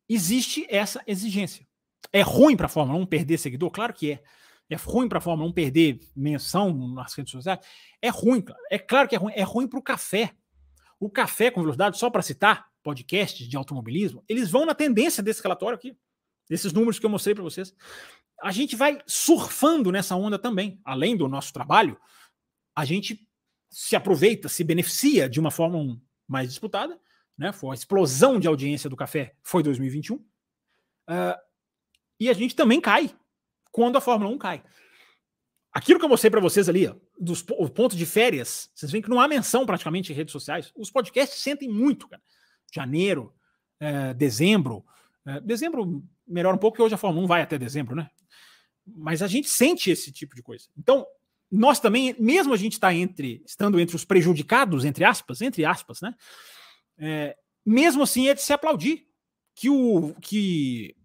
Existe 0.09 0.65
essa 0.71 1.03
exigência. 1.09 1.67
É 2.13 2.21
ruim 2.21 2.57
para 2.57 2.67
a 2.67 2.69
Fórmula 2.69 3.01
1 3.01 3.07
perder 3.07 3.37
seguidor? 3.37 3.69
Claro 3.73 3.93
que 3.93 4.13
é. 4.13 4.23
É 4.71 4.77
ruim 4.77 5.09
para 5.09 5.19
a 5.19 5.21
Fórmula 5.21 5.51
1 5.51 5.53
perder 5.53 5.99
menção 6.15 6.73
nas 6.95 7.15
redes 7.15 7.33
sociais? 7.33 7.59
É 8.01 8.11
ruim, 8.11 8.45
é 8.71 8.79
claro 8.79 9.09
que 9.09 9.17
é 9.17 9.19
ruim. 9.19 9.33
É 9.35 9.43
ruim 9.43 9.67
para 9.67 9.81
o 9.81 9.83
café. 9.83 10.33
O 11.01 11.11
café 11.11 11.51
com 11.51 11.63
velocidade, 11.63 11.99
só 11.99 12.09
para 12.09 12.23
citar 12.23 12.69
podcasts 12.81 13.49
de 13.49 13.57
automobilismo, 13.57 14.23
eles 14.29 14.49
vão 14.49 14.65
na 14.65 14.75
tendência 14.75 15.21
desse 15.21 15.43
relatório 15.43 15.77
aqui, 15.77 15.97
desses 16.53 16.73
números 16.73 16.99
que 16.99 17.07
eu 17.07 17.11
mostrei 17.11 17.35
para 17.35 17.43
vocês 17.43 17.75
a 18.43 18.51
gente 18.51 18.75
vai 18.75 18.99
surfando 19.07 19.93
nessa 19.93 20.17
onda 20.17 20.39
também. 20.39 20.81
Além 20.85 21.17
do 21.17 21.29
nosso 21.29 21.53
trabalho, 21.53 21.99
a 22.75 22.85
gente 22.85 23.27
se 23.71 23.95
aproveita, 23.95 24.49
se 24.49 24.65
beneficia 24.65 25.29
de 25.31 25.39
uma 25.39 25.51
forma 25.51 25.99
mais 26.27 26.49
disputada. 26.49 27.01
Né? 27.39 27.53
Foi 27.53 27.71
a 27.71 27.75
explosão 27.75 28.41
de 28.41 28.49
audiência 28.49 28.91
do 28.91 28.97
café 28.97 29.37
foi 29.43 29.63
2021. 29.63 30.17
Uh, 30.17 30.25
ah, 31.07 31.41
e 32.19 32.29
a 32.29 32.33
gente 32.33 32.57
também 32.57 32.81
cai 32.81 33.15
quando 33.71 33.97
a 33.97 34.01
Fórmula 34.01 34.31
1 34.33 34.39
cai. 34.39 34.63
Aquilo 35.73 35.99
que 35.99 36.05
eu 36.05 36.09
mostrei 36.09 36.31
para 36.31 36.41
vocês 36.41 36.69
ali, 36.69 36.93
dos 37.19 37.45
o 37.51 37.69
ponto 37.71 37.97
de 37.97 38.05
férias, 38.05 38.71
vocês 38.75 38.93
veem 38.93 39.03
que 39.03 39.09
não 39.09 39.21
há 39.21 39.27
menção 39.27 39.65
praticamente 39.65 40.13
em 40.13 40.15
redes 40.15 40.33
sociais. 40.33 40.71
Os 40.77 40.91
podcasts 40.91 41.39
sentem 41.39 41.69
muito, 41.69 42.09
cara. 42.09 42.23
Janeiro, 42.75 43.35
é, 43.81 44.13
dezembro. 44.13 44.85
É, 45.27 45.41
dezembro 45.41 46.03
melhora 46.27 46.57
um 46.57 46.59
pouco, 46.59 46.75
porque 46.75 46.83
hoje 46.83 46.95
a 46.95 46.99
Fórmula 46.99 47.25
1 47.25 47.29
vai 47.29 47.43
até 47.43 47.59
dezembro, 47.59 47.95
né? 47.95 48.11
Mas 48.87 49.23
a 49.23 49.27
gente 49.27 49.49
sente 49.49 49.91
esse 49.91 50.11
tipo 50.11 50.35
de 50.35 50.43
coisa. 50.43 50.67
Então, 50.77 51.07
nós 51.51 51.79
também, 51.79 52.17
mesmo 52.19 52.55
a 52.55 52.57
gente 52.57 52.73
está 52.73 52.95
entre, 52.95 53.43
estando 53.47 53.79
entre 53.79 53.95
os 53.95 54.05
prejudicados, 54.05 54.85
entre 54.85 55.05
aspas, 55.05 55.41
entre 55.41 55.65
aspas, 55.65 56.01
né? 56.01 56.15
É, 56.99 57.37
mesmo 57.65 58.03
assim 58.03 58.29
é 58.29 58.35
de 58.35 58.43
se 58.43 58.53
aplaudir 58.53 59.07
que 59.55 59.69
o, 59.69 60.15
que 60.21 60.97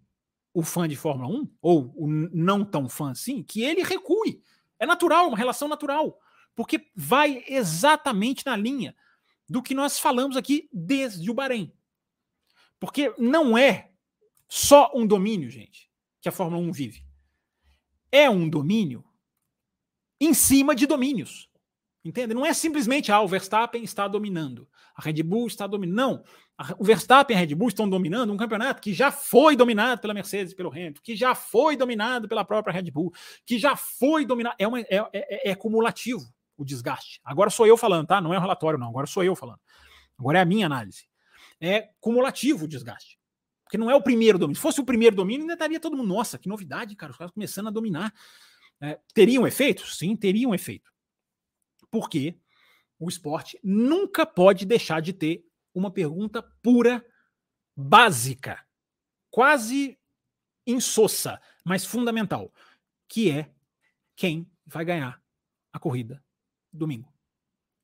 o 0.52 0.62
fã 0.62 0.88
de 0.88 0.96
Fórmula 0.96 1.28
1, 1.28 1.50
ou 1.60 1.92
o 1.94 2.06
não 2.08 2.64
tão 2.64 2.88
fã 2.88 3.10
assim, 3.10 3.42
que 3.42 3.62
ele 3.62 3.82
recue. 3.82 4.42
É 4.78 4.86
natural, 4.86 5.28
uma 5.28 5.36
relação 5.36 5.68
natural. 5.68 6.18
Porque 6.54 6.90
vai 6.96 7.44
exatamente 7.46 8.44
na 8.44 8.56
linha 8.56 8.96
do 9.48 9.62
que 9.62 9.74
nós 9.74 9.98
falamos 9.98 10.36
aqui 10.36 10.68
desde 10.72 11.30
o 11.30 11.34
Bahrein. 11.34 11.72
Porque 12.80 13.14
não 13.18 13.56
é 13.56 13.90
só 14.48 14.90
um 14.94 15.06
domínio, 15.06 15.50
gente, 15.50 15.90
que 16.20 16.28
a 16.28 16.32
Fórmula 16.32 16.62
1 16.62 16.72
vive 16.72 17.08
é 18.10 18.28
um 18.28 18.48
domínio 18.48 19.04
em 20.20 20.34
cima 20.34 20.74
de 20.74 20.86
domínios. 20.86 21.48
Entende? 22.04 22.32
Não 22.32 22.46
é 22.46 22.54
simplesmente, 22.54 23.12
ah, 23.12 23.20
o 23.20 23.28
Verstappen 23.28 23.82
está 23.82 24.08
dominando, 24.08 24.68
a 24.94 25.02
Red 25.02 25.22
Bull 25.22 25.46
está 25.46 25.66
dominando. 25.66 25.96
Não. 25.96 26.24
O 26.78 26.84
Verstappen 26.84 27.36
e 27.36 27.36
a 27.36 27.40
Red 27.40 27.54
Bull 27.54 27.68
estão 27.68 27.88
dominando 27.88 28.32
um 28.32 28.36
campeonato 28.36 28.80
que 28.80 28.92
já 28.92 29.12
foi 29.12 29.54
dominado 29.54 30.00
pela 30.00 30.14
Mercedes 30.14 30.54
pelo 30.54 30.70
Hamilton, 30.70 31.00
que 31.04 31.14
já 31.14 31.34
foi 31.34 31.76
dominado 31.76 32.28
pela 32.28 32.44
própria 32.44 32.72
Red 32.72 32.90
Bull, 32.90 33.12
que 33.46 33.58
já 33.58 33.76
foi 33.76 34.24
dominado. 34.24 34.56
É, 34.58 34.66
uma, 34.66 34.80
é, 34.80 34.86
é, 35.12 35.50
é 35.50 35.54
cumulativo 35.54 36.24
o 36.56 36.64
desgaste. 36.64 37.20
Agora 37.24 37.50
sou 37.50 37.66
eu 37.66 37.76
falando, 37.76 38.08
tá? 38.08 38.20
Não 38.20 38.34
é 38.34 38.38
um 38.38 38.40
relatório, 38.40 38.78
não. 38.78 38.88
Agora 38.88 39.06
sou 39.06 39.22
eu 39.22 39.36
falando. 39.36 39.60
Agora 40.18 40.38
é 40.38 40.42
a 40.42 40.46
minha 40.46 40.66
análise. 40.66 41.06
É 41.60 41.90
cumulativo 42.00 42.64
o 42.64 42.68
desgaste. 42.68 43.17
Porque 43.68 43.76
não 43.76 43.90
é 43.90 43.94
o 43.94 44.02
primeiro 44.02 44.38
domínio. 44.38 44.56
Se 44.56 44.62
fosse 44.62 44.80
o 44.80 44.84
primeiro 44.84 45.14
domínio, 45.14 45.42
ainda 45.42 45.52
estaria 45.52 45.78
todo 45.78 45.94
mundo, 45.94 46.08
nossa, 46.08 46.38
que 46.38 46.48
novidade, 46.48 46.96
cara, 46.96 47.12
os 47.12 47.18
caras 47.18 47.34
começando 47.34 47.66
a 47.66 47.70
dominar. 47.70 48.14
É, 48.80 48.98
teria 49.12 49.38
um 49.38 49.46
efeito? 49.46 49.86
Sim, 49.86 50.16
teria 50.16 50.48
um 50.48 50.54
efeito. 50.54 50.90
Porque 51.90 52.40
o 52.98 53.10
esporte 53.10 53.60
nunca 53.62 54.24
pode 54.24 54.64
deixar 54.64 55.02
de 55.02 55.12
ter 55.12 55.44
uma 55.74 55.90
pergunta 55.90 56.42
pura, 56.62 57.04
básica, 57.76 58.66
quase 59.30 59.98
insossa, 60.66 61.38
mas 61.62 61.84
fundamental, 61.84 62.50
que 63.06 63.30
é 63.30 63.52
quem 64.16 64.50
vai 64.64 64.82
ganhar 64.82 65.22
a 65.74 65.78
corrida 65.78 66.24
domingo. 66.72 67.12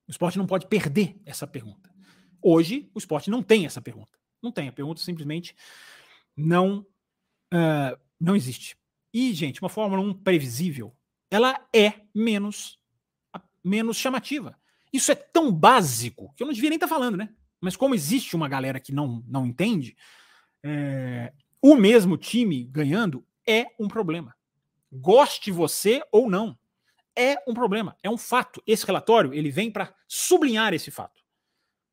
O 0.09 0.11
esporte 0.11 0.39
não 0.39 0.47
pode 0.47 0.67
perder 0.67 1.21
essa 1.27 1.47
pergunta. 1.47 1.95
Hoje, 2.41 2.91
o 2.95 2.99
esporte 2.99 3.29
não 3.29 3.43
tem 3.43 3.67
essa 3.67 3.83
pergunta. 3.83 4.19
Não 4.45 4.53
tem. 4.53 4.69
A 4.69 4.73
pergunta 4.73 5.01
simplesmente 5.01 5.57
não 6.37 6.87
uh, 7.53 7.99
Não 8.21 8.37
existe. 8.37 8.77
E, 9.13 9.33
gente, 9.33 9.63
uma 9.63 9.69
Fórmula 9.69 10.03
1 10.03 10.15
previsível, 10.15 10.95
ela 11.31 11.67
é 11.75 11.95
menos, 12.15 12.79
menos 13.63 13.97
chamativa. 13.97 14.59
Isso 14.93 15.11
é 15.11 15.15
tão 15.15 15.53
básico 15.53 16.33
que 16.37 16.43
eu 16.43 16.47
não 16.47 16.55
devia 16.55 16.69
nem 16.69 16.77
estar 16.77 16.89
tá 16.89 16.95
falando, 16.95 17.17
né? 17.17 17.31
Mas 17.61 17.77
como 17.77 17.95
existe 17.95 18.37
uma 18.37 18.49
galera 18.49 18.79
que 18.79 18.93
não, 18.93 19.25
não 19.27 19.47
entende, 19.47 19.97
é, 20.63 21.33
o 21.63 21.75
mesmo 21.77 22.19
time 22.19 22.65
ganhando 22.65 23.27
é 23.47 23.69
um 23.79 23.89
problema. 23.89 24.37
Goste 24.93 25.51
você 25.51 26.03
ou 26.13 26.29
não, 26.29 26.59
é 27.17 27.37
um 27.47 27.55
problema, 27.55 27.97
é 28.03 28.11
um 28.11 28.19
fato. 28.19 28.63
Esse 28.67 28.85
relatório 28.85 29.33
ele 29.33 29.51
vem 29.51 29.71
para 29.71 29.95
sublinhar 30.07 30.75
esse 30.75 30.91
fato. 30.91 31.24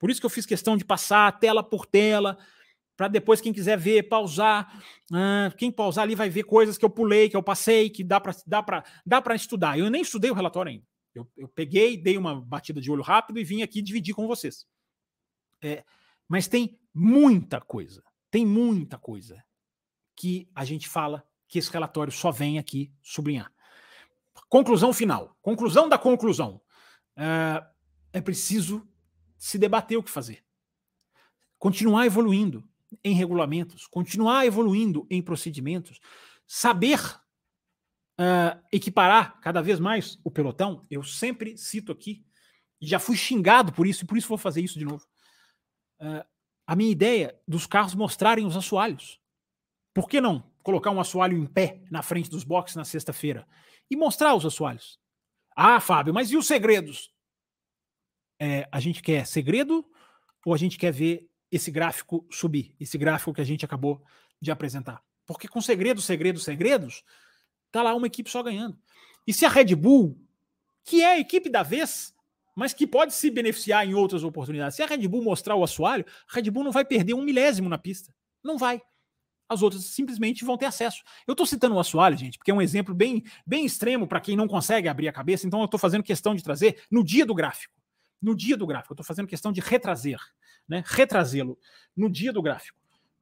Por 0.02 0.10
isso 0.10 0.20
que 0.20 0.26
eu 0.26 0.32
fiz 0.32 0.48
questão 0.48 0.76
de 0.76 0.84
passar 0.84 1.40
tela 1.40 1.62
por 1.62 1.86
tela, 1.86 2.36
para 2.98 3.08
depois 3.08 3.40
quem 3.40 3.54
quiser 3.54 3.78
ver, 3.78 4.10
pausar. 4.10 4.84
Ah, 5.14 5.54
quem 5.56 5.72
pausar 5.72 6.06
ali 6.06 6.16
vai 6.16 6.28
ver 6.28 6.42
coisas 6.42 6.76
que 6.76 6.84
eu 6.84 6.90
pulei, 6.90 7.30
que 7.30 7.38
eu 7.38 7.44
passei, 7.44 7.88
que 7.88 8.04
dá 8.04 8.20
para 8.20 8.36
dá 8.48 8.84
dá 9.06 9.22
para 9.22 9.36
estudar. 9.36 9.78
Eu 9.78 9.92
nem 9.92 10.02
estudei 10.02 10.32
o 10.32 10.34
relatório 10.34 10.72
ainda. 10.72 10.86
Eu, 11.14 11.30
eu, 11.38 11.48
peguei, 11.48 11.98
dei 11.98 12.18
uma 12.18 12.42
batida 12.42 12.82
de 12.82 12.90
olho 12.90 13.04
rápido 13.04 13.40
e 13.40 13.44
vim 13.44 13.62
aqui 13.62 13.80
dividir 13.80 14.16
com 14.16 14.26
vocês. 14.26 14.66
É, 15.62 15.84
mas 16.28 16.48
tem 16.48 16.80
muita 16.92 17.62
coisa, 17.62 18.04
tem 18.32 18.44
muita 18.44 18.98
coisa 18.98 19.44
que 20.16 20.50
a 20.56 20.66
gente 20.66 20.90
fala 20.90 21.24
que 21.48 21.60
esse 21.60 21.72
relatório 21.72 22.12
só 22.12 22.32
vem 22.32 22.58
aqui 22.58 22.92
sublinhar. 23.04 23.52
Conclusão 24.50 24.92
final. 24.94 25.38
Conclusão 25.44 25.88
da 25.88 26.00
conclusão. 26.00 26.60
É, 27.16 27.64
é 28.14 28.22
preciso 28.22 28.91
se 29.42 29.58
debater 29.58 29.98
o 29.98 30.04
que 30.04 30.12
fazer. 30.12 30.46
Continuar 31.58 32.06
evoluindo 32.06 32.64
em 33.04 33.16
regulamentos, 33.16 33.88
continuar 33.88 34.46
evoluindo 34.46 35.08
em 35.10 35.20
procedimentos, 35.20 36.00
saber 36.46 37.00
uh, 38.20 38.62
equiparar 38.72 39.40
cada 39.42 39.60
vez 39.60 39.80
mais 39.80 40.20
o 40.24 40.30
pelotão. 40.30 40.84
Eu 40.92 41.02
sempre 41.02 41.58
cito 41.58 41.92
aqui, 41.92 42.24
já 42.80 43.00
fui 43.00 43.18
xingado 43.18 43.74
por 43.74 43.88
isso, 43.88 44.04
e 44.04 44.08
por 44.08 44.16
isso 44.16 44.28
vou 44.28 44.38
fazer 44.38 44.62
isso 44.62 44.78
de 44.78 44.86
novo. 44.86 45.04
Uh, 46.00 46.24
a 46.68 46.76
minha 46.76 46.92
ideia 46.92 47.36
dos 47.48 47.66
carros 47.66 47.96
mostrarem 47.96 48.46
os 48.46 48.56
assoalhos. 48.56 49.20
Por 49.92 50.08
que 50.08 50.22
não 50.22 50.52
colocar 50.62 50.92
um 50.92 51.02
assoalho 51.02 51.36
em 51.36 51.48
pé 51.48 51.82
na 51.90 52.04
frente 52.04 52.30
dos 52.30 52.44
boxes 52.44 52.76
na 52.76 52.86
sexta-feira 52.86 53.48
e 53.90 53.96
mostrar 53.96 54.36
os 54.36 54.46
assoalhos? 54.46 55.00
Ah, 55.56 55.80
Fábio, 55.80 56.14
mas 56.14 56.30
e 56.30 56.38
os 56.38 56.46
segredos? 56.46 57.12
É, 58.42 58.68
a 58.72 58.80
gente 58.80 59.04
quer 59.04 59.28
segredo 59.28 59.86
ou 60.44 60.52
a 60.52 60.58
gente 60.58 60.76
quer 60.76 60.92
ver 60.92 61.30
esse 61.52 61.70
gráfico 61.70 62.26
subir, 62.32 62.74
esse 62.80 62.98
gráfico 62.98 63.32
que 63.32 63.40
a 63.40 63.44
gente 63.44 63.64
acabou 63.64 64.04
de 64.42 64.50
apresentar? 64.50 65.04
Porque 65.28 65.48
com 65.48 65.62
segredos, 65.62 66.06
segredos, 66.06 66.44
segredos, 66.44 67.04
tá 67.72 67.84
lá 67.84 67.94
uma 67.94 68.08
equipe 68.08 68.32
só 68.32 68.42
ganhando. 68.42 68.76
E 69.28 69.32
se 69.32 69.46
a 69.46 69.50
Red 69.50 69.76
Bull, 69.76 70.20
que 70.84 71.04
é 71.04 71.14
a 71.14 71.20
equipe 71.20 71.50
da 71.50 71.62
vez, 71.62 72.16
mas 72.56 72.74
que 72.74 72.88
pode 72.88 73.14
se 73.14 73.30
beneficiar 73.30 73.88
em 73.88 73.94
outras 73.94 74.24
oportunidades, 74.24 74.76
se 74.76 74.82
a 74.82 74.88
Red 74.88 75.08
Bull 75.08 75.24
mostrar 75.24 75.56
o 75.56 75.64
assoalho, 75.64 76.04
a 76.28 76.34
Red 76.34 76.50
Bull 76.50 76.64
não 76.64 76.72
vai 76.72 76.84
perder 76.84 77.14
um 77.14 77.22
milésimo 77.22 77.70
na 77.70 77.78
pista. 77.78 78.12
Não 78.44 78.58
vai. 78.58 78.82
As 79.48 79.62
outras 79.62 79.86
simplesmente 79.86 80.44
vão 80.44 80.58
ter 80.58 80.66
acesso. 80.66 81.04
Eu 81.28 81.34
estou 81.34 81.46
citando 81.46 81.76
o 81.76 81.80
assoalho, 81.80 82.18
gente, 82.18 82.40
porque 82.40 82.50
é 82.50 82.54
um 82.54 82.62
exemplo 82.62 82.96
bem, 82.96 83.24
bem 83.46 83.66
extremo 83.66 84.08
para 84.08 84.20
quem 84.20 84.36
não 84.36 84.48
consegue 84.48 84.88
abrir 84.88 85.08
a 85.08 85.14
cabeça, 85.14 85.46
então 85.46 85.60
eu 85.60 85.66
estou 85.66 85.80
fazendo 85.80 86.02
questão 86.02 86.34
de 86.34 86.42
trazer 86.42 86.82
no 86.90 87.04
dia 87.04 87.24
do 87.24 87.36
gráfico 87.36 87.81
no 88.22 88.36
dia 88.36 88.56
do 88.56 88.68
gráfico. 88.68 88.94
Eu 88.94 88.96
estou 88.96 89.06
fazendo 89.06 89.28
questão 89.28 89.52
de 89.52 89.60
retrazer, 89.62 90.20
né? 90.68 90.84
retrazê-lo 90.86 91.58
no 91.96 92.10
dia 92.10 92.32
do 92.32 92.42
gráfico, 92.42 92.80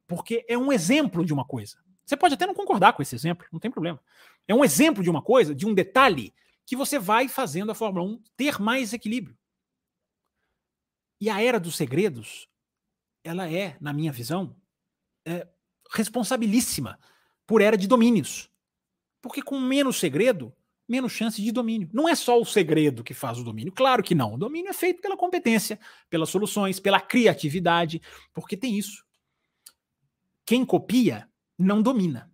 porque 0.08 0.46
é 0.48 0.58
um 0.58 0.72
exemplo 0.72 1.26
de 1.26 1.34
uma 1.34 1.46
coisa. 1.46 1.78
Você 2.06 2.18
pode 2.18 2.34
até 2.34 2.46
não 2.46 2.56
concordar 2.56 2.94
com 2.94 3.02
esse 3.02 3.16
exemplo, 3.16 3.46
não 3.52 3.60
tem 3.60 3.70
problema. 3.70 4.02
É 4.48 4.54
um 4.54 4.66
exemplo 4.66 5.04
de 5.04 5.10
uma 5.10 5.22
coisa, 5.22 5.54
de 5.54 5.66
um 5.66 5.74
detalhe, 5.74 6.34
que 6.66 6.76
você 6.76 7.00
vai 7.00 7.28
fazendo 7.28 7.72
a 7.72 7.76
Fórmula 7.76 8.06
1 8.06 8.24
ter 8.36 8.60
mais 8.60 8.94
equilíbrio. 8.94 9.38
E 11.22 11.30
a 11.30 11.42
era 11.42 11.60
dos 11.60 11.76
segredos, 11.76 12.48
ela 13.24 13.52
é, 13.52 13.78
na 13.80 13.94
minha 13.94 14.12
visão, 14.12 14.56
é 15.26 15.48
responsabilíssima 15.92 17.00
por 17.46 17.62
era 17.62 17.78
de 17.78 17.88
domínios. 17.88 18.50
Porque 19.22 19.42
com 19.42 19.60
menos 19.60 20.00
segredo, 20.00 20.54
menos 20.90 21.12
chance 21.12 21.42
de 21.42 21.52
domínio. 21.52 21.90
Não 21.94 22.10
é 22.10 22.16
só 22.16 22.40
o 22.40 22.46
segredo 22.46 23.04
que 23.04 23.14
faz 23.14 23.38
o 23.38 23.44
domínio, 23.44 23.72
claro 23.72 24.02
que 24.02 24.16
não. 24.16 24.34
O 24.34 24.38
domínio 24.38 24.70
é 24.70 24.74
feito 24.74 25.02
pela 25.02 25.16
competência, 25.16 25.80
pelas 26.10 26.30
soluções, 26.30 26.80
pela 26.80 27.00
criatividade, 27.00 28.02
porque 28.34 28.58
tem 28.58 28.78
isso. 28.78 29.06
Quem 30.46 30.66
copia 30.66 31.30
não 31.58 31.82
domina. 31.82 32.32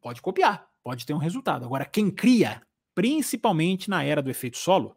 Pode 0.00 0.20
copiar, 0.20 0.68
pode 0.82 1.06
ter 1.06 1.14
um 1.14 1.18
resultado. 1.18 1.64
Agora, 1.64 1.84
quem 1.84 2.10
cria, 2.10 2.62
principalmente 2.94 3.88
na 3.88 4.02
era 4.02 4.20
do 4.22 4.30
efeito 4.30 4.56
solo, 4.56 4.96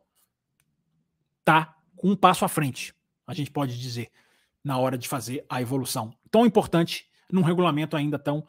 tá 1.43 1.75
com 1.95 2.09
um 2.09 2.15
passo 2.15 2.45
à 2.45 2.47
frente, 2.47 2.93
a 3.27 3.33
gente 3.33 3.51
pode 3.51 3.79
dizer, 3.79 4.09
na 4.63 4.77
hora 4.77 4.97
de 4.97 5.07
fazer 5.07 5.45
a 5.49 5.61
evolução. 5.61 6.13
Tão 6.31 6.45
importante 6.45 7.09
num 7.31 7.41
regulamento 7.41 7.95
ainda 7.95 8.17
tão 8.17 8.45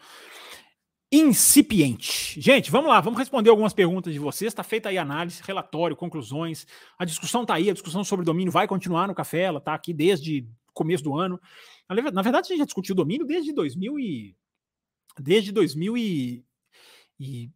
incipiente. 1.13 2.41
Gente, 2.41 2.71
vamos 2.71 2.89
lá, 2.89 3.01
vamos 3.01 3.19
responder 3.19 3.51
algumas 3.51 3.73
perguntas 3.73 4.13
de 4.13 4.19
vocês. 4.19 4.53
Está 4.53 4.63
feita 4.63 4.89
aí 4.89 4.99
análise, 4.99 5.43
relatório, 5.45 5.97
conclusões. 5.97 6.67
A 6.99 7.05
discussão 7.05 7.43
está 7.43 7.55
aí, 7.55 7.69
a 7.69 7.73
discussão 7.73 8.05
sobre 8.05 8.25
domínio 8.25 8.53
vai 8.53 8.69
continuar 8.69 9.09
no 9.09 9.15
café, 9.15 9.43
ela 9.43 9.59
está 9.59 9.75
aqui 9.75 9.93
desde 9.93 10.47
começo 10.73 11.03
do 11.03 11.17
ano. 11.17 11.41
Na 11.89 12.23
verdade, 12.23 12.47
a 12.47 12.49
gente 12.49 12.59
já 12.59 12.65
discutiu 12.65 12.95
domínio 12.95 13.27
desde 13.27 13.53
2000 13.53 13.99
e 13.99 14.37
desde 15.19 15.51
2000 15.51 15.97
e, 15.99 16.45
e 17.19 17.51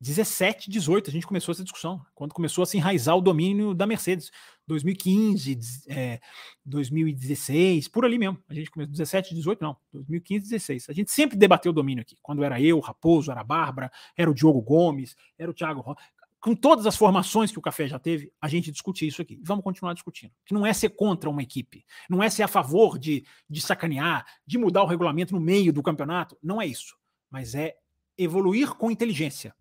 17, 0.00 0.70
18, 0.70 1.10
a 1.10 1.12
gente 1.12 1.26
começou 1.26 1.52
essa 1.52 1.62
discussão, 1.62 2.04
quando 2.14 2.34
começou 2.34 2.62
a 2.62 2.66
se 2.66 2.76
enraizar 2.76 3.16
o 3.16 3.20
domínio 3.20 3.74
da 3.74 3.86
Mercedes. 3.86 4.30
2015, 4.72 5.84
é, 5.88 6.20
2016, 6.64 7.88
por 7.88 8.04
ali 8.04 8.18
mesmo. 8.18 8.38
A 8.48 8.54
gente 8.54 8.70
começou 8.70 8.92
17, 8.92 9.34
18, 9.34 9.62
não, 9.62 9.76
2015, 9.92 10.50
16. 10.50 10.90
A 10.90 10.92
gente 10.92 11.10
sempre 11.10 11.36
debateu 11.36 11.70
o 11.70 11.74
domínio 11.74 12.02
aqui. 12.02 12.16
Quando 12.20 12.44
era 12.44 12.60
eu, 12.60 12.78
Raposo, 12.80 13.30
era 13.30 13.40
a 13.40 13.44
Bárbara, 13.44 13.90
era 14.16 14.30
o 14.30 14.34
Diogo 14.34 14.60
Gomes, 14.60 15.16
era 15.38 15.50
o 15.50 15.54
Thiago 15.54 15.80
Rocha. 15.80 16.00
Com 16.40 16.56
todas 16.56 16.86
as 16.86 16.96
formações 16.96 17.52
que 17.52 17.58
o 17.58 17.62
café 17.62 17.86
já 17.86 18.00
teve, 18.00 18.32
a 18.40 18.48
gente 18.48 18.72
discutia 18.72 19.06
isso 19.06 19.22
aqui. 19.22 19.38
Vamos 19.44 19.62
continuar 19.62 19.94
discutindo. 19.94 20.32
Que 20.44 20.52
não 20.52 20.66
é 20.66 20.72
ser 20.72 20.90
contra 20.90 21.30
uma 21.30 21.42
equipe, 21.42 21.84
não 22.10 22.22
é 22.22 22.28
ser 22.28 22.42
a 22.42 22.48
favor 22.48 22.98
de, 22.98 23.24
de 23.48 23.60
sacanear, 23.60 24.26
de 24.44 24.58
mudar 24.58 24.82
o 24.82 24.86
regulamento 24.86 25.34
no 25.34 25.40
meio 25.40 25.72
do 25.72 25.82
campeonato. 25.82 26.36
Não 26.42 26.60
é 26.60 26.66
isso. 26.66 26.96
Mas 27.30 27.54
é 27.54 27.76
evoluir 28.18 28.74
com 28.74 28.90
inteligência 28.90 29.54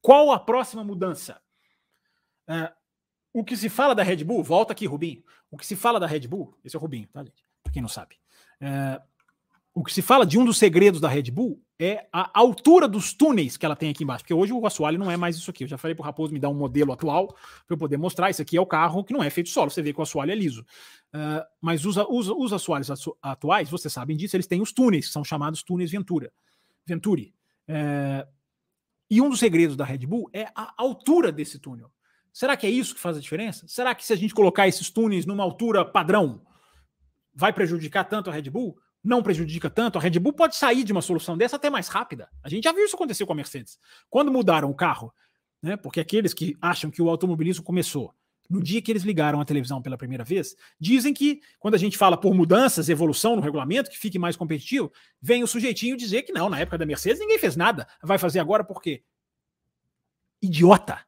qual 0.00 0.32
a 0.32 0.38
próxima 0.38 0.82
mudança? 0.82 1.40
Uh, 2.48 2.72
o 3.32 3.44
que 3.44 3.56
se 3.56 3.68
fala 3.68 3.94
da 3.94 4.02
Red 4.02 4.24
Bull, 4.24 4.42
volta 4.42 4.72
aqui, 4.72 4.86
Rubinho. 4.86 5.22
O 5.50 5.56
que 5.56 5.66
se 5.66 5.76
fala 5.76 6.00
da 6.00 6.06
Red 6.06 6.26
Bull, 6.26 6.56
esse 6.64 6.76
é 6.76 6.78
o 6.78 6.82
Rubinho, 6.82 7.08
tá, 7.12 7.22
gente? 7.22 7.44
Pra 7.62 7.72
quem 7.72 7.82
não 7.82 7.88
sabe. 7.88 8.16
Uh, 8.60 9.00
o 9.72 9.84
que 9.84 9.92
se 9.92 10.02
fala 10.02 10.26
de 10.26 10.38
um 10.38 10.44
dos 10.44 10.58
segredos 10.58 11.00
da 11.00 11.08
Red 11.08 11.30
Bull 11.30 11.62
é 11.78 12.06
a 12.12 12.30
altura 12.38 12.88
dos 12.88 13.14
túneis 13.14 13.56
que 13.56 13.64
ela 13.64 13.76
tem 13.76 13.88
aqui 13.90 14.02
embaixo. 14.02 14.24
Porque 14.24 14.34
hoje 14.34 14.52
o 14.52 14.66
assoalho 14.66 14.98
não 14.98 15.10
é 15.10 15.16
mais 15.16 15.36
isso 15.36 15.50
aqui. 15.50 15.64
Eu 15.64 15.68
já 15.68 15.78
falei 15.78 15.94
pro 15.94 16.04
Raposo 16.04 16.32
me 16.32 16.40
dar 16.40 16.48
um 16.48 16.54
modelo 16.54 16.92
atual 16.92 17.28
para 17.28 17.74
eu 17.74 17.78
poder 17.78 17.96
mostrar. 17.96 18.30
Isso 18.30 18.42
aqui 18.42 18.56
é 18.56 18.60
o 18.60 18.66
carro 18.66 19.04
que 19.04 19.12
não 19.12 19.22
é 19.22 19.30
feito 19.30 19.48
solo. 19.48 19.70
Você 19.70 19.80
vê 19.80 19.92
que 19.92 20.00
o 20.00 20.02
assoalho 20.02 20.32
é 20.32 20.34
liso. 20.34 20.62
Uh, 21.14 21.42
mas 21.60 21.86
os, 21.86 21.96
os, 21.96 22.28
os 22.28 22.52
assoalhos 22.52 22.90
atuais, 23.22 23.70
vocês 23.70 23.92
sabem 23.92 24.16
disso, 24.16 24.36
eles 24.36 24.46
têm 24.46 24.60
os 24.60 24.72
túneis, 24.72 25.06
que 25.06 25.12
são 25.12 25.24
chamados 25.24 25.62
túneis 25.62 25.90
Ventura. 25.90 26.32
Venturi. 26.84 27.32
Uh, 27.68 28.28
e 29.08 29.20
um 29.20 29.30
dos 29.30 29.38
segredos 29.38 29.76
da 29.76 29.84
Red 29.84 30.06
Bull 30.06 30.28
é 30.32 30.48
a 30.54 30.74
altura 30.76 31.30
desse 31.30 31.58
túnel. 31.58 31.90
Será 32.32 32.56
que 32.56 32.66
é 32.66 32.70
isso 32.70 32.94
que 32.94 33.00
faz 33.00 33.16
a 33.16 33.20
diferença? 33.20 33.66
Será 33.68 33.94
que 33.94 34.04
se 34.04 34.12
a 34.12 34.16
gente 34.16 34.34
colocar 34.34 34.68
esses 34.68 34.90
túneis 34.90 35.26
numa 35.26 35.42
altura 35.42 35.84
padrão, 35.84 36.42
vai 37.34 37.52
prejudicar 37.52 38.04
tanto 38.04 38.30
a 38.30 38.32
Red 38.32 38.50
Bull? 38.50 38.78
Não 39.02 39.22
prejudica 39.22 39.70
tanto. 39.70 39.98
A 39.98 40.00
Red 40.00 40.18
Bull 40.18 40.32
pode 40.32 40.56
sair 40.56 40.84
de 40.84 40.92
uma 40.92 41.02
solução 41.02 41.36
dessa 41.36 41.56
até 41.56 41.70
mais 41.70 41.88
rápida. 41.88 42.28
A 42.42 42.48
gente 42.48 42.64
já 42.64 42.72
viu 42.72 42.84
isso 42.84 42.96
acontecer 42.96 43.24
com 43.26 43.32
a 43.32 43.36
Mercedes. 43.36 43.78
Quando 44.08 44.30
mudaram 44.30 44.70
o 44.70 44.74
carro, 44.74 45.12
né? 45.62 45.76
Porque 45.76 46.00
aqueles 46.00 46.34
que 46.34 46.56
acham 46.60 46.90
que 46.90 47.02
o 47.02 47.08
automobilismo 47.08 47.64
começou 47.64 48.14
no 48.48 48.60
dia 48.60 48.82
que 48.82 48.90
eles 48.90 49.04
ligaram 49.04 49.40
a 49.40 49.44
televisão 49.44 49.80
pela 49.80 49.96
primeira 49.96 50.24
vez, 50.24 50.56
dizem 50.78 51.14
que 51.14 51.40
quando 51.60 51.76
a 51.76 51.78
gente 51.78 51.96
fala 51.96 52.16
por 52.16 52.34
mudanças, 52.34 52.88
evolução 52.88 53.36
no 53.36 53.42
regulamento, 53.42 53.88
que 53.88 53.96
fique 53.96 54.18
mais 54.18 54.36
competitivo, 54.36 54.92
vem 55.22 55.44
o 55.44 55.46
sujeitinho 55.46 55.96
dizer 55.96 56.22
que 56.22 56.32
não, 56.32 56.50
na 56.50 56.58
época 56.58 56.76
da 56.76 56.84
Mercedes 56.84 57.20
ninguém 57.20 57.38
fez 57.38 57.54
nada, 57.54 57.86
vai 58.02 58.18
fazer 58.18 58.40
agora 58.40 58.64
por 58.64 58.82
quê? 58.82 59.04
Idiota 60.42 61.00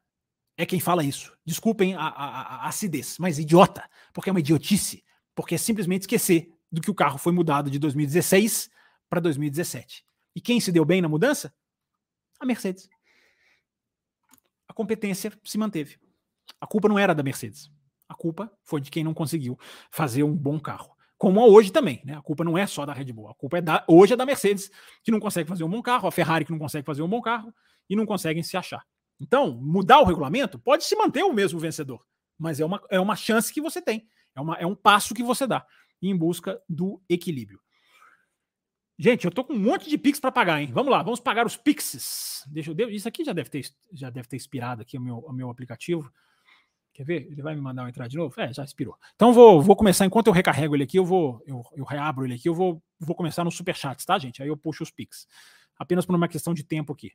é 0.56 0.66
quem 0.66 0.80
fala 0.80 1.04
isso. 1.04 1.32
Desculpem 1.44 1.94
a, 1.94 2.00
a, 2.00 2.40
a 2.64 2.68
acidez, 2.68 3.16
mas 3.18 3.38
idiota, 3.38 3.88
porque 4.12 4.30
é 4.30 4.32
uma 4.32 4.40
idiotice, 4.40 5.04
porque 5.34 5.54
é 5.54 5.58
simplesmente 5.58 6.02
esquecer 6.02 6.52
do 6.70 6.80
que 6.80 6.90
o 6.90 6.94
carro 6.94 7.18
foi 7.18 7.32
mudado 7.32 7.70
de 7.70 7.78
2016 7.78 8.70
para 9.08 9.20
2017. 9.20 10.04
E 10.34 10.40
quem 10.40 10.60
se 10.60 10.72
deu 10.72 10.84
bem 10.84 11.00
na 11.00 11.08
mudança? 11.08 11.54
A 12.40 12.46
Mercedes. 12.46 12.88
A 14.66 14.72
competência 14.72 15.32
se 15.44 15.58
manteve. 15.58 15.98
A 16.60 16.66
culpa 16.66 16.88
não 16.88 16.98
era 16.98 17.14
da 17.14 17.22
Mercedes. 17.22 17.70
A 18.08 18.14
culpa 18.14 18.50
foi 18.62 18.80
de 18.80 18.90
quem 18.90 19.04
não 19.04 19.14
conseguiu 19.14 19.58
fazer 19.90 20.22
um 20.22 20.34
bom 20.34 20.58
carro. 20.58 20.96
como 21.18 21.40
a 21.40 21.46
hoje 21.46 21.70
também. 21.70 22.02
Né? 22.04 22.16
A 22.16 22.22
culpa 22.22 22.42
não 22.42 22.58
é 22.58 22.66
só 22.66 22.84
da 22.84 22.92
Red 22.92 23.12
Bull, 23.12 23.28
a 23.28 23.34
culpa 23.34 23.58
é 23.58 23.60
da, 23.60 23.84
hoje 23.86 24.12
é 24.12 24.16
da 24.16 24.26
Mercedes, 24.26 24.70
que 25.04 25.12
não 25.12 25.20
consegue 25.20 25.48
fazer 25.48 25.62
um 25.62 25.68
bom 25.68 25.80
carro, 25.80 26.08
a 26.08 26.10
Ferrari 26.10 26.44
que 26.44 26.50
não 26.50 26.58
consegue 26.58 26.84
fazer 26.84 27.02
um 27.02 27.08
bom 27.08 27.20
carro 27.20 27.54
e 27.88 27.94
não 27.94 28.04
conseguem 28.04 28.42
se 28.42 28.56
achar. 28.56 28.84
Então, 29.22 29.52
mudar 29.52 30.00
o 30.00 30.04
regulamento 30.04 30.58
pode 30.58 30.82
se 30.82 30.96
manter 30.96 31.22
o 31.22 31.32
mesmo 31.32 31.60
vencedor, 31.60 32.04
mas 32.36 32.58
é 32.58 32.64
uma, 32.64 32.82
é 32.90 32.98
uma 32.98 33.14
chance 33.14 33.52
que 33.52 33.60
você 33.60 33.80
tem, 33.80 34.08
é, 34.34 34.40
uma, 34.40 34.56
é 34.56 34.66
um 34.66 34.74
passo 34.74 35.14
que 35.14 35.22
você 35.22 35.46
dá 35.46 35.64
em 36.02 36.16
busca 36.16 36.60
do 36.68 37.00
equilíbrio. 37.08 37.60
Gente, 38.98 39.24
eu 39.24 39.30
tô 39.30 39.44
com 39.44 39.52
um 39.52 39.58
monte 39.58 39.88
de 39.88 39.96
Pix 39.96 40.18
para 40.18 40.32
pagar, 40.32 40.60
hein? 40.60 40.70
Vamos 40.72 40.90
lá, 40.90 41.04
vamos 41.04 41.20
pagar 41.20 41.46
os 41.46 41.56
Pixes. 41.56 42.44
Deixa 42.48 42.74
eu, 42.76 42.90
isso 42.90 43.06
aqui 43.06 43.24
já 43.24 43.32
deve 43.32 43.48
ter, 43.48 43.64
já 43.92 44.10
deve 44.10 44.26
ter 44.26 44.36
inspirado 44.36 44.82
aqui 44.82 44.98
o 44.98 45.00
meu, 45.00 45.18
o 45.18 45.32
meu 45.32 45.48
aplicativo. 45.48 46.12
Quer 46.92 47.04
ver? 47.04 47.28
Ele 47.30 47.42
vai 47.42 47.54
me 47.54 47.60
mandar 47.60 47.82
uma 47.82 47.88
entrada 47.88 48.08
de 48.08 48.16
novo? 48.16 48.38
É, 48.40 48.52
já 48.52 48.64
expirou. 48.64 48.96
Então 49.14 49.32
vou, 49.32 49.62
vou 49.62 49.76
começar, 49.76 50.04
enquanto 50.04 50.26
eu 50.26 50.32
recarrego 50.32 50.74
ele 50.74 50.82
aqui, 50.82 50.98
eu 50.98 51.04
vou, 51.04 51.42
eu, 51.46 51.62
eu 51.74 51.84
reabro 51.84 52.24
ele 52.24 52.34
aqui, 52.34 52.48
eu 52.48 52.54
vou, 52.54 52.82
vou 52.98 53.14
começar 53.14 53.44
no 53.44 53.50
Superchats, 53.50 54.04
tá, 54.04 54.18
gente? 54.18 54.42
Aí 54.42 54.48
eu 54.48 54.56
puxo 54.56 54.82
os 54.82 54.90
Pix. 54.90 55.26
Apenas 55.78 56.04
por 56.04 56.14
uma 56.14 56.28
questão 56.28 56.52
de 56.52 56.64
tempo 56.64 56.92
aqui. 56.92 57.12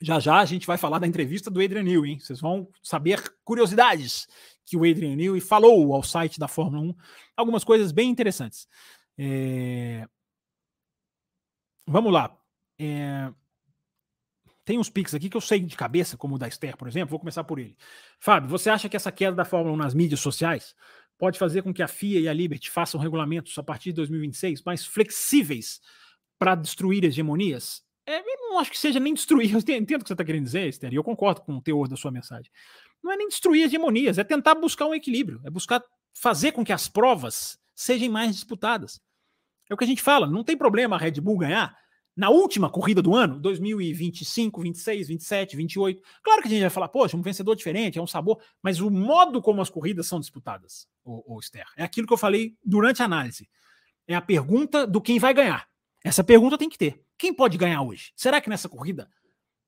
Já 0.00 0.20
já 0.20 0.38
a 0.38 0.44
gente 0.44 0.66
vai 0.66 0.78
falar 0.78 0.98
da 0.98 1.06
entrevista 1.06 1.50
do 1.50 1.60
Adrian 1.60 1.82
Newey, 1.82 2.12
hein? 2.12 2.18
Vocês 2.18 2.40
vão 2.40 2.68
saber 2.82 3.22
curiosidades 3.44 4.28
que 4.64 4.76
o 4.76 4.88
Adrian 4.88 5.16
Newey 5.16 5.40
falou 5.40 5.92
ao 5.92 6.02
site 6.02 6.38
da 6.38 6.46
Fórmula 6.46 6.82
1. 6.82 6.94
Algumas 7.36 7.64
coisas 7.64 7.90
bem 7.90 8.10
interessantes. 8.10 8.68
É... 9.16 10.06
Vamos 11.86 12.12
lá. 12.12 12.36
É... 12.78 13.32
Tem 14.64 14.78
uns 14.78 14.90
pics 14.90 15.14
aqui 15.14 15.30
que 15.30 15.36
eu 15.36 15.40
sei 15.40 15.60
de 15.60 15.74
cabeça, 15.74 16.16
como 16.16 16.34
o 16.34 16.38
da 16.38 16.46
Esther, 16.46 16.76
por 16.76 16.86
exemplo. 16.86 17.10
Vou 17.10 17.18
começar 17.18 17.42
por 17.42 17.58
ele. 17.58 17.76
Fábio, 18.20 18.50
você 18.50 18.68
acha 18.68 18.88
que 18.88 18.96
essa 18.96 19.10
queda 19.10 19.34
da 19.34 19.44
Fórmula 19.44 19.74
1 19.74 19.76
nas 19.78 19.94
mídias 19.94 20.20
sociais 20.20 20.76
pode 21.16 21.38
fazer 21.38 21.62
com 21.62 21.72
que 21.72 21.82
a 21.82 21.88
FIA 21.88 22.20
e 22.20 22.28
a 22.28 22.32
Liberty 22.32 22.70
façam 22.70 23.00
regulamentos 23.00 23.58
a 23.58 23.62
partir 23.62 23.90
de 23.90 23.96
2026 23.96 24.62
mais 24.62 24.84
flexíveis 24.84 25.80
para 26.38 26.54
destruir 26.54 27.02
hegemonias? 27.04 27.82
É, 28.08 28.22
não 28.22 28.58
acho 28.58 28.70
que 28.70 28.78
seja 28.78 28.98
nem 28.98 29.12
destruir. 29.12 29.52
Eu 29.52 29.58
entendo 29.58 30.00
o 30.00 30.04
que 30.04 30.08
você 30.08 30.14
está 30.14 30.24
querendo 30.24 30.44
dizer, 30.44 30.68
Esther, 30.68 30.92
e 30.92 30.96
eu 30.96 31.04
concordo 31.04 31.42
com 31.42 31.56
o 31.56 31.60
teor 31.60 31.88
da 31.88 31.96
sua 31.96 32.10
mensagem. 32.10 32.50
Não 33.02 33.12
é 33.12 33.16
nem 33.16 33.28
destruir 33.28 33.64
hegemonias, 33.64 34.18
é 34.18 34.24
tentar 34.24 34.54
buscar 34.54 34.86
um 34.86 34.94
equilíbrio, 34.94 35.40
é 35.44 35.50
buscar 35.50 35.82
fazer 36.14 36.52
com 36.52 36.64
que 36.64 36.72
as 36.72 36.88
provas 36.88 37.58
sejam 37.74 38.10
mais 38.10 38.34
disputadas. 38.34 39.00
É 39.68 39.74
o 39.74 39.76
que 39.76 39.84
a 39.84 39.86
gente 39.86 40.02
fala, 40.02 40.26
não 40.26 40.42
tem 40.42 40.56
problema 40.56 40.96
a 40.96 40.98
Red 40.98 41.20
Bull 41.20 41.38
ganhar 41.38 41.76
na 42.18 42.30
última 42.30 42.68
corrida 42.68 43.00
do 43.00 43.14
ano, 43.14 43.38
2025, 43.38 44.60
26, 44.60 45.06
27, 45.06 45.56
28, 45.56 46.02
claro 46.20 46.42
que 46.42 46.48
a 46.48 46.50
gente 46.50 46.62
vai 46.62 46.70
falar, 46.70 46.88
poxa, 46.88 47.16
um 47.16 47.22
vencedor 47.22 47.54
diferente, 47.54 47.96
é 47.96 48.02
um 48.02 48.08
sabor, 48.08 48.40
mas 48.60 48.80
o 48.80 48.90
modo 48.90 49.40
como 49.40 49.62
as 49.62 49.70
corridas 49.70 50.08
são 50.08 50.18
disputadas, 50.18 50.88
o, 51.04 51.36
o 51.36 51.38
Esther, 51.38 51.64
é 51.76 51.84
aquilo 51.84 52.08
que 52.08 52.12
eu 52.12 52.18
falei 52.18 52.56
durante 52.64 53.02
a 53.02 53.04
análise. 53.04 53.48
É 54.04 54.16
a 54.16 54.20
pergunta 54.20 54.84
do 54.84 55.00
quem 55.00 55.20
vai 55.20 55.32
ganhar. 55.32 55.68
Essa 56.02 56.24
pergunta 56.24 56.58
tem 56.58 56.68
que 56.68 56.76
ter. 56.76 57.00
Quem 57.18 57.34
pode 57.34 57.58
ganhar 57.58 57.82
hoje? 57.82 58.12
Será 58.14 58.40
que 58.40 58.48
nessa 58.48 58.68
corrida 58.68 59.10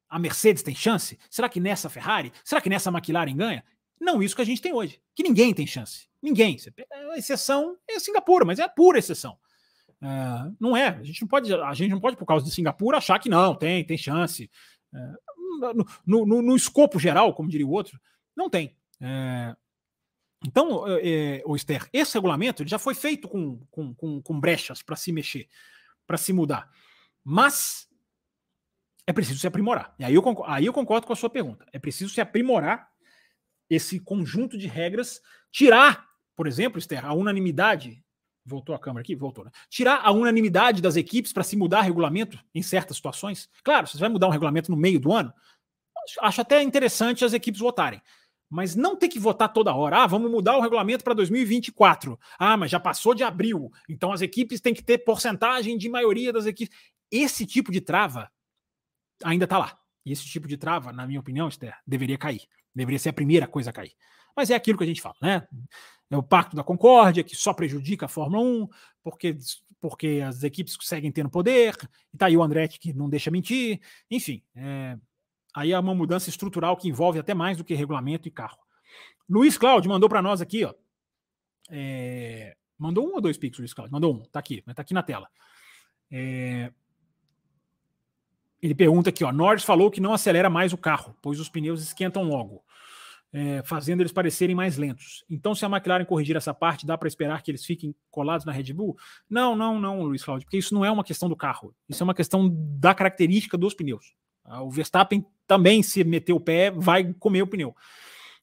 a 0.08 0.18
Mercedes 0.18 0.62
tem 0.62 0.74
chance? 0.74 1.18
Será 1.28 1.48
que 1.48 1.60
nessa 1.60 1.90
Ferrari? 1.90 2.32
Será 2.44 2.60
que 2.60 2.70
nessa 2.70 2.90
McLaren 2.90 3.36
ganha? 3.36 3.64
Não 4.00 4.22
isso 4.22 4.34
que 4.34 4.42
a 4.42 4.46
gente 4.46 4.62
tem 4.62 4.72
hoje. 4.72 5.00
Que 5.14 5.22
ninguém 5.22 5.52
tem 5.52 5.66
chance. 5.66 6.08
Ninguém. 6.22 6.56
A 7.10 7.18
exceção 7.18 7.76
é 7.88 7.98
Singapura, 7.98 8.44
mas 8.44 8.58
é 8.58 8.62
a 8.62 8.68
pura 8.68 8.98
exceção. 8.98 9.36
É, 10.02 10.50
não 10.58 10.74
é, 10.74 10.88
a 10.88 11.02
gente 11.02 11.20
não 11.20 11.28
pode, 11.28 11.52
a 11.52 11.74
gente 11.74 11.90
não 11.90 12.00
pode, 12.00 12.16
por 12.16 12.24
causa 12.24 12.44
de 12.44 12.50
Singapura, 12.50 12.96
achar 12.96 13.18
que 13.18 13.28
não, 13.28 13.54
tem, 13.54 13.84
tem 13.84 13.98
chance. 13.98 14.50
É, 14.94 15.12
no, 16.06 16.24
no, 16.24 16.42
no, 16.42 16.56
escopo 16.56 16.98
geral, 16.98 17.34
como 17.34 17.50
diria 17.50 17.66
o 17.66 17.70
outro, 17.70 18.00
não 18.34 18.48
tem. 18.48 18.74
É, 19.00 19.54
então, 20.46 20.84
é, 20.88 21.42
o 21.44 21.54
Esther, 21.54 21.86
esse 21.92 22.14
regulamento 22.14 22.66
já 22.66 22.78
foi 22.78 22.94
feito 22.94 23.28
com, 23.28 23.58
com, 23.70 23.94
com, 23.94 24.22
com 24.22 24.40
brechas 24.40 24.82
para 24.82 24.96
se 24.96 25.12
mexer, 25.12 25.48
para 26.06 26.16
se 26.16 26.32
mudar. 26.32 26.70
Mas 27.24 27.88
é 29.06 29.12
preciso 29.12 29.40
se 29.40 29.46
aprimorar. 29.46 29.94
E 29.98 30.04
aí 30.04 30.14
eu, 30.14 30.22
concordo, 30.22 30.52
aí 30.52 30.66
eu 30.66 30.72
concordo 30.72 31.06
com 31.06 31.12
a 31.12 31.16
sua 31.16 31.30
pergunta. 31.30 31.66
É 31.72 31.78
preciso 31.78 32.12
se 32.12 32.20
aprimorar 32.20 32.88
esse 33.68 34.00
conjunto 34.00 34.58
de 34.58 34.66
regras, 34.66 35.20
tirar, 35.50 36.08
por 36.34 36.46
exemplo, 36.46 36.78
Esther, 36.78 37.04
a 37.04 37.12
unanimidade 37.12 38.02
Voltou 38.44 38.74
a 38.74 38.78
câmera 38.78 39.02
aqui? 39.02 39.14
Voltou, 39.14 39.44
né? 39.44 39.50
Tirar 39.68 40.00
a 40.02 40.10
unanimidade 40.10 40.80
das 40.80 40.96
equipes 40.96 41.32
para 41.32 41.42
se 41.42 41.56
mudar 41.56 41.82
regulamento 41.82 42.38
em 42.54 42.62
certas 42.62 42.96
situações. 42.96 43.48
Claro, 43.62 43.86
se 43.86 43.92
você 43.92 44.00
vai 44.00 44.08
mudar 44.08 44.26
um 44.26 44.30
regulamento 44.30 44.70
no 44.70 44.76
meio 44.76 44.98
do 44.98 45.12
ano, 45.12 45.32
acho 46.20 46.40
até 46.40 46.62
interessante 46.62 47.24
as 47.24 47.32
equipes 47.32 47.60
votarem. 47.60 48.00
Mas 48.48 48.74
não 48.74 48.96
ter 48.96 49.08
que 49.08 49.18
votar 49.18 49.52
toda 49.52 49.74
hora. 49.74 50.02
Ah, 50.02 50.06
vamos 50.06 50.30
mudar 50.30 50.56
o 50.56 50.60
regulamento 50.60 51.04
para 51.04 51.14
2024. 51.14 52.18
Ah, 52.38 52.56
mas 52.56 52.70
já 52.70 52.80
passou 52.80 53.14
de 53.14 53.22
abril. 53.22 53.70
Então 53.88 54.10
as 54.10 54.22
equipes 54.22 54.60
têm 54.60 54.74
que 54.74 54.82
ter 54.82 54.98
porcentagem 54.98 55.78
de 55.78 55.88
maioria 55.88 56.32
das 56.32 56.46
equipes. 56.46 56.76
Esse 57.10 57.46
tipo 57.46 57.72
de 57.72 57.80
trava 57.80 58.30
ainda 59.22 59.44
está 59.44 59.58
lá. 59.58 59.78
E 60.04 60.12
esse 60.12 60.24
tipo 60.24 60.48
de 60.48 60.56
trava, 60.56 60.92
na 60.92 61.06
minha 61.06 61.20
opinião, 61.20 61.48
Esther, 61.48 61.76
deveria 61.86 62.16
cair. 62.16 62.42
Deveria 62.74 62.98
ser 62.98 63.10
a 63.10 63.12
primeira 63.12 63.46
coisa 63.46 63.70
a 63.70 63.72
cair. 63.72 63.94
Mas 64.34 64.50
é 64.50 64.54
aquilo 64.54 64.78
que 64.78 64.84
a 64.84 64.86
gente 64.86 65.02
fala, 65.02 65.16
né? 65.20 65.46
É 66.08 66.16
o 66.16 66.22
Pacto 66.22 66.56
da 66.56 66.64
Concórdia, 66.64 67.22
que 67.22 67.36
só 67.36 67.52
prejudica 67.52 68.06
a 68.06 68.08
Fórmula 68.08 68.42
1, 68.42 68.68
porque, 69.02 69.36
porque 69.80 70.22
as 70.26 70.42
equipes 70.42 70.76
seguem 70.80 71.12
tendo 71.12 71.30
poder, 71.30 71.76
e 72.12 72.16
tá 72.16 72.26
aí 72.26 72.36
o 72.36 72.42
Andretti 72.42 72.80
que 72.80 72.92
não 72.92 73.08
deixa 73.08 73.30
mentir, 73.30 73.80
enfim. 74.10 74.42
É, 74.54 74.98
aí 75.54 75.72
é 75.72 75.78
uma 75.78 75.94
mudança 75.94 76.28
estrutural 76.28 76.76
que 76.76 76.88
envolve 76.88 77.18
até 77.18 77.34
mais 77.34 77.56
do 77.56 77.64
que 77.64 77.74
regulamento 77.74 78.26
e 78.26 78.30
carro. 78.30 78.58
Luiz 79.28 79.56
Cláudio 79.56 79.90
mandou 79.90 80.08
para 80.08 80.22
nós 80.22 80.40
aqui, 80.40 80.64
ó. 80.64 80.74
É, 81.70 82.56
mandou 82.76 83.06
um 83.08 83.14
ou 83.14 83.20
dois 83.20 83.38
pix, 83.38 83.58
Luiz 83.58 83.72
Cláudio? 83.72 83.92
Mandou 83.92 84.14
um, 84.14 84.22
tá 84.24 84.40
aqui, 84.40 84.62
tá 84.74 84.82
aqui 84.82 84.92
na 84.92 85.02
tela. 85.02 85.28
É, 86.10 86.72
ele 88.62 88.74
pergunta 88.74 89.10
aqui, 89.10 89.24
ó. 89.24 89.32
Norris 89.32 89.64
falou 89.64 89.90
que 89.90 90.00
não 90.00 90.12
acelera 90.12 90.50
mais 90.50 90.72
o 90.72 90.78
carro, 90.78 91.16
pois 91.22 91.40
os 91.40 91.48
pneus 91.48 91.82
esquentam 91.82 92.24
logo 92.24 92.62
é, 93.32 93.62
fazendo 93.62 94.00
eles 94.00 94.12
parecerem 94.12 94.54
mais 94.54 94.76
lentos. 94.76 95.24
Então, 95.30 95.54
se 95.54 95.64
a 95.64 95.68
McLaren 95.68 96.04
corrigir 96.04 96.36
essa 96.36 96.52
parte, 96.52 96.86
dá 96.86 96.98
para 96.98 97.08
esperar 97.08 97.42
que 97.42 97.50
eles 97.50 97.64
fiquem 97.64 97.94
colados 98.10 98.44
na 98.44 98.52
Red 98.52 98.72
Bull? 98.72 98.96
Não, 99.28 99.54
não, 99.54 99.78
não, 99.78 100.02
Luiz 100.02 100.24
Cláudio, 100.24 100.46
porque 100.46 100.58
isso 100.58 100.74
não 100.74 100.84
é 100.84 100.90
uma 100.90 101.04
questão 101.04 101.28
do 101.28 101.36
carro, 101.36 101.74
isso 101.88 102.02
é 102.02 102.04
uma 102.04 102.14
questão 102.14 102.50
da 102.52 102.94
característica 102.94 103.56
dos 103.56 103.74
pneus. 103.74 104.14
Ah, 104.44 104.62
o 104.62 104.70
Verstappen 104.70 105.24
também, 105.46 105.82
se 105.82 106.02
meter 106.02 106.32
o 106.32 106.40
pé, 106.40 106.70
vai 106.70 107.12
comer 107.14 107.42
o 107.42 107.46
pneu. 107.46 107.74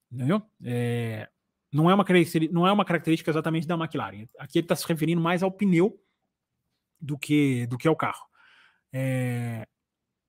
Entendeu? 0.09 0.41
É, 0.63 1.27
não, 1.71 1.89
é 1.89 1.93
uma 1.93 2.05
não 2.51 2.65
é 2.65 2.71
uma 2.71 2.85
característica 2.85 3.29
exatamente 3.29 3.67
da 3.67 3.75
McLaren. 3.75 4.25
Aqui 4.39 4.59
ele 4.59 4.65
está 4.65 4.75
se 4.75 4.87
referindo 4.87 5.21
mais 5.21 5.43
ao 5.43 5.51
pneu 5.51 5.99
do 6.99 7.17
que, 7.17 7.67
do 7.67 7.77
que 7.77 7.87
ao 7.87 7.95
carro. 7.95 8.25
É, 8.93 9.67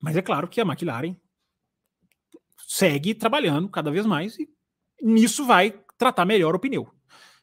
mas 0.01 0.17
é 0.17 0.23
claro 0.23 0.49
que 0.49 0.61
a 0.61 0.65
McLaren 0.65 1.17
segue 2.67 3.15
trabalhando 3.15 3.69
cada 3.69 3.91
vez 3.91 4.05
mais 4.05 4.39
e 4.39 4.49
nisso 5.03 5.45
vai 5.47 5.73
tratar 5.97 6.25
melhor 6.25 6.55
o 6.55 6.59
pneu. 6.59 6.93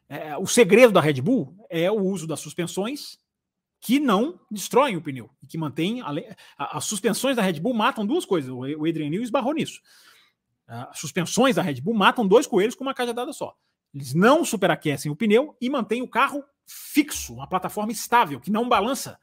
É, 0.07 0.38
o 0.38 0.45
segredo 0.45 0.94
da 0.94 1.02
Red 1.02 1.22
Bull 1.22 1.56
é 1.69 1.90
o 1.91 1.99
uso 1.99 2.27
das 2.27 2.40
suspensões 2.40 3.18
que 3.82 3.99
não 3.99 4.40
destroem 4.49 4.95
o 4.95 5.02
pneu 5.02 5.30
e 5.44 5.48
que 5.48 5.57
mantém 5.57 6.02
as 6.57 6.86
suspensões 6.86 7.36
da 7.36 7.41
Red 7.41 7.60
Bull 7.60 7.73
matam 7.73 8.06
duas 8.06 8.26
coisas. 8.26 8.49
O 8.49 8.64
Adrian 8.64 9.10
Newey 9.10 9.23
esbarrou 9.23 9.53
nisso. 9.53 9.82
As 10.68 10.99
suspensões 10.99 11.56
da 11.56 11.61
Red 11.61 11.82
Bull 11.82 11.94
matam 11.94 12.27
dois 12.27 12.48
coelhos 12.48 12.76
com 12.76 12.84
uma 12.84 12.94
cajadada 12.94 13.32
só. 13.34 13.56
Eles 13.94 14.14
não 14.14 14.44
superaquecem 14.44 15.11
o 15.11 15.15
pneu 15.15 15.56
e 15.61 15.69
mantêm 15.69 16.02
o 16.02 16.07
carro 16.07 16.44
fixo, 16.68 17.34
uma 17.34 17.48
plataforma 17.48 17.91
estável 17.91 18.40
que 18.40 18.52
não 18.52 18.68
balança 18.68 19.19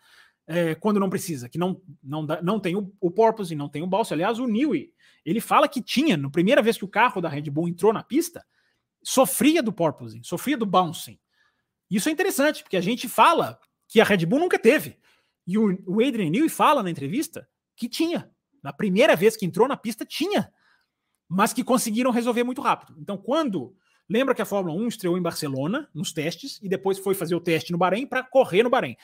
é, 0.52 0.74
quando 0.74 1.00
não 1.00 1.08
precisa, 1.08 1.48
que 1.48 1.58
não, 1.58 1.80
não, 2.02 2.26
não 2.42 2.60
tem 2.60 2.76
o, 2.76 2.92
o 3.00 3.10
porpoise, 3.10 3.54
não 3.54 3.68
tem 3.68 3.82
o 3.82 3.86
balso. 3.86 4.12
Aliás, 4.12 4.38
o 4.38 4.46
Newey, 4.46 4.92
ele 5.24 5.40
fala 5.40 5.66
que 5.66 5.82
tinha, 5.82 6.16
na 6.16 6.28
primeira 6.28 6.60
vez 6.60 6.76
que 6.76 6.84
o 6.84 6.88
carro 6.88 7.20
da 7.20 7.28
Red 7.28 7.42
Bull 7.50 7.68
entrou 7.68 7.92
na 7.92 8.02
pista, 8.02 8.44
sofria 9.02 9.62
do 9.62 9.72
porpoise, 9.72 10.20
sofria 10.22 10.56
do 10.56 10.66
bouncing. 10.66 11.18
Isso 11.90 12.08
é 12.08 12.12
interessante, 12.12 12.62
porque 12.62 12.76
a 12.76 12.80
gente 12.80 13.08
fala 13.08 13.58
que 13.88 14.00
a 14.00 14.04
Red 14.04 14.26
Bull 14.26 14.40
nunca 14.40 14.58
teve. 14.58 14.98
E 15.46 15.56
o, 15.56 15.82
o 15.86 16.06
Adrian 16.06 16.30
Newey 16.30 16.48
fala 16.48 16.82
na 16.82 16.90
entrevista 16.90 17.48
que 17.74 17.88
tinha. 17.88 18.30
Na 18.62 18.72
primeira 18.72 19.16
vez 19.16 19.36
que 19.36 19.46
entrou 19.46 19.66
na 19.66 19.76
pista, 19.76 20.04
tinha. 20.04 20.52
Mas 21.28 21.52
que 21.52 21.64
conseguiram 21.64 22.10
resolver 22.10 22.44
muito 22.44 22.60
rápido. 22.60 22.94
Então, 22.98 23.16
quando. 23.16 23.74
Lembra 24.08 24.34
que 24.34 24.42
a 24.42 24.44
Fórmula 24.46 24.78
1 24.78 24.88
estreou 24.88 25.16
em 25.16 25.22
Barcelona, 25.22 25.88
nos 25.94 26.12
testes, 26.12 26.60
e 26.60 26.68
depois 26.68 26.98
foi 26.98 27.14
fazer 27.14 27.34
o 27.34 27.40
teste 27.40 27.72
no 27.72 27.78
Bahrein 27.78 28.06
para 28.06 28.22
correr 28.22 28.62
no 28.62 28.68
Bahrein 28.68 28.96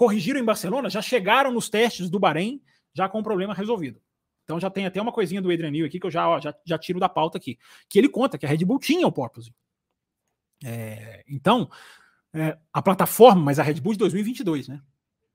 corrigiram 0.00 0.40
em 0.40 0.44
Barcelona, 0.44 0.88
já 0.88 1.02
chegaram 1.02 1.52
nos 1.52 1.68
testes 1.68 2.08
do 2.08 2.18
Bahrein 2.18 2.62
já 2.94 3.06
com 3.06 3.20
o 3.20 3.22
problema 3.22 3.52
resolvido. 3.52 4.00
Então 4.44 4.58
já 4.58 4.70
tem 4.70 4.86
até 4.86 4.98
uma 4.98 5.12
coisinha 5.12 5.42
do 5.42 5.50
Adrian 5.50 5.70
Newey 5.70 5.88
aqui 5.88 6.00
que 6.00 6.06
eu 6.06 6.10
já, 6.10 6.26
ó, 6.26 6.40
já, 6.40 6.54
já 6.64 6.78
tiro 6.78 6.98
da 6.98 7.06
pauta 7.06 7.36
aqui, 7.36 7.58
que 7.86 7.98
ele 7.98 8.08
conta 8.08 8.38
que 8.38 8.46
a 8.46 8.48
Red 8.48 8.64
Bull 8.64 8.78
tinha 8.78 9.06
o 9.06 9.12
porpoise. 9.12 9.52
É, 10.64 11.22
então, 11.28 11.68
é, 12.32 12.56
a 12.72 12.80
plataforma, 12.80 13.42
mas 13.42 13.58
a 13.58 13.62
Red 13.62 13.74
Bull 13.74 13.92
de 13.92 13.98
2022, 13.98 14.68
né? 14.68 14.80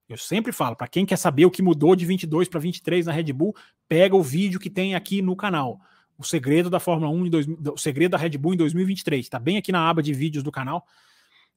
Eu 0.10 0.18
sempre 0.18 0.52
falo, 0.52 0.76
para 0.76 0.88
quem 0.88 1.06
quer 1.06 1.18
saber 1.18 1.46
o 1.46 1.52
que 1.52 1.62
mudou 1.62 1.96
de 1.96 2.04
22 2.04 2.50
para 2.50 2.60
23 2.60 3.06
na 3.06 3.12
Red 3.12 3.32
Bull, 3.34 3.56
pega 3.88 4.16
o 4.16 4.24
vídeo 4.24 4.60
que 4.60 4.72
tem 4.72 4.96
aqui 4.96 5.22
no 5.22 5.36
canal. 5.36 5.80
O 6.18 6.24
segredo 6.24 6.72
da 6.72 6.80
Fórmula 6.80 7.12
1, 7.12 7.30
dois, 7.30 7.48
o 7.48 7.78
segredo 7.78 8.14
da 8.14 8.18
Red 8.18 8.36
Bull 8.40 8.56
em 8.56 8.58
2023. 8.58 9.28
Está 9.28 9.38
bem 9.38 9.58
aqui 9.58 9.72
na 9.72 9.88
aba 9.88 10.02
de 10.02 10.12
vídeos 10.12 10.44
do 10.44 10.52
canal. 10.52 10.88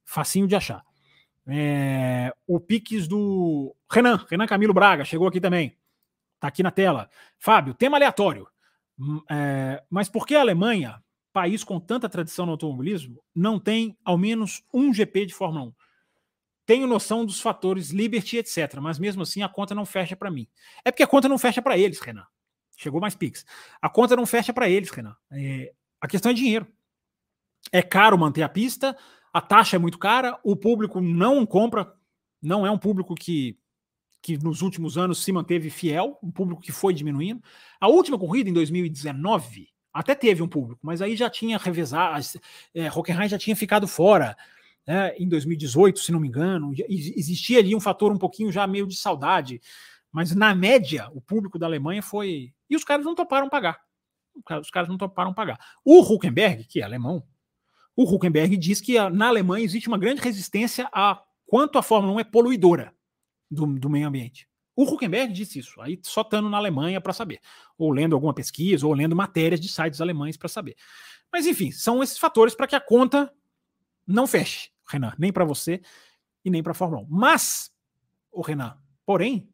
Facinho 0.05 0.47
de 0.47 0.55
achar. 0.55 0.85
É, 1.49 2.33
o 2.47 2.61
Piques 2.61 3.09
do 3.09 3.75
Renan, 3.91 4.23
Renan 4.29 4.47
Camilo 4.47 4.75
Braga, 4.75 5.05
chegou 5.05 5.27
aqui 5.27 5.41
também. 5.41 5.75
Tá 6.39 6.49
aqui 6.49 6.63
na 6.63 6.71
tela. 6.71 7.09
Fábio, 7.39 7.75
tema 7.75 7.97
aleatório. 7.97 8.47
Hum, 8.99 9.23
é, 9.31 9.83
mas 9.89 10.09
por 10.09 10.27
que 10.27 10.35
a 10.35 10.41
Alemanha, 10.41 11.03
país 11.33 11.65
com 11.65 11.81
tanta 11.81 12.09
tradição 12.09 12.45
no 12.45 12.53
automobilismo, 12.53 13.23
não 13.35 13.59
tem 13.59 13.97
ao 14.05 14.19
menos 14.19 14.63
um 14.73 14.93
GP 14.93 15.27
de 15.27 15.35
Fórmula 15.35 15.67
1? 15.67 15.73
Tenho 16.67 16.87
noção 16.87 17.25
dos 17.25 17.41
fatores 17.41 17.91
Liberty, 17.91 18.37
etc. 18.37 18.77
Mas 18.81 18.99
mesmo 18.99 19.23
assim 19.23 19.43
a 19.43 19.49
conta 19.49 19.75
não 19.75 19.87
fecha 19.87 20.15
para 20.15 20.31
mim. 20.31 20.47
É 20.85 20.91
porque 20.91 21.03
a 21.03 21.07
conta 21.07 21.29
não 21.29 21.39
fecha 21.39 21.63
para 21.63 21.79
eles, 21.79 21.99
Renan. 21.99 22.27
Chegou 22.77 23.01
mais 23.01 23.15
Pix. 23.15 23.47
A 23.81 23.89
conta 23.89 24.15
não 24.15 24.27
fecha 24.27 24.53
para 24.53 24.69
eles, 24.69 24.91
Renan. 24.91 25.17
É, 25.33 25.73
a 25.99 26.07
questão 26.07 26.31
é 26.31 26.35
dinheiro. 26.35 26.67
É 27.73 27.83
caro 27.83 28.19
manter 28.19 28.43
a 28.43 28.49
pista, 28.49 28.97
a 29.39 29.41
taxa 29.41 29.77
é 29.77 29.79
muito 29.79 29.99
cara, 29.99 30.37
o 30.43 30.57
público 30.57 31.01
não 31.01 31.47
compra, 31.47 31.95
não 32.43 32.67
é 32.67 32.71
um 32.73 32.77
público 32.77 33.15
que, 33.15 33.57
que 34.21 34.37
nos 34.37 34.63
últimos 34.63 34.99
anos 34.99 35.23
se 35.23 35.31
manteve 35.31 35.71
fiel, 35.71 36.19
um 36.21 36.31
público 36.31 36.61
que 36.61 36.73
foi 36.73 36.93
diminuindo. 36.93 37.41
A 37.81 37.87
última 37.87 38.19
corrida, 38.19 38.51
em 38.51 38.53
2019, 38.53 39.69
até 39.93 40.17
teve 40.17 40.43
um 40.43 40.49
público, 40.49 40.81
mas 40.83 41.01
aí 41.01 41.15
já 41.15 41.31
tinha 41.31 41.57
revezado, 41.57 42.21
é, 42.75 42.89
Hockenheim 42.91 43.29
já 43.29 43.39
tinha 43.39 43.55
ficado 43.55 43.87
fora. 43.87 44.37
Né, 44.85 45.15
em 45.17 45.29
2018, 45.29 46.01
se 46.01 46.11
não 46.11 46.19
me 46.19 46.27
engano, 46.27 46.75
existia 46.89 47.61
ali 47.61 47.77
um 47.77 47.81
fator 47.81 48.11
um 48.11 48.19
pouquinho 48.19 48.51
já 48.51 48.67
meio 48.67 48.89
de 48.89 48.97
saudade, 48.97 49.61
mas 50.11 50.35
na 50.35 50.53
média 50.53 51.09
o 51.15 51.21
público 51.21 51.61
da 51.61 51.67
Alemanha 51.67 52.03
foi 52.03 52.53
e 52.69 52.75
os 52.75 52.83
caras 52.83 53.07
não 53.07 53.15
toparam 53.15 53.49
pagar. 53.49 53.79
Os 54.61 54.71
caras 54.71 54.89
não 54.89 54.99
toparam 54.99 55.33
pagar. 55.33 55.61
O 55.85 56.01
Huckenberg, 56.01 56.65
que 56.65 56.81
é 56.81 56.85
alemão, 56.85 57.23
o 57.99 58.05
Huckenberg 58.05 58.57
diz 58.57 58.81
que 58.81 58.97
na 59.11 59.27
Alemanha 59.27 59.65
existe 59.65 59.89
uma 59.89 59.99
grande 59.99 60.21
resistência 60.21 60.89
a 60.93 61.21
quanto 61.45 61.79
a 61.79 61.83
Fórmula 61.83 62.15
1 62.15 62.21
é 62.21 62.25
poluidora 62.25 62.95
do, 63.51 63.67
do 63.67 63.91
meio 63.91 64.07
ambiente. 64.07 64.49
O 64.77 64.85
Huckenberg 64.85 65.33
disse 65.33 65.59
isso, 65.59 65.81
aí 65.81 65.99
só 66.05 66.21
estando 66.21 66.49
na 66.49 66.59
Alemanha 66.59 67.01
para 67.01 67.13
saber, 67.13 67.41
ou 67.77 67.91
lendo 67.91 68.15
alguma 68.15 68.33
pesquisa, 68.33 68.87
ou 68.87 68.95
lendo 68.95 69.17
matérias 69.17 69.59
de 69.59 69.69
sites 69.69 70.01
alemães 70.01 70.37
para 70.37 70.49
saber. 70.49 70.77
Mas 71.33 71.45
enfim, 71.45 71.73
são 71.73 72.01
esses 72.01 72.17
fatores 72.17 72.55
para 72.55 72.69
que 72.69 72.77
a 72.77 72.81
conta 72.81 73.35
não 74.07 74.29
feche, 74.29 74.71
Renan, 74.89 75.13
nem 75.19 75.33
para 75.33 75.45
você 75.45 75.83
e 76.45 76.51
nem 76.51 76.63
para 76.63 76.71
a 76.71 76.77
Fórmula 76.77 77.03
1. 77.03 77.07
Mas, 77.11 77.73
o 78.31 78.43
Renan, 78.43 78.79
porém, 79.05 79.53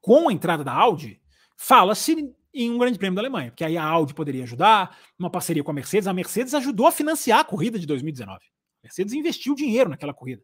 com 0.00 0.30
a 0.30 0.32
entrada 0.32 0.64
da 0.64 0.72
Audi, 0.72 1.20
fala-se 1.54 2.34
em 2.54 2.70
um 2.70 2.78
grande 2.78 2.98
prêmio 2.98 3.16
da 3.16 3.22
Alemanha, 3.22 3.50
porque 3.50 3.64
aí 3.64 3.76
a 3.76 3.84
Audi 3.84 4.14
poderia 4.14 4.44
ajudar, 4.44 4.96
uma 5.18 5.28
parceria 5.28 5.64
com 5.64 5.70
a 5.70 5.74
Mercedes. 5.74 6.06
A 6.06 6.12
Mercedes 6.12 6.54
ajudou 6.54 6.86
a 6.86 6.92
financiar 6.92 7.40
a 7.40 7.44
corrida 7.44 7.78
de 7.78 7.86
2019. 7.86 8.36
A 8.36 8.40
Mercedes 8.84 9.12
investiu 9.12 9.54
dinheiro 9.54 9.90
naquela 9.90 10.14
corrida, 10.14 10.42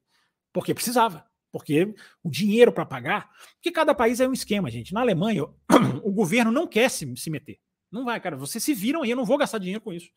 porque 0.53 0.75
precisava, 0.75 1.25
porque 1.53 1.95
o 2.23 2.31
dinheiro 2.31 2.73
para 2.73 2.85
pagar, 2.85 3.31
porque 3.55 3.71
cada 3.71 3.95
país 3.95 4.19
é 4.21 4.29
um 4.29 4.33
esquema, 4.33 4.71
gente. 4.71 4.93
Na 4.93 5.01
Alemanha, 5.01 5.45
o 6.03 6.11
governo 6.11 6.51
não 6.51 6.67
quer 6.67 6.91
se, 6.91 7.17
se 7.17 7.31
meter. 7.31 7.59
Não 7.91 8.05
vai, 8.05 8.21
cara, 8.21 8.37
vocês 8.37 8.63
se 8.63 8.75
viram 8.75 9.03
aí, 9.03 9.11
eu 9.11 9.17
não 9.17 9.25
vou 9.25 9.39
gastar 9.39 9.59
dinheiro 9.59 9.81
com 9.81 9.93
isso. 9.93 10.09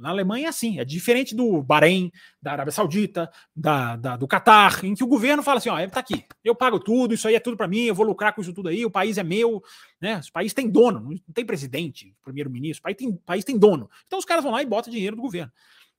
Na 0.00 0.08
Alemanha 0.08 0.46
é 0.46 0.48
assim, 0.48 0.80
é 0.80 0.84
diferente 0.84 1.34
do 1.34 1.62
Bahrein, 1.62 2.10
da 2.40 2.52
Arábia 2.52 2.72
Saudita, 2.72 3.30
da, 3.54 3.96
da 3.96 4.16
do 4.16 4.26
Catar, 4.26 4.84
em 4.84 4.94
que 4.94 5.04
o 5.04 5.06
governo 5.06 5.42
fala 5.42 5.58
assim: 5.58 5.68
ó, 5.68 5.88
tá 5.88 6.00
aqui, 6.00 6.24
eu 6.42 6.54
pago 6.54 6.80
tudo, 6.80 7.12
isso 7.12 7.28
aí 7.28 7.34
é 7.34 7.40
tudo 7.40 7.56
para 7.56 7.68
mim, 7.68 7.82
eu 7.82 7.94
vou 7.94 8.06
lucrar 8.06 8.34
com 8.34 8.40
isso 8.40 8.52
tudo 8.52 8.68
aí, 8.68 8.84
o 8.84 8.90
país 8.90 9.18
é 9.18 9.22
meu, 9.22 9.62
né? 10.00 10.20
O 10.26 10.32
país 10.32 10.54
tem 10.54 10.68
dono, 10.68 11.00
não 11.00 11.34
tem 11.34 11.44
presidente, 11.44 12.14
primeiro-ministro, 12.24 12.80
o 12.80 12.82
país 12.82 12.96
tem, 12.96 13.16
país 13.16 13.44
tem 13.44 13.58
dono. 13.58 13.90
Então 14.06 14.18
os 14.18 14.24
caras 14.24 14.42
vão 14.42 14.52
lá 14.52 14.62
e 14.62 14.66
botam 14.66 14.90
dinheiro 14.90 15.16
do 15.16 15.22
governo. 15.22 15.52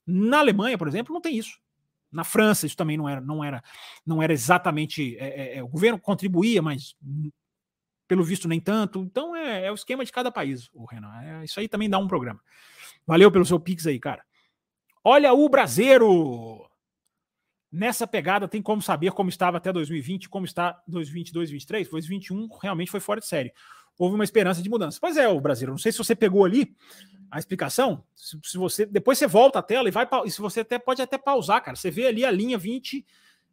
Na 0.06 0.40
Alemanha, 0.40 0.78
por 0.78 0.88
exemplo, 0.88 1.14
não 1.14 1.22
tem 1.22 1.38
isso. 1.38 1.60
Na 2.12 2.24
França, 2.24 2.66
isso 2.66 2.76
também 2.76 2.98
não 2.98 3.08
era, 3.08 3.22
não 3.22 3.44
era, 3.44 3.64
não 4.06 4.22
era 4.22 4.34
exatamente. 4.34 5.16
É, 5.18 5.28
é, 5.28 5.58
é 5.58 5.64
o 5.64 5.68
governo 5.68 6.00
contribuía, 6.00 6.62
mas 6.62 6.96
pelo 8.12 8.26
visto 8.26 8.46
nem 8.46 8.60
tanto. 8.60 9.00
Então 9.00 9.34
é, 9.34 9.68
é 9.68 9.72
o 9.72 9.76
esquema 9.76 10.04
de 10.04 10.12
cada 10.12 10.30
país, 10.30 10.70
o 10.74 10.84
Renan. 10.84 11.14
É, 11.22 11.46
isso 11.46 11.58
aí 11.62 11.70
também 11.70 11.90
dá 11.90 11.98
um 11.98 12.10
programa. 12.10 12.42
Valeu 13.12 13.30
pelo 13.30 13.46
seu 13.46 13.60
pix 13.60 13.86
aí, 13.86 14.00
cara. 14.00 14.24
Olha 15.04 15.34
o 15.34 15.50
Brasileiro! 15.50 16.66
Nessa 17.70 18.08
pegada 18.08 18.48
tem 18.48 18.62
como 18.62 18.82
saber 18.82 19.12
como 19.12 19.30
estava 19.30 19.58
até 19.58 19.70
2020, 19.74 20.30
como 20.30 20.46
está 20.46 20.82
2022, 20.88 21.50
2023? 21.50 21.90
2021 21.90 22.48
realmente 22.62 22.90
foi 22.90 23.02
fora 23.02 23.20
de 23.20 23.28
série. 23.28 23.52
Houve 24.00 24.16
uma 24.16 24.24
esperança 24.24 24.64
de 24.64 24.70
mudança. 24.70 24.98
Pois 25.02 25.18
é, 25.18 25.28
o 25.28 25.42
Brasileiro. 25.42 25.74
Não 25.74 25.78
sei 25.78 25.92
se 25.92 25.98
você 25.98 26.16
pegou 26.16 26.46
ali 26.46 26.74
a 27.30 27.38
explicação. 27.38 28.02
Se, 28.16 28.40
se 28.46 28.58
você 28.58 28.86
depois 28.86 29.18
você 29.18 29.28
volta 29.28 29.60
a 29.60 29.62
tela 29.62 29.90
e 29.90 29.92
vai 29.92 30.08
e 30.24 30.32
se 30.32 30.40
você 30.40 30.62
até 30.62 30.80
pode 30.80 31.02
até 31.02 31.18
pausar, 31.18 31.62
cara. 31.62 31.76
Você 31.76 31.92
vê 31.92 32.08
ali 32.08 32.24
a 32.24 32.32
linha 32.32 32.58
20 32.58 33.06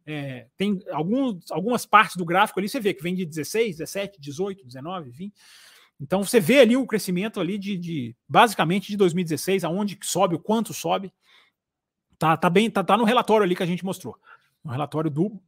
é, 0.05 0.47
tem 0.55 0.81
alguns, 0.89 1.51
algumas 1.51 1.85
partes 1.85 2.15
do 2.15 2.23
gráfico 2.23 2.61
ali, 2.61 2.69
você 2.69 2.79
vê 2.79 2.93
que 2.93 3.03
vem 3.03 3.13
de 3.13 3.25
16, 3.25 3.75
17, 3.79 4.21
18, 4.21 4.65
19, 4.65 5.09
20. 5.09 5.33
Então 5.99 6.23
você 6.23 6.39
vê 6.39 6.59
ali 6.59 6.77
o 6.77 6.87
crescimento 6.87 7.39
ali 7.39 7.57
de, 7.57 7.77
de 7.77 8.15
basicamente 8.27 8.87
de 8.87 8.97
2016, 8.97 9.63
aonde 9.63 9.97
sobe, 10.01 10.35
o 10.35 10.39
quanto 10.39 10.73
sobe. 10.73 11.11
Tá, 12.17 12.37
tá 12.37 12.49
bem, 12.49 12.69
tá, 12.69 12.83
tá 12.83 12.97
no 12.97 13.03
relatório 13.03 13.43
ali 13.43 13.55
que 13.55 13.63
a 13.63 13.65
gente 13.65 13.83
mostrou. 13.83 14.17
No 14.63 14.71
relatório 14.71 15.09
do, 15.09 15.41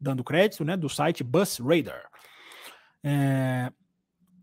dando 0.00 0.24
crédito, 0.24 0.64
né, 0.64 0.76
do 0.76 0.88
site 0.88 1.22
Bus 1.22 1.58
Radar. 1.58 2.08
É, 3.02 3.72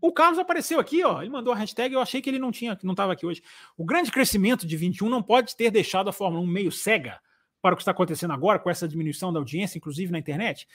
o 0.00 0.12
Carlos 0.12 0.38
apareceu 0.38 0.78
aqui, 0.78 1.02
ó. 1.02 1.20
Ele 1.20 1.30
mandou 1.30 1.52
a 1.52 1.56
hashtag. 1.56 1.94
Eu 1.94 2.00
achei 2.00 2.22
que 2.22 2.30
ele 2.30 2.38
não 2.38 2.52
tinha, 2.52 2.78
não 2.82 2.92
estava 2.92 3.12
aqui 3.12 3.26
hoje. 3.26 3.42
O 3.76 3.84
grande 3.84 4.10
crescimento 4.12 4.66
de 4.66 4.76
21 4.76 5.08
não 5.08 5.22
pode 5.22 5.56
ter 5.56 5.70
deixado 5.70 6.08
a 6.08 6.12
Fórmula 6.12 6.42
1 6.42 6.46
meio 6.46 6.72
cega 6.72 7.20
para 7.60 7.74
o 7.74 7.76
que 7.76 7.82
está 7.82 7.90
acontecendo 7.90 8.32
agora 8.32 8.58
com 8.58 8.70
essa 8.70 8.86
diminuição 8.86 9.32
da 9.32 9.40
audiência, 9.40 9.78
inclusive 9.78 10.12
na 10.12 10.18
internet. 10.18 10.68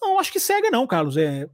Não, 0.00 0.18
acho 0.18 0.30
que 0.30 0.38
cega 0.38 0.70
não, 0.70 0.86
Carlos. 0.86 1.16
É, 1.16 1.48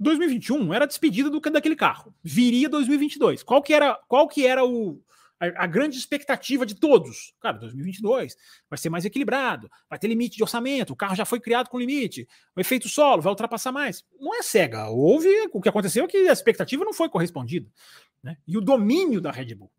2021 0.00 0.72
era 0.72 0.86
despedida 0.86 1.28
do, 1.28 1.38
daquele 1.40 1.76
carro. 1.76 2.14
Viria 2.24 2.68
2022. 2.68 3.42
Qual 3.42 3.62
que 3.62 3.74
era, 3.74 3.94
qual 4.08 4.26
que 4.26 4.46
era 4.46 4.64
o, 4.64 4.98
a, 5.38 5.64
a, 5.64 5.66
grande 5.66 5.98
expectativa 5.98 6.64
de 6.64 6.74
todos? 6.74 7.34
Cara, 7.38 7.58
2022 7.58 8.34
vai 8.68 8.78
ser 8.78 8.88
mais 8.88 9.04
equilibrado, 9.04 9.70
vai 9.90 9.98
ter 9.98 10.08
limite 10.08 10.38
de 10.38 10.42
orçamento, 10.42 10.94
o 10.94 10.96
carro 10.96 11.14
já 11.14 11.26
foi 11.26 11.38
criado 11.38 11.68
com 11.68 11.78
limite, 11.78 12.26
o 12.56 12.60
efeito 12.60 12.88
solo 12.88 13.20
vai 13.20 13.30
ultrapassar 13.30 13.72
mais. 13.72 14.02
Não 14.18 14.34
é 14.34 14.42
cega. 14.42 14.88
Houve, 14.88 15.28
o 15.52 15.60
que 15.60 15.68
aconteceu 15.68 16.06
é 16.06 16.08
que 16.08 16.16
a 16.28 16.32
expectativa 16.32 16.82
não 16.82 16.94
foi 16.94 17.10
correspondida. 17.10 17.70
Né? 18.22 18.38
E 18.48 18.56
o 18.56 18.60
domínio 18.62 19.20
da 19.20 19.30
Red 19.30 19.54
Bull. 19.54 19.70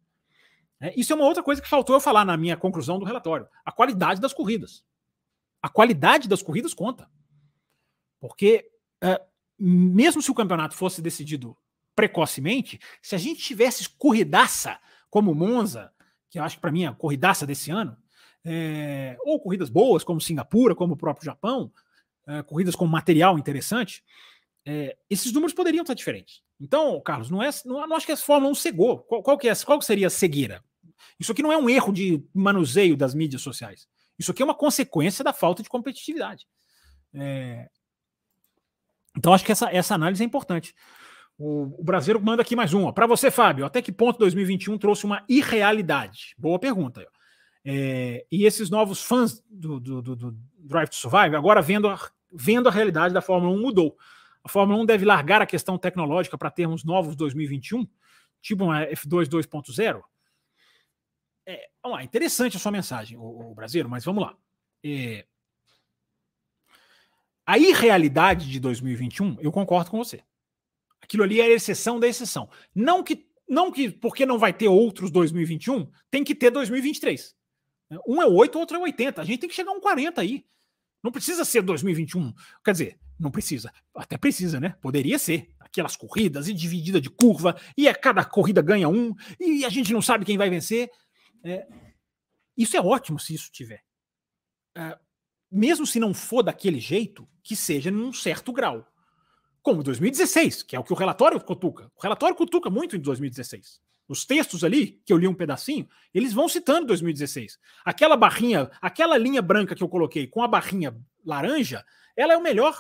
Né? 0.80 0.94
Isso 0.96 1.14
é 1.14 1.16
uma 1.16 1.26
outra 1.26 1.42
coisa 1.42 1.62
que 1.62 1.68
faltou 1.68 1.96
eu 1.96 2.00
falar 2.00 2.26
na 2.26 2.38
minha 2.38 2.56
conclusão 2.56 3.00
do 3.00 3.06
relatório. 3.06 3.48
A 3.66 3.72
qualidade 3.72 4.22
das 4.22 4.34
corridas. 4.34 4.84
A 5.64 5.70
qualidade 5.70 6.28
das 6.28 6.44
corridas 6.44 6.76
conta. 6.76 7.10
Porque 8.20 8.70
uh, 9.04 9.31
mesmo 9.62 10.22
se 10.22 10.32
o 10.32 10.34
campeonato 10.34 10.76
fosse 10.76 11.02
decidido 11.02 11.56
precocemente, 11.96 12.80
se 13.02 13.14
a 13.14 13.18
gente 13.18 13.42
tivesse 13.42 13.88
corridaça 13.90 14.80
como 15.10 15.36
Monza, 15.36 15.92
que 16.30 16.40
eu 16.40 16.44
acho 16.44 16.56
que 16.56 16.62
para 16.62 16.72
mim 16.72 16.84
é 16.84 16.88
a 16.88 16.94
corridaça 16.94 17.46
desse 17.46 17.70
ano, 17.70 17.96
é, 18.44 19.16
ou 19.22 19.40
corridas 19.40 19.70
boas 19.70 20.04
como 20.04 20.20
Singapura, 20.20 20.74
como 20.74 20.94
o 20.94 20.98
próprio 20.98 21.26
Japão, 21.26 21.72
é, 22.28 22.42
corridas 22.42 22.76
com 22.76 22.88
material 22.88 23.38
interessante, 23.38 24.04
é, 24.66 24.98
esses 25.10 25.32
números 25.32 25.54
poderiam 25.54 25.84
estar 25.84 25.94
diferentes. 25.94 26.42
Então, 26.60 27.00
Carlos, 27.02 27.30
não, 27.30 27.42
é, 27.44 27.50
não, 27.66 27.88
não 27.88 27.96
acho 27.96 28.06
que 28.06 28.12
a 28.12 28.18
Fórmula 28.18 28.52
1 28.52 28.56
cegou. 28.56 29.00
Qual, 29.00 29.22
qual, 29.22 29.38
que 29.38 29.48
é, 29.48 29.56
qual 29.56 29.82
seria 29.82 30.08
a 30.08 30.12
cegueira? 30.12 30.64
Isso 31.20 31.32
aqui 31.32 31.44
não 31.44 31.52
é 31.52 31.58
um 31.58 31.70
erro 31.70 31.92
de 31.92 32.24
manuseio 32.34 32.96
das 32.96 33.14
mídias 33.14 33.42
sociais. 33.42 33.88
Isso 34.18 34.32
aqui 34.32 34.42
é 34.42 34.46
uma 34.46 34.56
consequência 34.56 35.24
da 35.24 35.34
falta 35.34 35.62
de 35.62 35.70
competitividade. 35.70 36.48
É, 37.14 37.70
então, 39.18 39.34
acho 39.34 39.46
que 39.46 39.52
essa, 39.52 39.70
essa 39.72 39.96
análise 39.96 40.24
é 40.24 40.26
importante. 40.26 40.74
O, 41.38 41.82
o 41.82 41.84
brasileiro 41.84 42.24
manda 42.24 42.42
aqui 42.42 42.56
mais 42.56 42.74
uma. 42.74 42.94
Para 42.94 43.08
você, 43.08 43.32
Fábio, 43.32 43.66
até 43.66 43.82
que 43.82 43.92
ponto 43.92 44.20
2021 44.20 44.78
trouxe 44.78 45.06
uma 45.06 45.24
irrealidade? 45.28 46.36
Boa 46.38 46.60
pergunta. 46.60 47.06
É, 47.64 48.26
e 48.32 48.46
esses 48.46 48.70
novos 48.70 49.04
fãs 49.04 49.44
do, 49.50 49.80
do, 49.80 50.02
do, 50.02 50.16
do, 50.16 50.38
Drive 50.58 50.90
to 50.90 50.96
Survive, 50.96 51.36
agora 51.36 51.62
vendo 51.62 51.88
a, 51.88 52.00
vendo 52.32 52.70
a 52.70 52.72
realidade 52.72 53.14
da 53.14 53.22
Fórmula 53.22 53.56
1 53.56 53.62
mudou. 53.62 53.98
A 54.44 54.50
Fórmula 54.50 54.82
1 54.82 54.86
deve 54.86 55.06
largar 55.06 55.42
a 55.42 55.46
questão 55.46 55.78
tecnológica 55.78 56.38
para 56.38 56.50
termos 56.50 56.84
novos 56.84 57.16
2021, 57.16 57.88
tipo 58.42 58.66
uma 58.66 58.86
F2 58.88 59.28
2.0? 59.28 60.02
É, 61.46 61.68
vamos 61.84 61.98
lá, 61.98 62.04
interessante 62.04 62.58
a 62.58 62.60
sua 62.60 62.72
mensagem, 62.72 63.18
o, 63.18 63.52
o 63.52 63.56
brasileiro, 63.56 63.90
mas 63.90 64.06
vamos 64.06 64.24
lá. 64.24 64.36
É, 64.84 65.26
a 67.52 67.58
irrealidade 67.58 68.50
de 68.50 68.62
2021, 68.62 69.36
eu 69.42 69.52
concordo 69.52 69.92
com 69.92 69.98
você. 69.98 70.24
Aquilo 71.02 71.24
ali 71.24 71.42
é 71.42 71.44
a 71.44 71.50
exceção 71.50 72.00
da 72.00 72.08
exceção. 72.08 72.50
Não 72.74 73.04
que, 73.04 73.28
não 73.46 73.70
que 73.70 73.92
porque 73.92 74.26
não 74.26 74.40
vai 74.40 74.54
ter 74.54 74.70
outros 74.70 75.12
2021, 75.12 75.92
tem 76.10 76.24
que 76.24 76.34
ter 76.34 76.50
2023. 76.50 77.36
Um 78.08 78.22
é 78.22 78.26
8, 78.26 78.58
outro 78.58 78.78
é 78.78 78.80
80. 78.80 79.22
A 79.22 79.26
gente 79.26 79.42
tem 79.42 79.50
que 79.50 79.56
chegar 79.56 79.72
a 79.72 79.74
um 79.74 79.82
40 79.82 80.22
aí. 80.22 80.46
Não 81.04 81.12
precisa 81.12 81.44
ser 81.44 81.62
2021. 81.62 82.34
Quer 82.64 82.72
dizer, 82.72 83.00
não 83.20 83.30
precisa. 83.30 83.70
Até 83.94 84.18
precisa, 84.18 84.58
né? 84.58 84.78
Poderia 84.82 85.20
ser. 85.20 85.50
Aquelas 85.60 85.98
corridas 85.98 86.48
e 86.48 86.54
dividida 86.54 87.02
de 87.02 87.10
curva, 87.10 87.60
e 87.76 87.86
a 87.86 87.94
cada 87.94 88.24
corrida 88.24 88.62
ganha 88.62 88.88
um, 88.88 89.14
e 89.38 89.66
a 89.66 89.70
gente 89.70 89.92
não 89.92 90.02
sabe 90.02 90.24
quem 90.24 90.38
vai 90.38 90.50
vencer. 90.50 90.90
É, 91.44 91.68
isso 92.56 92.78
é 92.78 92.80
ótimo 92.80 93.20
se 93.20 93.34
isso 93.34 93.52
tiver. 93.52 93.84
É, 94.74 94.98
mesmo 95.52 95.86
se 95.86 96.00
não 96.00 96.14
for 96.14 96.42
daquele 96.42 96.80
jeito, 96.80 97.28
que 97.44 97.56
seja 97.56 97.92
num 97.92 98.14
certo 98.14 98.54
grau. 98.54 98.88
Como 99.62 99.84
2016, 99.84 100.64
que 100.64 100.76
é 100.76 100.80
o 100.80 100.84
que 100.84 100.94
o 100.94 100.96
relatório 100.96 101.40
cutuca. 101.40 101.92
O 101.96 102.02
relatório 102.02 102.36
cutuca 102.36 102.70
muito 102.70 102.96
em 102.96 103.00
2016. 103.00 103.82
Os 104.08 104.26
textos 104.26 104.64
ali, 104.64 105.02
que 105.06 105.14
eu 105.14 105.18
li 105.18 105.28
um 105.28 105.34
pedacinho, 105.34 105.88
eles 106.14 106.34
vão 106.34 106.50
citando 106.50 106.88
2016. 106.88 107.60
Aquela 107.86 108.18
barrinha, 108.18 108.70
aquela 108.82 109.18
linha 109.18 109.42
branca 109.42 109.76
que 109.76 109.84
eu 109.84 109.90
coloquei 109.90 110.26
com 110.28 110.42
a 110.42 110.48
barrinha 110.48 110.96
laranja, 111.24 111.86
ela 112.16 112.34
é 112.34 112.38
o 112.38 112.42
melhor 112.42 112.78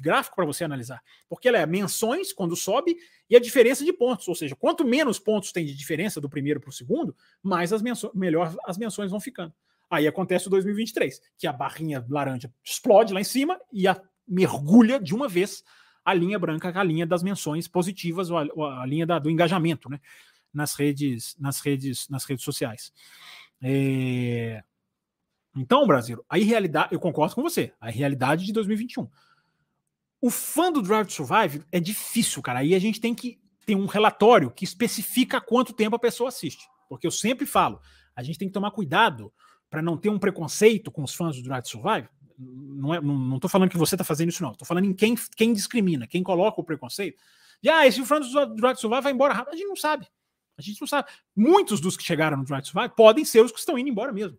gráfico 0.00 0.36
para 0.36 0.44
você 0.44 0.64
analisar. 0.64 1.02
Porque 1.28 1.48
ela 1.48 1.58
é 1.58 1.66
menções 1.66 2.32
quando 2.32 2.56
sobe 2.56 2.96
e 3.28 3.36
a 3.36 3.40
diferença 3.40 3.84
de 3.84 3.92
pontos. 3.92 4.26
Ou 4.26 4.34
seja, 4.34 4.56
quanto 4.56 4.84
menos 4.84 5.18
pontos 5.18 5.52
tem 5.52 5.64
de 5.64 5.74
diferença 5.74 6.20
do 6.20 6.28
primeiro 6.28 6.60
para 6.60 6.70
o 6.70 6.72
segundo, 6.72 7.14
mais 7.42 7.72
as 7.72 7.82
menções, 7.82 8.12
melhor 8.14 8.56
as 8.66 8.78
menções 8.78 9.10
vão 9.10 9.20
ficando. 9.20 9.52
Aí 9.90 10.06
acontece 10.06 10.48
o 10.48 10.50
2023, 10.50 11.20
que 11.38 11.46
a 11.46 11.52
barrinha 11.52 12.04
laranja 12.08 12.52
explode 12.62 13.14
lá 13.14 13.20
em 13.20 13.24
cima 13.24 13.58
e 13.72 13.86
a, 13.86 14.00
mergulha 14.26 14.98
de 14.98 15.14
uma 15.14 15.28
vez 15.28 15.62
a 16.04 16.12
linha 16.12 16.38
branca, 16.38 16.72
a 16.78 16.84
linha 16.84 17.06
das 17.06 17.22
menções 17.22 17.68
positivas, 17.68 18.30
ou 18.30 18.38
a, 18.38 18.82
a 18.82 18.86
linha 18.86 19.06
da, 19.06 19.18
do 19.18 19.30
engajamento, 19.30 19.88
né? 19.88 20.00
Nas 20.52 20.74
redes, 20.74 21.36
nas 21.38 21.60
redes, 21.60 22.08
nas 22.08 22.24
redes 22.24 22.44
sociais. 22.44 22.92
É... 23.62 24.62
Então, 25.56 25.86
Brasil, 25.86 26.24
a 26.28 26.36
realidade, 26.36 26.92
eu 26.92 27.00
concordo 27.00 27.34
com 27.34 27.42
você, 27.42 27.72
a 27.80 27.90
realidade 27.90 28.44
de 28.44 28.52
2021. 28.52 29.08
O 30.20 30.30
fã 30.30 30.70
do 30.70 30.82
Drive 30.82 31.06
to 31.06 31.12
Survive 31.12 31.64
é 31.72 31.80
difícil, 31.80 32.42
cara. 32.42 32.60
Aí 32.60 32.74
a 32.74 32.78
gente 32.78 33.00
tem 33.00 33.14
que 33.14 33.40
ter 33.64 33.74
um 33.74 33.86
relatório 33.86 34.50
que 34.50 34.64
especifica 34.64 35.40
quanto 35.40 35.72
tempo 35.72 35.96
a 35.96 35.98
pessoa 35.98 36.28
assiste. 36.28 36.68
Porque 36.88 37.06
eu 37.06 37.10
sempre 37.10 37.46
falo, 37.46 37.80
a 38.14 38.22
gente 38.22 38.38
tem 38.38 38.48
que 38.48 38.54
tomar 38.54 38.70
cuidado 38.70 39.32
para 39.76 39.82
não 39.82 39.94
ter 39.94 40.08
um 40.08 40.18
preconceito 40.18 40.90
com 40.90 41.02
os 41.02 41.14
fãs 41.14 41.36
do 41.36 41.42
Drive 41.42 41.64
to 41.64 41.68
Survive. 41.68 42.08
Não, 42.38 42.94
é, 42.94 42.98
não, 42.98 43.14
não 43.14 43.40
falando 43.40 43.68
que 43.68 43.76
você 43.76 43.94
está 43.94 44.02
fazendo 44.02 44.30
isso, 44.30 44.42
não. 44.42 44.54
Tô 44.54 44.64
falando 44.64 44.86
em 44.86 44.94
quem, 44.94 45.14
quem 45.36 45.52
discrimina, 45.52 46.06
quem 46.06 46.22
coloca 46.22 46.58
o 46.58 46.64
preconceito. 46.64 47.20
E 47.62 47.68
ah, 47.68 47.86
esse 47.86 48.02
fã 48.06 48.18
do 48.18 48.26
Drive 48.54 48.76
to 48.76 48.80
Survive 48.80 49.02
vai 49.02 49.12
embora 49.12 49.34
rápido. 49.34 49.52
A 49.52 49.56
gente 49.58 49.68
não 49.68 49.76
sabe. 49.76 50.08
A 50.56 50.62
gente 50.62 50.80
não 50.80 50.88
sabe. 50.88 51.10
Muitos 51.36 51.78
dos 51.78 51.94
que 51.94 52.02
chegaram 52.02 52.38
no 52.38 52.44
Drive 52.44 52.62
to 52.62 52.68
Survive 52.70 52.94
podem 52.96 53.22
ser 53.22 53.44
os 53.44 53.52
que 53.52 53.58
estão 53.58 53.78
indo 53.78 53.90
embora 53.90 54.14
mesmo. 54.14 54.38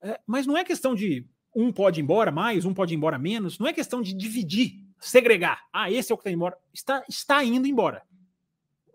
É, 0.00 0.18
mas 0.26 0.46
não 0.46 0.56
é 0.56 0.64
questão 0.64 0.94
de 0.94 1.28
um 1.54 1.70
pode 1.70 2.00
ir 2.00 2.02
embora 2.02 2.32
mais, 2.32 2.64
um 2.64 2.72
pode 2.72 2.94
ir 2.94 2.96
embora 2.96 3.18
menos. 3.18 3.58
Não 3.58 3.66
é 3.66 3.74
questão 3.74 4.00
de 4.00 4.14
dividir, 4.14 4.82
segregar. 4.98 5.66
Ah, 5.70 5.90
esse 5.90 6.12
é 6.12 6.14
o 6.14 6.16
que 6.16 6.22
está 6.22 6.30
indo 6.30 6.36
embora. 6.38 6.58
Está, 6.72 7.04
está 7.06 7.44
indo 7.44 7.66
embora. 7.66 8.02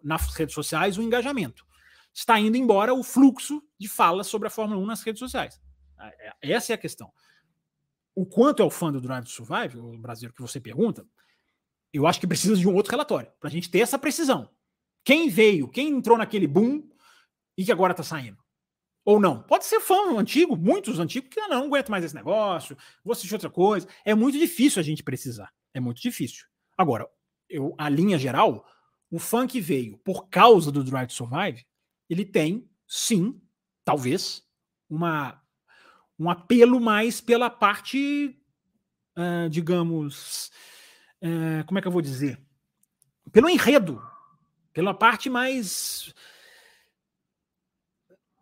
Nas 0.03 0.33
redes 0.33 0.55
sociais, 0.55 0.97
o 0.97 1.03
engajamento. 1.03 1.63
Está 2.13 2.39
indo 2.39 2.57
embora 2.57 2.93
o 2.93 3.03
fluxo 3.03 3.63
de 3.79 3.88
fala 3.88 4.23
sobre 4.23 4.47
a 4.47 4.51
Fórmula 4.51 4.81
1 4.81 4.85
nas 4.85 5.01
redes 5.01 5.19
sociais. 5.19 5.59
É, 5.99 6.53
essa 6.53 6.73
é 6.73 6.75
a 6.75 6.77
questão. 6.77 7.11
O 8.13 8.25
quanto 8.25 8.61
é 8.61 8.65
o 8.65 8.69
fã 8.69 8.91
do 8.91 8.99
Drive 8.99 9.23
to 9.23 9.31
Survive, 9.31 9.77
o 9.77 9.97
brasileiro 9.97 10.35
que 10.35 10.41
você 10.41 10.59
pergunta, 10.59 11.05
eu 11.93 12.05
acho 12.05 12.19
que 12.19 12.27
precisa 12.27 12.55
de 12.55 12.67
um 12.67 12.75
outro 12.75 12.91
relatório, 12.91 13.31
para 13.39 13.49
a 13.49 13.51
gente 13.51 13.69
ter 13.69 13.79
essa 13.79 13.97
precisão. 13.97 14.49
Quem 15.03 15.29
veio, 15.29 15.67
quem 15.67 15.89
entrou 15.89 16.17
naquele 16.17 16.47
boom 16.47 16.88
e 17.57 17.65
que 17.65 17.71
agora 17.71 17.91
está 17.91 18.03
saindo? 18.03 18.38
Ou 19.03 19.19
não. 19.19 19.41
Pode 19.43 19.65
ser 19.65 19.79
fã 19.79 20.17
antigo, 20.17 20.55
muitos 20.55 20.99
antigos, 20.99 21.29
que 21.29 21.39
ah, 21.39 21.47
não, 21.47 21.61
não 21.61 21.65
aguento 21.67 21.89
mais 21.89 22.03
esse 22.03 22.13
negócio, 22.13 22.77
vou 23.03 23.13
assistir 23.13 23.33
outra 23.33 23.49
coisa. 23.49 23.88
É 24.05 24.13
muito 24.13 24.38
difícil 24.38 24.79
a 24.79 24.83
gente 24.83 25.03
precisar. 25.03 25.51
É 25.73 25.79
muito 25.79 26.01
difícil. 26.01 26.45
Agora, 26.77 27.07
eu, 27.49 27.73
a 27.77 27.89
linha 27.89 28.17
geral, 28.17 28.65
o 29.09 29.17
fã 29.17 29.47
que 29.47 29.59
veio 29.59 29.97
por 29.99 30.29
causa 30.29 30.71
do 30.71 30.83
Drive 30.83 31.07
to 31.07 31.13
Survive, 31.13 31.65
ele 32.11 32.25
tem, 32.25 32.69
sim, 32.85 33.41
talvez, 33.85 34.43
uma, 34.89 35.41
um 36.19 36.29
apelo 36.29 36.79
mais 36.81 37.21
pela 37.21 37.49
parte, 37.49 38.38
uh, 39.17 39.49
digamos, 39.49 40.51
uh, 41.23 41.65
como 41.65 41.79
é 41.79 41.81
que 41.81 41.88
eu 41.88 41.91
vou 41.91 42.01
dizer? 42.01 42.38
Pelo 43.31 43.49
enredo, 43.49 44.05
pela 44.73 44.93
parte 44.93 45.29
mais 45.29 46.13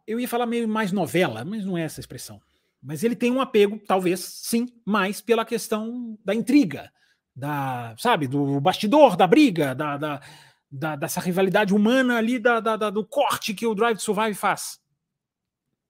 eu 0.07 0.19
ia 0.19 0.27
falar 0.27 0.47
meio 0.47 0.67
mais 0.67 0.91
novela, 0.91 1.45
mas 1.45 1.63
não 1.63 1.77
é 1.77 1.83
essa 1.83 1.99
expressão. 1.99 2.41
Mas 2.81 3.03
ele 3.03 3.15
tem 3.15 3.31
um 3.31 3.39
apego, 3.39 3.77
talvez, 3.77 4.19
sim, 4.19 4.67
mais 4.83 5.21
pela 5.21 5.45
questão 5.45 6.17
da 6.25 6.33
intriga, 6.33 6.91
da, 7.35 7.93
sabe, 7.99 8.27
do 8.27 8.59
bastidor, 8.59 9.15
da 9.15 9.27
briga, 9.27 9.75
da, 9.75 9.97
da, 9.97 10.21
da 10.71 10.95
dessa 10.95 11.19
rivalidade 11.19 11.73
humana 11.73 12.17
ali, 12.17 12.37
da, 12.37 12.59
da, 12.59 12.89
do 12.89 13.05
corte 13.05 13.53
que 13.53 13.65
o 13.65 13.73
Drive 13.73 13.97
to 13.97 14.03
Survive 14.03 14.35
faz. 14.35 14.79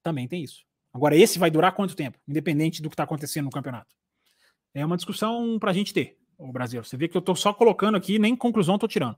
Também 0.02 0.28
tem 0.28 0.44
isso. 0.44 0.64
Agora, 0.94 1.16
esse 1.16 1.38
vai 1.38 1.52
durar 1.52 1.74
quanto 1.74 1.96
tempo, 1.96 2.18
independente 2.28 2.82
do 2.82 2.90
que 2.90 2.94
está 2.94 3.04
acontecendo 3.04 3.46
no 3.46 3.52
campeonato? 3.52 3.96
É 4.74 4.86
uma 4.86 4.96
discussão 4.96 5.60
para 5.60 5.72
a 5.72 5.74
gente 5.74 5.94
ter, 5.94 6.18
o 6.38 6.52
Brasil. 6.52 6.84
Você 6.84 6.98
vê 6.98 7.08
que 7.08 7.18
eu 7.18 7.20
estou 7.20 7.36
só 7.36 7.54
colocando 7.54 7.96
aqui, 7.96 8.18
nem 8.18 8.36
conclusão 8.36 8.76
estou 8.76 8.90
tirando. 8.90 9.18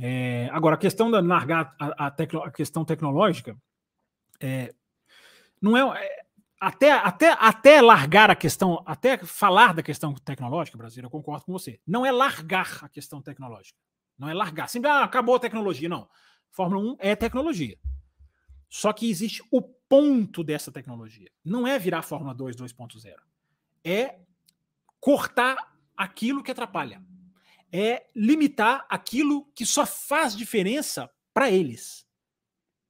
É, 0.00 0.48
agora, 0.52 0.74
a 0.74 0.78
questão 0.78 1.10
da 1.10 1.20
largar 1.20 1.74
a, 1.78 2.06
a, 2.06 2.10
tecno, 2.10 2.42
a 2.42 2.50
questão 2.50 2.84
tecnológica, 2.84 3.56
é, 4.40 4.74
não 5.60 5.76
é, 5.76 6.04
é, 6.04 6.24
até, 6.60 6.92
até, 6.92 7.36
até 7.38 7.80
largar 7.80 8.30
a 8.30 8.34
questão, 8.34 8.82
até 8.86 9.18
falar 9.18 9.74
da 9.74 9.82
questão 9.82 10.14
tecnológica, 10.14 10.78
Brasil, 10.78 11.02
eu 11.02 11.10
concordo 11.10 11.44
com 11.44 11.52
você. 11.52 11.80
Não 11.86 12.04
é 12.04 12.10
largar 12.10 12.78
a 12.82 12.88
questão 12.88 13.20
tecnológica. 13.20 13.78
Não 14.18 14.28
é 14.28 14.34
largar. 14.34 14.68
Sempre 14.68 14.90
ah, 14.90 15.04
acabou 15.04 15.34
a 15.34 15.40
tecnologia. 15.40 15.88
Não. 15.88 16.08
Fórmula 16.50 16.92
1 16.92 16.96
é 16.98 17.16
tecnologia. 17.16 17.78
Só 18.68 18.92
que 18.92 19.10
existe 19.10 19.42
o 19.50 19.60
ponto 19.60 20.42
dessa 20.42 20.72
tecnologia. 20.72 21.30
Não 21.44 21.66
é 21.66 21.78
virar 21.78 22.02
Fórmula 22.02 22.34
2 22.34 22.56
2.0. 22.56 23.14
É 23.84 24.18
cortar 25.00 25.76
aquilo 25.96 26.42
que 26.42 26.50
atrapalha. 26.50 27.02
É 27.70 28.06
limitar 28.14 28.86
aquilo 28.88 29.46
que 29.54 29.66
só 29.66 29.84
faz 29.84 30.36
diferença 30.36 31.10
para 31.34 31.50
eles. 31.50 32.06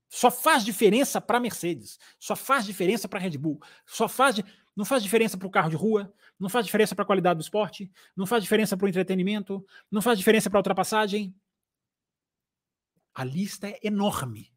Só 0.08 0.30
faz 0.30 0.62
diferença 0.62 1.22
para 1.22 1.40
Mercedes, 1.40 1.98
só 2.20 2.36
faz 2.36 2.66
diferença 2.66 3.08
para 3.08 3.18
Red 3.18 3.38
Bull, 3.38 3.58
só 3.86 4.06
faz 4.06 4.42
não 4.76 4.84
faz 4.84 5.02
diferença 5.02 5.36
para 5.36 5.46
o 5.46 5.50
carro 5.50 5.70
de 5.70 5.76
rua, 5.76 6.12
não 6.38 6.48
faz 6.48 6.64
diferença 6.64 6.94
para 6.94 7.02
a 7.02 7.06
qualidade 7.06 7.38
do 7.38 7.42
esporte, 7.42 7.90
não 8.16 8.26
faz 8.26 8.42
diferença 8.42 8.76
para 8.76 8.86
o 8.86 8.88
entretenimento, 8.88 9.64
não 9.90 10.00
faz 10.02 10.18
diferença 10.18 10.48
para 10.48 10.58
a 10.58 10.60
ultrapassagem. 10.60 11.34
A 13.14 13.24
lista 13.24 13.68
é 13.68 13.78
enorme. 13.82 14.52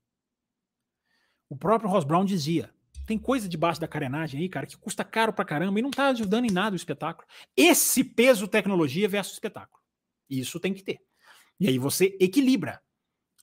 O 1.49 1.57
próprio 1.57 1.89
Ross 1.89 2.05
Brown 2.05 2.25
dizia: 2.25 2.73
tem 3.05 3.19
coisa 3.19 3.47
debaixo 3.47 3.79
da 3.79 3.87
carenagem 3.87 4.41
aí, 4.41 4.49
cara, 4.49 4.65
que 4.65 4.77
custa 4.77 5.03
caro 5.03 5.31
para 5.31 5.45
caramba 5.45 5.77
e 5.77 5.81
não 5.81 5.89
está 5.89 6.07
ajudando 6.07 6.45
em 6.45 6.51
nada 6.51 6.73
o 6.73 6.75
espetáculo. 6.75 7.27
Esse 7.55 8.03
peso 8.03 8.47
tecnologia 8.47 9.07
versus 9.07 9.33
espetáculo. 9.33 9.81
Isso 10.29 10.59
tem 10.59 10.73
que 10.73 10.83
ter. 10.83 10.99
E 11.59 11.67
aí 11.67 11.77
você 11.77 12.17
equilibra. 12.19 12.81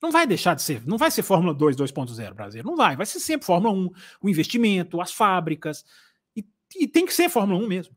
Não 0.02 0.10
vai 0.10 0.26
deixar 0.26 0.54
de 0.54 0.62
ser, 0.62 0.84
não 0.84 0.98
vai 0.98 1.12
ser 1.12 1.22
Fórmula 1.22 1.54
2 1.54 1.76
2.0 1.76 2.34
Brasil, 2.34 2.64
não 2.64 2.74
vai, 2.74 2.96
vai 2.96 3.06
ser 3.06 3.20
sempre 3.20 3.46
Fórmula 3.46 3.72
1, 3.72 3.90
o 4.20 4.28
investimento, 4.28 5.00
as 5.00 5.12
fábricas, 5.12 5.84
e, 6.76 6.88
tem 6.88 7.06
que 7.06 7.14
ser 7.14 7.28
Fórmula 7.28 7.62
1 7.64 7.68
mesmo. 7.68 7.96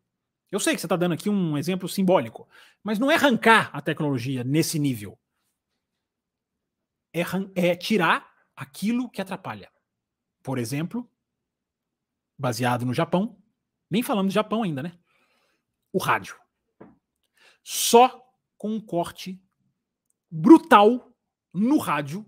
Eu 0.52 0.60
sei 0.60 0.74
que 0.74 0.82
você 0.82 0.86
está 0.86 0.96
dando 0.96 1.14
aqui 1.14 1.30
um 1.30 1.58
exemplo 1.58 1.90
simbólico, 1.90 2.48
mas 2.84 3.00
não 3.00 3.12
é 3.12 3.16
arrancar 3.16 3.70
a 3.74 3.82
tecnologia 3.82 4.44
nesse 4.44 4.80
nível. 4.80 5.20
É, 7.14 7.22
é 7.56 7.76
tirar 7.76 8.30
aquilo 8.56 9.10
que 9.10 9.22
atrapalha. 9.22 9.72
Por 10.44 10.58
exemplo, 10.58 11.10
baseado 12.38 12.86
no 12.86 12.94
Japão, 12.94 13.42
nem 13.90 14.04
falando 14.04 14.28
de 14.28 14.36
Japão 14.36 14.64
ainda, 14.64 14.84
né? 14.84 14.98
O 15.92 15.98
rádio. 15.98 16.40
Só 17.64 18.24
com 18.58 18.70
um 18.70 18.80
corte 18.80 19.42
brutal 20.30 21.14
no 21.54 21.78
rádio, 21.78 22.26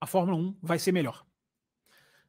a 0.00 0.06
Fórmula 0.06 0.38
1 0.38 0.58
vai 0.62 0.78
ser 0.78 0.92
melhor. 0.92 1.26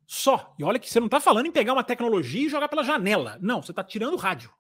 Só. 0.07 0.53
E 0.57 0.63
olha 0.63 0.79
que 0.79 0.89
você 0.89 0.99
não 0.99 1.07
está 1.07 1.19
falando 1.19 1.45
em 1.45 1.51
pegar 1.51 1.73
uma 1.73 1.83
tecnologia 1.83 2.45
e 2.45 2.49
jogar 2.49 2.67
pela 2.67 2.83
janela. 2.83 3.37
Não, 3.41 3.61
você 3.61 3.71
está 3.71 3.83
tirando 3.83 4.13
o 4.13 4.17
rádio. 4.17 4.51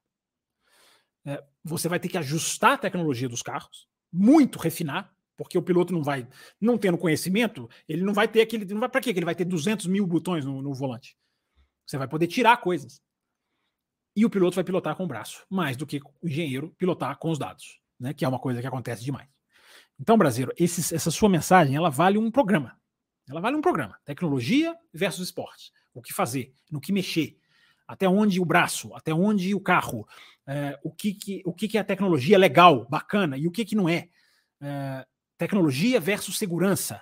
É, 1.25 1.43
você 1.63 1.87
vai 1.87 1.99
ter 1.99 2.09
que 2.09 2.17
ajustar 2.17 2.73
a 2.73 2.77
tecnologia 2.77 3.29
dos 3.29 3.41
carros, 3.41 3.87
muito 4.11 4.59
refinar, 4.59 5.13
porque 5.37 5.57
o 5.57 5.61
piloto 5.61 5.93
não 5.93 6.03
vai, 6.03 6.27
não 6.59 6.77
tendo 6.77 6.97
conhecimento, 6.97 7.69
ele 7.87 8.03
não 8.03 8.13
vai 8.13 8.27
ter 8.27 8.41
aquele. 8.41 8.65
Não 8.65 8.79
vai 8.79 8.89
para 8.89 9.01
quê? 9.01 9.09
Ele 9.09 9.25
vai 9.25 9.35
ter 9.35 9.45
200 9.45 9.87
mil 9.87 10.05
botões 10.05 10.45
no, 10.45 10.61
no 10.61 10.73
volante. 10.73 11.17
Você 11.85 11.97
vai 11.97 12.07
poder 12.07 12.27
tirar 12.27 12.57
coisas. 12.57 13.01
E 14.15 14.25
o 14.25 14.29
piloto 14.29 14.55
vai 14.55 14.63
pilotar 14.63 14.95
com 14.95 15.05
o 15.05 15.07
braço, 15.07 15.43
mais 15.49 15.75
do 15.75 15.87
que 15.87 15.99
o 16.21 16.27
engenheiro 16.27 16.73
pilotar 16.77 17.17
com 17.17 17.31
os 17.31 17.39
dados, 17.39 17.79
né? 17.99 18.13
Que 18.13 18.23
é 18.23 18.27
uma 18.27 18.37
coisa 18.37 18.61
que 18.61 18.67
acontece 18.67 19.03
demais. 19.03 19.27
Então, 19.99 20.17
brasileiro, 20.17 20.53
essa 20.59 21.09
sua 21.09 21.29
mensagem 21.29 21.75
ela 21.75 21.89
vale 21.89 22.17
um 22.17 22.29
programa. 22.29 22.77
Ela 23.29 23.41
vale 23.41 23.55
um 23.55 23.61
programa. 23.61 23.97
Tecnologia 24.05 24.75
versus 24.93 25.27
esportes. 25.27 25.71
O 25.93 26.01
que 26.01 26.13
fazer, 26.13 26.53
no 26.71 26.81
que 26.81 26.91
mexer, 26.91 27.37
até 27.87 28.07
onde 28.07 28.39
o 28.39 28.45
braço, 28.45 28.93
até 28.95 29.13
onde 29.13 29.53
o 29.53 29.59
carro, 29.59 30.07
é, 30.47 30.79
o, 30.83 30.91
que, 30.91 31.13
que, 31.13 31.41
o 31.45 31.53
que, 31.53 31.67
que 31.67 31.77
é 31.77 31.81
a 31.81 31.85
tecnologia 31.85 32.37
legal, 32.37 32.87
bacana, 32.89 33.37
e 33.37 33.47
o 33.47 33.51
que, 33.51 33.63
que 33.63 33.75
não 33.75 33.87
é. 33.87 34.09
é 34.61 35.05
tecnologia 35.37 35.99
versus 35.99 36.37
segurança. 36.37 37.01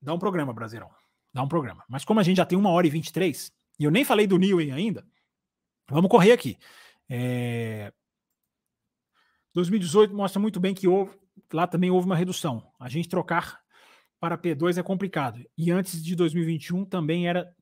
Dá 0.00 0.14
um 0.14 0.18
programa, 0.18 0.52
Brasileirão. 0.52 0.90
Dá 1.32 1.42
um 1.42 1.48
programa. 1.48 1.84
Mas 1.88 2.04
como 2.04 2.20
a 2.20 2.22
gente 2.22 2.36
já 2.38 2.46
tem 2.46 2.58
uma 2.58 2.70
hora 2.70 2.86
e 2.86 2.90
23, 2.90 3.52
e 3.78 3.84
eu 3.84 3.90
nem 3.90 4.04
falei 4.04 4.26
do 4.26 4.38
Newey 4.38 4.70
ainda, 4.70 5.06
Vamos 5.92 6.10
correr 6.10 6.32
aqui. 6.32 6.58
É... 7.08 7.92
2018 9.52 10.14
mostra 10.14 10.40
muito 10.40 10.58
bem 10.58 10.74
que 10.74 10.88
houve, 10.88 11.18
lá 11.52 11.66
também 11.66 11.90
houve 11.90 12.06
uma 12.06 12.16
redução. 12.16 12.72
A 12.80 12.88
gente 12.88 13.08
trocar 13.08 13.61
para 14.22 14.38
P2 14.38 14.78
é 14.78 14.84
complicado. 14.84 15.44
E 15.58 15.72
antes 15.72 16.00
de 16.00 16.14
2021 16.14 16.84
também 16.84 17.26
era, 17.26 17.52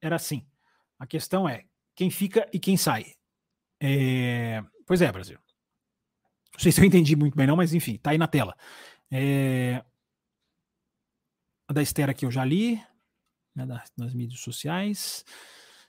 era 0.00 0.16
assim. 0.16 0.46
A 0.98 1.06
questão 1.06 1.46
é 1.46 1.66
quem 1.94 2.08
fica 2.08 2.48
e 2.54 2.58
quem 2.58 2.74
sai. 2.74 3.12
É... 3.78 4.64
Pois 4.86 5.02
é, 5.02 5.12
Brasil. 5.12 5.38
Não 6.54 6.58
sei 6.58 6.72
se 6.72 6.80
eu 6.80 6.86
entendi 6.86 7.14
muito 7.14 7.36
bem, 7.36 7.46
não, 7.46 7.54
mas 7.54 7.74
enfim, 7.74 7.98
tá 7.98 8.12
aí 8.12 8.18
na 8.18 8.26
tela. 8.26 8.56
É... 9.10 9.84
A 11.68 11.74
da 11.74 11.82
Esther 11.82 12.08
aqui 12.08 12.24
eu 12.24 12.30
já 12.30 12.46
li, 12.46 12.82
né, 13.54 13.66
das 13.94 14.14
mídias 14.14 14.40
sociais. 14.40 15.22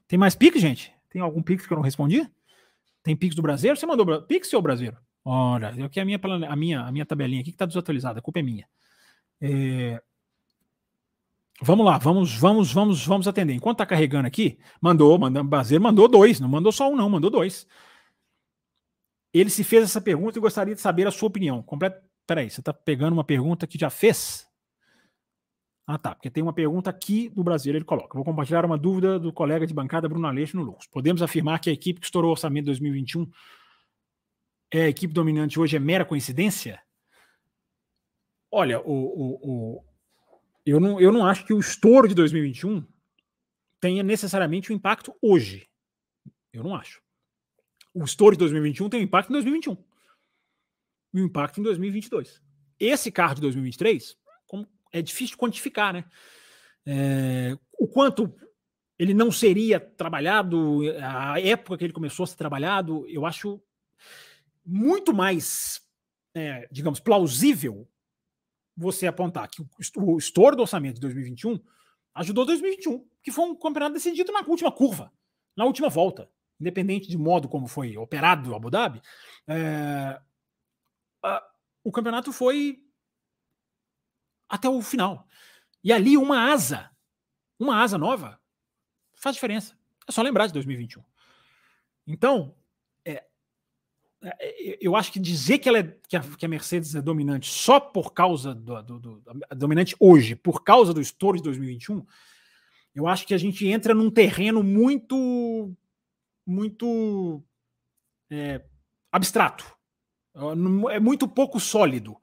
Tem 0.10 0.20
mais 0.20 0.36
Pix, 0.36 0.60
gente? 0.60 0.94
Tem 1.08 1.22
algum 1.22 1.42
Pix 1.42 1.66
que 1.66 1.72
eu 1.72 1.78
não 1.78 1.84
respondi? 1.84 2.30
Tem 3.02 3.16
Pix 3.16 3.34
do 3.34 3.42
Brasileiro? 3.42 3.80
Você 3.80 3.86
mandou 3.86 4.22
Pix 4.24 4.52
ou 4.52 4.62
Brasileiro? 4.62 4.98
Olha, 5.24 5.74
eu 5.78 5.86
aqui 5.86 6.02
a 6.02 6.06
minha, 6.06 6.20
a 6.50 6.56
minha, 6.58 6.82
a 6.82 6.92
minha 6.92 7.06
tabelinha 7.06 7.40
aqui 7.40 7.52
que 7.52 7.56
está 7.56 7.66
desatualizada, 7.66 8.20
a 8.20 8.22
culpa 8.22 8.40
é 8.40 8.44
minha. 8.44 8.68
É... 9.40 10.04
Vamos 11.62 11.86
lá, 11.86 11.98
vamos, 11.98 12.38
vamos, 12.38 12.72
vamos, 12.72 13.06
vamos 13.06 13.28
atender. 13.28 13.54
Enquanto 13.54 13.76
está 13.76 13.86
carregando 13.86 14.28
aqui, 14.28 14.60
mandou, 14.80 15.18
mandou, 15.18 15.44
Brasileiro 15.44 15.84
mandou 15.84 16.08
dois, 16.08 16.40
não 16.40 16.48
mandou 16.48 16.72
só 16.72 16.90
um, 16.90 16.96
não, 16.96 17.10
mandou 17.10 17.32
dois. 17.32 17.68
Ele 19.34 19.50
se 19.50 19.64
fez 19.64 19.84
essa 19.84 20.00
pergunta 20.00 20.38
e 20.38 20.42
gostaria 20.42 20.76
de 20.76 20.82
saber 20.82 21.08
a 21.08 21.12
sua 21.12 21.28
opinião. 21.28 21.64
Completo. 21.64 22.06
Peraí, 22.28 22.50
você 22.50 22.60
está 22.60 22.74
pegando 22.74 23.14
uma 23.14 23.24
pergunta 23.24 23.66
que 23.66 23.78
já 23.78 23.90
fez? 23.90 24.48
Ah, 25.86 25.98
tá, 25.98 26.14
porque 26.14 26.30
tem 26.30 26.44
uma 26.44 26.54
pergunta 26.54 26.90
aqui 26.90 27.30
do 27.30 27.44
Brasil, 27.44 27.74
ele 27.74 27.86
coloca. 27.86 28.14
Vou 28.14 28.26
compartilhar 28.26 28.66
uma 28.66 28.78
dúvida 28.78 29.18
do 29.18 29.32
colega 29.32 29.66
de 29.66 29.74
bancada 29.74 30.10
Bruno 30.10 30.28
Aleixo 30.28 30.58
no 30.58 30.64
Lux. 30.64 30.86
Podemos 30.88 31.22
afirmar 31.22 31.60
que 31.60 31.70
a 31.70 31.74
equipe 31.74 32.02
que 32.02 32.06
estourou 32.06 32.30
o 32.30 32.32
orçamento 32.34 32.66
de 32.66 32.72
2021 32.72 33.26
é 34.72 34.84
a 34.84 34.90
equipe 34.90 35.14
dominante 35.14 35.60
hoje 35.60 35.78
é 35.78 35.80
mera 35.80 36.04
coincidência? 36.04 36.82
Olha, 38.52 38.82
o, 38.82 38.92
o, 38.92 39.40
o, 39.42 39.84
eu, 40.68 40.82
não, 40.82 41.00
eu 41.00 41.14
não 41.14 41.26
acho 41.26 41.46
que 41.46 41.54
o 41.54 41.60
estouro 41.60 42.10
de 42.10 42.14
2021 42.14 42.86
tenha 43.80 44.04
necessariamente 44.04 44.72
um 44.72 44.76
impacto 44.76 45.16
hoje. 45.22 45.66
Eu 46.52 46.62
não 46.62 46.76
acho. 46.76 47.02
O 47.94 48.04
estouro 48.04 48.36
de 48.36 48.40
2021 48.40 48.90
tem 48.90 49.00
um 49.00 49.04
impacto 49.04 49.30
em 49.30 49.34
2021 49.34 49.78
e 51.14 51.22
um 51.22 51.26
impacto 51.26 51.62
em 51.62 51.64
2022. 51.64 52.42
Esse 52.78 53.10
carro 53.12 53.36
de 53.36 53.42
2023, 53.42 54.18
como 54.46 54.68
é 54.92 55.02
difícil 55.02 55.38
quantificar, 55.38 55.94
né? 55.94 56.04
É, 56.86 57.58
o 57.80 57.88
quanto 57.88 58.34
ele 59.00 59.14
não 59.14 59.32
seria 59.32 59.80
trabalhado, 59.80 60.82
a 61.02 61.40
época 61.40 61.78
que 61.78 61.86
ele 61.86 61.94
começou 61.94 62.24
a 62.26 62.28
ser 62.28 62.36
trabalhado, 62.36 63.08
eu 63.08 63.26
acho 63.26 63.62
muito 64.66 65.14
mais, 65.14 65.82
é, 66.36 66.68
digamos, 66.72 67.00
plausível 67.00 67.88
você 68.78 69.08
apontar 69.08 69.50
que 69.50 69.66
o 69.98 70.18
estouro 70.18 70.56
do 70.56 70.62
orçamento 70.62 70.96
de 70.96 71.02
2021 71.02 71.60
ajudou 72.14 72.46
2021, 72.46 73.06
que 73.24 73.32
foi 73.32 73.46
um 73.46 73.56
campeonato 73.56 73.94
decidido 73.94 74.32
na 74.32 74.42
última 74.42 74.72
curva, 74.72 75.12
na 75.56 75.66
última 75.66 75.90
volta, 75.90 76.30
independente 76.60 77.08
de 77.08 77.18
modo 77.18 77.50
como 77.50 77.68
foi 77.68 77.98
operado 77.98 78.52
o 78.52 78.56
Abu 78.56 78.70
Dhabi, 78.70 79.02
é, 79.48 80.20
a, 81.24 81.44
o 81.84 81.92
campeonato 81.92 82.32
foi 82.32 82.84
até 84.48 84.70
o 84.70 84.82
final. 84.82 85.28
E 85.84 85.92
ali 85.92 86.18
uma 86.18 86.52
asa, 86.52 86.92
uma 87.60 87.82
asa 87.82 87.98
nova, 87.98 88.40
faz 89.16 89.36
diferença. 89.36 89.78
É 90.08 90.12
só 90.12 90.22
lembrar 90.22 90.48
de 90.48 90.54
2021. 90.54 91.04
Então, 92.06 92.56
eu 94.82 94.96
acho 94.96 95.12
que 95.12 95.20
dizer 95.20 95.60
que, 95.60 95.70
ela 95.70 95.80
é, 95.80 95.96
que, 96.08 96.16
a, 96.16 96.22
que 96.22 96.46
a 96.46 96.50
Mercedes 96.50 96.96
é 96.96 97.02
dominante 97.02 97.50
só 97.50 97.80
por 97.80 98.14
causa 98.14 98.54
do, 98.54 98.82
do, 98.82 99.00
do 99.00 99.24
dominante 99.56 99.96
hoje, 100.00 100.36
por 100.36 100.64
causa 100.64 100.94
do 100.94 101.02
estouro 101.02 101.38
de 101.38 101.44
2021, 101.44 102.06
eu 102.96 103.08
acho 103.08 103.28
que 103.28 103.34
a 103.34 103.38
gente 103.38 103.68
entra 103.68 103.94
num 103.94 104.10
terreno 104.10 104.64
muito, 104.64 105.72
muito 106.46 107.44
é, 108.30 108.64
abstrato, 109.12 109.66
é 110.92 111.00
muito 111.00 111.28
pouco 111.28 111.60
sólido, 111.60 112.18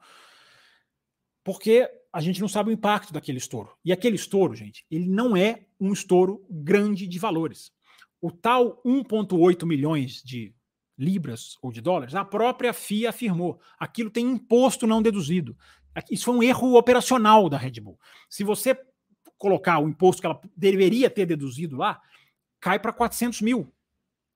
porque 1.44 1.89
a 2.12 2.20
gente 2.20 2.40
não 2.40 2.48
sabe 2.48 2.70
o 2.70 2.72
impacto 2.72 3.12
daquele 3.12 3.39
estouro. 3.39 3.76
E 3.85 3.93
aquele 3.93 4.16
estouro, 4.16 4.55
gente, 4.55 4.85
ele 4.90 5.09
não 5.09 5.36
é 5.36 5.66
um 5.81 5.93
estouro 5.93 6.44
grande 6.51 7.06
de 7.06 7.18
valores. 7.18 7.72
O 8.20 8.31
tal 8.31 8.81
1,8 8.85 9.66
milhões 9.66 10.22
de 10.22 10.55
libras 10.99 11.59
ou 11.61 11.73
de 11.73 11.81
dólares, 11.81 12.15
a 12.15 12.25
própria 12.25 12.73
FIA 12.73 13.11
afirmou. 13.11 13.61
Aquilo 13.79 14.11
tem 14.11 14.27
imposto 14.27 14.87
não 14.87 15.03
deduzido. 15.03 15.57
Isso 16.11 16.25
foi 16.27 16.35
um 16.35 16.43
erro 16.43 16.77
operacional 16.77 17.49
da 17.49 17.57
Red 17.57 17.81
Bull. 17.81 17.99
Se 18.29 18.43
você 18.45 18.79
colocar 19.39 19.79
o 19.79 19.89
imposto 19.89 20.21
que 20.21 20.27
ela 20.27 20.41
deveria 20.57 21.11
ter 21.11 21.27
deduzido 21.27 21.77
lá, 21.77 22.01
cai 22.61 22.79
para 22.79 22.93
400 22.93 23.43
mil 23.43 23.73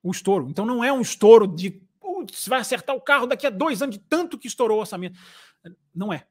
o 0.03 0.11
estouro. 0.11 0.49
Então 0.49 0.65
não 0.65 0.83
é 0.83 0.91
um 0.91 1.01
estouro 1.01 1.47
de 1.47 1.81
você 2.27 2.49
vai 2.49 2.59
acertar 2.59 2.95
o 2.95 3.01
carro 3.01 3.25
daqui 3.25 3.47
a 3.47 3.49
dois 3.49 3.81
anos 3.81 3.97
de 3.97 4.03
tanto 4.03 4.37
que 4.37 4.47
estourou 4.47 4.77
o 4.77 4.81
orçamento. 4.81 5.17
Não 5.93 6.11
é 6.11 6.25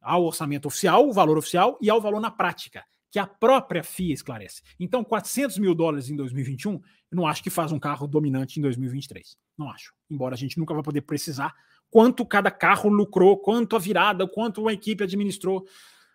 ao 0.00 0.24
orçamento 0.24 0.66
oficial, 0.66 1.08
o 1.08 1.12
valor 1.12 1.36
oficial, 1.38 1.78
e 1.80 1.90
ao 1.90 2.00
valor 2.00 2.20
na 2.20 2.30
prática, 2.30 2.84
que 3.10 3.18
a 3.18 3.26
própria 3.26 3.82
FIA 3.82 4.14
esclarece. 4.14 4.62
Então, 4.78 5.02
400 5.02 5.58
mil 5.58 5.74
dólares 5.74 6.10
em 6.10 6.16
2021, 6.16 6.74
eu 6.74 6.80
não 7.12 7.26
acho 7.26 7.42
que 7.42 7.50
faz 7.50 7.72
um 7.72 7.78
carro 7.78 8.06
dominante 8.06 8.58
em 8.58 8.62
2023. 8.62 9.36
Não 9.56 9.70
acho. 9.70 9.94
Embora 10.10 10.34
a 10.34 10.38
gente 10.38 10.58
nunca 10.58 10.74
vai 10.74 10.82
poder 10.82 11.00
precisar 11.02 11.54
quanto 11.90 12.26
cada 12.26 12.50
carro 12.50 12.88
lucrou, 12.90 13.38
quanto 13.38 13.76
a 13.76 13.78
virada, 13.78 14.26
quanto 14.26 14.60
uma 14.60 14.72
equipe 14.72 15.04
administrou. 15.04 15.66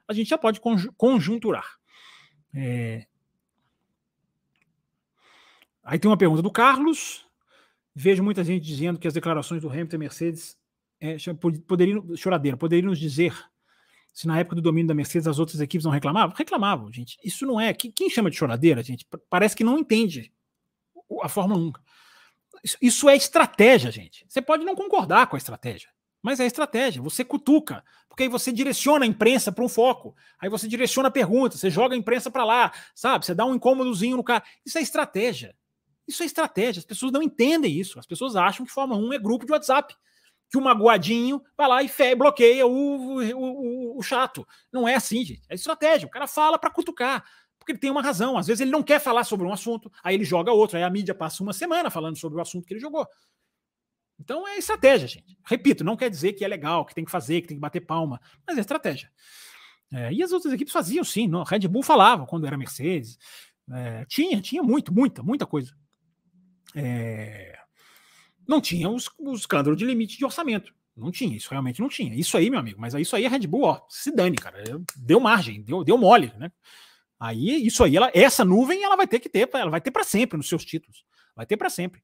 A 0.07 0.13
gente 0.13 0.29
já 0.29 0.37
pode 0.37 0.61
conjunturar. 0.97 1.77
É... 2.53 3.05
Aí 5.83 5.99
tem 5.99 6.09
uma 6.09 6.17
pergunta 6.17 6.41
do 6.41 6.51
Carlos. 6.51 7.25
Vejo 7.95 8.23
muita 8.23 8.43
gente 8.43 8.65
dizendo 8.65 8.99
que 8.99 9.07
as 9.07 9.13
declarações 9.13 9.61
do 9.61 9.69
Hamilton 9.69 9.95
e 9.95 9.99
Mercedes 9.99 10.57
é, 10.99 11.17
poderiam, 11.67 12.15
choradeira, 12.15 12.57
poderiam 12.57 12.89
nos 12.89 12.99
dizer 12.99 13.33
se 14.13 14.27
na 14.27 14.39
época 14.39 14.55
do 14.55 14.61
domínio 14.61 14.87
da 14.87 14.93
Mercedes 14.93 15.27
as 15.27 15.39
outras 15.39 15.59
equipes 15.59 15.83
não 15.83 15.91
reclamavam? 15.91 16.35
Reclamavam, 16.35 16.93
gente. 16.93 17.17
Isso 17.23 17.45
não 17.47 17.59
é. 17.59 17.73
Quem 17.73 18.09
chama 18.09 18.29
de 18.29 18.37
choradeira, 18.37 18.83
gente, 18.83 19.07
parece 19.27 19.55
que 19.55 19.63
não 19.63 19.79
entende 19.79 20.31
a 21.21 21.27
Fórmula 21.27 21.59
1. 21.59 21.73
Isso 22.79 23.09
é 23.09 23.15
estratégia, 23.15 23.91
gente. 23.91 24.23
Você 24.29 24.41
pode 24.41 24.63
não 24.63 24.75
concordar 24.75 25.27
com 25.27 25.35
a 25.35 25.39
estratégia, 25.39 25.89
mas 26.21 26.39
é 26.39 26.45
estratégia. 26.45 27.01
Você 27.01 27.25
cutuca, 27.25 27.83
porque 28.07 28.23
aí 28.23 28.29
você 28.29 28.51
direciona 28.51 29.03
a 29.03 29.07
imprensa 29.07 29.51
para 29.51 29.63
um 29.63 29.69
foco. 29.69 30.15
Aí 30.39 30.47
você 30.47 30.67
direciona 30.67 31.07
a 31.07 31.11
pergunta, 31.11 31.57
você 31.57 31.71
joga 31.71 31.95
a 31.95 31.97
imprensa 31.97 32.29
para 32.29 32.45
lá, 32.45 32.71
sabe? 32.93 33.25
Você 33.25 33.33
dá 33.33 33.45
um 33.45 33.55
incômodozinho 33.55 34.15
no 34.15 34.23
cara. 34.23 34.43
Isso 34.63 34.77
é 34.77 34.81
estratégia. 34.81 35.55
Isso 36.07 36.21
é 36.21 36.25
estratégia. 36.27 36.79
As 36.79 36.85
pessoas 36.85 37.11
não 37.11 37.23
entendem 37.23 37.77
isso. 37.77 37.97
As 37.97 38.05
pessoas 38.05 38.35
acham 38.35 38.63
que 38.63 38.71
Fórmula 38.71 39.01
1 39.01 39.13
é 39.13 39.19
grupo 39.19 39.45
de 39.45 39.51
WhatsApp 39.51 39.95
que 40.53 40.57
o 40.59 40.61
magoadinho 40.61 41.41
vai 41.57 41.67
lá 41.67 41.81
e 41.81 41.87
fe, 41.87 42.13
bloqueia 42.13 42.67
o, 42.67 42.69
o, 42.69 43.35
o, 43.35 43.97
o, 43.97 44.03
chato. 44.03 44.47
Não 44.71 44.87
é 44.87 44.93
assim, 44.93 45.25
gente. 45.25 45.41
É 45.49 45.55
estratégia. 45.55 46.07
O 46.07 46.11
cara 46.11 46.27
fala 46.27 46.59
para 46.59 46.69
cutucar. 46.69 47.25
Porque 47.57 47.71
ele 47.71 47.79
tem 47.79 47.89
uma 47.89 48.03
razão. 48.03 48.37
Às 48.37 48.45
vezes 48.45 48.61
ele 48.61 48.69
não 48.69 48.83
quer 48.83 48.99
falar 48.99 49.23
sobre 49.23 49.47
um 49.47 49.51
assunto, 49.51 49.91
aí 50.03 50.13
ele 50.13 50.23
joga 50.23 50.51
outro. 50.51 50.77
Aí 50.77 50.83
a 50.83 50.89
mídia 50.91 51.15
passa 51.15 51.41
uma 51.41 51.53
semana 51.53 51.89
falando 51.89 52.19
sobre 52.19 52.37
o 52.37 52.41
assunto 52.41 52.67
que 52.67 52.73
ele 52.75 52.79
jogou. 52.79 53.07
Então 54.19 54.47
é 54.47 54.59
estratégia, 54.59 55.07
gente. 55.07 55.35
Repito, 55.43 55.83
não 55.83 55.97
quer 55.97 56.11
dizer 56.11 56.33
que 56.33 56.45
é 56.45 56.47
legal, 56.47 56.85
que 56.85 56.93
tem 56.93 57.03
que 57.03 57.09
fazer, 57.09 57.41
que 57.41 57.47
tem 57.47 57.57
que 57.57 57.61
bater 57.61 57.81
palma, 57.81 58.21
mas 58.45 58.55
é 58.55 58.61
estratégia. 58.61 59.09
É, 59.91 60.13
e 60.13 60.21
as 60.21 60.31
outras 60.31 60.53
equipes 60.53 60.71
faziam 60.71 61.03
sim. 61.03 61.27
Não? 61.27 61.41
Red 61.41 61.67
Bull 61.67 61.81
falava 61.81 62.27
quando 62.27 62.45
era 62.45 62.55
Mercedes. 62.55 63.17
É, 63.71 64.05
tinha, 64.05 64.39
tinha 64.39 64.61
muito, 64.61 64.93
muita, 64.93 65.23
muita 65.23 65.47
coisa. 65.47 65.73
É, 66.75 67.57
não 68.47 68.61
tinha 68.61 68.89
os, 68.89 69.09
os 69.19 69.41
escândalos 69.41 69.77
de 69.77 69.85
limite 69.85 70.17
de 70.17 70.25
orçamento. 70.25 70.73
Não 70.95 71.11
tinha, 71.11 71.35
isso 71.35 71.49
realmente 71.49 71.81
não 71.81 71.89
tinha. 71.89 72.13
Isso 72.13 72.37
aí, 72.37 72.49
meu 72.49 72.59
amigo, 72.59 72.79
mas 72.79 72.93
isso 72.93 73.15
aí 73.15 73.25
a 73.25 73.29
Red 73.29 73.47
Bull, 73.47 73.63
ó, 73.63 73.81
se 73.89 74.11
dane, 74.11 74.37
cara. 74.37 74.63
Deu 74.95 75.19
margem, 75.19 75.61
deu, 75.63 75.83
deu 75.83 75.97
mole, 75.97 76.31
né? 76.37 76.51
Aí, 77.19 77.65
isso 77.65 77.83
aí, 77.83 77.95
ela, 77.95 78.11
essa 78.13 78.45
nuvem, 78.45 78.83
ela 78.83 78.95
vai 78.95 79.07
ter 79.07 79.19
que 79.19 79.29
ter, 79.29 79.49
ela 79.53 79.71
vai 79.71 79.81
ter 79.81 79.91
para 79.91 80.03
sempre 80.03 80.37
nos 80.37 80.47
seus 80.47 80.63
títulos. 80.63 81.05
Vai 81.35 81.45
ter 81.45 81.57
para 81.57 81.69
sempre. 81.69 82.03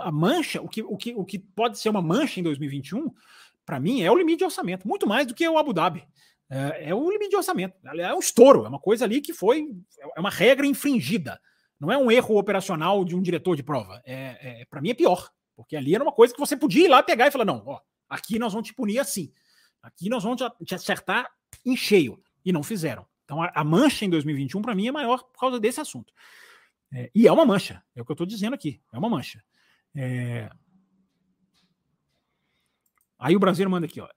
A 0.00 0.10
mancha, 0.10 0.60
o 0.60 0.68
que, 0.68 0.82
o, 0.82 0.96
que, 0.96 1.14
o 1.14 1.24
que 1.24 1.38
pode 1.38 1.78
ser 1.78 1.88
uma 1.88 2.02
mancha 2.02 2.40
em 2.40 2.42
2021, 2.42 3.10
para 3.64 3.80
mim, 3.80 4.02
é 4.02 4.10
o 4.10 4.18
limite 4.18 4.38
de 4.38 4.44
orçamento, 4.44 4.86
muito 4.86 5.06
mais 5.06 5.26
do 5.26 5.34
que 5.34 5.48
o 5.48 5.56
Abu 5.56 5.72
Dhabi. 5.72 6.04
É, 6.50 6.90
é, 6.90 6.94
o 6.94 7.10
limite 7.10 7.30
de 7.30 7.36
orçamento. 7.36 7.74
É 7.98 8.14
um 8.14 8.18
estouro, 8.18 8.64
é 8.64 8.68
uma 8.68 8.80
coisa 8.80 9.04
ali 9.04 9.20
que 9.20 9.32
foi. 9.32 9.68
É 10.16 10.20
uma 10.20 10.30
regra 10.30 10.66
infringida. 10.66 11.40
Não 11.78 11.92
é 11.92 11.96
um 11.96 12.10
erro 12.10 12.36
operacional 12.36 13.04
de 13.04 13.14
um 13.14 13.22
diretor 13.22 13.54
de 13.54 13.62
prova. 13.62 14.02
É, 14.04 14.62
é 14.62 14.64
para 14.68 14.80
mim 14.80 14.90
é 14.90 14.94
pior. 14.94 15.30
Porque 15.58 15.74
ali 15.74 15.92
era 15.92 16.04
uma 16.04 16.12
coisa 16.12 16.32
que 16.32 16.38
você 16.38 16.56
podia 16.56 16.84
ir 16.84 16.88
lá 16.88 17.02
pegar 17.02 17.26
e 17.26 17.32
falar: 17.32 17.44
não, 17.44 17.64
ó, 17.66 17.80
aqui 18.08 18.38
nós 18.38 18.52
vamos 18.52 18.68
te 18.68 18.72
punir 18.72 19.00
assim. 19.00 19.32
Aqui 19.82 20.08
nós 20.08 20.22
vamos 20.22 20.40
te 20.64 20.72
acertar 20.72 21.28
em 21.66 21.76
cheio. 21.76 22.22
E 22.44 22.52
não 22.52 22.62
fizeram. 22.62 23.04
Então 23.24 23.42
a, 23.42 23.50
a 23.52 23.64
mancha 23.64 24.04
em 24.04 24.08
2021, 24.08 24.62
para 24.62 24.72
mim, 24.72 24.86
é 24.86 24.92
maior 24.92 25.24
por 25.24 25.40
causa 25.40 25.58
desse 25.58 25.80
assunto. 25.80 26.12
É, 26.94 27.10
e 27.12 27.26
é 27.26 27.32
uma 27.32 27.44
mancha, 27.44 27.82
é 27.96 28.00
o 28.00 28.04
que 28.04 28.12
eu 28.12 28.14
estou 28.14 28.26
dizendo 28.26 28.54
aqui, 28.54 28.80
é 28.92 28.98
uma 28.98 29.10
mancha. 29.10 29.42
É... 29.96 30.48
Aí 33.18 33.34
o 33.34 33.40
Brasil 33.40 33.68
manda 33.68 33.84
aqui, 33.84 34.00
ó. 34.00 34.08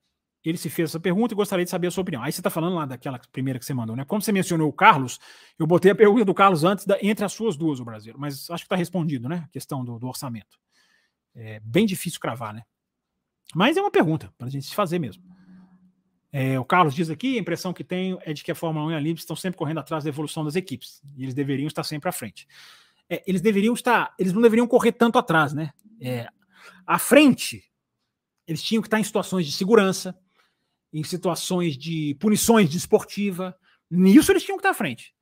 Ele 0.44 0.60
se 0.60 0.70
fez 0.70 0.92
essa 0.92 1.00
pergunta 1.00 1.34
e 1.34 1.36
gostaria 1.36 1.66
de 1.66 1.72
saber 1.72 1.88
a 1.88 1.92
sua 1.92 2.04
opinião. 2.04 2.22
Aí 2.22 2.32
você 2.32 2.40
está 2.40 2.52
falando 2.52 2.76
lá 2.76 2.86
daquela 2.86 3.20
primeira 3.32 3.58
que 3.58 3.66
você 3.66 3.74
mandou, 3.74 3.96
né? 3.96 4.06
Como 4.06 4.22
você 4.22 4.32
mencionou 4.32 4.70
o 4.70 4.74
Carlos, 4.74 5.20
eu 5.58 5.66
botei 5.66 5.92
a 5.92 5.96
pergunta 5.96 6.24
do 6.24 6.34
Carlos 6.36 6.64
antes, 6.64 6.86
da, 6.86 7.00
entre 7.02 7.26
as 7.26 7.34
suas 7.34 7.58
duas, 7.58 7.80
o 7.80 7.86
Brasil. 7.86 8.14
Mas 8.16 8.48
acho 8.52 8.64
que 8.64 8.68
está 8.68 8.76
respondido, 8.76 9.28
né? 9.28 9.44
A 9.46 9.48
questão 9.50 9.84
do, 9.84 9.98
do 9.98 10.08
orçamento. 10.08 10.60
É 11.36 11.60
bem 11.62 11.86
difícil 11.86 12.20
cravar, 12.20 12.54
né? 12.54 12.64
Mas 13.54 13.78
é 13.78 13.82
uma 13.82 13.92
pergunta 13.92 14.34
para 14.38 14.48
a 14.48 14.50
gente 14.50 14.66
se 14.66 14.76
fazer 14.76 15.00
mesmo. 15.00 15.24
É, 16.32 16.58
o 16.60 16.64
Carlos 16.64 16.96
diz 16.96 17.10
aqui: 17.10 17.38
a 17.38 17.42
impressão 17.42 17.74
que 17.74 17.84
tenho 17.84 18.18
é 18.22 18.34
de 18.34 18.44
que 18.44 18.52
a 18.52 18.56
Fórmula 18.56 18.86
1 18.88 18.92
e 18.92 18.96
a 18.96 19.00
Liberty 19.00 19.22
estão 19.22 19.36
sempre 19.36 19.58
correndo 19.58 19.80
atrás 19.80 20.04
da 20.04 20.10
evolução 20.10 20.46
das 20.46 20.56
equipes. 20.56 21.02
E 21.16 21.24
eles 21.24 21.34
deveriam 21.34 21.68
estar 21.68 21.84
sempre 21.84 22.10
à 22.10 22.12
frente. 22.12 22.48
É, 23.10 23.22
eles 23.28 23.42
deveriam 23.42 23.74
estar, 23.74 24.14
eles 24.18 24.32
não 24.32 24.42
deveriam 24.42 24.68
correr 24.68 24.94
tanto 24.94 25.18
atrás, 25.18 25.54
né? 25.54 25.72
É, 26.00 26.28
à 26.86 26.98
frente, 26.98 27.70
eles 28.48 28.64
tinham 28.64 28.82
que 28.82 28.88
estar 28.88 29.00
em 29.00 29.04
situações 29.04 29.46
de 29.46 29.52
segurança, 29.52 30.18
em 30.94 31.04
situações 31.04 31.78
de 31.78 32.16
punições 32.20 32.70
desportiva. 32.70 33.56
Nisso 33.90 34.32
eles 34.32 34.44
tinham 34.44 34.58
que 34.58 34.62
estar 34.62 34.72
à 34.72 34.74
frente. 34.74 35.14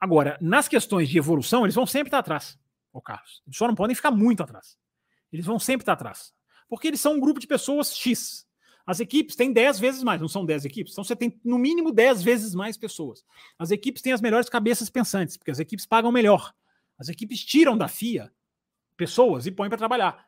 Agora, 0.00 0.36
nas 0.40 0.66
questões 0.66 1.08
de 1.08 1.18
evolução, 1.18 1.64
eles 1.64 1.74
vão 1.74 1.86
sempre 1.86 2.08
estar 2.08 2.18
atrás, 2.18 2.58
o 2.92 3.00
Carlos. 3.00 3.42
Eles 3.46 3.56
só 3.56 3.68
não 3.68 3.74
podem 3.74 3.94
ficar 3.94 4.10
muito 4.10 4.42
atrás. 4.42 4.76
Eles 5.32 5.46
vão 5.46 5.58
sempre 5.58 5.82
estar 5.82 5.92
atrás. 5.92 6.32
Porque 6.68 6.88
eles 6.88 7.00
são 7.00 7.14
um 7.14 7.20
grupo 7.20 7.40
de 7.40 7.46
pessoas 7.46 7.94
X. 7.94 8.46
As 8.86 8.98
equipes 8.98 9.36
têm 9.36 9.52
10 9.52 9.78
vezes 9.78 10.02
mais, 10.02 10.20
não 10.20 10.28
são 10.28 10.44
10 10.44 10.64
equipes, 10.64 10.92
então 10.92 11.04
você 11.04 11.14
tem 11.14 11.38
no 11.44 11.58
mínimo 11.58 11.92
10 11.92 12.22
vezes 12.22 12.54
mais 12.54 12.76
pessoas. 12.76 13.24
As 13.58 13.70
equipes 13.70 14.02
têm 14.02 14.12
as 14.12 14.20
melhores 14.20 14.48
cabeças 14.48 14.90
pensantes, 14.90 15.36
porque 15.36 15.50
as 15.50 15.60
equipes 15.60 15.86
pagam 15.86 16.10
melhor. 16.10 16.52
As 16.98 17.08
equipes 17.08 17.44
tiram 17.44 17.76
da 17.78 17.88
FIA 17.88 18.32
pessoas 18.96 19.46
e 19.46 19.50
põem 19.50 19.68
para 19.68 19.78
trabalhar. 19.78 20.26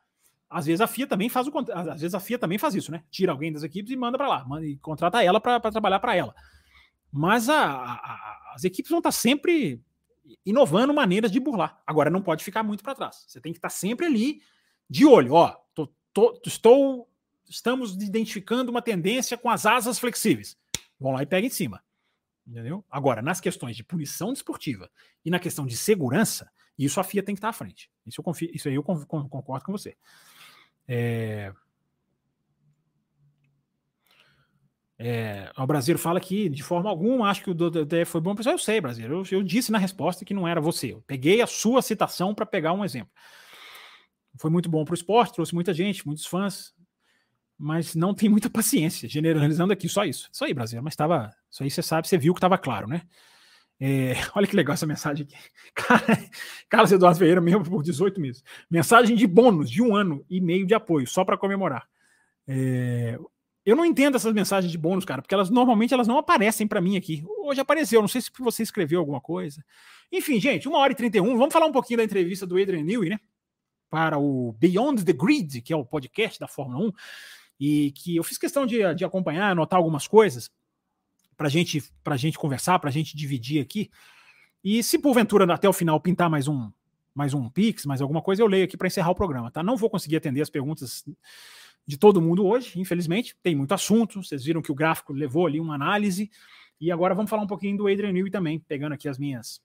Às 0.49 0.67
vezes 0.67 0.81
a 0.81 0.87
FIA 0.87 1.07
também 1.07 1.29
faz 1.29 1.49
o 1.49 1.53
às 1.73 2.01
vezes 2.01 2.15
a 2.15 2.21
FIA 2.21 2.39
também 2.39 2.59
faz 2.59 2.75
isso, 2.75 2.93
né? 2.93 3.03
Tira 3.11 3.33
alguém 3.33 3.53
das 3.53 3.63
equipes 3.63 3.91
e 3.91 3.97
manda 3.97 4.19
para 4.19 4.29
lá, 4.29 4.45
manda, 4.45 4.67
e 4.67 4.77
contrata 4.77 5.23
ela 5.23 5.41
para 5.41 5.61
trabalhar 5.71 5.99
para 5.99 6.15
ela. 6.15 6.35
Mas 7.11 7.49
a, 7.49 7.65
a, 7.65 8.53
as 8.55 8.65
equipes 8.65 8.91
vão 8.91 8.99
estar 8.99 9.13
sempre 9.13 9.83
inovando 10.47 10.95
maneiras 10.95 11.33
de 11.33 11.41
burlar. 11.41 11.83
Agora 11.87 12.11
não 12.11 12.23
pode 12.23 12.45
ficar 12.45 12.63
muito 12.63 12.83
para 12.83 12.95
trás. 12.95 13.25
Você 13.27 13.41
tem 13.41 13.53
que 13.53 13.59
estar 13.59 13.71
sempre 13.71 14.07
ali 14.07 14.41
de 14.93 15.07
olho. 15.07 15.33
Ó, 15.33 15.57
tô, 15.75 15.87
tô, 16.13 16.39
estou, 16.47 17.09
estamos 17.49 17.95
identificando 17.95 18.71
uma 18.71 18.83
tendência 18.83 19.39
com 19.39 19.49
as 19.49 19.65
asas 19.65 19.99
flexíveis. 19.99 20.57
Vão 21.01 21.13
lá 21.13 21.23
e 21.23 21.27
pega 21.27 21.47
em 21.47 21.51
cima. 21.51 21.83
Entendeu? 22.47 22.85
Agora, 22.91 23.23
nas 23.23 23.41
questões 23.41 23.75
de 23.75 23.83
punição 23.83 24.33
desportiva 24.33 24.91
e 25.25 25.31
na 25.31 25.39
questão 25.39 25.65
de 25.65 25.77
segurança, 25.77 26.51
isso 26.79 27.01
a 27.01 27.05
FIA 27.05 27.23
tem 27.23 27.35
que 27.35 27.39
estar 27.39 27.49
à 27.49 27.53
frente. 27.53 27.91
Isso, 28.05 28.21
eu 28.21 28.25
confio, 28.25 28.51
isso 28.53 28.69
aí 28.69 28.75
eu 28.75 28.83
concordo 28.83 29.65
com 29.65 29.73
você. 29.73 29.97
É... 30.87 31.53
É, 35.05 35.51
o 35.57 35.67
Brasil 35.67 35.99
fala 35.99 36.21
que, 36.21 36.49
de 36.49 36.63
forma 36.63 36.89
alguma, 36.89 37.29
acho 37.29 37.43
que 37.43 37.51
o 37.51 37.55
DDE 37.55 38.05
foi 38.05 38.21
bom. 38.21 38.37
Pessoal, 38.37 38.55
eu 38.55 38.59
sei, 38.59 38.81
Brasil. 38.81 39.11
Eu, 39.11 39.23
eu, 39.33 39.43
disse 39.43 39.73
na 39.73 39.79
resposta 39.79 40.25
que 40.25 40.35
não 40.35 40.47
era 40.47 40.61
você. 40.61 40.93
Eu 40.93 41.03
peguei 41.05 41.43
a 41.43 41.47
sua 41.47 41.83
citação 41.83 42.33
para 42.33 42.47
pegar 42.47 42.73
um 42.73 42.85
exemplo. 42.85 43.11
Foi 44.37 44.51
muito 44.51 44.69
bom 44.69 44.85
para 44.85 44.93
o 44.93 44.95
esporte, 44.95 45.35
trouxe 45.35 45.55
muita 45.55 45.75
gente, 45.75 46.07
muitos 46.07 46.27
fãs, 46.27 46.75
mas 47.59 47.95
não 47.95 48.15
tem 48.15 48.29
muita 48.29 48.49
paciência, 48.51 49.09
generalizando 49.09 49.73
aqui, 49.73 49.89
só 49.89 50.05
isso. 50.05 50.29
Isso 50.33 50.45
aí, 50.45 50.55
Brasil. 50.55 50.83
Mas 50.83 50.95
estava. 50.95 51.31
Isso 51.51 51.63
aí 51.63 51.71
você 51.71 51.83
sabe, 51.83 52.09
você 52.09 52.19
viu 52.19 52.35
que 52.35 52.39
estava 52.39 52.59
claro, 52.59 52.89
né? 52.89 53.03
É, 53.81 54.15
olha 54.35 54.47
que 54.47 54.57
legal 54.57 54.75
essa 54.75 54.87
mensagem 54.87 55.27
aqui. 55.27 55.37
Carlos 56.69 56.93
Eduardo 56.93 57.19
Ferreira, 57.19 57.41
membro 57.41 57.69
por 57.71 57.83
18 57.83 58.21
meses. 58.21 58.45
Mensagem 58.71 59.17
de 59.17 59.27
bônus 59.27 59.71
de 59.71 59.83
um 59.83 59.95
ano 59.95 60.25
e 60.31 60.41
meio 60.41 60.67
de 60.67 60.75
apoio, 60.75 61.07
só 61.07 61.25
para 61.25 61.37
comemorar. 61.37 61.89
É, 62.47 63.19
eu 63.65 63.77
não 63.77 63.85
entendo 63.85 64.17
essas 64.17 64.33
mensagens 64.33 64.71
de 64.71 64.79
bônus, 64.79 65.05
cara, 65.05 65.23
porque 65.23 65.35
elas 65.35 65.49
normalmente 65.49 65.95
elas 65.95 66.09
não 66.09 66.19
aparecem 66.19 66.67
para 66.67 66.81
mim 66.81 66.97
aqui. 66.97 67.25
Hoje 67.45 67.61
apareceu, 67.61 68.01
não 68.01 68.09
sei 68.09 68.21
se 68.21 68.31
você 68.39 68.63
escreveu 68.63 68.99
alguma 68.99 69.21
coisa. 69.21 69.65
Enfim, 70.11 70.41
gente, 70.41 70.69
uma 70.69 70.79
hora 70.79 70.93
e 70.93 70.97
31. 70.97 71.37
Vamos 71.37 71.53
falar 71.53 71.67
um 71.67 71.73
pouquinho 71.73 71.99
da 71.99 72.05
entrevista 72.05 72.47
do 72.47 72.57
Adrian 72.57 72.83
Newey, 72.83 73.11
né? 73.11 73.21
Para 73.93 74.19
o 74.19 74.57
Beyond 74.59 75.05
the 75.05 75.13
Grid, 75.13 75.61
que 75.61 75.71
é 75.71 75.77
o 75.77 75.85
podcast 75.85 76.41
da 76.41 76.49
Fórmula 76.49 76.87
1, 76.87 76.93
e 77.61 77.93
que 77.93 78.17
eu 78.17 78.25
fiz 78.25 78.39
questão 78.39 78.65
de, 78.65 78.79
de 78.95 79.05
acompanhar, 79.05 79.51
anotar 79.51 79.77
algumas 79.77 80.09
coisas 80.09 80.51
para 81.37 81.51
gente, 81.51 81.85
a 82.03 82.17
gente 82.17 82.39
conversar, 82.39 82.79
para 82.79 82.89
a 82.89 82.93
gente 82.93 83.15
dividir 83.15 83.61
aqui. 83.61 83.91
E 84.65 84.83
se 84.83 84.99
porventura 84.99 85.45
até 85.53 85.69
o 85.69 85.75
final 85.75 86.01
pintar 86.01 86.31
mais 86.31 86.49
um 86.49 86.73
mais 87.15 87.35
um 87.35 87.51
Pix, 87.51 87.85
mais 87.85 88.01
alguma 88.01 88.23
coisa, 88.23 88.41
eu 88.41 88.47
leio 88.47 88.65
aqui 88.65 88.79
para 88.79 88.87
encerrar 88.87 89.11
o 89.11 89.15
programa, 89.15 89.51
tá? 89.51 89.63
Não 89.63 89.77
vou 89.77 89.91
conseguir 89.91 90.17
atender 90.17 90.41
as 90.41 90.49
perguntas 90.49 91.05
de 91.87 91.99
todo 91.99 92.23
mundo 92.23 92.47
hoje, 92.47 92.81
infelizmente. 92.81 93.37
Tem 93.43 93.55
muito 93.55 93.75
assunto. 93.75 94.23
Vocês 94.23 94.43
viram 94.43 94.63
que 94.63 94.73
o 94.73 94.75
gráfico 94.75 95.13
levou 95.13 95.47
ali 95.47 95.61
uma 95.61 95.75
análise. 95.75 96.31
E 96.81 96.91
agora 96.91 97.15
vamos 97.15 97.29
falar 97.29 97.43
um 97.43 97.47
pouquinho 97.47 97.77
do 97.77 97.87
Adrian 97.87 98.13
Newey 98.13 98.31
também, 98.31 98.59
pegando 98.59 98.95
aqui 98.95 99.07
as 99.07 99.19
minhas 99.19 99.61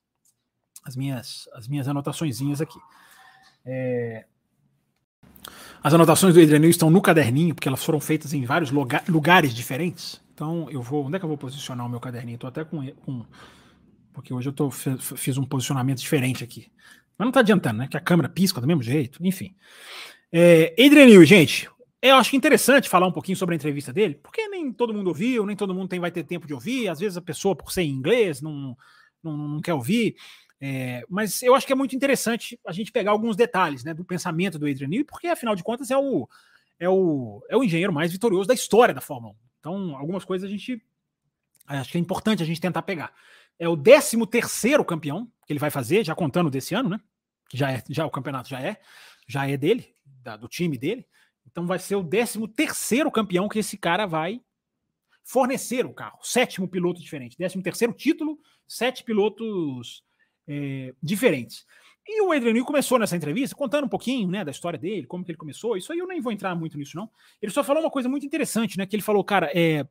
as 0.83 0.97
minhas 0.97 1.47
as 1.53 1.69
minhas 1.69 1.87
anotaçõezinhas 1.87 2.59
aqui. 2.59 2.79
É... 3.67 4.25
As 5.83 5.93
anotações 5.93 6.33
do 6.33 6.41
Adrian 6.41 6.59
Newey 6.59 6.71
estão 6.71 6.89
no 6.89 7.01
caderninho, 7.01 7.53
porque 7.53 7.67
elas 7.67 7.83
foram 7.83 7.99
feitas 7.99 8.33
em 8.33 8.45
vários 8.45 8.71
lugares 9.07 9.53
diferentes. 9.53 10.21
Então 10.33 10.69
eu 10.71 10.81
vou. 10.81 11.05
Onde 11.05 11.17
é 11.17 11.19
que 11.19 11.25
eu 11.25 11.29
vou 11.29 11.37
posicionar 11.37 11.85
o 11.85 11.89
meu 11.89 11.99
caderninho? 11.99 12.35
Estou 12.35 12.47
até 12.47 12.63
com, 12.63 12.85
com. 13.05 13.25
Porque 14.13 14.33
hoje 14.33 14.49
eu 14.49 14.53
tô, 14.53 14.71
fiz 14.71 15.37
um 15.37 15.43
posicionamento 15.43 15.99
diferente 15.99 16.43
aqui. 16.43 16.71
Mas 17.17 17.25
não 17.25 17.29
está 17.29 17.41
adiantando, 17.41 17.79
né? 17.79 17.87
Que 17.87 17.97
a 17.97 18.01
câmera 18.01 18.29
pisca 18.29 18.61
do 18.61 18.67
mesmo 18.67 18.81
jeito, 18.81 19.19
enfim. 19.25 19.55
É, 20.31 20.73
Adrian 20.73 21.05
Newey, 21.05 21.25
gente, 21.25 21.69
eu 22.01 22.15
acho 22.15 22.35
interessante 22.35 22.89
falar 22.89 23.07
um 23.07 23.11
pouquinho 23.11 23.37
sobre 23.37 23.55
a 23.55 23.57
entrevista 23.57 23.91
dele, 23.91 24.19
porque 24.21 24.47
nem 24.47 24.71
todo 24.71 24.93
mundo 24.93 25.07
ouviu, 25.07 25.45
nem 25.45 25.55
todo 25.55 25.73
mundo 25.73 25.87
tem, 25.87 25.99
vai 25.99 26.11
ter 26.11 26.23
tempo 26.23 26.45
de 26.45 26.53
ouvir. 26.53 26.87
Às 26.87 26.99
vezes 26.99 27.17
a 27.17 27.21
pessoa, 27.21 27.55
por 27.55 27.71
ser 27.71 27.83
em 27.83 27.91
inglês, 27.91 28.41
não, 28.41 28.77
não, 29.23 29.35
não 29.35 29.61
quer 29.61 29.73
ouvir. 29.73 30.15
É, 30.59 31.05
mas 31.07 31.43
eu 31.43 31.53
acho 31.53 31.67
que 31.67 31.73
é 31.73 31.75
muito 31.75 31.95
interessante 31.95 32.59
a 32.65 32.71
gente 32.71 32.91
pegar 32.91 33.11
alguns 33.11 33.35
detalhes 33.35 33.83
né, 33.83 33.93
do 33.93 34.03
pensamento 34.03 34.57
do 34.57 34.65
Adrian 34.65 34.87
Newey, 34.87 35.03
porque 35.03 35.27
afinal 35.27 35.55
de 35.55 35.63
contas 35.63 35.91
é 35.91 35.97
o, 35.97 36.27
é 36.79 36.89
o, 36.89 37.43
é 37.49 37.55
o 37.55 37.63
engenheiro 37.63 37.93
mais 37.93 38.11
vitorioso 38.11 38.47
da 38.47 38.53
história 38.53 38.93
da 38.93 39.01
Fórmula 39.01 39.33
1. 39.33 39.37
Então, 39.59 39.97
algumas 39.97 40.25
coisas 40.25 40.47
a 40.47 40.51
gente 40.51 40.81
acho 41.67 41.91
que 41.91 41.97
é 41.97 42.01
importante 42.01 42.41
a 42.41 42.45
gente 42.45 42.61
tentar 42.61 42.81
pegar. 42.81 43.13
É 43.59 43.67
o 43.67 43.75
13 43.75 44.25
terceiro 44.27 44.83
campeão 44.85 45.31
que 45.45 45.53
ele 45.53 45.59
vai 45.59 45.69
fazer, 45.69 46.05
já 46.05 46.15
contando 46.15 46.49
desse 46.49 46.73
ano, 46.73 46.89
né? 46.89 46.99
Que 47.49 47.57
já 47.57 47.71
é, 47.71 47.83
já 47.89 48.05
o 48.05 48.11
campeonato 48.11 48.49
já 48.49 48.61
é, 48.61 48.79
já 49.27 49.47
é 49.47 49.57
dele, 49.57 49.93
da, 50.05 50.37
do 50.37 50.47
time 50.47 50.77
dele. 50.77 51.05
Então 51.45 51.65
vai 51.65 51.79
ser 51.79 51.95
o 51.95 52.03
13 52.03 52.47
terceiro 52.49 53.11
campeão 53.11 53.49
que 53.49 53.59
esse 53.59 53.77
cara 53.77 54.05
vai 54.05 54.41
fornecer 55.23 55.85
o 55.85 55.93
carro. 55.93 56.19
Sétimo 56.21 56.67
piloto 56.67 57.01
diferente. 57.01 57.35
13 57.35 57.61
terceiro 57.61 57.93
título, 57.93 58.39
sete 58.67 59.03
pilotos 59.03 60.03
é, 60.47 60.93
diferentes. 61.01 61.65
E 62.07 62.21
o 62.21 62.31
Adrian 62.31 62.53
Newey 62.53 62.65
começou 62.65 62.97
nessa 62.97 63.17
entrevista 63.17 63.53
contando 63.53 63.83
um 63.83 63.89
pouquinho, 63.89 64.29
né, 64.29 64.45
da 64.45 64.51
história 64.51 64.79
dele, 64.79 65.05
como 65.05 65.25
que 65.25 65.31
ele 65.31 65.37
começou. 65.37 65.75
Isso 65.75 65.91
aí 65.91 65.99
eu 65.99 66.07
nem 66.07 66.21
vou 66.21 66.31
entrar 66.31 66.55
muito 66.55 66.77
nisso, 66.77 66.95
não. 66.95 67.09
Ele 67.41 67.51
só 67.51 67.63
falou 67.63 67.83
uma 67.83 67.91
coisa 67.91 68.07
muito 68.07 68.25
interessante, 68.25 68.77
né, 68.77 68.85
que 68.85 68.95
ele 68.95 69.03
falou, 69.03 69.23
cara, 69.25 69.51
é, 69.53 69.85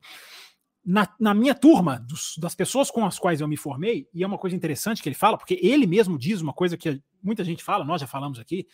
na, 0.83 1.07
na 1.21 1.35
minha 1.35 1.55
turma, 1.55 1.99
dos, 1.99 2.39
das 2.39 2.55
pessoas 2.55 2.91
com 2.91 3.05
as 3.05 3.19
quais 3.19 3.41
eu 3.41 3.49
me 3.49 3.57
formei, 3.57 4.09
e 4.15 4.23
é 4.23 4.27
uma 4.27 4.39
coisa 4.39 4.57
interessante 4.57 5.03
que 5.03 5.09
ele 5.09 5.17
fala, 5.17 5.37
porque 5.37 5.59
ele 5.61 5.87
mesmo 5.87 6.17
diz 6.19 6.41
uma 6.41 6.55
coisa 6.55 6.77
que 6.77 7.03
muita 7.23 7.45
gente 7.45 7.63
fala, 7.63 7.85
nós 7.85 8.01
já 8.01 8.07
falamos 8.07 8.39
aqui, 8.39 8.67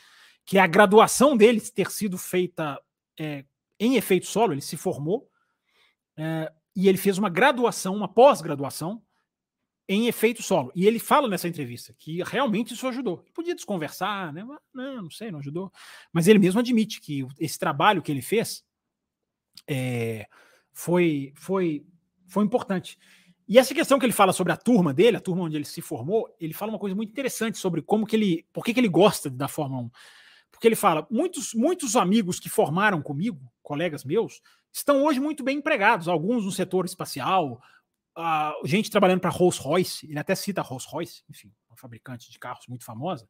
que 0.45 0.59
a 0.59 0.67
graduação 0.67 1.37
dele 1.37 1.61
ter 1.61 1.91
sido 1.91 2.17
feita 2.17 2.81
é, 3.19 3.45
em 3.81 3.97
efeito 3.97 4.27
solo, 4.27 4.53
ele 4.53 4.61
se 4.61 4.77
formou, 4.77 5.29
é, 6.17 6.53
e 6.77 6.89
ele 6.89 6.99
fez 6.99 7.19
uma 7.19 7.29
graduação, 7.29 7.97
uma 7.97 8.09
pós-graduação, 8.09 9.03
em 9.89 10.07
efeito 10.07 10.43
solo. 10.43 10.71
E 10.75 10.87
ele 10.87 10.99
fala 10.99 11.29
nessa 11.29 11.49
entrevista 11.49 11.95
que 11.99 12.23
realmente 12.23 12.75
isso 12.75 12.87
ajudou. 12.87 13.21
Ele 13.23 13.33
podia 13.33 13.55
desconversar, 13.55 14.33
né? 14.33 14.45
Não, 14.73 15.03
não 15.03 15.11
sei, 15.11 15.31
não 15.31 15.41
ajudou. 15.41 15.73
Mas 16.13 16.29
ele 16.29 16.39
mesmo 16.39 16.61
admite 16.61 17.01
que 17.01 17.27
esse 17.39 17.59
trabalho 17.59 18.03
que 18.03 18.11
ele 18.11 18.23
fez 18.23 18.65
é, 19.67 20.27
foi, 20.73 21.33
foi, 21.37 21.85
foi 22.27 22.45
importante. 22.45 22.99
E 23.49 23.59
essa 23.59 23.75
questão 23.75 23.99
que 23.99 24.07
ele 24.07 24.13
fala 24.13 24.33
sobre 24.33 24.53
a 24.53 24.57
turma 24.57 24.95
dele, 24.95 25.17
a 25.17 25.21
turma 25.21 25.43
onde 25.43 25.57
ele 25.57 25.65
se 25.65 25.83
formou, 25.83 26.35
ele 26.41 26.55
fala 26.55 26.73
uma 26.73 26.79
coisa 26.79 26.95
muito 26.95 27.11
interessante 27.11 27.59
sobre 27.59 27.83
como 27.83 28.07
que 28.07 28.17
ele, 28.17 28.47
por 28.53 28.65
que, 28.65 28.73
que 28.73 28.81
ele 28.81 28.89
gosta 28.89 29.29
da 29.29 29.49
Fórmula 29.49 29.83
1. 29.83 29.91
Porque 30.51 30.69
ele 30.69 30.77
fala, 30.77 31.07
muitos, 31.11 31.53
muitos 31.55 31.97
amigos 31.97 32.39
que 32.39 32.49
formaram 32.49 33.03
comigo, 33.03 33.53
colegas 33.63 34.05
meus, 34.05 34.41
estão 34.73 35.03
hoje 35.03 35.19
muito 35.19 35.43
bem 35.43 35.59
empregados, 35.59 36.09
alguns 36.09 36.45
no 36.45 36.53
setor 36.53 36.85
espacial, 36.85 37.61
uh, 38.17 38.67
gente 38.67 38.91
trabalhando 38.91 39.21
para 39.21 39.31
Rolls 39.31 39.61
Royce, 39.61 40.07
ele 40.09 40.19
até 40.19 40.35
cita 40.35 40.63
Rolls 40.63 40.87
Royce, 40.89 41.23
enfim, 41.29 41.53
uma 41.69 41.77
fabricante 41.77 42.31
de 42.31 42.39
carros 42.39 42.67
muito 42.69 42.85
famosa. 42.85 43.29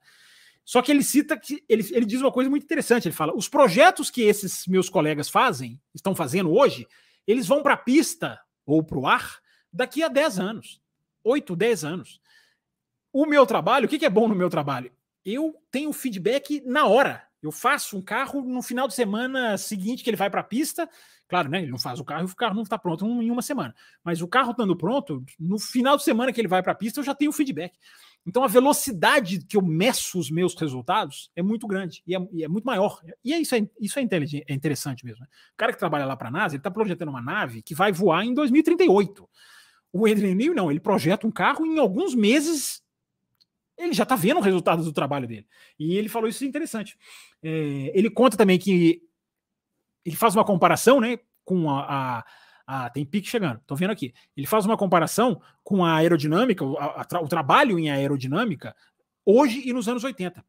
Só 0.64 0.80
que 0.80 0.92
ele 0.92 1.02
cita 1.02 1.36
que 1.36 1.64
ele, 1.68 1.86
ele 1.92 2.06
diz 2.06 2.20
uma 2.20 2.30
coisa 2.30 2.48
muito 2.48 2.64
interessante. 2.64 3.08
Ele 3.08 3.14
fala: 3.14 3.34
os 3.34 3.48
projetos 3.48 4.10
que 4.10 4.22
esses 4.22 4.66
meus 4.66 4.88
colegas 4.88 5.28
fazem, 5.28 5.80
estão 5.94 6.14
fazendo 6.14 6.52
hoje, 6.52 6.86
eles 7.26 7.46
vão 7.46 7.62
para 7.62 7.74
a 7.74 7.78
pista 7.78 8.40
ou 8.64 8.82
para 8.82 8.98
o 8.98 9.06
ar 9.06 9.40
daqui 9.72 10.02
a 10.02 10.08
10 10.08 10.38
anos, 10.38 10.80
8, 11.24 11.56
10 11.56 11.84
anos. 11.84 12.20
O 13.12 13.26
meu 13.26 13.44
trabalho, 13.44 13.86
o 13.86 13.88
que, 13.88 13.98
que 13.98 14.06
é 14.06 14.10
bom 14.10 14.28
no 14.28 14.34
meu 14.34 14.48
trabalho? 14.48 14.92
Eu 15.24 15.54
tenho 15.70 15.92
feedback 15.92 16.62
na 16.64 16.86
hora. 16.86 17.26
Eu 17.42 17.50
faço 17.50 17.96
um 17.96 18.02
carro 18.02 18.42
no 18.42 18.62
final 18.62 18.86
de 18.86 18.94
semana 18.94 19.58
seguinte 19.58 20.04
que 20.04 20.10
ele 20.10 20.16
vai 20.16 20.30
para 20.30 20.40
a 20.40 20.44
pista. 20.44 20.88
Claro, 21.32 21.48
né? 21.48 21.62
Ele 21.62 21.70
não 21.70 21.78
faz 21.78 21.98
o 21.98 22.04
carro 22.04 22.28
e 22.28 22.30
o 22.30 22.36
carro 22.36 22.54
não 22.54 22.62
está 22.62 22.76
pronto 22.76 23.06
em 23.06 23.30
uma 23.30 23.40
semana. 23.40 23.74
Mas 24.04 24.20
o 24.20 24.28
carro 24.28 24.50
estando 24.50 24.76
pronto, 24.76 25.24
no 25.40 25.58
final 25.58 25.96
de 25.96 26.04
semana 26.04 26.30
que 26.30 26.38
ele 26.38 26.46
vai 26.46 26.62
para 26.62 26.72
a 26.72 26.74
pista, 26.74 27.00
eu 27.00 27.04
já 27.04 27.14
tenho 27.14 27.30
o 27.30 27.32
feedback. 27.32 27.72
Então 28.26 28.44
a 28.44 28.46
velocidade 28.46 29.42
que 29.42 29.56
eu 29.56 29.62
meço 29.62 30.18
os 30.18 30.30
meus 30.30 30.54
resultados 30.54 31.30
é 31.34 31.40
muito 31.40 31.66
grande 31.66 32.02
e 32.06 32.14
é, 32.14 32.18
e 32.32 32.44
é 32.44 32.48
muito 32.48 32.66
maior. 32.66 33.00
E 33.24 33.32
é 33.32 33.38
isso 33.38 33.54
é, 33.54 33.66
isso 33.80 33.98
é, 33.98 34.02
é 34.02 34.52
interessante 34.52 35.06
mesmo. 35.06 35.22
Né? 35.22 35.26
O 35.54 35.56
cara 35.56 35.72
que 35.72 35.78
trabalha 35.78 36.04
lá 36.04 36.14
para 36.18 36.28
a 36.28 36.30
NASA, 36.30 36.54
ele 36.54 36.60
está 36.60 36.70
projetando 36.70 37.08
uma 37.08 37.22
nave 37.22 37.62
que 37.62 37.74
vai 37.74 37.92
voar 37.92 38.26
em 38.26 38.34
2038. 38.34 39.26
O 39.90 40.04
Adrian 40.04 40.34
Newey 40.34 40.54
não, 40.54 40.70
ele 40.70 40.80
projeta 40.80 41.26
um 41.26 41.30
carro 41.30 41.64
em 41.64 41.78
alguns 41.78 42.14
meses 42.14 42.82
ele 43.78 43.94
já 43.94 44.02
está 44.02 44.14
vendo 44.14 44.36
o 44.36 44.42
resultado 44.42 44.84
do 44.84 44.92
trabalho 44.92 45.26
dele. 45.26 45.46
E 45.78 45.96
ele 45.96 46.10
falou 46.10 46.28
isso 46.28 46.44
é 46.44 46.46
interessante. 46.46 46.94
É, 47.42 47.90
ele 47.94 48.10
conta 48.10 48.36
também 48.36 48.58
que 48.58 49.02
ele 50.04 50.16
faz 50.16 50.34
uma 50.34 50.44
comparação, 50.44 51.00
né, 51.00 51.18
com 51.44 51.70
a, 51.70 52.18
a 52.18 52.24
ah, 52.66 52.88
tem 52.90 53.04
pique 53.04 53.28
chegando. 53.28 53.60
Tô 53.66 53.74
vendo 53.74 53.90
aqui. 53.90 54.14
Ele 54.36 54.46
faz 54.46 54.64
uma 54.64 54.76
comparação 54.76 55.40
com 55.64 55.84
a 55.84 55.96
aerodinâmica, 55.96 56.64
o, 56.64 56.78
a, 56.78 57.04
o 57.20 57.28
trabalho 57.28 57.78
em 57.78 57.90
aerodinâmica, 57.90 58.74
hoje 59.26 59.68
e 59.68 59.72
nos 59.72 59.88
anos 59.88 60.04
80. 60.04 60.44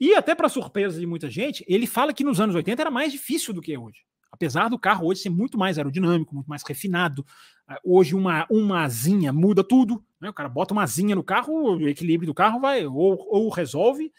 E 0.00 0.14
até 0.14 0.34
para 0.34 0.48
surpresa 0.48 0.98
de 0.98 1.06
muita 1.06 1.28
gente, 1.28 1.64
ele 1.68 1.86
fala 1.86 2.12
que 2.12 2.22
nos 2.22 2.40
anos 2.40 2.54
80 2.54 2.80
era 2.80 2.90
mais 2.90 3.12
difícil 3.12 3.52
do 3.52 3.60
que 3.60 3.76
hoje. 3.76 4.06
Apesar 4.30 4.68
do 4.68 4.78
carro 4.78 5.06
hoje 5.06 5.22
ser 5.22 5.30
muito 5.30 5.58
mais 5.58 5.78
aerodinâmico, 5.78 6.34
muito 6.34 6.46
mais 6.46 6.62
refinado. 6.62 7.26
Ah, 7.66 7.80
hoje 7.84 8.14
uma, 8.14 8.46
uma 8.48 8.84
asinha 8.84 9.32
muda 9.32 9.64
tudo. 9.64 10.04
Né? 10.20 10.30
O 10.30 10.34
cara 10.34 10.48
bota 10.48 10.72
uma 10.72 10.84
asinha 10.84 11.16
no 11.16 11.24
carro, 11.24 11.76
o 11.76 11.88
equilíbrio 11.88 12.26
do 12.26 12.34
carro 12.34 12.60
vai 12.60 12.86
ou, 12.86 13.26
ou 13.28 13.48
resolve 13.48 14.12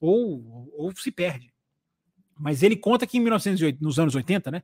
ou, 0.00 0.72
ou 0.74 0.96
se 0.96 1.10
perde. 1.10 1.52
Mas 2.38 2.62
ele 2.62 2.76
conta 2.76 3.06
que 3.06 3.18
em 3.18 3.20
1980, 3.20 3.84
nos 3.84 3.98
anos 3.98 4.14
80, 4.14 4.50
né, 4.50 4.62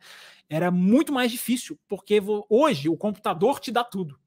era 0.49 0.71
muito 0.71 1.13
mais 1.13 1.31
difícil, 1.31 1.79
porque 1.89 2.21
hoje 2.49 2.89
o 2.89 2.97
computador 2.97 3.59
te 3.59 3.73
dá 3.73 3.83
tudo. 3.83 4.19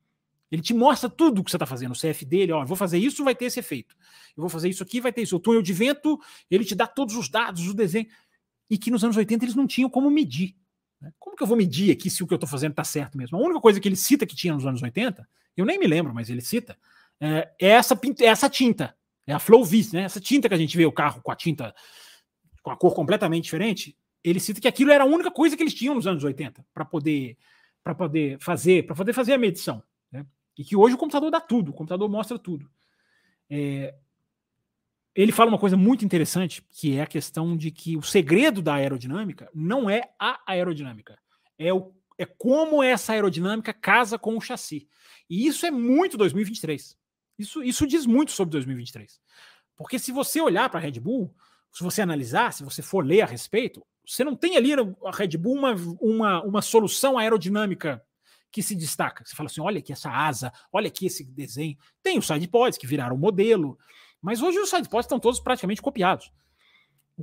Ele 0.52 0.62
te 0.62 0.74
mostra 0.74 1.10
tudo 1.10 1.42
o 1.42 1.44
que 1.44 1.52
você 1.52 1.58
está 1.58 1.66
fazendo. 1.66 1.92
O 1.92 1.96
CF 1.96 2.24
dele, 2.26 2.52
ó, 2.52 2.64
vou 2.64 2.78
fazer 2.78 2.98
isso, 2.98 3.24
vai 3.24 3.36
ter 3.36 3.46
esse 3.46 3.60
efeito. 3.60 3.96
Eu 4.36 4.42
vou 4.42 4.50
fazer 4.50 4.70
isso 4.70 4.82
aqui, 4.82 5.02
vai 5.02 5.12
ter 5.12 5.22
isso. 5.22 5.36
O 5.36 5.40
túnel 5.40 5.62
de 5.62 5.74
vento, 5.74 6.20
ele 6.50 6.64
te 6.64 6.74
dá 6.74 6.88
todos 6.88 7.16
os 7.16 7.28
dados, 7.28 7.68
o 7.68 7.74
desenho. 7.74 8.08
E 8.70 8.78
que 8.78 8.90
nos 8.90 9.04
anos 9.04 9.18
80 9.18 9.44
eles 9.44 9.56
não 9.56 9.68
tinham 9.68 9.90
como 9.90 10.10
medir. 10.10 10.56
Né? 11.02 11.12
Como 11.20 11.36
que 11.36 11.44
eu 11.44 11.48
vou 11.48 11.58
medir 11.58 11.92
aqui 11.92 12.10
se 12.10 12.24
o 12.24 12.28
que 12.28 12.34
eu 12.34 12.38
estou 12.38 12.50
fazendo 12.50 12.72
está 12.72 12.84
certo 12.84 13.18
mesmo? 13.18 13.38
A 13.38 13.42
única 13.42 13.60
coisa 13.60 13.80
que 13.80 13.88
ele 13.88 13.96
cita 13.96 14.26
que 14.26 14.36
tinha 14.36 14.54
nos 14.54 14.66
anos 14.66 14.82
80, 14.82 15.28
eu 15.56 15.66
nem 15.66 15.78
me 15.78 15.88
lembro, 15.88 16.14
mas 16.14 16.30
ele 16.30 16.42
cita, 16.42 16.78
é, 17.20 17.50
é 17.60 17.68
essa, 17.70 18.00
é 18.22 18.26
essa 18.26 18.50
tinta. 18.50 18.96
É 19.26 19.34
a 19.34 19.40
Flow 19.40 19.66
Vis, 19.66 19.92
né? 19.92 20.04
Essa 20.04 20.22
tinta 20.22 20.48
que 20.48 20.56
a 20.56 20.58
gente 20.58 20.78
vê 20.78 20.86
o 20.86 20.92
carro 20.92 21.22
com 21.22 21.32
a 21.32 21.36
tinta 21.36 21.76
com 22.68 22.72
a 22.72 22.76
cor 22.76 22.94
completamente 22.94 23.46
diferente, 23.46 23.98
ele 24.22 24.42
cita 24.42 24.60
que 24.60 24.68
aquilo 24.68 24.92
era 24.92 25.06
a 25.06 25.08
única 25.08 25.32
coisa 25.32 25.56
que 25.56 25.64
eles 25.64 25.74
tinham 25.74 25.96
nos 25.96 26.06
anos 26.06 26.24
80 26.24 26.66
para 26.74 26.84
poder 26.84 27.38
para 27.82 27.96
poder 27.96 28.38
fazer 28.40 28.86
para 28.86 28.94
poder 28.94 29.14
fazer 29.14 29.34
a 29.34 29.38
medição, 29.38 29.82
né? 30.12 30.26
E 30.58 30.66
que 30.66 30.76
hoje 30.76 30.96
o 30.96 30.98
computador 30.98 31.32
dá 31.32 31.40
tudo, 31.40 31.72
o 31.72 31.74
computador 31.74 32.10
mostra 32.10 32.38
tudo. 32.38 32.70
É, 33.50 33.96
ele 35.16 35.32
fala 35.32 35.50
uma 35.50 35.58
coisa 35.58 35.78
muito 35.78 36.04
interessante, 36.04 36.62
que 36.70 36.98
é 36.98 37.02
a 37.02 37.08
questão 37.08 37.56
de 37.56 37.72
que 37.72 37.96
o 37.96 38.02
segredo 38.02 38.62
da 38.62 38.74
aerodinâmica 38.74 39.50
não 39.56 39.90
é 39.90 40.02
a 40.20 40.42
aerodinâmica, 40.46 41.18
é, 41.58 41.74
o, 41.74 41.94
é 42.18 42.26
como 42.26 42.84
essa 42.84 43.14
aerodinâmica 43.14 43.72
casa 43.72 44.20
com 44.20 44.36
o 44.36 44.42
chassi. 44.42 44.90
E 45.30 45.48
isso 45.48 45.66
é 45.66 45.72
muito 45.72 46.18
2023. 46.18 46.98
Isso, 47.40 47.64
isso 47.64 47.88
diz 47.88 48.06
muito 48.06 48.34
sobre 48.34 48.52
2023. 48.52 49.22
Porque 49.78 49.98
se 49.98 50.12
você 50.12 50.42
olhar 50.42 50.70
para 50.70 50.80
a 50.80 50.84
Red 50.84 51.00
Bull, 51.00 51.34
se 51.72 51.84
você 51.84 52.02
analisar, 52.02 52.54
se 52.54 52.64
você 52.64 52.82
for 52.82 53.06
ler 53.06 53.22
a 53.22 53.26
respeito, 53.26 53.86
você 54.06 54.24
não 54.24 54.36
tem 54.36 54.56
ali 54.56 54.72
a 54.74 55.12
Red 55.12 55.38
Bull 55.38 55.56
uma, 55.56 55.76
uma, 56.00 56.44
uma 56.44 56.62
solução 56.62 57.18
aerodinâmica 57.18 58.02
que 58.52 58.64
se 58.64 58.76
destaca. 58.76 59.24
Você 59.26 59.36
fala 59.36 59.48
assim: 59.48 59.62
olha 59.62 59.80
aqui 59.80 59.92
essa 59.92 60.10
asa, 60.10 60.52
olha 60.72 60.88
aqui 60.88 61.06
esse 61.06 61.24
desenho. 61.24 61.78
Tem 62.02 62.18
os 62.18 62.26
sidepods 62.26 62.78
que 62.78 62.88
viraram 62.88 63.18
modelo, 63.18 63.78
mas 64.22 64.42
hoje 64.42 64.60
os 64.60 64.70
sidepods 64.70 65.06
estão 65.06 65.20
todos 65.20 65.40
praticamente 65.40 65.82
copiados. 65.82 66.32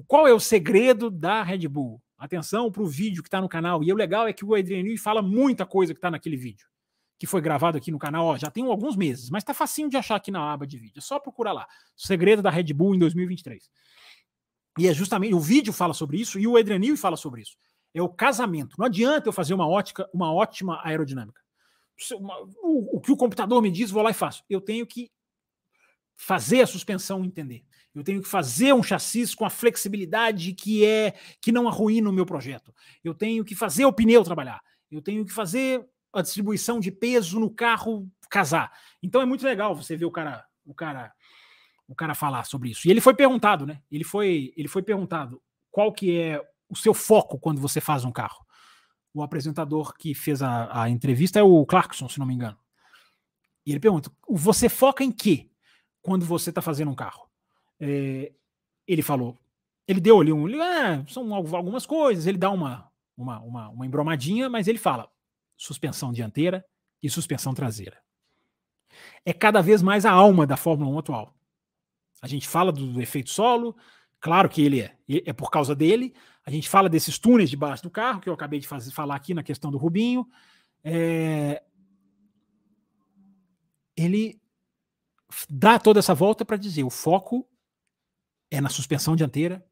Qual 0.06 0.26
é 0.26 0.32
o 0.32 0.40
segredo 0.40 1.10
da 1.10 1.42
Red 1.42 1.66
Bull? 1.68 2.02
Atenção 2.18 2.70
para 2.70 2.82
o 2.82 2.86
vídeo 2.86 3.22
que 3.22 3.28
está 3.28 3.40
no 3.40 3.48
canal. 3.48 3.82
E 3.82 3.92
o 3.92 3.96
legal 3.96 4.26
é 4.26 4.32
que 4.32 4.44
o 4.44 4.54
Adriano 4.54 4.96
fala 4.98 5.22
muita 5.22 5.64
coisa 5.64 5.92
que 5.92 5.98
está 5.98 6.10
naquele 6.10 6.36
vídeo, 6.36 6.66
que 7.18 7.26
foi 7.26 7.40
gravado 7.40 7.78
aqui 7.78 7.90
no 7.90 7.98
canal. 7.98 8.26
Ó, 8.26 8.36
já 8.36 8.50
tem 8.50 8.64
alguns 8.66 8.96
meses, 8.96 9.30
mas 9.30 9.42
está 9.42 9.54
facinho 9.54 9.88
de 9.88 9.96
achar 9.96 10.16
aqui 10.16 10.30
na 10.30 10.52
aba 10.52 10.66
de 10.66 10.76
vídeo. 10.76 10.98
É 10.98 11.00
só 11.00 11.18
procurar 11.18 11.52
lá. 11.52 11.66
Segredo 11.96 12.42
da 12.42 12.50
Red 12.50 12.72
Bull 12.72 12.94
em 12.94 12.98
2023. 12.98 13.70
E 14.78 14.88
é 14.88 14.94
justamente 14.94 15.34
o 15.34 15.40
vídeo 15.40 15.72
fala 15.72 15.94
sobre 15.94 16.20
isso 16.20 16.38
e 16.38 16.46
o 16.46 16.56
Adrianil 16.56 16.96
fala 16.96 17.16
sobre 17.16 17.42
isso. 17.42 17.56
É 17.92 18.02
o 18.02 18.08
casamento. 18.08 18.74
Não 18.78 18.86
adianta 18.86 19.28
eu 19.28 19.32
fazer 19.32 19.54
uma 19.54 19.68
ótica, 19.68 20.08
uma 20.12 20.32
ótima 20.32 20.80
aerodinâmica. 20.82 21.40
O, 22.60 23.00
que 23.00 23.12
o 23.12 23.16
computador 23.16 23.62
me 23.62 23.70
diz, 23.70 23.90
vou 23.90 24.02
lá 24.02 24.10
e 24.10 24.14
faço. 24.14 24.42
Eu 24.50 24.60
tenho 24.60 24.84
que 24.84 25.10
fazer 26.16 26.62
a 26.62 26.66
suspensão 26.66 27.24
entender. 27.24 27.64
Eu 27.94 28.02
tenho 28.02 28.20
que 28.20 28.28
fazer 28.28 28.74
um 28.74 28.82
chassi 28.82 29.36
com 29.36 29.44
a 29.44 29.50
flexibilidade 29.50 30.52
que 30.54 30.84
é 30.84 31.14
que 31.40 31.52
não 31.52 31.68
arruína 31.68 32.10
o 32.10 32.12
meu 32.12 32.26
projeto. 32.26 32.74
Eu 33.04 33.14
tenho 33.14 33.44
que 33.44 33.54
fazer 33.54 33.84
o 33.84 33.92
pneu 33.92 34.24
trabalhar. 34.24 34.60
Eu 34.90 35.00
tenho 35.00 35.24
que 35.24 35.32
fazer 35.32 35.86
a 36.12 36.20
distribuição 36.20 36.80
de 36.80 36.90
peso 36.90 37.38
no 37.38 37.50
carro 37.50 38.08
casar. 38.28 38.72
Então 39.00 39.22
é 39.22 39.24
muito 39.24 39.44
legal 39.44 39.74
você 39.76 39.96
ver 39.96 40.04
o 40.04 40.10
cara, 40.10 40.44
o 40.66 40.74
cara 40.74 41.12
o 41.86 41.94
cara 41.94 42.14
falar 42.14 42.44
sobre 42.44 42.70
isso. 42.70 42.86
E 42.86 42.90
ele 42.90 43.00
foi 43.00 43.14
perguntado, 43.14 43.66
né? 43.66 43.82
Ele 43.90 44.04
foi, 44.04 44.52
ele 44.56 44.68
foi 44.68 44.82
perguntado 44.82 45.42
qual 45.70 45.92
que 45.92 46.18
é 46.18 46.40
o 46.68 46.76
seu 46.76 46.94
foco 46.94 47.38
quando 47.38 47.60
você 47.60 47.80
faz 47.80 48.04
um 48.04 48.12
carro. 48.12 48.44
O 49.12 49.22
apresentador 49.22 49.94
que 49.96 50.14
fez 50.14 50.42
a, 50.42 50.82
a 50.82 50.90
entrevista 50.90 51.38
é 51.38 51.42
o 51.42 51.64
Clarkson, 51.64 52.08
se 52.08 52.18
não 52.18 52.26
me 52.26 52.34
engano. 52.34 52.58
E 53.66 53.70
ele 53.70 53.80
pergunta: 53.80 54.10
você 54.28 54.68
foca 54.68 55.04
em 55.04 55.12
quê 55.12 55.50
quando 56.02 56.24
você 56.24 56.50
está 56.50 56.60
fazendo 56.60 56.90
um 56.90 56.94
carro? 56.94 57.28
É, 57.80 58.32
ele 58.86 59.02
falou, 59.02 59.38
ele 59.86 60.00
deu 60.00 60.20
ali 60.20 60.32
um, 60.32 60.46
ah, 60.60 61.04
são 61.08 61.32
algumas 61.34 61.86
coisas, 61.86 62.26
ele 62.26 62.38
dá 62.38 62.50
uma, 62.50 62.90
uma, 63.16 63.40
uma, 63.40 63.68
uma 63.68 63.86
embromadinha, 63.86 64.48
mas 64.48 64.68
ele 64.68 64.78
fala 64.78 65.10
suspensão 65.56 66.12
dianteira 66.12 66.64
e 67.02 67.08
suspensão 67.08 67.54
traseira. 67.54 68.02
É 69.24 69.32
cada 69.32 69.60
vez 69.60 69.82
mais 69.82 70.04
a 70.04 70.10
alma 70.10 70.46
da 70.46 70.56
Fórmula 70.56 70.90
1 70.90 70.98
atual. 70.98 71.33
A 72.24 72.26
gente 72.26 72.48
fala 72.48 72.72
do, 72.72 73.02
efeito 73.02 73.28
solo, 73.28 73.76
claro 74.18 74.48
que 74.48 74.62
ele 74.62 74.80
é, 74.80 74.96
é 75.06 75.32
por 75.34 75.50
causa 75.50 75.74
dele. 75.74 76.14
A 76.42 76.50
gente 76.50 76.70
fala 76.70 76.88
desses 76.88 77.18
túneis 77.18 77.50
debaixo 77.50 77.82
do 77.82 77.90
carro, 77.90 78.18
que 78.18 78.30
eu 78.30 78.32
acabei 78.32 78.58
de 78.58 78.66
fazer, 78.66 78.90
falar 78.92 79.14
aqui 79.14 79.34
na 79.34 79.42
questão 79.42 79.70
do 79.70 79.76
Rubinho. 79.76 80.26
É, 80.82 81.62
ele 83.94 84.40
dá 85.50 85.78
toda 85.78 85.98
essa 85.98 86.14
volta 86.14 86.46
para 86.46 86.56
dizer 86.56 86.82
o 86.82 86.88
foco 86.88 87.46
é 88.50 88.58
na 88.58 88.70
suspensão 88.70 89.14
dianteira 89.14 89.62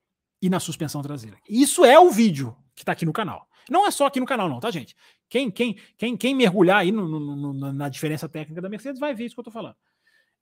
e 0.42 0.50
na 0.50 0.60
suspensão 0.60 1.00
traseira. 1.00 1.38
Isso 1.48 1.86
é 1.86 1.98
o 1.98 2.10
vídeo 2.10 2.54
que 2.74 2.82
está 2.82 2.92
aqui 2.92 3.06
no 3.06 3.14
canal. 3.14 3.48
Não 3.70 3.86
é 3.86 3.90
só 3.90 4.04
aqui 4.04 4.20
no 4.20 4.26
canal, 4.26 4.46
não, 4.46 4.60
tá, 4.60 4.70
gente? 4.70 4.94
Quem, 5.26 5.50
quem, 5.50 5.78
quem, 5.96 6.18
quem 6.18 6.34
mergulhar 6.34 6.80
aí 6.80 6.92
no, 6.92 7.08
no, 7.08 7.54
no, 7.54 7.72
na 7.72 7.88
diferença 7.88 8.28
técnica 8.28 8.60
da 8.60 8.68
Mercedes 8.68 9.00
vai 9.00 9.14
ver 9.14 9.24
isso 9.24 9.34
que 9.34 9.40
eu 9.40 9.42
estou 9.42 9.54
falando. 9.54 9.76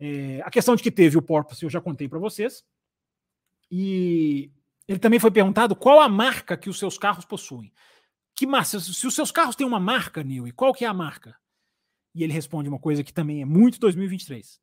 É, 0.00 0.40
a 0.42 0.50
questão 0.50 0.74
de 0.74 0.82
que 0.82 0.90
teve 0.90 1.18
o 1.18 1.22
porpoise 1.22 1.62
eu 1.62 1.70
já 1.70 1.80
contei 1.80 2.08
para 2.08 2.18
vocês. 2.18 2.64
E 3.70 4.50
ele 4.88 4.98
também 4.98 5.20
foi 5.20 5.30
perguntado 5.30 5.76
qual 5.76 6.00
a 6.00 6.08
marca 6.08 6.56
que 6.56 6.70
os 6.70 6.78
seus 6.78 6.98
carros 6.98 7.24
possuem. 7.24 7.72
Que 8.34 8.46
se 8.64 9.06
os 9.06 9.14
seus 9.14 9.30
carros 9.30 9.54
têm 9.54 9.66
uma 9.66 9.78
marca, 9.78 10.22
e 10.22 10.52
qual 10.52 10.72
que 10.72 10.84
é 10.84 10.88
a 10.88 10.94
marca? 10.94 11.36
E 12.14 12.24
ele 12.24 12.32
responde 12.32 12.68
uma 12.68 12.78
coisa 12.78 13.04
que 13.04 13.12
também 13.12 13.42
é 13.42 13.44
muito 13.44 13.78
2023, 13.78 14.58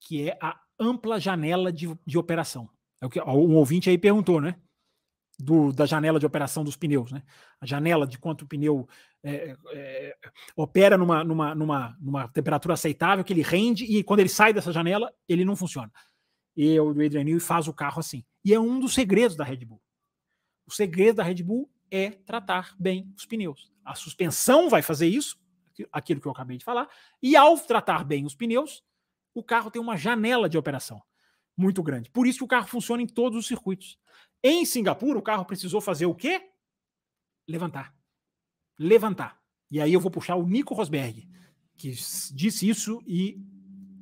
que 0.00 0.28
é 0.28 0.38
a 0.40 0.58
ampla 0.80 1.20
janela 1.20 1.70
de, 1.70 1.96
de 2.04 2.18
operação. 2.18 2.68
É 3.00 3.06
o 3.06 3.10
que 3.10 3.20
um 3.20 3.54
ouvinte 3.54 3.90
aí 3.90 3.98
perguntou, 3.98 4.40
né? 4.40 4.56
Do, 5.38 5.72
da 5.72 5.86
janela 5.86 6.20
de 6.20 6.26
operação 6.26 6.64
dos 6.64 6.76
pneus, 6.76 7.10
né? 7.10 7.22
A 7.60 7.66
janela 7.66 8.06
de 8.06 8.18
quanto 8.18 8.42
o 8.42 8.46
pneu 8.46 8.88
é, 9.22 9.56
é, 9.72 10.16
opera 10.56 10.96
numa, 10.96 11.24
numa, 11.24 11.54
numa, 11.54 11.96
numa 12.00 12.28
temperatura 12.28 12.74
aceitável, 12.74 13.24
que 13.24 13.32
ele 13.32 13.42
rende, 13.42 13.84
e 13.84 14.02
quando 14.02 14.20
ele 14.20 14.28
sai 14.28 14.52
dessa 14.52 14.72
janela, 14.72 15.12
ele 15.28 15.44
não 15.44 15.56
funciona. 15.56 15.92
E 16.56 16.78
o 16.78 16.90
Adrian 16.90 17.24
Newey 17.24 17.40
faz 17.40 17.66
o 17.66 17.72
carro 17.72 18.00
assim. 18.00 18.24
E 18.44 18.54
é 18.54 18.60
um 18.60 18.78
dos 18.78 18.94
segredos 18.94 19.36
da 19.36 19.44
Red 19.44 19.64
Bull. 19.64 19.82
O 20.66 20.72
segredo 20.72 21.16
da 21.16 21.22
Red 21.22 21.42
Bull 21.42 21.70
é 21.90 22.10
tratar 22.10 22.74
bem 22.78 23.12
os 23.16 23.26
pneus. 23.26 23.72
A 23.84 23.94
suspensão 23.94 24.68
vai 24.68 24.82
fazer 24.82 25.08
isso, 25.08 25.38
aquilo 25.92 26.20
que 26.20 26.26
eu 26.28 26.32
acabei 26.32 26.56
de 26.56 26.64
falar, 26.64 26.88
e 27.22 27.36
ao 27.36 27.58
tratar 27.58 28.04
bem 28.04 28.24
os 28.24 28.34
pneus, 28.34 28.82
o 29.34 29.42
carro 29.42 29.70
tem 29.70 29.82
uma 29.82 29.96
janela 29.96 30.48
de 30.48 30.56
operação 30.56 31.02
muito 31.56 31.82
grande. 31.82 32.10
Por 32.10 32.26
isso 32.26 32.38
que 32.38 32.44
o 32.44 32.48
carro 32.48 32.66
funciona 32.66 33.02
em 33.02 33.06
todos 33.06 33.38
os 33.38 33.46
circuitos. 33.46 33.98
Em 34.42 34.64
Singapura, 34.64 35.18
o 35.18 35.22
carro 35.22 35.44
precisou 35.44 35.80
fazer 35.80 36.06
o 36.06 36.14
quê? 36.14 36.50
Levantar. 37.48 37.94
Levantar. 38.78 39.40
E 39.70 39.80
aí 39.80 39.92
eu 39.92 40.00
vou 40.00 40.10
puxar 40.10 40.36
o 40.36 40.46
Nico 40.46 40.74
Rosberg, 40.74 41.28
que 41.76 41.90
disse 41.90 42.68
isso 42.68 43.02
e 43.06 43.40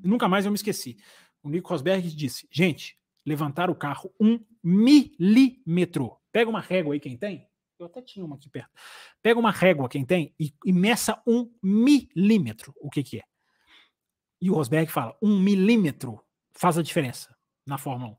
nunca 0.03 0.29
mais 0.29 0.45
eu 0.45 0.51
me 0.51 0.57
esqueci. 0.57 0.97
O 1.43 1.49
Nico 1.49 1.69
Rosberg 1.69 2.09
disse: 2.15 2.49
gente, 2.51 2.99
levantar 3.25 3.71
o 3.71 3.75
carro 3.75 4.13
um 4.21 4.41
milímetro. 4.63 6.17
Pega 6.33 6.51
uma 6.51 6.61
régua 6.61 6.95
aí, 6.95 7.01
quem 7.01 7.17
tem? 7.17 7.49
Eu 7.79 7.87
até 7.87 8.01
tinha 8.01 8.25
uma 8.25 8.37
aqui 8.37 8.49
perto. 8.49 8.71
Pega 9.23 9.39
uma 9.39 9.51
régua, 9.51 9.89
quem 9.89 10.05
tem, 10.05 10.35
e, 10.39 10.55
e 10.65 10.73
meça 10.73 11.21
um 11.27 11.53
milímetro. 11.63 12.73
O 12.81 12.89
que, 12.91 13.03
que 13.03 13.19
é? 13.19 13.23
E 14.41 14.51
o 14.51 14.55
Rosberg 14.55 14.91
fala: 14.91 15.17
um 15.23 15.39
milímetro 15.39 16.21
faz 16.53 16.79
a 16.79 16.83
diferença 16.83 17.35
na 17.67 17.79
Fórmula 17.79 18.13
1. 18.13 18.17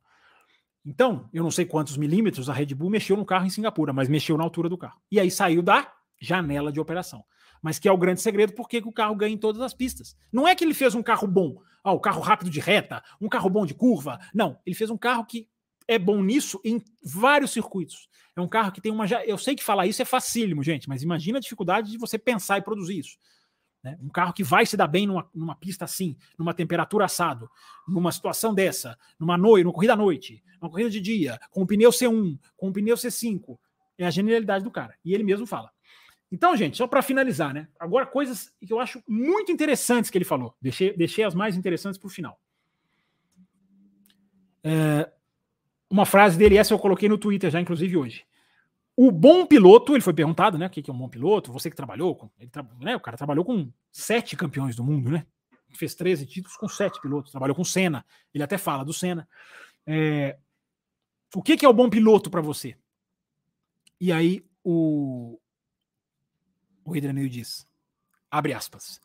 Então, 0.85 1.29
eu 1.33 1.43
não 1.43 1.51
sei 1.51 1.65
quantos 1.65 1.95
milímetros 1.95 2.49
a 2.49 2.53
Red 2.53 2.67
Bull 2.67 2.89
mexeu 2.89 3.15
no 3.15 3.25
carro 3.25 3.45
em 3.45 3.49
Singapura, 3.49 3.93
mas 3.93 4.09
mexeu 4.09 4.37
na 4.37 4.43
altura 4.43 4.67
do 4.67 4.77
carro. 4.77 4.99
E 5.09 5.19
aí 5.19 5.31
saiu 5.31 5.61
da 5.61 5.91
janela 6.19 6.71
de 6.71 6.79
operação. 6.79 7.23
Mas 7.61 7.79
que 7.79 7.87
é 7.87 7.91
o 7.91 7.97
grande 7.97 8.21
segredo, 8.21 8.53
porque 8.53 8.79
o 8.79 8.91
carro 8.91 9.15
ganha 9.15 9.33
em 9.33 9.37
todas 9.37 9.61
as 9.61 9.73
pistas. 9.73 10.17
Não 10.31 10.45
é 10.45 10.53
que 10.53 10.63
ele 10.63 10.73
fez 10.73 10.93
um 10.93 11.01
carro 11.01 11.25
bom, 11.25 11.61
ah, 11.83 11.93
o 11.93 11.99
carro 11.99 12.21
rápido 12.21 12.49
de 12.49 12.59
reta, 12.59 13.01
um 13.21 13.29
carro 13.29 13.49
bom 13.49 13.65
de 13.65 13.73
curva. 13.73 14.19
Não, 14.33 14.59
ele 14.65 14.75
fez 14.75 14.89
um 14.89 14.97
carro 14.97 15.25
que 15.25 15.47
é 15.87 15.97
bom 15.97 16.21
nisso 16.21 16.59
em 16.65 16.81
vários 17.03 17.51
circuitos. 17.51 18.09
É 18.35 18.41
um 18.41 18.47
carro 18.47 18.71
que 18.71 18.81
tem 18.81 18.91
uma. 18.91 19.05
Eu 19.25 19.37
sei 19.37 19.55
que 19.55 19.63
falar 19.63 19.85
isso 19.85 20.01
é 20.01 20.05
facílimo, 20.05 20.63
gente, 20.63 20.89
mas 20.89 21.03
imagina 21.03 21.37
a 21.37 21.41
dificuldade 21.41 21.91
de 21.91 21.97
você 21.97 22.17
pensar 22.17 22.57
e 22.57 22.61
produzir 22.61 22.99
isso. 22.99 23.17
Né? 23.83 23.97
Um 24.01 24.09
carro 24.09 24.33
que 24.33 24.43
vai 24.43 24.65
se 24.65 24.77
dar 24.77 24.87
bem 24.87 25.05
numa, 25.05 25.29
numa 25.35 25.55
pista 25.55 25.83
assim, 25.85 26.15
numa 26.37 26.53
temperatura 26.53 27.05
assado, 27.05 27.49
numa 27.87 28.11
situação 28.11 28.53
dessa, 28.53 28.97
numa 29.19 29.37
noite, 29.37 29.65
numa 29.65 29.73
corrida 29.73 29.93
à 29.93 29.97
noite, 29.97 30.41
numa 30.61 30.71
corrida 30.71 30.89
de 30.89 31.01
dia, 31.01 31.39
com 31.51 31.63
um 31.63 31.65
pneu 31.65 31.89
C1, 31.89 32.39
com 32.55 32.69
um 32.69 32.73
pneu 32.73 32.95
C5. 32.95 33.57
É 33.97 34.05
a 34.05 34.09
genialidade 34.09 34.63
do 34.63 34.71
cara. 34.71 34.95
E 35.03 35.13
ele 35.13 35.23
mesmo 35.23 35.45
fala. 35.45 35.69
Então, 36.31 36.55
gente, 36.57 36.77
só 36.77 36.87
para 36.87 37.03
finalizar, 37.03 37.53
né? 37.53 37.67
Agora, 37.79 38.07
coisas 38.07 38.51
que 38.65 38.73
eu 38.73 38.79
acho 38.79 39.03
muito 39.07 39.51
interessantes 39.51 40.09
que 40.09 40.17
ele 40.17 40.25
falou. 40.25 40.55
Deixei, 40.59 40.95
deixei 40.97 41.23
as 41.23 41.35
mais 41.35 41.55
interessantes 41.55 41.99
para 41.99 42.07
o 42.07 42.09
final. 42.09 42.39
É, 44.63 45.11
uma 45.87 46.07
frase 46.07 46.35
dele, 46.35 46.57
essa 46.57 46.73
eu 46.73 46.79
coloquei 46.79 47.07
no 47.07 47.19
Twitter 47.19 47.51
já, 47.51 47.61
inclusive, 47.61 47.95
hoje. 47.95 48.25
O 48.95 49.11
bom 49.11 49.45
piloto, 49.45 49.93
ele 49.93 50.03
foi 50.03 50.13
perguntado, 50.13 50.57
né? 50.57 50.67
O 50.67 50.69
que 50.69 50.89
é 50.89 50.93
um 50.93 50.97
bom 50.97 51.09
piloto? 51.09 51.51
Você 51.51 51.69
que 51.69 51.75
trabalhou 51.75 52.15
com. 52.15 52.29
Ele, 52.39 52.51
né, 52.79 52.95
o 52.95 52.99
cara 52.99 53.17
trabalhou 53.17 53.43
com 53.43 53.71
sete 53.91 54.35
campeões 54.35 54.75
do 54.75 54.83
mundo, 54.83 55.09
né? 55.09 55.25
Fez 55.75 55.95
13 55.95 56.27
títulos 56.27 56.55
com 56.55 56.67
sete 56.67 57.01
pilotos. 57.01 57.31
Trabalhou 57.31 57.55
com 57.55 57.63
Senna. 57.63 58.05
Ele 58.31 58.43
até 58.43 58.57
fala 58.57 58.85
do 58.85 58.93
Senna. 58.93 59.27
É, 59.87 60.37
o 61.35 61.41
que, 61.41 61.65
é 61.65 61.69
o 61.69 61.73
bom 61.73 61.89
piloto 61.89 62.29
para 62.29 62.41
você? 62.41 62.77
E 63.99 64.11
aí 64.11 64.45
o, 64.63 65.39
o 66.85 66.91
Adriano 66.91 67.27
diz, 67.27 67.67
abre 68.29 68.53
aspas, 68.53 69.01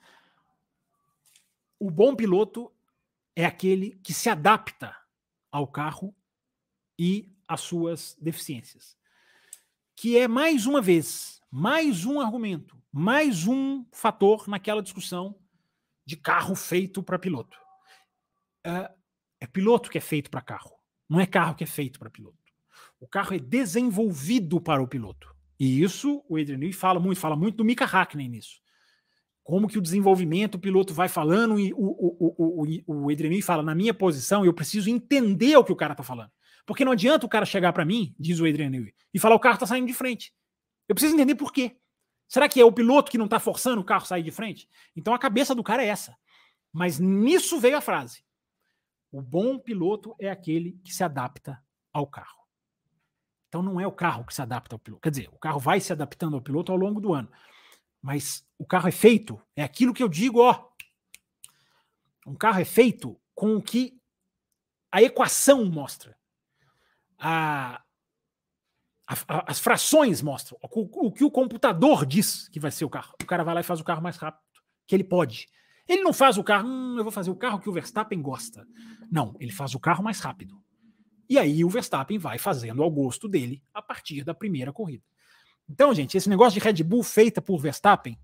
o 1.79 1.91
bom 1.91 2.15
piloto 2.15 2.71
é 3.35 3.47
aquele 3.47 3.99
que 4.03 4.13
se 4.13 4.29
adapta 4.29 4.95
ao 5.51 5.67
carro 5.67 6.15
e 6.99 7.33
às 7.47 7.61
suas 7.63 8.17
deficiências. 8.21 8.98
Que 10.01 10.17
é 10.17 10.29
mais 10.29 10.65
uma 10.65 10.81
vez, 10.81 11.41
mais 11.51 12.05
um 12.05 12.21
argumento, 12.21 12.81
mais 12.93 13.49
um 13.49 13.85
fator 13.91 14.47
naquela 14.47 14.81
discussão 14.81 15.35
de 16.07 16.17
carro 16.17 16.55
feito 16.55 17.03
para 17.03 17.19
piloto. 17.19 17.59
É, 18.63 18.93
é 19.41 19.47
piloto 19.49 19.91
que 19.91 19.99
é 19.99 20.01
feito 20.01 20.31
para 20.31 20.41
carro, 20.41 20.71
não 21.09 21.19
é 21.19 21.27
carro 21.27 21.57
que 21.57 21.65
é 21.65 21.67
feito 21.67 21.99
para 21.99 22.09
piloto. 22.09 22.39
O 23.01 23.09
carro 23.09 23.35
é 23.35 23.41
desenvolvido 23.41 24.61
para 24.61 24.81
o 24.81 24.87
piloto. 24.87 25.35
E 25.59 25.83
isso 25.83 26.25
o 26.29 26.37
Adrian 26.37 26.59
Newey 26.59 26.73
fala 26.73 27.01
muito, 27.01 27.19
fala 27.19 27.35
muito 27.35 27.57
do 27.57 27.65
Mika 27.65 27.85
Hakkinen 27.85 28.29
nisso. 28.29 28.61
Como 29.43 29.67
que 29.67 29.79
o 29.79 29.83
desenvolvimento, 29.83 30.55
o 30.55 30.61
piloto 30.61 30.95
vai 30.95 31.09
falando 31.09 31.59
e 31.59 31.73
o, 31.73 31.77
o, 31.77 32.65
o, 32.87 33.05
o 33.07 33.11
Adrian 33.11 33.31
Newey 33.31 33.43
fala, 33.43 33.65
na 33.65 33.75
minha 33.75 33.93
posição, 33.93 34.45
eu 34.45 34.55
preciso 34.55 34.89
entender 34.89 35.57
o 35.57 35.65
que 35.65 35.73
o 35.73 35.77
cara 35.77 35.97
tá 35.97 36.05
falando. 36.05 36.31
Porque 36.69 36.85
não 36.85 36.93
adianta 36.93 37.25
o 37.25 37.29
cara 37.31 37.47
chegar 37.47 37.73
para 37.73 37.83
mim, 37.83 38.15
diz 38.21 38.39
o 38.41 38.45
Adrian 38.45 38.69
Newey, 38.69 38.95
e 39.15 39.19
falar 39.19 39.35
o 39.35 39.41
carro 39.41 39.57
tá 39.57 39.65
saindo 39.65 39.87
de 39.87 39.95
frente. 39.95 40.35
Eu 40.87 40.95
preciso 40.95 41.15
entender 41.15 41.35
por 41.35 41.51
quê. 41.51 41.79
Será 42.29 42.47
que 42.47 42.61
é 42.61 42.65
o 42.65 42.71
piloto 42.71 43.11
que 43.11 43.17
não 43.17 43.27
tá 43.27 43.41
forçando 43.41 43.81
o 43.81 43.85
carro 43.85 44.03
a 44.03 44.07
sair 44.07 44.23
de 44.23 44.31
frente? 44.31 44.69
Então 44.95 45.15
a 45.15 45.19
cabeça 45.19 45.55
do 45.55 45.63
cara 45.63 45.83
é 45.83 45.87
essa. 45.87 46.15
Mas 46.71 46.99
nisso 46.99 47.59
veio 47.59 47.79
a 47.79 47.81
frase. 47.81 48.23
O 49.11 49.23
bom 49.23 49.59
piloto 49.59 50.15
é 50.21 50.29
aquele 50.29 50.79
que 50.85 50.93
se 50.93 51.03
adapta 51.03 51.59
ao 51.91 52.07
carro. 52.07 52.45
Então 53.49 53.63
não 53.63 53.81
é 53.81 53.87
o 53.87 53.93
carro 53.93 54.27
que 54.27 54.35
se 54.35 54.43
adapta 54.43 54.75
ao 54.75 54.79
piloto. 54.79 55.01
Quer 55.01 55.11
dizer, 55.11 55.31
o 55.33 55.39
carro 55.39 55.59
vai 55.59 55.81
se 55.81 55.91
adaptando 55.91 56.37
ao 56.37 56.43
piloto 56.43 56.71
ao 56.71 56.77
longo 56.77 57.01
do 57.01 57.15
ano. 57.15 57.33
Mas 58.03 58.47
o 58.59 58.67
carro 58.67 58.89
é 58.89 58.93
feito, 58.93 59.41
é 59.57 59.63
aquilo 59.65 59.95
que 59.95 60.03
eu 60.03 60.09
digo, 60.09 60.41
ó. 60.41 60.69
Um 62.27 62.35
carro 62.35 62.61
é 62.61 62.65
feito 62.67 63.19
com 63.35 63.57
o 63.57 63.63
que 63.63 63.99
a 64.93 65.01
equação 65.01 65.65
mostra. 65.65 66.19
A, 67.19 67.83
a, 69.07 69.51
as 69.51 69.59
frações 69.59 70.23
mostram. 70.23 70.59
O, 70.63 71.07
o, 71.07 71.13
que 71.13 71.25
o 71.25 71.31
computador 71.31 72.07
diz 72.07 72.49
que 72.49 72.61
vai 72.61 72.71
ser 72.71 72.85
o 72.85 72.91
carro. 72.91 73.15
O 73.23 73.27
cara 73.27 73.43
vai 73.45 73.55
lá 73.55 73.61
e 73.61 73.65
faz 73.65 73.81
o 73.81 73.85
carro 73.85 74.03
mais 74.03 74.17
rápido 74.17 74.49
que 74.87 74.95
ele 74.95 75.05
pode. 75.05 75.47
Ele 75.87 76.03
não 76.03 76.13
faz 76.13 76.37
o 76.37 76.45
carro, 76.45 76.69
hum, 76.69 76.97
eu 76.99 77.03
vou 77.03 77.13
fazer 77.13 77.31
o 77.31 77.37
carro 77.37 77.61
que 77.61 77.69
o 77.69 77.73
Verstappen 77.73 78.21
gosta. 78.21 78.67
Não, 79.11 79.37
ele 79.39 79.53
faz 79.53 79.75
o 79.75 79.81
carro 79.81 80.03
mais 80.03 80.21
rápido. 80.21 80.61
E 81.29 81.39
aí 81.39 81.65
o 81.65 81.69
Verstappen 81.69 82.19
vai 82.19 82.39
fazendo 82.39 82.83
ao 82.83 82.91
gosto 82.91 83.29
dele 83.29 83.63
a 83.73 83.83
partir 83.83 84.25
da 84.25 84.35
primeira 84.35 84.73
corrida. 84.73 85.05
Então, 85.69 85.95
gente, 85.95 86.17
esse 86.17 86.29
negócio 86.29 86.59
de 86.59 86.65
Red 86.65 86.83
Bull 86.83 87.03
feita 87.03 87.43
por 87.43 87.59
Verstappen, 87.59 88.19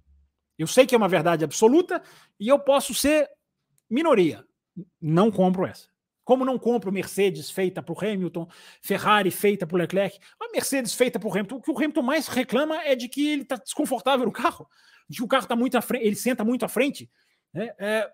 eu 0.58 0.66
sei 0.66 0.86
que 0.86 0.94
é 0.94 0.98
uma 0.98 1.08
verdade 1.08 1.44
absoluta 1.44 2.02
e 2.40 2.48
eu 2.48 2.58
posso 2.58 2.94
ser 2.94 3.28
minoria. 3.90 4.44
Não 5.00 5.30
compro 5.30 5.66
essa. 5.66 5.88
Como 6.24 6.44
não 6.44 6.58
compro 6.58 6.90
Mercedes 6.90 7.50
feita 7.50 7.82
por 7.82 8.02
Hamilton, 8.02 8.48
Ferrari 8.80 9.30
feita 9.30 9.66
por 9.66 9.78
Leclerc, 9.78 10.18
a 10.40 10.50
Mercedes 10.50 10.94
feita 10.94 11.20
por 11.20 11.32
Hamilton, 11.32 11.56
o 11.56 11.62
que 11.62 11.70
o 11.70 11.76
Hamilton 11.76 12.02
mais 12.02 12.26
reclama 12.28 12.82
é 12.82 12.96
de 12.96 13.08
que 13.08 13.28
ele 13.28 13.42
está 13.42 13.56
desconfortável 13.56 14.24
no 14.24 14.32
carro, 14.32 14.68
de 15.08 15.18
que 15.18 15.22
o 15.22 15.28
carro 15.28 15.44
está 15.44 15.54
muito 15.54 15.76
à 15.76 15.82
frente, 15.82 16.06
ele 16.06 16.16
senta 16.16 16.42
muito 16.42 16.64
à 16.64 16.68
frente. 16.68 17.10
Né? 17.52 17.74
É, 17.78 18.10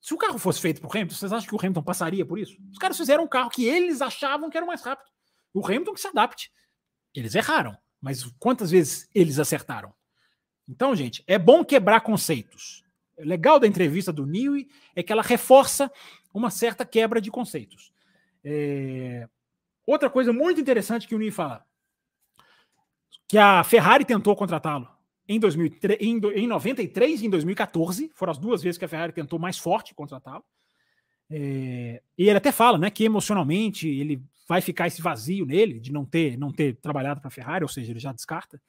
se 0.00 0.14
o 0.14 0.16
carro 0.16 0.38
fosse 0.38 0.60
feito 0.60 0.80
por 0.80 0.90
Hamilton, 0.90 1.14
vocês 1.14 1.32
acham 1.32 1.46
que 1.46 1.54
o 1.54 1.58
Hamilton 1.58 1.82
passaria 1.82 2.24
por 2.24 2.38
isso? 2.38 2.56
Os 2.72 2.78
caras 2.78 2.96
fizeram 2.96 3.24
um 3.24 3.28
carro 3.28 3.50
que 3.50 3.66
eles 3.66 4.00
achavam 4.00 4.48
que 4.48 4.56
era 4.56 4.64
o 4.64 4.68
mais 4.68 4.82
rápido. 4.82 5.10
O 5.52 5.64
Hamilton 5.64 5.92
que 5.92 6.00
se 6.00 6.08
adapte. 6.08 6.50
Eles 7.14 7.34
erraram, 7.34 7.76
mas 8.00 8.24
quantas 8.38 8.70
vezes 8.70 9.08
eles 9.14 9.38
acertaram? 9.38 9.92
Então, 10.66 10.94
gente, 10.94 11.22
é 11.26 11.38
bom 11.38 11.64
quebrar 11.64 12.00
conceitos. 12.00 12.82
O 13.18 13.24
legal 13.24 13.58
da 13.58 13.66
entrevista 13.66 14.12
do 14.12 14.24
Newey 14.24 14.68
é 14.94 15.02
que 15.02 15.12
ela 15.12 15.22
reforça 15.22 15.92
uma 16.32 16.50
certa 16.50 16.84
quebra 16.84 17.20
de 17.20 17.30
conceitos. 17.30 17.92
É... 18.44 19.28
Outra 19.86 20.08
coisa 20.08 20.32
muito 20.32 20.60
interessante 20.60 21.08
que 21.08 21.14
o 21.14 21.18
Newey 21.18 21.32
fala, 21.32 21.64
que 23.26 23.38
a 23.38 23.62
Ferrari 23.64 24.04
tentou 24.04 24.34
contratá-lo 24.34 24.88
em, 25.28 25.38
2003, 25.38 26.00
em, 26.00 26.18
em 26.34 26.46
93 26.48 27.22
e 27.22 27.26
em 27.26 27.30
2014. 27.30 28.10
Foram 28.14 28.32
as 28.32 28.38
duas 28.38 28.62
vezes 28.62 28.76
que 28.76 28.84
a 28.84 28.88
Ferrari 28.88 29.12
tentou 29.12 29.38
mais 29.38 29.56
forte 29.56 29.94
contratá-lo. 29.94 30.44
É, 31.30 32.02
e 32.18 32.28
ele 32.28 32.36
até 32.36 32.50
fala 32.50 32.76
né, 32.76 32.90
que 32.90 33.04
emocionalmente 33.04 33.88
ele 33.88 34.20
vai 34.48 34.60
ficar 34.60 34.88
esse 34.88 35.00
vazio 35.00 35.46
nele 35.46 35.78
de 35.78 35.92
não 35.92 36.04
ter, 36.04 36.36
não 36.36 36.52
ter 36.52 36.74
trabalhado 36.78 37.20
para 37.20 37.28
a 37.28 37.30
Ferrari, 37.30 37.62
ou 37.62 37.68
seja, 37.68 37.92
ele 37.92 38.00
já 38.00 38.12
descarta. 38.12 38.60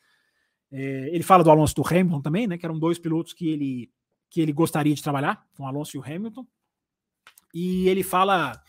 É, 0.71 1.09
ele 1.11 1.23
fala 1.23 1.43
do 1.43 1.49
Alonso 1.49 1.73
do 1.73 1.83
Hamilton 1.83 2.21
também, 2.21 2.45
né, 2.45 2.55
que 2.55 2.65
eram 2.65 2.77
dois 2.77 2.99
pilotos 2.99 3.33
que 3.33 3.49
ele, 3.49 3.91
que 4.29 4.39
ele 4.39 4.53
gostaria 4.53 4.93
de 4.93 5.01
trabalhar, 5.01 5.43
com 5.57 5.63
o 5.63 5.67
Alonso 5.67 5.97
e 5.97 5.99
o 5.99 6.03
Hamilton. 6.03 6.45
E 7.53 7.87
ele 7.87 8.03
fala 8.03 8.61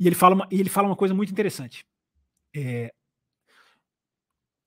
e 0.00 0.06
ele 0.06 0.14
fala 0.14 0.34
uma, 0.34 0.48
ele 0.50 0.68
fala 0.68 0.88
uma 0.88 0.96
coisa 0.96 1.12
muito 1.12 1.32
interessante 1.32 1.84
é, 2.54 2.94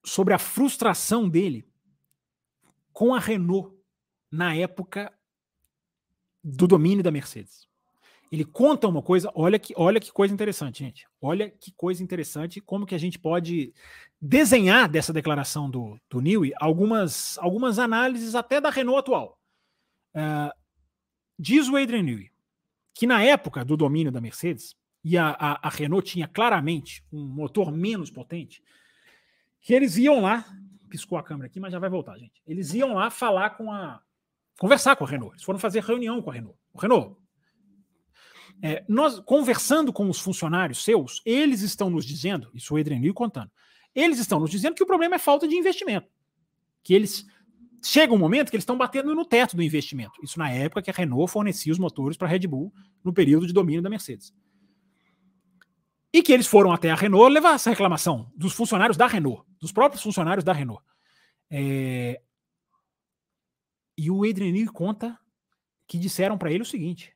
sobre 0.04 0.34
a 0.34 0.38
frustração 0.38 1.30
dele 1.30 1.66
com 2.92 3.16
a 3.16 3.20
Renault 3.20 3.74
na 4.30 4.54
época 4.56 5.12
do 6.44 6.68
domínio 6.68 7.04
da 7.04 7.12
Mercedes. 7.12 7.70
Ele 8.32 8.46
conta 8.46 8.88
uma 8.88 9.02
coisa, 9.02 9.30
olha 9.36 9.60
que, 9.60 9.74
olha 9.76 10.00
que 10.00 10.12
coisa 10.12 10.34
interessante, 10.34 10.80
gente. 10.80 11.06
Olha 11.22 11.50
que 11.50 11.72
coisa 11.74 12.02
interessante, 12.02 12.62
como 12.62 12.86
que 12.86 12.96
a 12.96 12.98
gente 12.98 13.20
pode 13.20 13.74
desenhar 14.22 14.88
dessa 14.88 15.12
declaração 15.12 15.70
do, 15.70 16.00
do 16.10 16.22
Newey 16.22 16.54
algumas, 16.58 17.38
algumas 17.40 17.78
análises 17.78 18.34
até 18.34 18.62
da 18.62 18.70
Renault 18.70 19.00
atual. 19.00 19.40
Uh, 20.16 20.52
diz 21.38 21.68
o 21.68 21.76
Adrian 21.76 22.04
Newey 22.04 22.32
que 22.94 23.08
na 23.08 23.24
época 23.24 23.64
do 23.64 23.78
domínio 23.78 24.12
da 24.12 24.22
Mercedes, 24.22 24.76
e 25.04 25.18
a, 25.18 25.30
a, 25.30 25.68
a 25.68 25.70
Renault 25.70 26.10
tinha 26.10 26.28
claramente 26.28 27.04
um 27.12 27.26
motor 27.26 27.72
menos 27.72 28.12
potente, 28.12 28.62
que 29.60 29.74
eles 29.74 29.98
iam 29.98 30.22
lá 30.22 30.46
piscou 30.92 31.18
a 31.18 31.24
câmera 31.24 31.48
aqui, 31.48 31.60
mas 31.60 31.72
já 31.72 31.80
vai 31.80 31.90
voltar, 31.90 32.18
gente. 32.18 32.44
Eles 32.46 32.74
iam 32.74 32.94
lá 32.94 33.10
falar 33.10 33.52
com 33.52 33.72
a. 33.72 34.02
conversar 34.60 34.96
com 34.98 35.06
a 35.06 35.08
Renault. 35.08 35.34
Eles 35.34 35.44
foram 35.44 35.58
fazer 35.58 35.82
reunião 35.82 36.22
com 36.22 36.30
a 36.30 36.34
Renault. 36.34 36.60
O 36.74 36.78
Renault. 36.78 37.16
É, 38.62 38.84
nós, 38.88 39.20
conversando 39.22 39.92
com 39.92 40.08
os 40.08 40.20
funcionários 40.20 40.84
seus, 40.84 41.22
eles 41.26 41.62
estão 41.62 41.90
nos 41.90 42.06
dizendo, 42.06 42.52
isso 42.54 42.76
o 42.76 42.78
Edrenil 42.78 43.14
contando, 43.14 43.50
eles 43.96 44.20
estão 44.20 44.40
nos 44.40 44.52
dizendo 44.52 44.76
que 44.76 44.84
o 44.84 44.86
problema 44.86 45.16
é 45.16 45.20
falta 45.20 45.48
de 45.48 45.56
investimento. 45.56 46.08
Que 46.84 46.94
eles. 46.94 47.26
Chega 47.84 48.14
um 48.14 48.18
momento 48.18 48.50
que 48.50 48.56
eles 48.56 48.64
estão 48.64 48.78
batendo 48.78 49.16
no 49.16 49.26
teto 49.26 49.56
do 49.56 49.64
investimento. 49.64 50.14
Isso 50.24 50.38
na 50.38 50.52
época 50.52 50.82
que 50.82 50.92
a 50.92 50.94
Renault 50.94 51.32
fornecia 51.32 51.72
os 51.72 51.80
motores 51.80 52.16
para 52.16 52.28
a 52.28 52.32
Red 52.32 52.48
Bull 52.48 52.72
no 53.04 53.12
período 53.12 53.48
de 53.48 53.54
domínio 53.54 53.82
da 53.82 53.90
Mercedes. 53.90 54.34
E 56.14 56.22
que 56.22 56.32
eles 56.32 56.46
foram 56.46 56.72
até 56.72 56.92
a 56.92 56.96
Renault 56.96 57.34
levar 57.34 57.56
essa 57.56 57.70
reclamação 57.70 58.32
dos 58.36 58.54
funcionários 58.54 58.98
da 58.98 59.08
Renault, 59.08 59.44
dos 59.60 59.72
próprios 59.72 60.04
funcionários 60.04 60.44
da 60.44 60.54
Renault. 60.54 60.84
É... 61.50 62.22
E 63.98 64.12
o 64.12 64.24
Adrian 64.24 64.52
Newey 64.52 64.68
conta 64.68 65.18
que 65.88 65.98
disseram 65.98 66.38
para 66.38 66.52
ele 66.52 66.64
o 66.64 66.66
seguinte: 66.66 67.16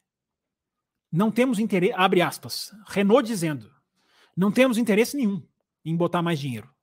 não 1.12 1.32
temos 1.32 1.60
interesse, 1.60 1.94
abre 1.96 2.22
aspas, 2.22 2.72
Renault 2.88 3.26
dizendo, 3.26 3.72
não 4.36 4.52
temos 4.52 4.78
interesse 4.78 5.16
nenhum 5.16 5.42
em 5.84 5.96
botar 5.96 6.22
mais 6.22 6.40
dinheiro. 6.40 6.75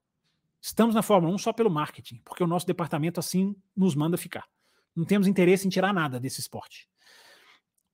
Estamos 0.63 0.95
na 0.95 1.03
Fórmula 1.03 1.35
1 1.35 1.39
só 1.39 1.53
pelo 1.53 1.69
marketing, 1.69 2.23
porque 2.25 2.45
o 2.45 2.47
nosso 2.47 2.65
departamento 2.65 3.19
assim 3.19 3.57
nos 3.77 3.97
manda 3.97 4.17
ficar. 4.17 4.47
Não 4.95 5.05
temos 5.05 5.27
interesse 5.27 5.67
em 5.67 5.71
tirar 5.71 5.93
nada 5.93 6.21
desse 6.21 6.41
esporte. 6.41 6.89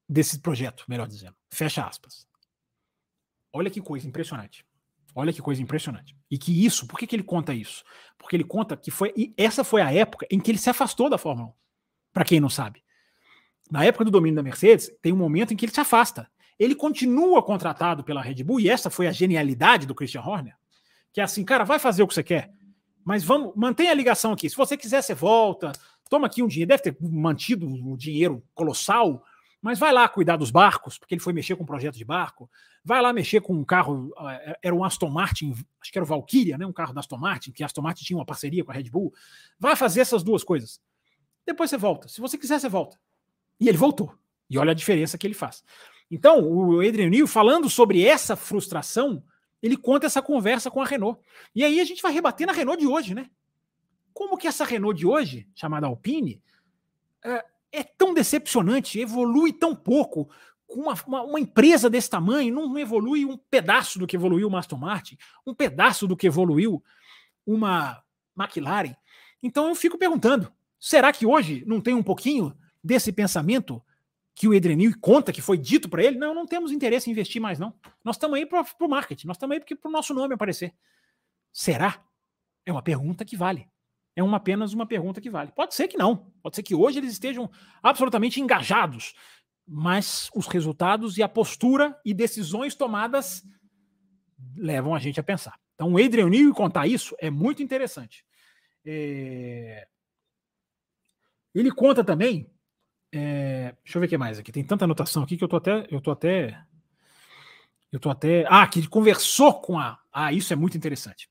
Desse 0.06 0.38
projeto, 0.38 0.84
melhor 0.86 1.08
dizendo. 1.08 1.34
Fecha 1.50 1.86
aspas. 1.86 2.26
Olha 3.50 3.70
que 3.70 3.80
coisa 3.80 4.06
impressionante. 4.06 4.66
Olha 5.14 5.32
que 5.32 5.40
coisa 5.40 5.62
impressionante. 5.62 6.14
E 6.30 6.36
que 6.36 6.64
isso, 6.64 6.86
por 6.86 6.98
que, 6.98 7.06
que 7.06 7.16
ele 7.16 7.22
conta 7.22 7.54
isso? 7.54 7.82
Porque 8.18 8.36
ele 8.36 8.44
conta 8.44 8.76
que 8.76 8.90
foi. 8.90 9.32
Essa 9.36 9.64
foi 9.64 9.80
a 9.80 9.90
época 9.90 10.26
em 10.30 10.38
que 10.38 10.50
ele 10.50 10.58
se 10.58 10.68
afastou 10.68 11.08
da 11.08 11.16
Fórmula 11.16 11.48
1. 11.48 11.52
Para 12.12 12.24
quem 12.24 12.38
não 12.38 12.50
sabe. 12.50 12.84
Na 13.70 13.82
época 13.82 14.04
do 14.04 14.10
domínio 14.10 14.36
da 14.36 14.42
Mercedes, 14.42 14.90
tem 15.00 15.12
um 15.12 15.16
momento 15.16 15.54
em 15.54 15.56
que 15.56 15.64
ele 15.64 15.72
se 15.72 15.80
afasta. 15.80 16.30
Ele 16.58 16.74
continua 16.74 17.42
contratado 17.42 18.04
pela 18.04 18.20
Red 18.20 18.42
Bull, 18.44 18.60
e 18.60 18.68
essa 18.68 18.90
foi 18.90 19.06
a 19.06 19.12
genialidade 19.12 19.86
do 19.86 19.94
Christian 19.94 20.22
Horner, 20.22 20.56
que 21.12 21.20
é 21.20 21.24
assim, 21.24 21.44
cara, 21.44 21.64
vai 21.64 21.78
fazer 21.78 22.02
o 22.02 22.08
que 22.08 22.14
você 22.14 22.22
quer, 22.22 22.52
mas 23.08 23.24
vamos, 23.24 23.54
mantenha 23.56 23.90
a 23.90 23.94
ligação 23.94 24.32
aqui. 24.32 24.50
Se 24.50 24.54
você 24.54 24.76
quiser, 24.76 25.00
você 25.00 25.14
volta, 25.14 25.72
toma 26.10 26.26
aqui 26.26 26.42
um 26.42 26.46
dinheiro, 26.46 26.68
deve 26.68 26.82
ter 26.82 26.96
mantido 27.00 27.66
um 27.66 27.96
dinheiro 27.96 28.44
colossal, 28.54 29.24
mas 29.62 29.78
vai 29.78 29.94
lá 29.94 30.06
cuidar 30.06 30.36
dos 30.36 30.50
barcos, 30.50 30.98
porque 30.98 31.14
ele 31.14 31.22
foi 31.22 31.32
mexer 31.32 31.56
com 31.56 31.62
um 31.62 31.66
projeto 31.66 31.96
de 31.96 32.04
barco, 32.04 32.50
vai 32.84 33.00
lá 33.00 33.10
mexer 33.10 33.40
com 33.40 33.54
um 33.54 33.64
carro, 33.64 34.12
eh, 34.28 34.58
era 34.64 34.74
um 34.74 34.84
Aston 34.84 35.08
Martin, 35.08 35.52
acho 35.80 35.90
que 35.90 35.96
era 35.96 36.04
o 36.04 36.06
Valkyria, 36.06 36.58
né, 36.58 36.66
um 36.66 36.72
carro 36.72 36.92
da 36.92 37.00
Aston 37.00 37.16
Martin, 37.16 37.50
que 37.50 37.62
a 37.62 37.66
Aston 37.66 37.80
Martin 37.80 38.04
tinha 38.04 38.18
uma 38.18 38.26
parceria 38.26 38.62
com 38.62 38.72
a 38.72 38.74
Red 38.74 38.90
Bull, 38.90 39.10
vai 39.58 39.74
fazer 39.74 40.02
essas 40.02 40.22
duas 40.22 40.44
coisas. 40.44 40.78
Depois 41.46 41.70
você 41.70 41.78
volta. 41.78 42.08
Se 42.08 42.20
você 42.20 42.36
quiser, 42.36 42.60
você 42.60 42.68
volta. 42.68 43.00
E 43.58 43.70
ele 43.70 43.78
voltou. 43.78 44.14
E 44.50 44.58
olha 44.58 44.72
a 44.72 44.74
diferença 44.74 45.16
que 45.16 45.26
ele 45.26 45.32
faz. 45.32 45.64
Então, 46.10 46.40
o 46.46 46.80
Adrian 46.86 47.08
Newey, 47.08 47.26
falando 47.26 47.70
sobre 47.70 48.04
essa 48.04 48.36
frustração, 48.36 49.24
ele 49.62 49.76
conta 49.76 50.06
essa 50.06 50.22
conversa 50.22 50.70
com 50.70 50.80
a 50.80 50.84
Renault. 50.84 51.20
E 51.54 51.64
aí 51.64 51.80
a 51.80 51.84
gente 51.84 52.02
vai 52.02 52.12
rebater 52.12 52.46
na 52.46 52.52
Renault 52.52 52.80
de 52.80 52.86
hoje, 52.86 53.14
né? 53.14 53.28
Como 54.12 54.36
que 54.36 54.46
essa 54.46 54.64
Renault 54.64 54.98
de 54.98 55.06
hoje, 55.06 55.48
chamada 55.54 55.86
Alpine, 55.86 56.42
é, 57.24 57.44
é 57.72 57.82
tão 57.82 58.14
decepcionante, 58.14 59.00
evolui 59.00 59.52
tão 59.52 59.74
pouco, 59.74 60.28
uma, 60.68 60.94
uma, 61.06 61.22
uma, 61.22 61.40
empresa 61.40 61.88
desse 61.88 62.10
tamanho, 62.10 62.54
não 62.54 62.78
evolui 62.78 63.24
um 63.24 63.36
pedaço 63.36 63.98
do 63.98 64.06
que 64.06 64.16
evoluiu 64.16 64.48
o 64.48 64.56
Aston 64.56 64.76
Martin, 64.76 65.16
um 65.46 65.54
pedaço 65.54 66.06
do 66.06 66.16
que 66.16 66.26
evoluiu 66.26 66.82
uma 67.46 68.02
McLaren. 68.38 68.94
Então 69.42 69.68
eu 69.68 69.74
fico 69.74 69.96
perguntando, 69.96 70.52
será 70.78 71.12
que 71.12 71.24
hoje 71.24 71.64
não 71.66 71.80
tem 71.80 71.94
um 71.94 72.02
pouquinho 72.02 72.56
desse 72.84 73.12
pensamento 73.12 73.82
que 74.38 74.46
o 74.46 74.54
Edrenil 74.54 74.92
conta 75.00 75.32
que 75.32 75.42
foi 75.42 75.58
dito 75.58 75.88
para 75.88 76.00
ele, 76.00 76.16
não, 76.16 76.32
não 76.32 76.46
temos 76.46 76.70
interesse 76.70 77.10
em 77.10 77.12
investir 77.12 77.42
mais, 77.42 77.58
não. 77.58 77.74
Nós 78.04 78.14
estamos 78.14 78.38
aí 78.38 78.46
para 78.46 78.64
o 78.80 78.88
marketing, 78.88 79.26
nós 79.26 79.36
estamos 79.36 79.56
aí 79.56 79.60
para 79.60 79.88
o 79.88 79.90
nosso 79.90 80.14
nome 80.14 80.34
aparecer. 80.34 80.72
Será? 81.52 82.00
É 82.64 82.70
uma 82.70 82.80
pergunta 82.80 83.24
que 83.24 83.36
vale. 83.36 83.68
É 84.14 84.22
uma, 84.22 84.36
apenas 84.36 84.72
uma 84.72 84.86
pergunta 84.86 85.20
que 85.20 85.28
vale. 85.28 85.50
Pode 85.50 85.74
ser 85.74 85.88
que 85.88 85.96
não. 85.96 86.32
Pode 86.40 86.54
ser 86.54 86.62
que 86.62 86.72
hoje 86.72 86.98
eles 86.98 87.10
estejam 87.10 87.50
absolutamente 87.82 88.40
engajados, 88.40 89.12
mas 89.66 90.30
os 90.32 90.46
resultados 90.46 91.18
e 91.18 91.22
a 91.22 91.28
postura 91.28 92.00
e 92.04 92.14
decisões 92.14 92.76
tomadas 92.76 93.44
levam 94.56 94.94
a 94.94 95.00
gente 95.00 95.18
a 95.18 95.24
pensar. 95.24 95.58
Então, 95.74 95.92
o 95.92 95.98
Adrian 95.98 96.28
Newey 96.28 96.54
contar 96.54 96.86
isso 96.86 97.16
é 97.18 97.28
muito 97.28 97.60
interessante. 97.60 98.24
É... 98.86 99.88
Ele 101.52 101.72
conta 101.72 102.04
também 102.04 102.48
é, 103.12 103.74
deixa 103.82 103.96
eu 103.96 104.00
ver 104.00 104.06
o 104.06 104.10
que 104.10 104.18
mais 104.18 104.38
aqui. 104.38 104.52
Tem 104.52 104.64
tanta 104.64 104.84
anotação 104.84 105.22
aqui 105.22 105.36
que 105.36 105.44
eu 105.44 105.48
tô 105.48 105.56
até. 105.56 105.86
Eu 105.90 106.00
tô 106.00 106.10
até. 106.10 106.60
Eu 107.90 107.98
tô 107.98 108.10
até. 108.10 108.44
Ah, 108.48 108.66
que 108.66 108.80
ele 108.80 108.88
conversou 108.88 109.60
com 109.60 109.78
a. 109.78 109.98
Ah, 110.12 110.32
isso 110.32 110.52
é 110.52 110.56
muito 110.56 110.76
interessante. 110.76 111.28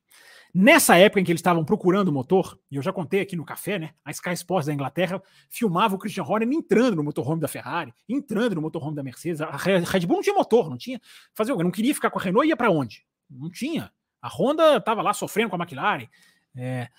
Nessa 0.53 0.97
época 0.97 1.19
em 1.19 1.23
que 1.23 1.31
eles 1.31 1.39
estavam 1.39 1.63
procurando 1.63 2.07
o 2.07 2.11
motor, 2.11 2.57
e 2.71 2.77
eu 2.77 2.81
já 2.81 2.91
contei 2.91 3.19
aqui 3.19 3.35
no 3.35 3.45
café, 3.45 3.77
né? 3.77 3.91
A 4.03 4.09
Sky 4.11 4.31
Sports 4.31 4.65
da 4.65 4.73
Inglaterra 4.73 5.21
filmava 5.49 5.93
o 5.93 5.99
Christian 5.99 6.23
Horner 6.23 6.49
entrando 6.51 6.95
no 6.95 7.03
motorhome 7.03 7.39
da 7.39 7.47
Ferrari, 7.47 7.93
entrando 8.09 8.55
no 8.55 8.61
motorhome 8.61 8.95
da 8.95 9.03
Mercedes. 9.03 9.41
A 9.41 9.55
Red 9.55 10.07
Bull 10.07 10.15
não 10.15 10.23
tinha 10.23 10.33
motor, 10.33 10.69
não 10.69 10.77
tinha. 10.77 10.99
Fazer 11.35 11.55
Não 11.55 11.69
queria 11.69 11.93
ficar 11.93 12.09
com 12.09 12.17
a 12.17 12.21
Renault 12.21 12.47
ia 12.47 12.57
para 12.57 12.71
onde? 12.71 13.05
Não 13.29 13.51
tinha. 13.51 13.91
A 14.19 14.29
Honda 14.29 14.77
estava 14.77 15.01
lá 15.03 15.13
sofrendo 15.13 15.49
com 15.49 15.57
a 15.57 15.59
McLaren. 15.59 16.07
É, 16.55 16.89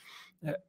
é, 0.43 0.61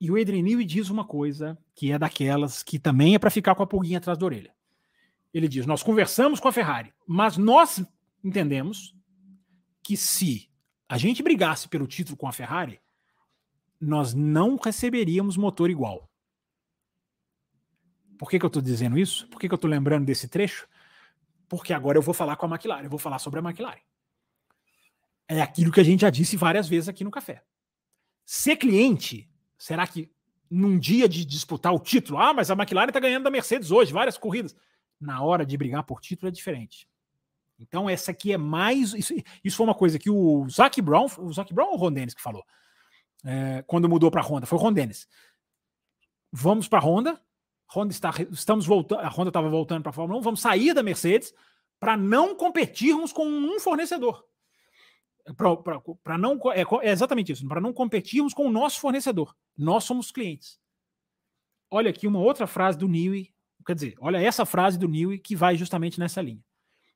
e 0.00 0.10
o 0.10 0.20
Adrian 0.20 0.42
Newey 0.42 0.64
diz 0.64 0.90
uma 0.90 1.04
coisa 1.04 1.58
que 1.74 1.90
é 1.90 1.98
daquelas 1.98 2.62
que 2.62 2.78
também 2.78 3.14
é 3.14 3.18
para 3.18 3.30
ficar 3.30 3.54
com 3.54 3.62
a 3.62 3.66
pulguinha 3.66 3.98
atrás 3.98 4.18
da 4.18 4.26
orelha. 4.26 4.54
Ele 5.32 5.48
diz: 5.48 5.66
Nós 5.66 5.82
conversamos 5.82 6.38
com 6.38 6.48
a 6.48 6.52
Ferrari, 6.52 6.92
mas 7.06 7.36
nós 7.36 7.84
entendemos 8.22 8.94
que 9.82 9.96
se 9.96 10.50
a 10.88 10.98
gente 10.98 11.22
brigasse 11.22 11.68
pelo 11.68 11.86
título 11.86 12.16
com 12.16 12.28
a 12.28 12.32
Ferrari, 12.32 12.80
nós 13.80 14.14
não 14.14 14.56
receberíamos 14.56 15.36
motor 15.36 15.70
igual. 15.70 16.10
Por 18.18 18.30
que, 18.30 18.38
que 18.38 18.44
eu 18.44 18.48
estou 18.48 18.62
dizendo 18.62 18.98
isso? 18.98 19.28
Por 19.28 19.38
que, 19.38 19.48
que 19.48 19.54
eu 19.54 19.56
estou 19.56 19.70
lembrando 19.70 20.06
desse 20.06 20.28
trecho? 20.28 20.66
Porque 21.48 21.72
agora 21.72 21.98
eu 21.98 22.02
vou 22.02 22.14
falar 22.14 22.36
com 22.36 22.46
a 22.46 22.48
McLaren, 22.48 22.84
eu 22.84 22.90
vou 22.90 22.98
falar 22.98 23.18
sobre 23.18 23.40
a 23.40 23.42
McLaren. 23.42 23.80
É 25.28 25.40
aquilo 25.42 25.72
que 25.72 25.80
a 25.80 25.84
gente 25.84 26.00
já 26.00 26.10
disse 26.10 26.36
várias 26.36 26.68
vezes 26.68 26.88
aqui 26.88 27.04
no 27.04 27.10
café. 27.10 27.42
Ser 28.24 28.56
cliente 28.56 29.28
Será 29.58 29.86
que 29.86 30.10
num 30.50 30.78
dia 30.78 31.08
de 31.08 31.24
disputar 31.24 31.74
o 31.74 31.78
título, 31.78 32.18
ah, 32.18 32.32
mas 32.32 32.50
a 32.50 32.54
McLaren 32.54 32.88
está 32.88 33.00
ganhando 33.00 33.24
da 33.24 33.30
Mercedes 33.30 33.70
hoje, 33.70 33.92
várias 33.92 34.16
corridas. 34.16 34.54
Na 35.00 35.22
hora 35.22 35.44
de 35.44 35.56
brigar 35.56 35.82
por 35.84 36.00
título 36.00 36.28
é 36.28 36.32
diferente. 36.32 36.88
Então, 37.58 37.88
essa 37.88 38.10
aqui 38.10 38.32
é 38.32 38.38
mais. 38.38 38.92
Isso, 38.94 39.14
isso 39.42 39.56
foi 39.56 39.66
uma 39.66 39.74
coisa 39.74 39.98
que 39.98 40.10
o 40.10 40.46
Zac 40.48 40.80
Brown, 40.80 41.06
o 41.18 41.32
Zac 41.32 41.52
Brown 41.52 41.68
ou 41.68 41.74
o 41.74 41.76
Ron 41.76 41.92
Dennis 41.92 42.14
que 42.14 42.22
falou, 42.22 42.44
é, 43.24 43.62
quando 43.66 43.88
mudou 43.88 44.10
para 44.10 44.20
a 44.20 44.24
Honda, 44.24 44.46
foi 44.46 44.58
o 44.58 44.62
Ron 44.62 44.72
Dennis. 44.72 45.08
Vamos 46.30 46.68
para 46.68 46.78
a 46.78 46.82
Honda, 46.82 47.20
Honda 47.74 47.92
está, 47.92 48.12
estamos 48.30 48.66
voltando, 48.66 49.00
a 49.00 49.08
Honda 49.08 49.30
estava 49.30 49.48
voltando 49.48 49.82
para 49.82 49.90
a 49.90 49.92
Fórmula 49.92 50.20
1, 50.20 50.22
vamos 50.22 50.40
sair 50.40 50.74
da 50.74 50.82
Mercedes 50.82 51.32
para 51.80 51.96
não 51.96 52.34
competirmos 52.34 53.12
com 53.12 53.26
um 53.26 53.58
fornecedor 53.58 54.24
para 55.34 56.18
não 56.18 56.38
é, 56.52 56.62
é, 56.82 56.90
exatamente 56.90 57.32
isso, 57.32 57.46
para 57.48 57.60
não 57.60 57.72
competirmos 57.72 58.32
com 58.32 58.46
o 58.46 58.52
nosso 58.52 58.80
fornecedor. 58.80 59.34
Nós 59.56 59.84
somos 59.84 60.10
clientes. 60.10 60.58
Olha 61.70 61.90
aqui 61.90 62.06
uma 62.06 62.20
outra 62.20 62.46
frase 62.46 62.78
do 62.78 62.88
Newey, 62.88 63.34
quer 63.66 63.74
dizer, 63.74 63.94
olha 63.98 64.18
essa 64.18 64.46
frase 64.46 64.78
do 64.78 64.88
Newey 64.88 65.18
que 65.18 65.34
vai 65.34 65.56
justamente 65.56 65.98
nessa 65.98 66.22
linha. 66.22 66.44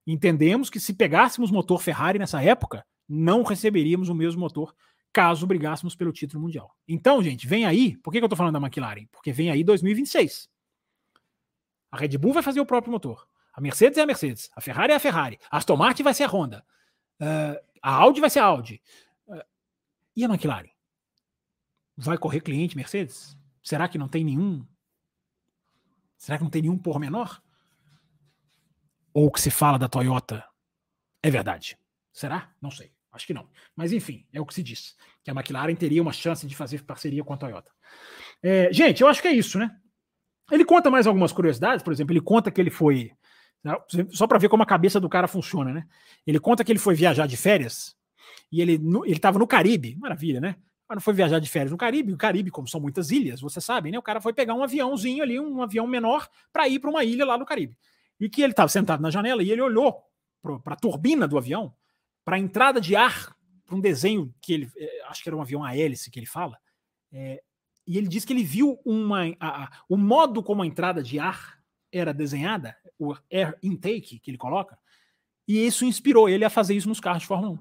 Entendemos 0.06 0.70
que 0.70 0.78
se 0.78 0.94
pegássemos 0.94 1.50
motor 1.50 1.82
Ferrari 1.82 2.18
nessa 2.18 2.42
época, 2.42 2.86
não 3.08 3.42
receberíamos 3.42 4.08
o 4.08 4.14
mesmo 4.14 4.40
motor 4.40 4.74
caso 5.12 5.46
brigássemos 5.46 5.94
pelo 5.96 6.12
título 6.12 6.42
mundial. 6.42 6.74
Então, 6.86 7.22
gente, 7.22 7.46
vem 7.46 7.66
aí. 7.66 7.96
Por 7.96 8.12
que, 8.12 8.18
eu 8.18 8.24
estou 8.24 8.36
falando 8.36 8.52
da 8.54 8.60
McLaren? 8.60 9.06
Porque 9.10 9.32
vem 9.32 9.50
aí 9.50 9.64
2026. 9.64 10.48
A 11.90 11.96
Red 11.96 12.16
Bull 12.18 12.32
vai 12.32 12.42
fazer 12.42 12.60
o 12.60 12.66
próprio 12.66 12.92
motor. 12.92 13.26
A 13.52 13.60
Mercedes 13.60 13.98
é 13.98 14.02
a 14.02 14.06
Mercedes. 14.06 14.48
A 14.54 14.60
Ferrari 14.60 14.92
é 14.92 14.96
a 14.96 15.00
Ferrari. 15.00 15.38
A 15.50 15.56
Aston 15.56 15.76
Martin 15.76 16.04
vai 16.04 16.14
ser 16.14 16.24
a 16.24 16.28
Honda. 16.28 16.64
Uh, 17.20 17.58
a 17.82 17.94
Audi 17.94 18.20
vai 18.20 18.30
ser 18.30 18.40
a 18.40 18.44
Audi. 18.44 18.82
Uh, 19.26 19.42
e 20.16 20.24
a 20.24 20.28
McLaren? 20.28 20.70
Vai 21.96 22.18
correr 22.18 22.40
cliente 22.40 22.76
Mercedes? 22.76 23.36
Será 23.62 23.88
que 23.88 23.98
não 23.98 24.08
tem 24.08 24.24
nenhum? 24.24 24.66
Será 26.16 26.38
que 26.38 26.44
não 26.44 26.50
tem 26.50 26.62
nenhum 26.62 26.78
por 26.78 26.98
menor? 26.98 27.42
Ou 29.12 29.26
o 29.26 29.30
que 29.30 29.40
se 29.40 29.50
fala 29.50 29.78
da 29.78 29.88
Toyota 29.88 30.44
é 31.22 31.30
verdade? 31.30 31.78
Será? 32.12 32.54
Não 32.60 32.70
sei. 32.70 32.92
Acho 33.12 33.26
que 33.26 33.34
não. 33.34 33.48
Mas 33.74 33.92
enfim, 33.92 34.26
é 34.32 34.40
o 34.40 34.46
que 34.46 34.54
se 34.54 34.62
diz. 34.62 34.96
Que 35.22 35.30
a 35.30 35.34
McLaren 35.34 35.74
teria 35.74 36.00
uma 36.00 36.12
chance 36.12 36.46
de 36.46 36.54
fazer 36.54 36.84
parceria 36.84 37.24
com 37.24 37.32
a 37.32 37.36
Toyota. 37.36 37.70
É, 38.42 38.72
gente, 38.72 39.02
eu 39.02 39.08
acho 39.08 39.20
que 39.20 39.28
é 39.28 39.32
isso, 39.32 39.58
né? 39.58 39.76
Ele 40.50 40.64
conta 40.64 40.90
mais 40.90 41.06
algumas 41.06 41.32
curiosidades, 41.32 41.82
por 41.82 41.92
exemplo, 41.92 42.12
ele 42.12 42.20
conta 42.20 42.50
que 42.50 42.60
ele 42.60 42.70
foi 42.70 43.12
só 44.10 44.26
para 44.26 44.38
ver 44.38 44.48
como 44.48 44.62
a 44.62 44.66
cabeça 44.66 44.98
do 44.98 45.08
cara 45.08 45.28
funciona, 45.28 45.72
né? 45.72 45.86
Ele 46.26 46.40
conta 46.40 46.64
que 46.64 46.72
ele 46.72 46.78
foi 46.78 46.94
viajar 46.94 47.26
de 47.26 47.36
férias 47.36 47.94
e 48.50 48.60
ele 48.60 48.80
estava 49.06 49.38
no 49.38 49.46
Caribe, 49.46 49.96
maravilha, 49.96 50.40
né? 50.40 50.56
Mas 50.88 51.04
foi 51.04 51.14
viajar 51.14 51.38
de 51.38 51.48
férias 51.48 51.70
no 51.70 51.76
Caribe, 51.76 52.12
o 52.12 52.16
Caribe, 52.16 52.50
como 52.50 52.66
são 52.66 52.80
muitas 52.80 53.10
ilhas, 53.10 53.40
você 53.40 53.60
sabe, 53.60 53.90
né? 53.90 53.98
O 53.98 54.02
cara 54.02 54.20
foi 54.20 54.32
pegar 54.32 54.54
um 54.54 54.62
aviãozinho 54.62 55.22
ali, 55.22 55.38
um 55.38 55.62
avião 55.62 55.86
menor, 55.86 56.28
para 56.52 56.68
ir 56.68 56.80
para 56.80 56.90
uma 56.90 57.04
ilha 57.04 57.24
lá 57.24 57.38
no 57.38 57.46
Caribe. 57.46 57.76
E 58.18 58.28
que 58.28 58.42
ele 58.42 58.52
estava 58.52 58.68
sentado 58.68 59.00
na 59.00 59.10
janela 59.10 59.42
e 59.42 59.50
ele 59.50 59.60
olhou 59.60 60.02
para 60.64 60.74
a 60.74 60.76
turbina 60.76 61.28
do 61.28 61.38
avião, 61.38 61.74
para 62.24 62.36
a 62.36 62.38
entrada 62.38 62.80
de 62.80 62.96
ar, 62.96 63.34
para 63.66 63.76
um 63.76 63.80
desenho 63.80 64.34
que 64.40 64.52
ele, 64.52 64.70
é, 64.76 65.04
acho 65.06 65.22
que 65.22 65.28
era 65.28 65.36
um 65.36 65.42
avião 65.42 65.62
a 65.62 65.76
hélice 65.76 66.10
que 66.10 66.18
ele 66.18 66.26
fala, 66.26 66.58
é, 67.12 67.42
e 67.86 67.98
ele 67.98 68.08
diz 68.08 68.24
que 68.24 68.32
ele 68.32 68.42
viu 68.42 68.80
uma, 68.84 69.26
a, 69.38 69.64
a, 69.64 69.70
o 69.88 69.96
modo 69.96 70.42
como 70.42 70.62
a 70.62 70.66
entrada 70.66 71.02
de 71.02 71.18
ar 71.18 71.59
era 71.92 72.12
desenhada, 72.14 72.76
o 72.98 73.14
air 73.30 73.58
intake 73.62 74.18
que 74.18 74.30
ele 74.30 74.38
coloca, 74.38 74.78
E 75.50 75.66
isso 75.66 75.84
inspirou 75.84 76.28
ele 76.28 76.44
a 76.44 76.50
fazer 76.50 76.74
isso 76.74 76.88
nos 76.88 77.00
carros 77.00 77.22
de 77.22 77.26
Fórmula 77.26 77.54
1. 77.54 77.58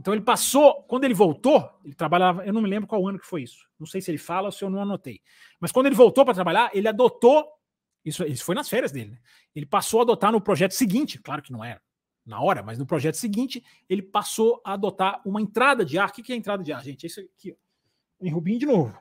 Então 0.00 0.12
ele 0.12 0.22
passou, 0.22 0.82
quando 0.84 1.04
ele 1.04 1.14
voltou, 1.14 1.70
ele 1.84 1.94
trabalhava, 1.94 2.44
eu 2.44 2.52
não 2.52 2.60
me 2.60 2.68
lembro 2.68 2.88
qual 2.88 3.06
ano 3.06 3.20
que 3.20 3.26
foi 3.26 3.42
isso. 3.42 3.68
Não 3.78 3.86
sei 3.86 4.00
se 4.00 4.10
ele 4.10 4.18
fala 4.18 4.48
ou 4.48 4.52
se 4.52 4.64
eu 4.64 4.68
não 4.68 4.80
anotei. 4.80 5.20
Mas 5.60 5.70
quando 5.70 5.86
ele 5.86 5.94
voltou 5.94 6.24
para 6.24 6.34
trabalhar, 6.34 6.70
ele 6.74 6.88
adotou, 6.88 7.46
isso, 8.04 8.24
isso 8.24 8.44
foi 8.44 8.56
nas 8.56 8.68
férias 8.68 8.90
dele, 8.90 9.10
né? 9.10 9.18
Ele 9.54 9.64
passou 9.64 10.00
a 10.00 10.02
adotar 10.02 10.32
no 10.32 10.40
projeto 10.40 10.72
seguinte, 10.72 11.20
claro 11.20 11.40
que 11.40 11.52
não 11.52 11.64
era 11.64 11.80
na 12.26 12.40
hora, 12.40 12.62
mas 12.62 12.78
no 12.78 12.86
projeto 12.86 13.14
seguinte, 13.14 13.64
ele 13.88 14.02
passou 14.02 14.60
a 14.64 14.72
adotar 14.72 15.20
uma 15.24 15.40
entrada 15.40 15.84
de 15.84 15.98
ar. 15.98 16.08
O 16.08 16.12
que 16.12 16.32
é 16.32 16.36
entrada 16.36 16.64
de 16.64 16.72
ar, 16.72 16.82
gente? 16.82 17.04
É 17.04 17.06
isso 17.06 17.20
aqui, 17.20 17.52
ó. 17.52 17.56
Em 18.20 18.30
Rubinho 18.30 18.58
de 18.58 18.66
novo. 18.66 18.98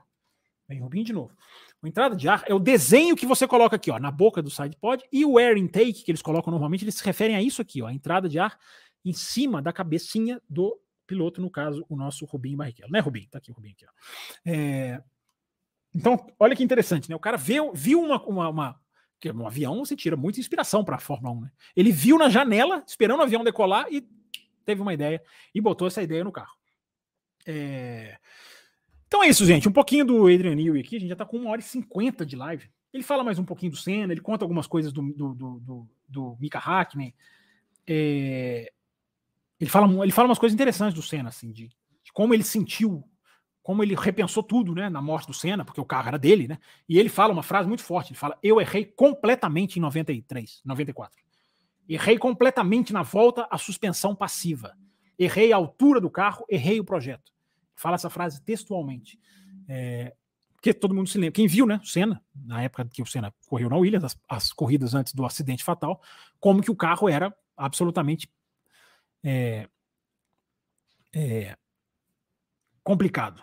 Em 0.69 0.79
Rubinho 0.79 1.03
de 1.03 1.13
novo. 1.13 1.35
A 1.81 1.88
entrada 1.88 2.15
de 2.15 2.27
ar 2.27 2.43
é 2.47 2.53
o 2.53 2.60
desenho 2.60 3.15
que 3.15 3.26
você 3.26 3.47
coloca 3.47 3.76
aqui, 3.76 3.89
ó, 3.89 3.99
na 3.99 4.11
boca 4.11 4.41
do 4.41 4.49
sidepod, 4.49 5.03
e 5.11 5.26
o 5.26 5.38
air 5.38 5.57
intake 5.57 6.03
que 6.03 6.11
eles 6.11 6.22
colocam 6.22 6.51
normalmente, 6.51 6.84
eles 6.84 6.95
se 6.95 7.03
referem 7.03 7.35
a 7.35 7.41
isso 7.41 7.61
aqui, 7.61 7.81
ó, 7.81 7.88
a 7.88 7.93
entrada 7.93 8.27
de 8.27 8.38
ar 8.38 8.57
em 9.06 9.14
cima 9.14 9.61
da 9.61 9.72
cabecinha 9.72 10.41
do 10.49 10.77
piloto, 11.07 11.41
no 11.41 11.49
caso, 11.49 11.85
o 11.89 11.95
nosso 11.95 12.26
Rubinho 12.26 12.57
Barrichello. 12.57 12.91
Né, 12.91 12.99
Rubinho? 12.99 13.27
Tá 13.30 13.39
aqui 13.39 13.51
o 13.51 13.53
Rubinho 13.53 13.73
aqui, 13.73 13.85
ó. 13.85 13.89
É... 14.45 15.01
Então, 15.95 16.27
olha 16.38 16.56
que 16.56 16.64
interessante, 16.64 17.10
né? 17.10 17.15
O 17.15 17.19
cara 17.19 17.35
viu, 17.35 17.73
viu 17.73 17.99
uma, 17.99 18.23
uma, 18.23 18.49
uma 18.49 18.80
porque 19.19 19.34
no 19.34 19.45
avião 19.45 19.84
você 19.84 19.97
tira 19.97 20.15
muita 20.15 20.39
inspiração 20.39 20.84
para 20.84 20.95
a 20.95 20.99
Fórmula 20.99 21.35
1. 21.35 21.41
Né? 21.41 21.51
Ele 21.76 21.91
viu 21.91 22.18
na 22.18 22.30
janela, 22.30 22.81
esperando 22.88 23.19
o 23.19 23.23
avião 23.23 23.43
decolar, 23.43 23.85
e 23.91 24.07
teve 24.64 24.81
uma 24.81 24.93
ideia 24.93 25.22
e 25.53 25.60
botou 25.60 25.88
essa 25.88 26.01
ideia 26.01 26.23
no 26.23 26.31
carro. 26.31 26.56
É... 27.45 28.18
Então 29.10 29.23
é 29.23 29.27
isso, 29.27 29.44
gente. 29.44 29.68
Um 29.68 29.72
pouquinho 29.72 30.06
do 30.06 30.27
Adrian 30.27 30.53
Newey 30.53 30.81
aqui. 30.81 30.98
A 30.98 30.99
gente 30.99 31.10
já 31.10 31.15
está 31.15 31.26
com 31.26 31.38
uma 31.38 31.49
hora 31.49 31.60
e 31.60 31.64
cinquenta 31.64 32.23
de 32.23 32.36
live. 32.36 32.69
Ele 32.94 33.02
fala 33.02 33.23
mais 33.23 33.40
um 33.40 33.44
pouquinho 33.44 33.72
do 33.72 33.77
Senna, 33.77 34.14
ele 34.14 34.22
conta 34.22 34.45
algumas 34.45 34.68
coisas 34.68 34.94
do, 34.94 35.02
do, 35.02 35.34
do, 35.34 35.60
do, 35.60 35.90
do 36.07 36.38
Mika 36.40 36.60
Hackney. 36.60 37.15
É... 37.88 38.72
Ele, 39.60 39.69
fala, 39.69 40.03
ele 40.03 40.11
fala 40.11 40.30
umas 40.30 40.38
coisas 40.38 40.53
interessantes 40.53 40.94
do 40.94 41.02
Senna, 41.02 41.30
assim, 41.30 41.52
de, 41.52 41.69
de 42.03 42.14
como 42.14 42.36
ele 42.36 42.44
sentiu 42.44 43.03
como 43.64 43.84
ele 43.84 43.94
repensou 43.94 44.41
tudo, 44.41 44.73
né, 44.73 44.90
na 44.90 45.02
morte 45.02 45.27
do 45.27 45.34
Senna, 45.34 45.64
porque 45.64 45.81
o 45.81 45.86
carro 45.86 46.07
era 46.07 46.18
dele, 46.18 46.48
né? 46.48 46.57
E 46.88 46.98
ele 46.98 47.10
fala 47.10 47.34
uma 47.34 47.44
frase 47.44 47.68
muito 47.68 47.84
forte, 47.84 48.11
ele 48.11 48.18
fala: 48.18 48.38
"Eu 48.41 48.60
errei 48.60 48.86
completamente 48.86 49.77
em 49.77 49.81
93, 49.81 50.61
94. 50.65 51.19
Errei 51.88 52.18
completamente 52.18 52.91
na 52.91 53.03
volta 53.03 53.48
à 53.52 53.57
suspensão 53.57 54.15
passiva. 54.15 54.76
Errei 55.19 55.52
a 55.52 55.57
altura 55.57 55.99
do 55.99 56.10
carro, 56.10 56.45
errei 56.49 56.80
o 56.80 56.84
projeto." 56.84 57.31
Fala 57.80 57.95
essa 57.95 58.10
frase 58.10 58.41
textualmente. 58.41 59.18
É, 59.65 60.14
porque 60.53 60.73
todo 60.73 60.93
mundo 60.93 61.07
se 61.07 61.18
lembra. 61.18 61.31
Quem 61.31 61.47
viu, 61.47 61.65
né, 61.65 61.80
o 61.81 61.88
Senna, 61.88 62.22
na 62.35 62.61
época 62.61 62.85
que 62.91 63.01
o 63.01 63.06
Senna 63.06 63.34
correu 63.47 63.69
na 63.69 63.77
Williams, 63.77 64.03
as, 64.03 64.19
as 64.27 64.51
corridas 64.51 64.93
antes 64.93 65.14
do 65.14 65.26
acidente 65.26 65.64
fatal, 65.64 66.01
como 66.41 66.61
que 66.61 66.69
o 66.69 66.76
carro 66.76 67.07
era 67.07 67.34
absolutamente 67.56 68.30
é, 69.23 69.69
é, 71.15 71.56
complicado. 72.84 73.41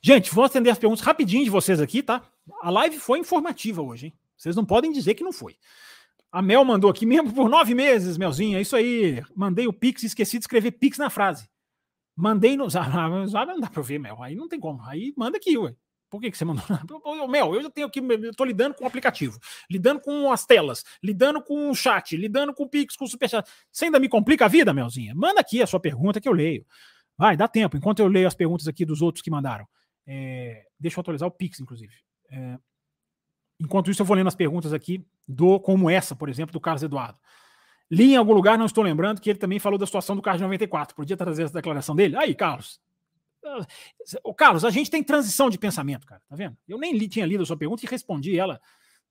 Gente, 0.00 0.34
vou 0.34 0.44
atender 0.44 0.70
as 0.70 0.78
perguntas 0.78 1.04
rapidinho 1.04 1.44
de 1.44 1.50
vocês 1.50 1.78
aqui, 1.78 2.02
tá? 2.02 2.22
A 2.62 2.70
live 2.70 2.98
foi 2.98 3.18
informativa 3.18 3.82
hoje, 3.82 4.06
hein? 4.06 4.18
Vocês 4.34 4.56
não 4.56 4.64
podem 4.64 4.90
dizer 4.90 5.14
que 5.14 5.22
não 5.22 5.32
foi. 5.32 5.58
A 6.32 6.40
Mel 6.40 6.64
mandou 6.64 6.90
aqui, 6.90 7.04
mesmo 7.04 7.34
por 7.34 7.50
nove 7.50 7.74
meses, 7.74 8.16
Melzinha, 8.16 8.56
é 8.56 8.62
isso 8.62 8.74
aí. 8.74 9.22
Mandei 9.36 9.66
o 9.66 9.74
Pix 9.74 10.04
e 10.04 10.06
esqueci 10.06 10.38
de 10.38 10.44
escrever 10.44 10.70
Pix 10.70 10.96
na 10.96 11.10
frase. 11.10 11.50
Mandei 12.18 12.56
no 12.56 12.68
Zap. 12.68 12.88
Ah, 12.98 13.46
não 13.46 13.60
dá 13.60 13.70
pra 13.70 13.82
ver, 13.82 13.98
Mel. 13.98 14.20
Aí 14.20 14.34
não 14.34 14.48
tem 14.48 14.58
como. 14.58 14.82
Aí 14.82 15.14
manda 15.16 15.36
aqui, 15.36 15.56
ué. 15.56 15.74
Por 16.10 16.20
que, 16.20 16.30
que 16.30 16.38
você 16.38 16.44
mandou? 16.44 16.64
Mel, 17.28 17.54
eu 17.54 17.62
já 17.62 17.70
tenho 17.70 17.86
aqui, 17.86 18.00
eu 18.00 18.34
tô 18.34 18.44
lidando 18.44 18.74
com 18.74 18.84
o 18.84 18.86
aplicativo, 18.86 19.38
lidando 19.70 20.00
com 20.00 20.32
as 20.32 20.46
telas, 20.46 20.82
lidando 21.02 21.42
com 21.42 21.70
o 21.70 21.74
chat, 21.74 22.16
lidando 22.16 22.54
com 22.54 22.62
o 22.62 22.68
Pix, 22.68 22.96
com 22.96 23.04
o 23.04 23.08
Superchat. 23.08 23.48
Você 23.70 23.84
ainda 23.84 24.00
me 24.00 24.08
complica 24.08 24.46
a 24.46 24.48
vida, 24.48 24.72
Melzinha? 24.72 25.14
Manda 25.14 25.40
aqui 25.40 25.62
a 25.62 25.66
sua 25.66 25.78
pergunta 25.78 26.18
que 26.18 26.26
eu 26.26 26.32
leio. 26.32 26.64
Vai, 27.16 27.36
dá 27.36 27.46
tempo, 27.46 27.76
enquanto 27.76 27.98
eu 27.98 28.08
leio 28.08 28.26
as 28.26 28.34
perguntas 28.34 28.66
aqui 28.66 28.86
dos 28.86 29.02
outros 29.02 29.20
que 29.20 29.30
mandaram. 29.30 29.68
É, 30.06 30.64
deixa 30.80 30.98
eu 30.98 31.02
atualizar 31.02 31.28
o 31.28 31.30
Pix, 31.30 31.60
inclusive. 31.60 31.92
É, 32.30 32.58
enquanto 33.60 33.90
isso, 33.90 34.00
eu 34.00 34.06
vou 34.06 34.16
lendo 34.16 34.28
as 34.28 34.34
perguntas 34.34 34.72
aqui, 34.72 35.04
do 35.26 35.60
como 35.60 35.90
essa, 35.90 36.16
por 36.16 36.30
exemplo, 36.30 36.54
do 36.54 36.60
Carlos 36.60 36.82
Eduardo. 36.82 37.18
Li 37.90 38.12
em 38.12 38.16
algum 38.16 38.32
lugar, 38.32 38.58
não 38.58 38.66
estou 38.66 38.84
lembrando, 38.84 39.20
que 39.20 39.30
ele 39.30 39.38
também 39.38 39.58
falou 39.58 39.78
da 39.78 39.86
situação 39.86 40.14
do 40.14 40.22
carro 40.22 40.36
de 40.36 40.42
94. 40.42 40.94
Podia 40.94 41.16
trazer 41.16 41.44
essa 41.44 41.54
declaração 41.54 41.96
dele? 41.96 42.16
Aí, 42.16 42.34
Carlos. 42.34 42.80
O 44.22 44.34
Carlos, 44.34 44.64
a 44.64 44.70
gente 44.70 44.90
tem 44.90 45.02
transição 45.02 45.48
de 45.48 45.58
pensamento, 45.58 46.06
cara, 46.06 46.20
tá 46.28 46.36
vendo? 46.36 46.56
Eu 46.68 46.76
nem 46.76 46.92
li, 46.92 47.08
tinha 47.08 47.24
lido 47.24 47.42
a 47.42 47.46
sua 47.46 47.56
pergunta 47.56 47.84
e 47.84 47.88
respondi 47.88 48.38
ela 48.38 48.60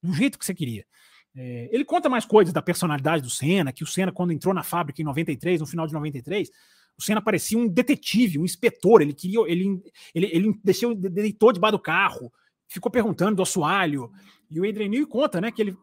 do 0.02 0.12
jeito 0.12 0.38
que 0.38 0.44
você 0.44 0.54
queria. 0.54 0.86
É, 1.34 1.68
ele 1.72 1.84
conta 1.84 2.08
mais 2.08 2.24
coisas 2.24 2.52
da 2.52 2.62
personalidade 2.62 3.22
do 3.22 3.30
Senna, 3.30 3.72
que 3.72 3.82
o 3.82 3.86
Senna, 3.86 4.12
quando 4.12 4.32
entrou 4.32 4.54
na 4.54 4.62
fábrica 4.62 5.00
em 5.00 5.04
93, 5.04 5.60
no 5.60 5.66
final 5.66 5.86
de 5.86 5.92
93, 5.92 6.50
o 6.98 7.02
Senna 7.02 7.22
parecia 7.22 7.56
um 7.56 7.68
detetive, 7.68 8.38
um 8.38 8.44
inspetor. 8.44 9.02
Ele 9.02 9.14
queria, 9.14 9.40
ele, 9.46 9.80
ele, 10.14 10.26
ele 10.32 10.60
deixou, 10.64 10.94
deitou 10.94 11.52
debaixo 11.52 11.76
do 11.76 11.82
carro, 11.82 12.32
ficou 12.66 12.90
perguntando 12.90 13.36
do 13.36 13.42
assoalho. 13.42 14.10
E 14.50 14.60
o 14.60 14.68
Adrian 14.68 15.04
conta, 15.06 15.40
né, 15.40 15.52
que 15.52 15.62
ele. 15.62 15.76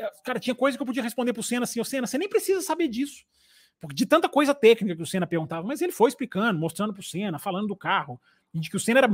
É, 0.00 0.10
cara, 0.24 0.40
tinha 0.40 0.54
coisa 0.54 0.78
que 0.78 0.82
eu 0.82 0.86
podia 0.86 1.02
responder 1.02 1.32
pro 1.32 1.42
Senna 1.42 1.64
assim: 1.64 1.80
o 1.80 1.84
Senna, 1.84 2.06
você 2.06 2.16
nem 2.16 2.28
precisa 2.28 2.60
saber 2.62 2.88
disso. 2.88 3.24
Porque 3.78 3.94
de 3.94 4.06
tanta 4.06 4.28
coisa 4.28 4.54
técnica 4.54 4.96
que 4.96 5.02
o 5.02 5.06
Senna 5.06 5.26
perguntava, 5.26 5.66
mas 5.66 5.80
ele 5.80 5.92
foi 5.92 6.08
explicando, 6.08 6.58
mostrando 6.58 6.92
pro 6.92 7.02
Senna, 7.02 7.38
falando 7.38 7.68
do 7.68 7.76
carro, 7.76 8.20
de 8.52 8.68
que 8.68 8.76
o 8.76 8.80
Senna 8.80 9.00
era, 9.00 9.08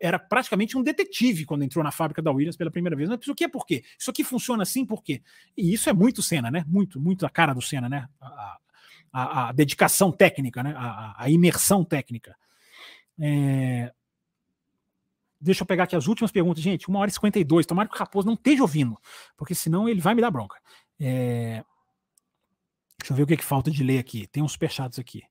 era 0.00 0.18
praticamente 0.18 0.76
um 0.76 0.82
detetive 0.82 1.44
quando 1.44 1.62
entrou 1.62 1.84
na 1.84 1.90
fábrica 1.90 2.22
da 2.22 2.32
Williams 2.32 2.56
pela 2.56 2.70
primeira 2.70 2.96
vez. 2.96 3.08
Mas 3.08 3.20
isso 3.20 3.32
aqui 3.32 3.44
é 3.44 3.48
por 3.48 3.66
quê? 3.66 3.84
Isso 3.98 4.10
aqui 4.10 4.24
funciona 4.24 4.62
assim 4.62 4.84
por 4.84 5.02
quê? 5.02 5.22
E 5.56 5.72
isso 5.72 5.88
é 5.88 5.92
muito 5.92 6.22
Senna, 6.22 6.50
né? 6.50 6.64
Muito, 6.66 7.00
muito 7.00 7.26
a 7.26 7.30
cara 7.30 7.52
do 7.52 7.62
Senna, 7.62 7.88
né? 7.88 8.08
A, 8.20 8.58
a, 9.12 9.48
a 9.48 9.52
dedicação 9.52 10.10
técnica, 10.10 10.62
né? 10.62 10.74
a, 10.76 11.14
a 11.16 11.30
imersão 11.30 11.84
técnica. 11.84 12.36
É... 13.20 13.92
Deixa 15.40 15.62
eu 15.62 15.66
pegar 15.66 15.84
aqui 15.84 15.94
as 15.94 16.06
últimas 16.06 16.32
perguntas. 16.32 16.62
Gente, 16.62 16.90
1 16.90 16.96
hora 16.96 17.10
e 17.10 17.14
52. 17.14 17.66
Tomara 17.66 17.88
que 17.88 17.94
o 17.94 17.98
Raposo 17.98 18.26
não 18.26 18.34
esteja 18.34 18.62
ouvindo, 18.62 18.98
porque 19.36 19.54
senão 19.54 19.88
ele 19.88 20.00
vai 20.00 20.14
me 20.14 20.20
dar 20.20 20.30
bronca. 20.30 20.60
É... 21.00 21.64
Deixa 22.98 23.12
eu 23.12 23.16
ver 23.16 23.22
o 23.22 23.26
que, 23.26 23.36
que 23.36 23.44
falta 23.44 23.70
de 23.70 23.84
ler 23.84 23.98
aqui. 23.98 24.26
Tem 24.26 24.42
uns 24.42 24.52
superchats 24.52 24.98
aqui. 24.98 25.22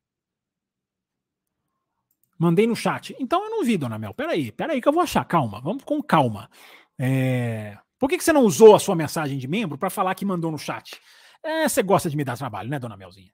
Mandei 2.39 2.65
no 2.67 2.75
chat. 2.75 3.15
Então 3.19 3.43
eu 3.43 3.49
não 3.49 3.63
vi, 3.63 3.77
dona 3.77 3.97
Mel. 3.97 4.13
Peraí, 4.13 4.51
peraí 4.51 4.81
que 4.81 4.87
eu 4.87 4.93
vou 4.93 5.01
achar. 5.01 5.25
Calma, 5.25 5.59
vamos 5.59 5.83
com 5.83 6.01
calma. 6.01 6.49
É... 6.97 7.77
Por 7.99 8.07
que, 8.07 8.17
que 8.17 8.23
você 8.23 8.31
não 8.31 8.43
usou 8.43 8.75
a 8.75 8.79
sua 8.79 8.95
mensagem 8.95 9.37
de 9.37 9.47
membro 9.47 9.77
para 9.77 9.89
falar 9.89 10.13
que 10.15 10.23
mandou 10.23 10.51
no 10.51 10.57
chat? 10.57 11.01
É, 11.43 11.67
você 11.67 11.81
gosta 11.81 12.09
de 12.09 12.15
me 12.15 12.23
dar 12.23 12.37
trabalho, 12.37 12.69
né, 12.69 12.77
dona 12.77 12.95
Melzinha? 12.95 13.31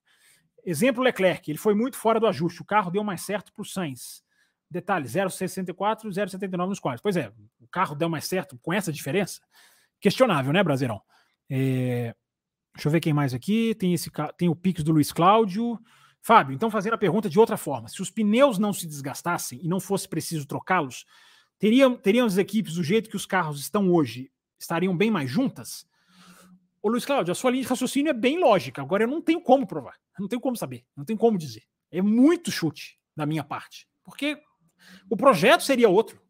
Exemplo 0.65 1.03
Leclerc, 1.03 1.51
ele 1.51 1.57
foi 1.57 1.73
muito 1.73 1.97
fora 1.97 2.19
do 2.19 2.27
ajuste. 2.27 2.61
O 2.61 2.65
carro 2.65 2.89
deu 2.89 3.03
mais 3.03 3.21
certo 3.21 3.51
para 3.51 3.61
o 3.61 3.65
Sainz. 3.65 4.23
Detalhe: 4.73 5.07
0,64, 5.07 6.09
0,79 6.09 6.67
nos 6.67 6.79
quadros. 6.79 7.01
Pois 7.01 7.15
é, 7.15 7.31
o 7.61 7.67
carro 7.67 7.95
deu 7.95 8.09
mais 8.09 8.25
certo 8.25 8.57
com 8.57 8.73
essa 8.73 8.91
diferença? 8.91 9.39
Questionável, 10.01 10.51
né, 10.51 10.63
Brasileirão? 10.63 10.99
É... 11.49 12.15
Deixa 12.73 12.87
eu 12.87 12.91
ver 12.91 12.99
quem 12.99 13.13
mais 13.13 13.35
aqui. 13.35 13.75
Tem, 13.75 13.93
esse, 13.93 14.09
tem 14.35 14.49
o 14.49 14.55
Pix 14.55 14.83
do 14.83 14.91
Luiz 14.91 15.11
Cláudio. 15.11 15.79
Fábio, 16.25 16.55
então 16.55 16.71
fazendo 16.71 16.93
a 16.93 16.97
pergunta 16.97 17.29
de 17.29 17.37
outra 17.37 17.55
forma: 17.55 17.87
se 17.87 18.01
os 18.01 18.09
pneus 18.09 18.57
não 18.57 18.73
se 18.73 18.87
desgastassem 18.87 19.59
e 19.61 19.67
não 19.67 19.79
fosse 19.79 20.07
preciso 20.07 20.47
trocá-los, 20.47 21.05
teriam, 21.59 21.95
teriam 21.95 22.25
as 22.25 22.37
equipes 22.37 22.75
do 22.75 22.83
jeito 22.83 23.09
que 23.09 23.15
os 23.15 23.27
carros 23.27 23.59
estão 23.59 23.91
hoje, 23.91 24.31
estariam 24.57 24.97
bem 24.97 25.11
mais 25.11 25.29
juntas? 25.29 25.85
Ô 26.81 26.89
Luiz 26.89 27.05
Cláudio, 27.05 27.31
a 27.31 27.35
sua 27.35 27.51
linha 27.51 27.63
de 27.63 27.69
raciocínio 27.69 28.09
é 28.09 28.13
bem 28.13 28.39
lógica. 28.39 28.81
Agora 28.81 29.03
eu 29.03 29.07
não 29.07 29.21
tenho 29.21 29.41
como 29.41 29.67
provar. 29.67 29.95
Eu 30.17 30.23
não 30.23 30.27
tenho 30.27 30.41
como 30.41 30.57
saber. 30.57 30.83
Não 30.95 31.05
tenho 31.05 31.19
como 31.19 31.37
dizer. 31.37 31.63
É 31.91 32.01
muito 32.01 32.51
chute 32.51 32.99
da 33.15 33.25
minha 33.25 33.43
parte. 33.43 33.87
Porque 34.03 34.41
o 35.09 35.17
projeto 35.17 35.63
seria 35.63 35.89
outro. 35.89 36.21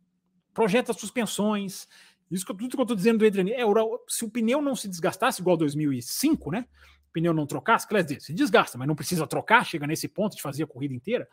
Projeto 0.54 0.88
das 0.88 0.98
suspensões. 0.98 1.88
Isso 2.30 2.46
que, 2.46 2.54
tudo 2.54 2.76
que 2.76 2.80
eu 2.80 2.84
estou 2.84 2.96
dizendo 2.96 3.20
do 3.20 3.26
Adriano. 3.26 3.50
É, 3.50 3.62
se 4.08 4.26
o 4.26 4.30
pneu 4.30 4.62
não 4.62 4.76
se 4.76 4.88
desgastasse 4.88 5.42
igual 5.42 5.58
2005, 5.58 6.52
né? 6.52 6.66
O 7.10 7.14
pneu 7.14 7.34
não 7.34 7.46
trocasse, 7.46 7.88
quer 7.88 8.04
dizer, 8.04 8.22
se 8.22 8.34
desgasta, 8.34 8.78
mas 8.78 8.88
não 8.88 8.96
precisa 8.96 9.28
trocar, 9.28 9.66
chega 9.66 9.86
nesse 9.86 10.08
ponto 10.08 10.36
de 10.36 10.42
fazer 10.42 10.64
a 10.64 10.68
corrida 10.68 10.94
inteira. 10.94 11.28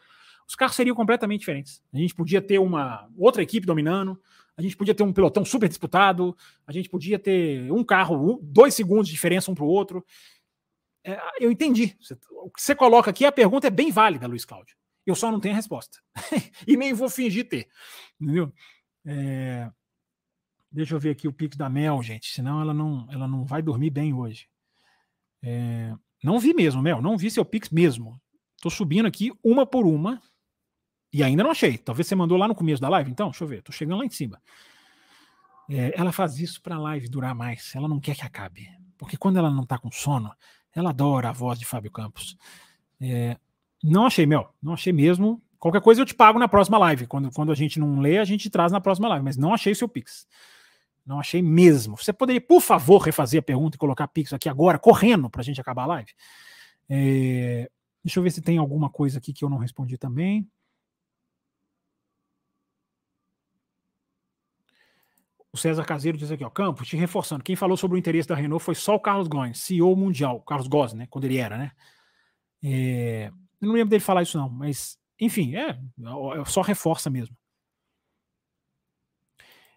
Os 0.47 0.55
carros 0.55 0.77
seriam 0.77 0.97
completamente 0.97 1.41
diferentes. 1.41 1.83
A 1.93 1.97
gente 1.97 2.15
podia 2.15 2.43
ter 2.43 2.59
uma 2.59 3.09
outra 3.17 3.43
equipe 3.43 3.67
dominando, 3.67 4.21
a 4.57 4.63
gente 4.63 4.77
podia 4.77 4.95
ter 4.95 5.03
um 5.03 5.13
pelotão 5.13 5.45
super 5.45 5.69
disputado, 5.69 6.37
a 6.67 6.73
gente 6.73 6.89
podia 6.89 7.19
ter 7.19 7.71
um 7.73 7.85
carro, 7.85 8.41
dois 8.43 8.75
segundos 8.75 9.07
de 9.07 9.13
diferença 9.13 9.51
um 9.51 9.55
para 9.55 9.65
o 9.65 9.69
outro. 9.69 10.05
É, 11.03 11.19
eu 11.41 11.51
entendi. 11.51 11.97
O 12.43 12.51
que 12.51 12.61
você 12.61 12.75
coloca 12.75 13.11
aqui, 13.11 13.25
a 13.25 13.33
pergunta 13.33 13.69
é 13.69 13.71
bem 13.71 13.91
válida, 13.91 14.27
Luiz 14.27 14.45
Cláudio. 14.45 14.77
Eu 15.07 15.15
só 15.15 15.31
não 15.31 15.41
tenho 15.41 15.55
a 15.55 15.57
resposta. 15.57 15.99
e 16.67 16.77
nem 16.77 16.93
vou 16.93 17.09
fingir 17.09 17.49
ter. 17.49 17.69
Entendeu? 18.21 18.53
É, 19.05 19.71
deixa 20.71 20.95
eu 20.95 21.01
ver 21.01 21.11
aqui 21.11 21.27
o 21.27 21.33
pico 21.33 21.57
da 21.57 21.69
Mel, 21.69 22.03
gente. 22.03 22.33
Senão 22.33 22.61
ela 22.61 22.75
não, 22.75 23.07
ela 23.11 23.27
não 23.27 23.45
vai 23.45 23.63
dormir 23.63 23.91
bem 23.91 24.13
hoje. 24.13 24.49
É, 25.43 25.95
não 26.23 26.39
vi 26.39 26.53
mesmo, 26.53 26.83
Mel. 26.83 27.01
Não 27.01 27.17
vi 27.17 27.31
seu 27.31 27.45
Pix 27.45 27.71
mesmo. 27.71 28.21
Tô 28.61 28.69
subindo 28.69 29.07
aqui 29.07 29.33
uma 29.43 29.67
por 29.67 29.87
uma. 29.87 30.23
E 31.13 31.25
ainda 31.25 31.43
não 31.43 31.51
achei. 31.51 31.79
Talvez 31.79 32.07
você 32.07 32.15
mandou 32.15 32.37
lá 32.37 32.47
no 32.47 32.55
começo 32.55 32.81
da 32.81 32.89
live, 32.89 33.11
então? 33.11 33.31
Deixa 33.31 33.45
eu 33.45 33.49
ver. 33.49 33.63
Tô 33.63 33.73
chegando 33.73 33.99
lá 33.99 34.05
em 34.05 34.11
cima. 34.11 34.41
É, 35.69 35.99
ela 35.99 36.13
faz 36.13 36.39
isso 36.39 36.61
para 36.61 36.77
a 36.77 36.79
live 36.79 37.09
durar 37.09 37.35
mais. 37.35 37.75
Ela 37.75 37.89
não 37.89 37.99
quer 37.99 38.15
que 38.15 38.25
acabe. 38.25 38.69
Porque 38.99 39.17
quando 39.17 39.39
ela 39.39 39.51
não 39.51 39.65
tá 39.65 39.79
com 39.79 39.91
sono, 39.91 40.35
Ela 40.73 40.91
adora 40.91 41.31
a 41.31 41.33
voz 41.33 41.59
de 41.59 41.65
Fábio 41.65 41.91
Campos. 41.91 42.37
É, 43.01 43.37
não 43.83 44.07
achei, 44.07 44.27
Mel. 44.27 44.53
Não 44.63 44.75
achei 44.75 44.93
mesmo. 44.93 45.43
Qualquer 45.59 45.81
coisa 45.81 46.01
eu 46.01 46.07
te 46.07 46.15
pago 46.15 46.39
na 46.39 46.49
próxima 46.49 46.79
live. 46.79 47.07
Quando, 47.07 47.31
quando 47.33 47.53
a 47.53 47.55
gente 47.55 47.79
não 47.79 48.01
lê, 48.01 48.19
a 48.19 48.25
gente 48.25 48.49
traz 48.51 48.73
na 48.73 48.81
próxima 48.81 49.09
live. 49.09 49.25
Mas 49.25 49.37
não 49.37 49.55
achei 49.55 49.73
o 49.73 49.77
seu 49.77 49.89
Pix. 49.89 50.27
Não 51.05 51.19
achei 51.19 51.43
mesmo. 51.43 51.97
Você 51.97 52.13
poderia, 52.13 52.41
por 52.41 52.61
favor, 52.61 52.99
refazer 52.99 53.41
a 53.41 53.43
pergunta 53.43 53.77
e 53.77 53.79
colocar 53.79 54.09
Pix 54.09 54.33
aqui 54.33 54.49
agora, 54.49 54.79
correndo, 54.79 55.29
para 55.31 55.41
a 55.41 55.45
gente 55.45 55.61
acabar 55.61 55.85
a 55.85 55.87
live? 55.87 56.13
É, 56.89 57.71
deixa 58.05 58.19
eu 58.19 58.23
ver 58.23 58.31
se 58.31 58.43
tem 58.43 58.59
alguma 58.59 58.91
coisa 58.91 59.19
aqui 59.19 59.33
que 59.33 59.45
eu 59.45 59.51
não 59.51 59.59
respondi 59.59 59.97
também. 59.97 60.49
O 65.53 65.57
César 65.57 65.85
Caseiro 65.85 66.17
diz 66.17 66.31
aqui, 66.31 66.45
ó, 66.45 66.51
Campos, 66.51 66.87
te 66.87 66.97
reforçando, 66.97 67.43
quem 67.43 67.57
falou 67.57 67.77
sobre 67.77 67.97
o 67.97 67.99
interesse 67.99 68.29
da 68.29 68.37
Renault 68.37 68.63
foi 68.63 68.77
só 68.77 68.95
o 68.95 69.01
Carlos 69.01 69.27
Gomes, 69.27 69.59
CEO 69.59 69.97
mundial, 69.97 70.41
Carlos 70.43 70.69
Gomes, 70.69 70.93
né, 70.93 71.09
quando 71.11 71.25
ele 71.25 71.39
era, 71.39 71.59
né? 71.59 71.73
É, 72.63 73.33
eu 73.61 73.69
não 73.69 73.75
lembro 73.75 73.91
dele 73.91 74.01
falar 74.01 74.23
isso 74.23 74.39
não, 74.39 74.49
mas, 74.49 74.99
enfim, 75.21 75.55
é, 75.57 75.71
é 75.71 76.45
só 76.47 76.63
reforça 76.63 77.11
mesmo. 77.11 77.37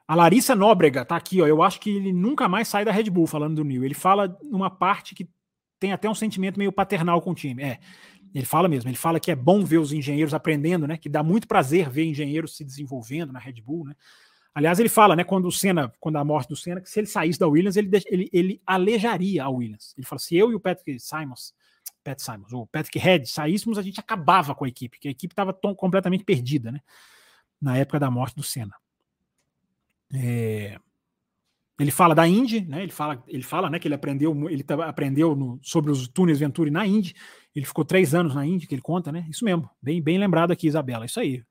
A 0.08 0.16
Larissa 0.16 0.56
Nóbrega 0.56 1.06
tá 1.06 1.16
aqui, 1.16 1.42
ó, 1.42 1.48
eu 1.48 1.64
acho 1.64 1.80
que 1.80 1.90
ele 1.90 2.12
nunca 2.12 2.50
mais 2.50 2.68
sai 2.68 2.84
da 2.84 2.92
Red 2.92 3.10
Bull 3.10 3.26
falando 3.26 3.56
do 3.56 3.64
Neil. 3.64 3.84
Ele 3.84 3.94
fala 3.94 4.38
numa 4.44 4.70
parte 4.70 5.16
que 5.16 5.30
tem 5.80 5.94
até 5.94 6.10
um 6.10 6.16
sentimento 6.16 6.58
meio 6.58 6.72
paternal 6.72 7.22
com 7.22 7.32
o 7.32 7.36
time. 7.36 7.64
É, 7.64 7.80
ele 8.34 8.46
fala 8.46 8.68
mesmo, 8.68 8.90
ele 8.90 8.98
fala 8.98 9.20
que 9.20 9.32
é 9.32 9.36
bom 9.36 9.64
ver 9.64 9.78
os 9.78 9.94
engenheiros 9.94 10.34
aprendendo, 10.34 10.88
né? 10.88 10.98
Que 10.98 11.08
dá 11.08 11.24
muito 11.24 11.48
prazer 11.48 11.90
ver 11.90 12.06
engenheiros 12.06 12.58
se 12.58 12.64
desenvolvendo 12.64 13.32
na 13.32 13.40
Red 13.40 13.62
Bull, 13.62 13.86
né? 13.86 13.96
Aliás, 14.56 14.80
ele 14.80 14.90
fala, 14.90 15.16
né, 15.16 15.24
quando 15.24 15.48
o 15.48 15.52
Senna, 15.52 15.92
quando 16.00 16.18
a 16.18 16.24
morte 16.24 16.50
do 16.50 16.56
Senna, 16.56 16.80
que 16.80 16.90
se 16.90 17.00
ele 17.00 17.08
saísse 17.08 17.40
da 17.40 17.48
Williams, 17.48 17.76
ele, 17.76 17.90
ele, 18.06 18.30
ele 18.32 18.62
alejaria 18.68 19.44
a 19.44 19.50
Williams. 19.50 19.96
Ele 19.98 20.06
fala: 20.06 20.20
se 20.20 20.36
eu 20.36 20.52
e 20.52 20.56
o 20.56 20.60
Patrick 20.60 21.00
Simons, 21.00 21.54
Pat 22.04 22.20
Simons, 22.20 22.54
ou 22.54 22.68
Patrick 22.68 23.00
Head 23.00 23.28
saíssemos, 23.28 23.78
a 23.78 23.82
gente 23.82 24.00
acabava 24.00 24.54
com 24.54 24.66
a 24.66 24.68
equipe, 24.68 25.00
que 25.00 25.08
a 25.08 25.12
equipe 25.12 25.32
estava 25.32 25.54
completamente 25.54 26.24
perdida, 26.24 26.72
né? 26.72 26.80
Na 27.62 27.78
época 27.78 28.00
da 28.00 28.12
morte 28.12 28.36
do 28.36 28.44
Senna. 28.44 28.76
É, 30.14 30.78
ele 31.80 31.92
fala 31.92 32.14
da 32.14 32.28
Indy, 32.28 32.62
né? 32.62 32.84
Ele 32.84 32.92
fala, 32.92 33.24
ele 33.28 33.44
fala, 33.44 33.70
né, 33.70 33.80
que 33.80 33.88
ele 33.88 33.96
aprendeu, 33.96 34.50
ele 34.50 34.64
aprendeu 34.86 35.36
no, 35.36 35.60
sobre 35.64 35.92
os 35.92 36.08
túneis 36.08 36.40
Venturi 36.40 36.70
na 36.70 36.86
Indy. 36.86 37.16
Ele 37.56 37.66
ficou 37.66 37.84
três 37.84 38.14
anos 38.14 38.36
na 38.36 38.46
Indy, 38.46 38.68
que 38.68 38.76
ele 38.76 38.82
conta, 38.82 39.12
né? 39.12 39.26
Isso 39.30 39.44
mesmo, 39.44 39.70
bem, 39.82 40.02
bem 40.02 40.18
lembrado 40.18 40.52
aqui, 40.52 40.68
Isabela. 40.68 41.06
Isso 41.06 41.20
aí 41.20 41.44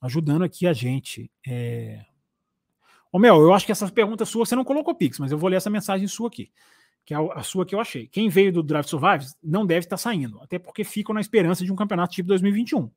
ajudando 0.00 0.44
aqui 0.44 0.66
a 0.66 0.72
gente. 0.72 1.30
É... 1.46 2.04
Ô 3.12 3.18
Mel, 3.18 3.40
eu 3.40 3.52
acho 3.52 3.66
que 3.66 3.72
essa 3.72 3.90
pergunta 3.90 4.24
sua 4.24 4.44
você 4.44 4.54
não 4.54 4.64
colocou 4.64 4.94
Pix, 4.94 5.18
mas 5.18 5.32
eu 5.32 5.38
vou 5.38 5.48
ler 5.48 5.56
essa 5.56 5.70
mensagem 5.70 6.06
sua 6.06 6.28
aqui, 6.28 6.50
que 7.06 7.14
é 7.14 7.16
a 7.16 7.42
sua 7.44 7.64
que 7.64 7.72
eu 7.72 7.80
achei. 7.80 8.08
Quem 8.08 8.28
veio 8.28 8.52
do 8.52 8.64
Drive 8.64 8.86
Survive 8.86 9.26
não 9.40 9.64
deve 9.64 9.86
estar 9.86 9.96
saindo, 9.96 10.40
até 10.42 10.58
porque 10.58 10.82
ficam 10.82 11.14
na 11.14 11.20
esperança 11.20 11.64
de 11.64 11.72
um 11.72 11.76
campeonato 11.76 12.12
tipo 12.12 12.26
2021. 12.26 12.90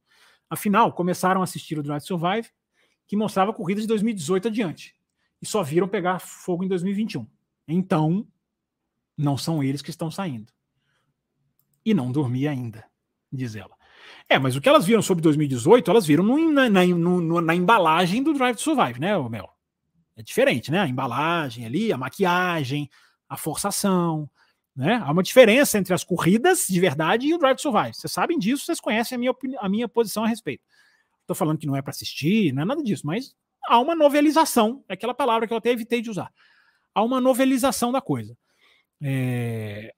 Afinal, 0.50 0.92
começaram 0.92 1.42
a 1.42 1.44
assistir 1.44 1.78
o 1.78 1.84
Drive 1.84 2.02
Survive, 2.02 2.50
que 3.06 3.16
mostrava 3.16 3.54
corridas 3.54 3.84
de 3.84 3.88
2018 3.88 4.48
adiante, 4.48 4.96
e 5.40 5.46
só 5.46 5.62
viram 5.62 5.88
pegar 5.88 6.18
fogo 6.18 6.64
em 6.64 6.68
2021. 6.68 7.28
Então, 7.68 8.28
não 9.16 9.38
são 9.38 9.64
eles 9.64 9.84
que 9.84 9.92
estão 9.92 10.10
saindo. 10.10 10.52
E 11.86 11.94
não 11.94 12.12
dormi 12.12 12.48
ainda, 12.48 12.84
diz 13.32 13.56
ela. 13.56 13.78
É, 14.28 14.40
mas 14.40 14.56
o 14.56 14.62
que 14.62 14.68
elas 14.68 14.88
viram 14.88 15.04
sobre 15.04 15.22
2018, 15.22 15.92
elas 15.92 16.08
viram 16.08 16.24
no, 16.24 16.52
na, 16.52 16.68
na, 16.68 16.84
no, 16.84 17.42
na, 17.42 17.54
embalagem 17.54 18.24
do 18.24 18.34
Drive 18.34 18.56
to 18.56 18.64
Survive, 18.64 19.00
né, 19.00 19.16
Mel? 19.30 19.52
É 20.16 20.24
diferente, 20.24 20.72
né? 20.72 20.80
A 20.80 20.88
embalagem 20.88 21.64
ali, 21.64 21.94
a 21.94 21.98
maquiagem, 21.98 22.90
a 23.30 23.38
forçação, 23.38 24.30
né? 24.76 25.02
Há 25.04 25.12
uma 25.12 25.24
diferença 25.24 25.78
entre 25.78 25.94
as 25.94 26.04
corridas 26.04 26.66
de 26.68 26.80
verdade 26.80 27.28
e 27.28 27.34
o 27.34 27.38
Drive 27.38 27.58
to 27.58 27.62
Survive. 27.62 27.94
Vocês 27.94 28.12
sabem 28.12 28.40
disso, 28.40 28.66
vocês 28.66 28.80
conhecem 28.80 29.16
a 29.16 29.20
minha, 29.20 29.34
a 29.60 29.70
minha 29.70 29.88
posição 29.88 30.24
a 30.24 30.28
respeito. 30.28 30.64
Estou 31.22 31.36
falando 31.36 31.60
que 31.60 31.68
não 31.68 31.76
é 31.76 31.82
para 31.82 31.92
assistir, 31.92 32.52
não 32.54 32.64
é 32.64 32.66
nada 32.66 32.84
disso, 32.84 33.06
mas 33.06 33.36
há 33.68 33.80
uma 33.80 33.96
novelização, 33.96 34.84
é 34.90 34.94
aquela 34.94 35.14
palavra 35.14 35.48
que 35.48 35.54
eu 35.54 35.58
até 35.58 35.70
evitei 35.70 36.02
de 36.02 36.10
usar. 36.10 36.32
Há 36.94 37.04
uma 37.04 37.22
novelização 37.22 37.92
da 37.92 38.02
coisa. 38.02 38.36
É, 39.02 39.94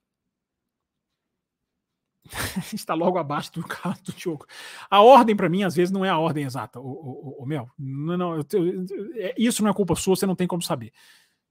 está 2.72 2.94
logo 2.94 3.18
abaixo 3.18 3.52
do 3.52 3.62
carro 3.62 3.98
do 4.04 4.12
Diogo. 4.12 4.46
A 4.90 5.00
ordem, 5.00 5.36
para 5.36 5.48
mim, 5.48 5.62
às 5.62 5.74
vezes, 5.74 5.90
não 5.90 6.04
é 6.04 6.08
a 6.08 6.18
ordem 6.18 6.44
exata, 6.44 6.80
o, 6.80 6.86
o, 6.86 7.42
o 7.42 7.46
Mel. 7.46 7.68
Não, 7.78 8.16
não, 8.16 8.34
eu, 8.36 8.46
eu, 8.52 8.86
é, 9.16 9.34
isso 9.36 9.62
não 9.62 9.70
é 9.70 9.74
culpa 9.74 9.94
sua, 9.94 10.16
você 10.16 10.26
não 10.26 10.36
tem 10.36 10.46
como 10.46 10.62
saber. 10.62 10.92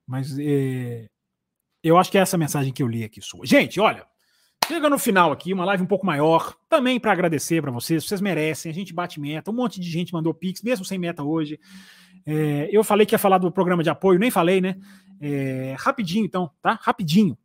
Mas 0.07 0.37
é, 0.39 1.09
eu 1.83 1.97
acho 1.97 2.11
que 2.11 2.17
é 2.17 2.21
essa 2.21 2.37
mensagem 2.37 2.71
que 2.71 2.81
eu 2.81 2.87
li 2.87 3.03
aqui 3.03 3.21
sua. 3.21 3.45
Gente, 3.45 3.79
olha, 3.79 4.05
chega 4.67 4.89
no 4.89 4.99
final 4.99 5.31
aqui, 5.31 5.53
uma 5.53 5.65
live 5.65 5.83
um 5.83 5.87
pouco 5.87 6.05
maior, 6.05 6.55
também 6.69 6.99
para 6.99 7.11
agradecer 7.11 7.61
para 7.61 7.71
vocês, 7.71 8.05
vocês 8.05 8.21
merecem, 8.21 8.71
a 8.71 8.73
gente 8.73 8.93
bate 8.93 9.19
meta, 9.19 9.51
um 9.51 9.53
monte 9.53 9.79
de 9.79 9.89
gente 9.89 10.13
mandou 10.13 10.33
pix, 10.33 10.61
mesmo 10.61 10.85
sem 10.85 10.97
meta 10.97 11.23
hoje. 11.23 11.59
É, 12.25 12.69
eu 12.71 12.83
falei 12.83 13.05
que 13.05 13.15
ia 13.15 13.19
falar 13.19 13.37
do 13.37 13.51
programa 13.51 13.83
de 13.83 13.89
apoio, 13.89 14.19
nem 14.19 14.29
falei, 14.29 14.61
né? 14.61 14.75
É, 15.19 15.75
rapidinho, 15.77 16.25
então, 16.25 16.49
tá? 16.61 16.79
Rapidinho. 16.81 17.37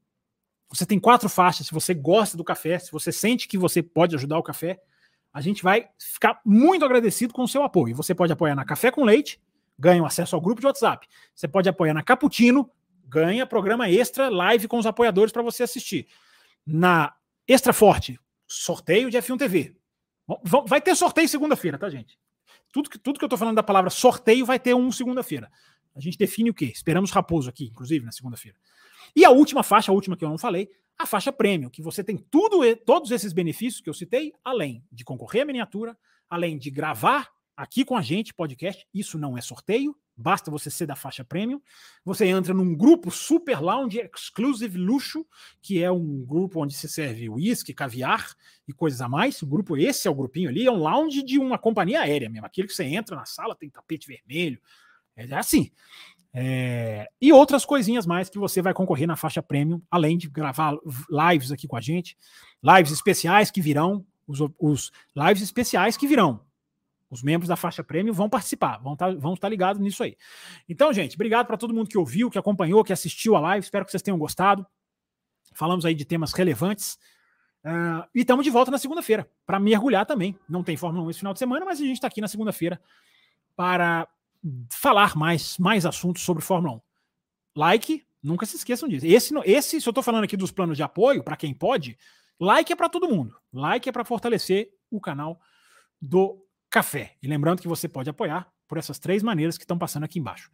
Você 0.69 0.85
tem 0.85 0.99
quatro 0.99 1.29
faixas. 1.29 1.67
Se 1.67 1.73
você 1.73 1.95
gosta 1.95 2.37
do 2.37 2.45
café, 2.45 2.79
se 2.79 2.91
você 2.91 3.13
sente 3.13 3.49
que 3.49 3.57
você 3.57 3.83
pode 3.83 4.15
ajudar 4.17 4.39
o 4.39 4.43
café, 4.43 4.79
a 5.33 5.41
gente 5.41 5.63
vai 5.63 5.87
ficar 5.99 6.41
muito 6.45 6.85
agradecido 6.85 7.35
com 7.35 7.43
o 7.43 7.49
seu 7.49 7.63
apoio. 7.63 7.95
Você 7.95 8.15
pode 8.15 8.33
apoiar 8.33 8.55
na 8.55 8.65
Café 8.65 8.91
com 8.91 9.05
Leite, 9.05 9.39
ganha 9.79 10.03
acesso 10.05 10.35
ao 10.35 10.41
grupo 10.41 10.63
de 10.63 10.67
WhatsApp. 10.67 11.07
Você 11.35 11.47
pode 11.47 11.69
apoiar 11.69 11.93
na 11.93 12.03
Caputino, 12.03 12.71
ganha 13.07 13.47
programa 13.47 13.89
extra, 13.89 14.29
live 14.29 14.69
com 14.69 14.79
os 14.79 14.87
apoiadores 14.87 15.33
para 15.33 15.43
você 15.43 15.63
assistir. 15.63 16.07
Na 16.67 17.15
Extra 17.47 17.73
Forte, 17.73 18.19
sorteio 18.47 19.11
de 19.11 19.19
F1 19.19 19.39
TV. 19.39 19.77
Vai 20.67 20.81
ter 20.81 20.95
sorteio 20.97 21.29
segunda-feira, 21.29 21.79
tá, 21.79 21.89
gente? 21.89 22.19
Tudo 22.73 22.91
que, 22.91 22.99
tudo 22.99 23.19
que 23.19 23.25
eu 23.25 23.29
tô 23.29 23.37
falando 23.37 23.57
da 23.57 23.63
palavra 23.63 23.91
sorteio 23.91 24.45
vai 24.45 24.59
ter 24.59 24.75
um 24.75 24.91
segunda-feira. 24.91 25.51
A 25.95 26.01
gente 26.01 26.19
define 26.19 26.51
o 26.51 26.55
quê? 26.55 26.67
Esperamos 26.67 27.11
Raposo 27.11 27.49
aqui, 27.49 27.67
inclusive, 27.67 28.05
na 28.05 28.13
segunda-feira. 28.13 28.59
E 29.15 29.25
a 29.25 29.31
última 29.31 29.63
faixa, 29.63 29.91
a 29.91 29.95
última 29.95 30.17
que 30.17 30.25
eu 30.25 30.29
não 30.29 30.37
falei, 30.37 30.69
a 30.99 31.07
faixa 31.07 31.33
premium, 31.33 31.71
que 31.71 31.81
você 31.81 32.03
tem 32.03 32.17
tudo, 32.17 32.61
todos 32.85 33.11
esses 33.11 33.33
benefícios 33.33 33.81
que 33.81 33.89
eu 33.89 33.95
citei, 33.95 34.33
além 34.45 34.85
de 34.91 35.05
concorrer 35.05 35.43
à 35.43 35.45
miniatura, 35.47 35.97
além 36.29 36.59
de 36.59 36.71
gravar 36.71 37.31
aqui 37.57 37.85
com 37.85 37.97
a 37.97 38.03
gente 38.03 38.35
podcast. 38.35 38.87
Isso 38.93 39.19
não 39.19 39.39
é 39.39 39.41
sorteio, 39.41 39.97
basta 40.17 40.51
você 40.51 40.71
ser 40.71 40.87
da 40.87 40.97
faixa 40.97 41.25
premium. 41.25 41.61
Você 42.05 42.27
entra 42.27 42.55
num 42.55 42.75
grupo 42.75 43.11
super 43.11 43.61
lounge 43.61 43.99
exclusive 44.15 44.79
luxo, 44.79 45.27
que 45.61 45.83
é 45.83 45.91
um 45.91 46.25
grupo 46.25 46.63
onde 46.63 46.75
se 46.75 46.89
serve 46.89 47.29
uísque, 47.29 47.75
caviar 47.75 48.35
e 48.67 48.73
coisas 48.73 49.01
a 49.01 49.09
mais. 49.09 49.43
O 49.43 49.47
grupo 49.47 49.77
esse 49.77 50.09
é 50.09 50.11
o 50.11 50.15
grupinho 50.15 50.49
ali, 50.49 50.67
é 50.67 50.73
um 50.73 50.79
lounge 50.79 51.23
de 51.23 51.39
uma 51.39 51.59
companhia 51.59 52.01
aérea 52.01 52.31
mesmo, 52.31 52.47
aquele 52.47 52.69
que 52.69 52.75
você 52.75 52.85
entra 52.85 53.15
na 53.15 53.27
sala 53.27 53.55
tem 53.55 53.69
tapete 53.69 54.07
vermelho. 54.07 54.61
É 55.15 55.35
assim. 55.35 55.71
É, 56.39 57.09
e 57.19 57.33
outras 57.33 57.65
coisinhas 57.65 58.07
mais 58.07 58.29
que 58.29 58.39
você 58.39 58.61
vai 58.61 58.75
concorrer 58.75 59.07
na 59.07 59.17
faixa 59.17 59.43
premium, 59.43 59.81
além 59.91 60.19
de 60.19 60.29
gravar 60.29 60.77
lives 61.09 61.51
aqui 61.51 61.67
com 61.67 61.77
a 61.77 61.81
gente, 61.81 62.17
lives 62.63 62.93
especiais 62.93 63.51
que 63.51 63.63
virão, 63.63 64.05
os, 64.27 64.41
os 64.59 64.93
lives 65.15 65.43
especiais 65.43 65.97
que 65.97 66.07
virão. 66.07 66.46
Os 67.09 67.23
membros 67.23 67.49
da 67.49 67.57
faixa 67.57 67.85
premium 67.85 68.13
vão 68.13 68.29
participar, 68.29 68.79
vão 68.79 68.95
estar 68.95 69.13
tá, 69.13 69.19
vão 69.19 69.35
estar 69.35 69.49
ligados 69.49 69.81
nisso 69.81 70.03
aí. 70.03 70.17
Então, 70.69 70.93
gente, 70.93 71.15
obrigado 71.15 71.47
para 71.47 71.57
todo 71.57 71.73
mundo 71.73 71.89
que 71.89 71.97
ouviu, 71.97 72.31
que 72.31 72.39
acompanhou, 72.39 72.83
que 72.83 72.93
assistiu 72.93 73.37
a 73.37 73.41
live. 73.41 73.65
Espero 73.65 73.85
que 73.85 73.91
vocês 73.91 74.03
tenham 74.03 74.19
gostado. 74.19 74.67
Falamos 75.55 75.85
aí 75.85 75.95
de 75.95 76.05
temas 76.05 76.33
relevantes. 76.33 76.99
Uh, 77.65 78.07
e 78.15 78.21
estamos 78.21 78.45
de 78.45 78.51
volta 78.51 78.71
na 78.71 78.79
segunda-feira 78.79 79.29
para 79.45 79.59
mergulhar 79.59 80.05
também. 80.05 80.39
Não 80.49 80.63
tem 80.63 80.77
Fórmula 80.77 81.05
1 81.07 81.11
esse 81.11 81.19
final 81.21 81.33
de 81.33 81.39
semana, 81.39 81.65
mas 81.65 81.81
a 81.81 81.85
gente 81.85 81.95
está 81.95 82.07
aqui 82.07 82.21
na 82.21 82.29
segunda-feira 82.29 82.81
para 83.57 84.09
falar 84.71 85.17
mais, 85.17 85.59
mais 85.59 85.87
assuntos 85.87 86.23
sobre 86.23 86.43
Fórmula 86.43 86.77
1. 86.77 86.81
Like, 87.57 88.07
nunca 88.23 88.47
se 88.47 88.57
esqueçam 88.57 88.89
disso. 88.89 89.07
Esse, 89.07 89.35
esse 89.45 89.81
se 89.81 89.89
eu 89.89 89.91
estou 89.91 90.03
falando 90.03 90.25
aqui 90.25 90.37
dos 90.37 90.53
planos 90.53 90.77
de 90.77 90.83
apoio, 90.83 91.25
para 91.25 91.37
quem 91.37 91.55
pode, 91.55 91.99
like 92.39 92.73
é 92.73 92.77
para 92.77 92.89
todo 92.89 93.09
mundo. 93.09 93.37
Like 93.53 93.89
é 93.89 93.93
para 93.93 94.05
fortalecer 94.05 94.71
o 94.91 95.01
canal 95.01 95.41
do 96.01 96.46
Café. 96.77 97.17
E 97.23 97.27
lembrando 97.27 97.63
que 97.63 97.69
você 97.69 97.89
pode 97.89 98.11
apoiar 98.11 98.53
por 98.69 98.77
essas 98.77 98.99
três 98.99 99.23
maneiras 99.23 99.57
que 99.57 99.65
estão 99.65 99.79
passando 99.79 100.05
aqui 100.05 100.19
embaixo. 100.19 100.51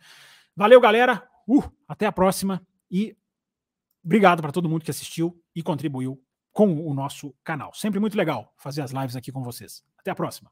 Valeu, 0.55 0.81
galera. 0.81 1.29
Uh, 1.49 1.65
até 1.89 2.07
a 2.07 2.13
próxima 2.13 2.65
e 2.89 3.17
obrigado 4.05 4.41
para 4.41 4.53
todo 4.53 4.69
mundo 4.69 4.85
que 4.85 4.91
assistiu 4.93 5.37
e 5.53 5.65
contribuiu 5.65 6.23
com 6.53 6.89
o 6.89 6.95
nosso 6.95 7.35
canal. 7.43 7.75
Sempre 7.75 7.99
muito 7.99 8.17
legal 8.17 8.55
fazer 8.57 8.83
as 8.83 8.93
lives 8.93 9.17
aqui 9.17 9.33
com 9.33 9.43
vocês. 9.43 9.83
Até 9.99 10.13
a 10.13 10.15
próxima. 10.15 10.49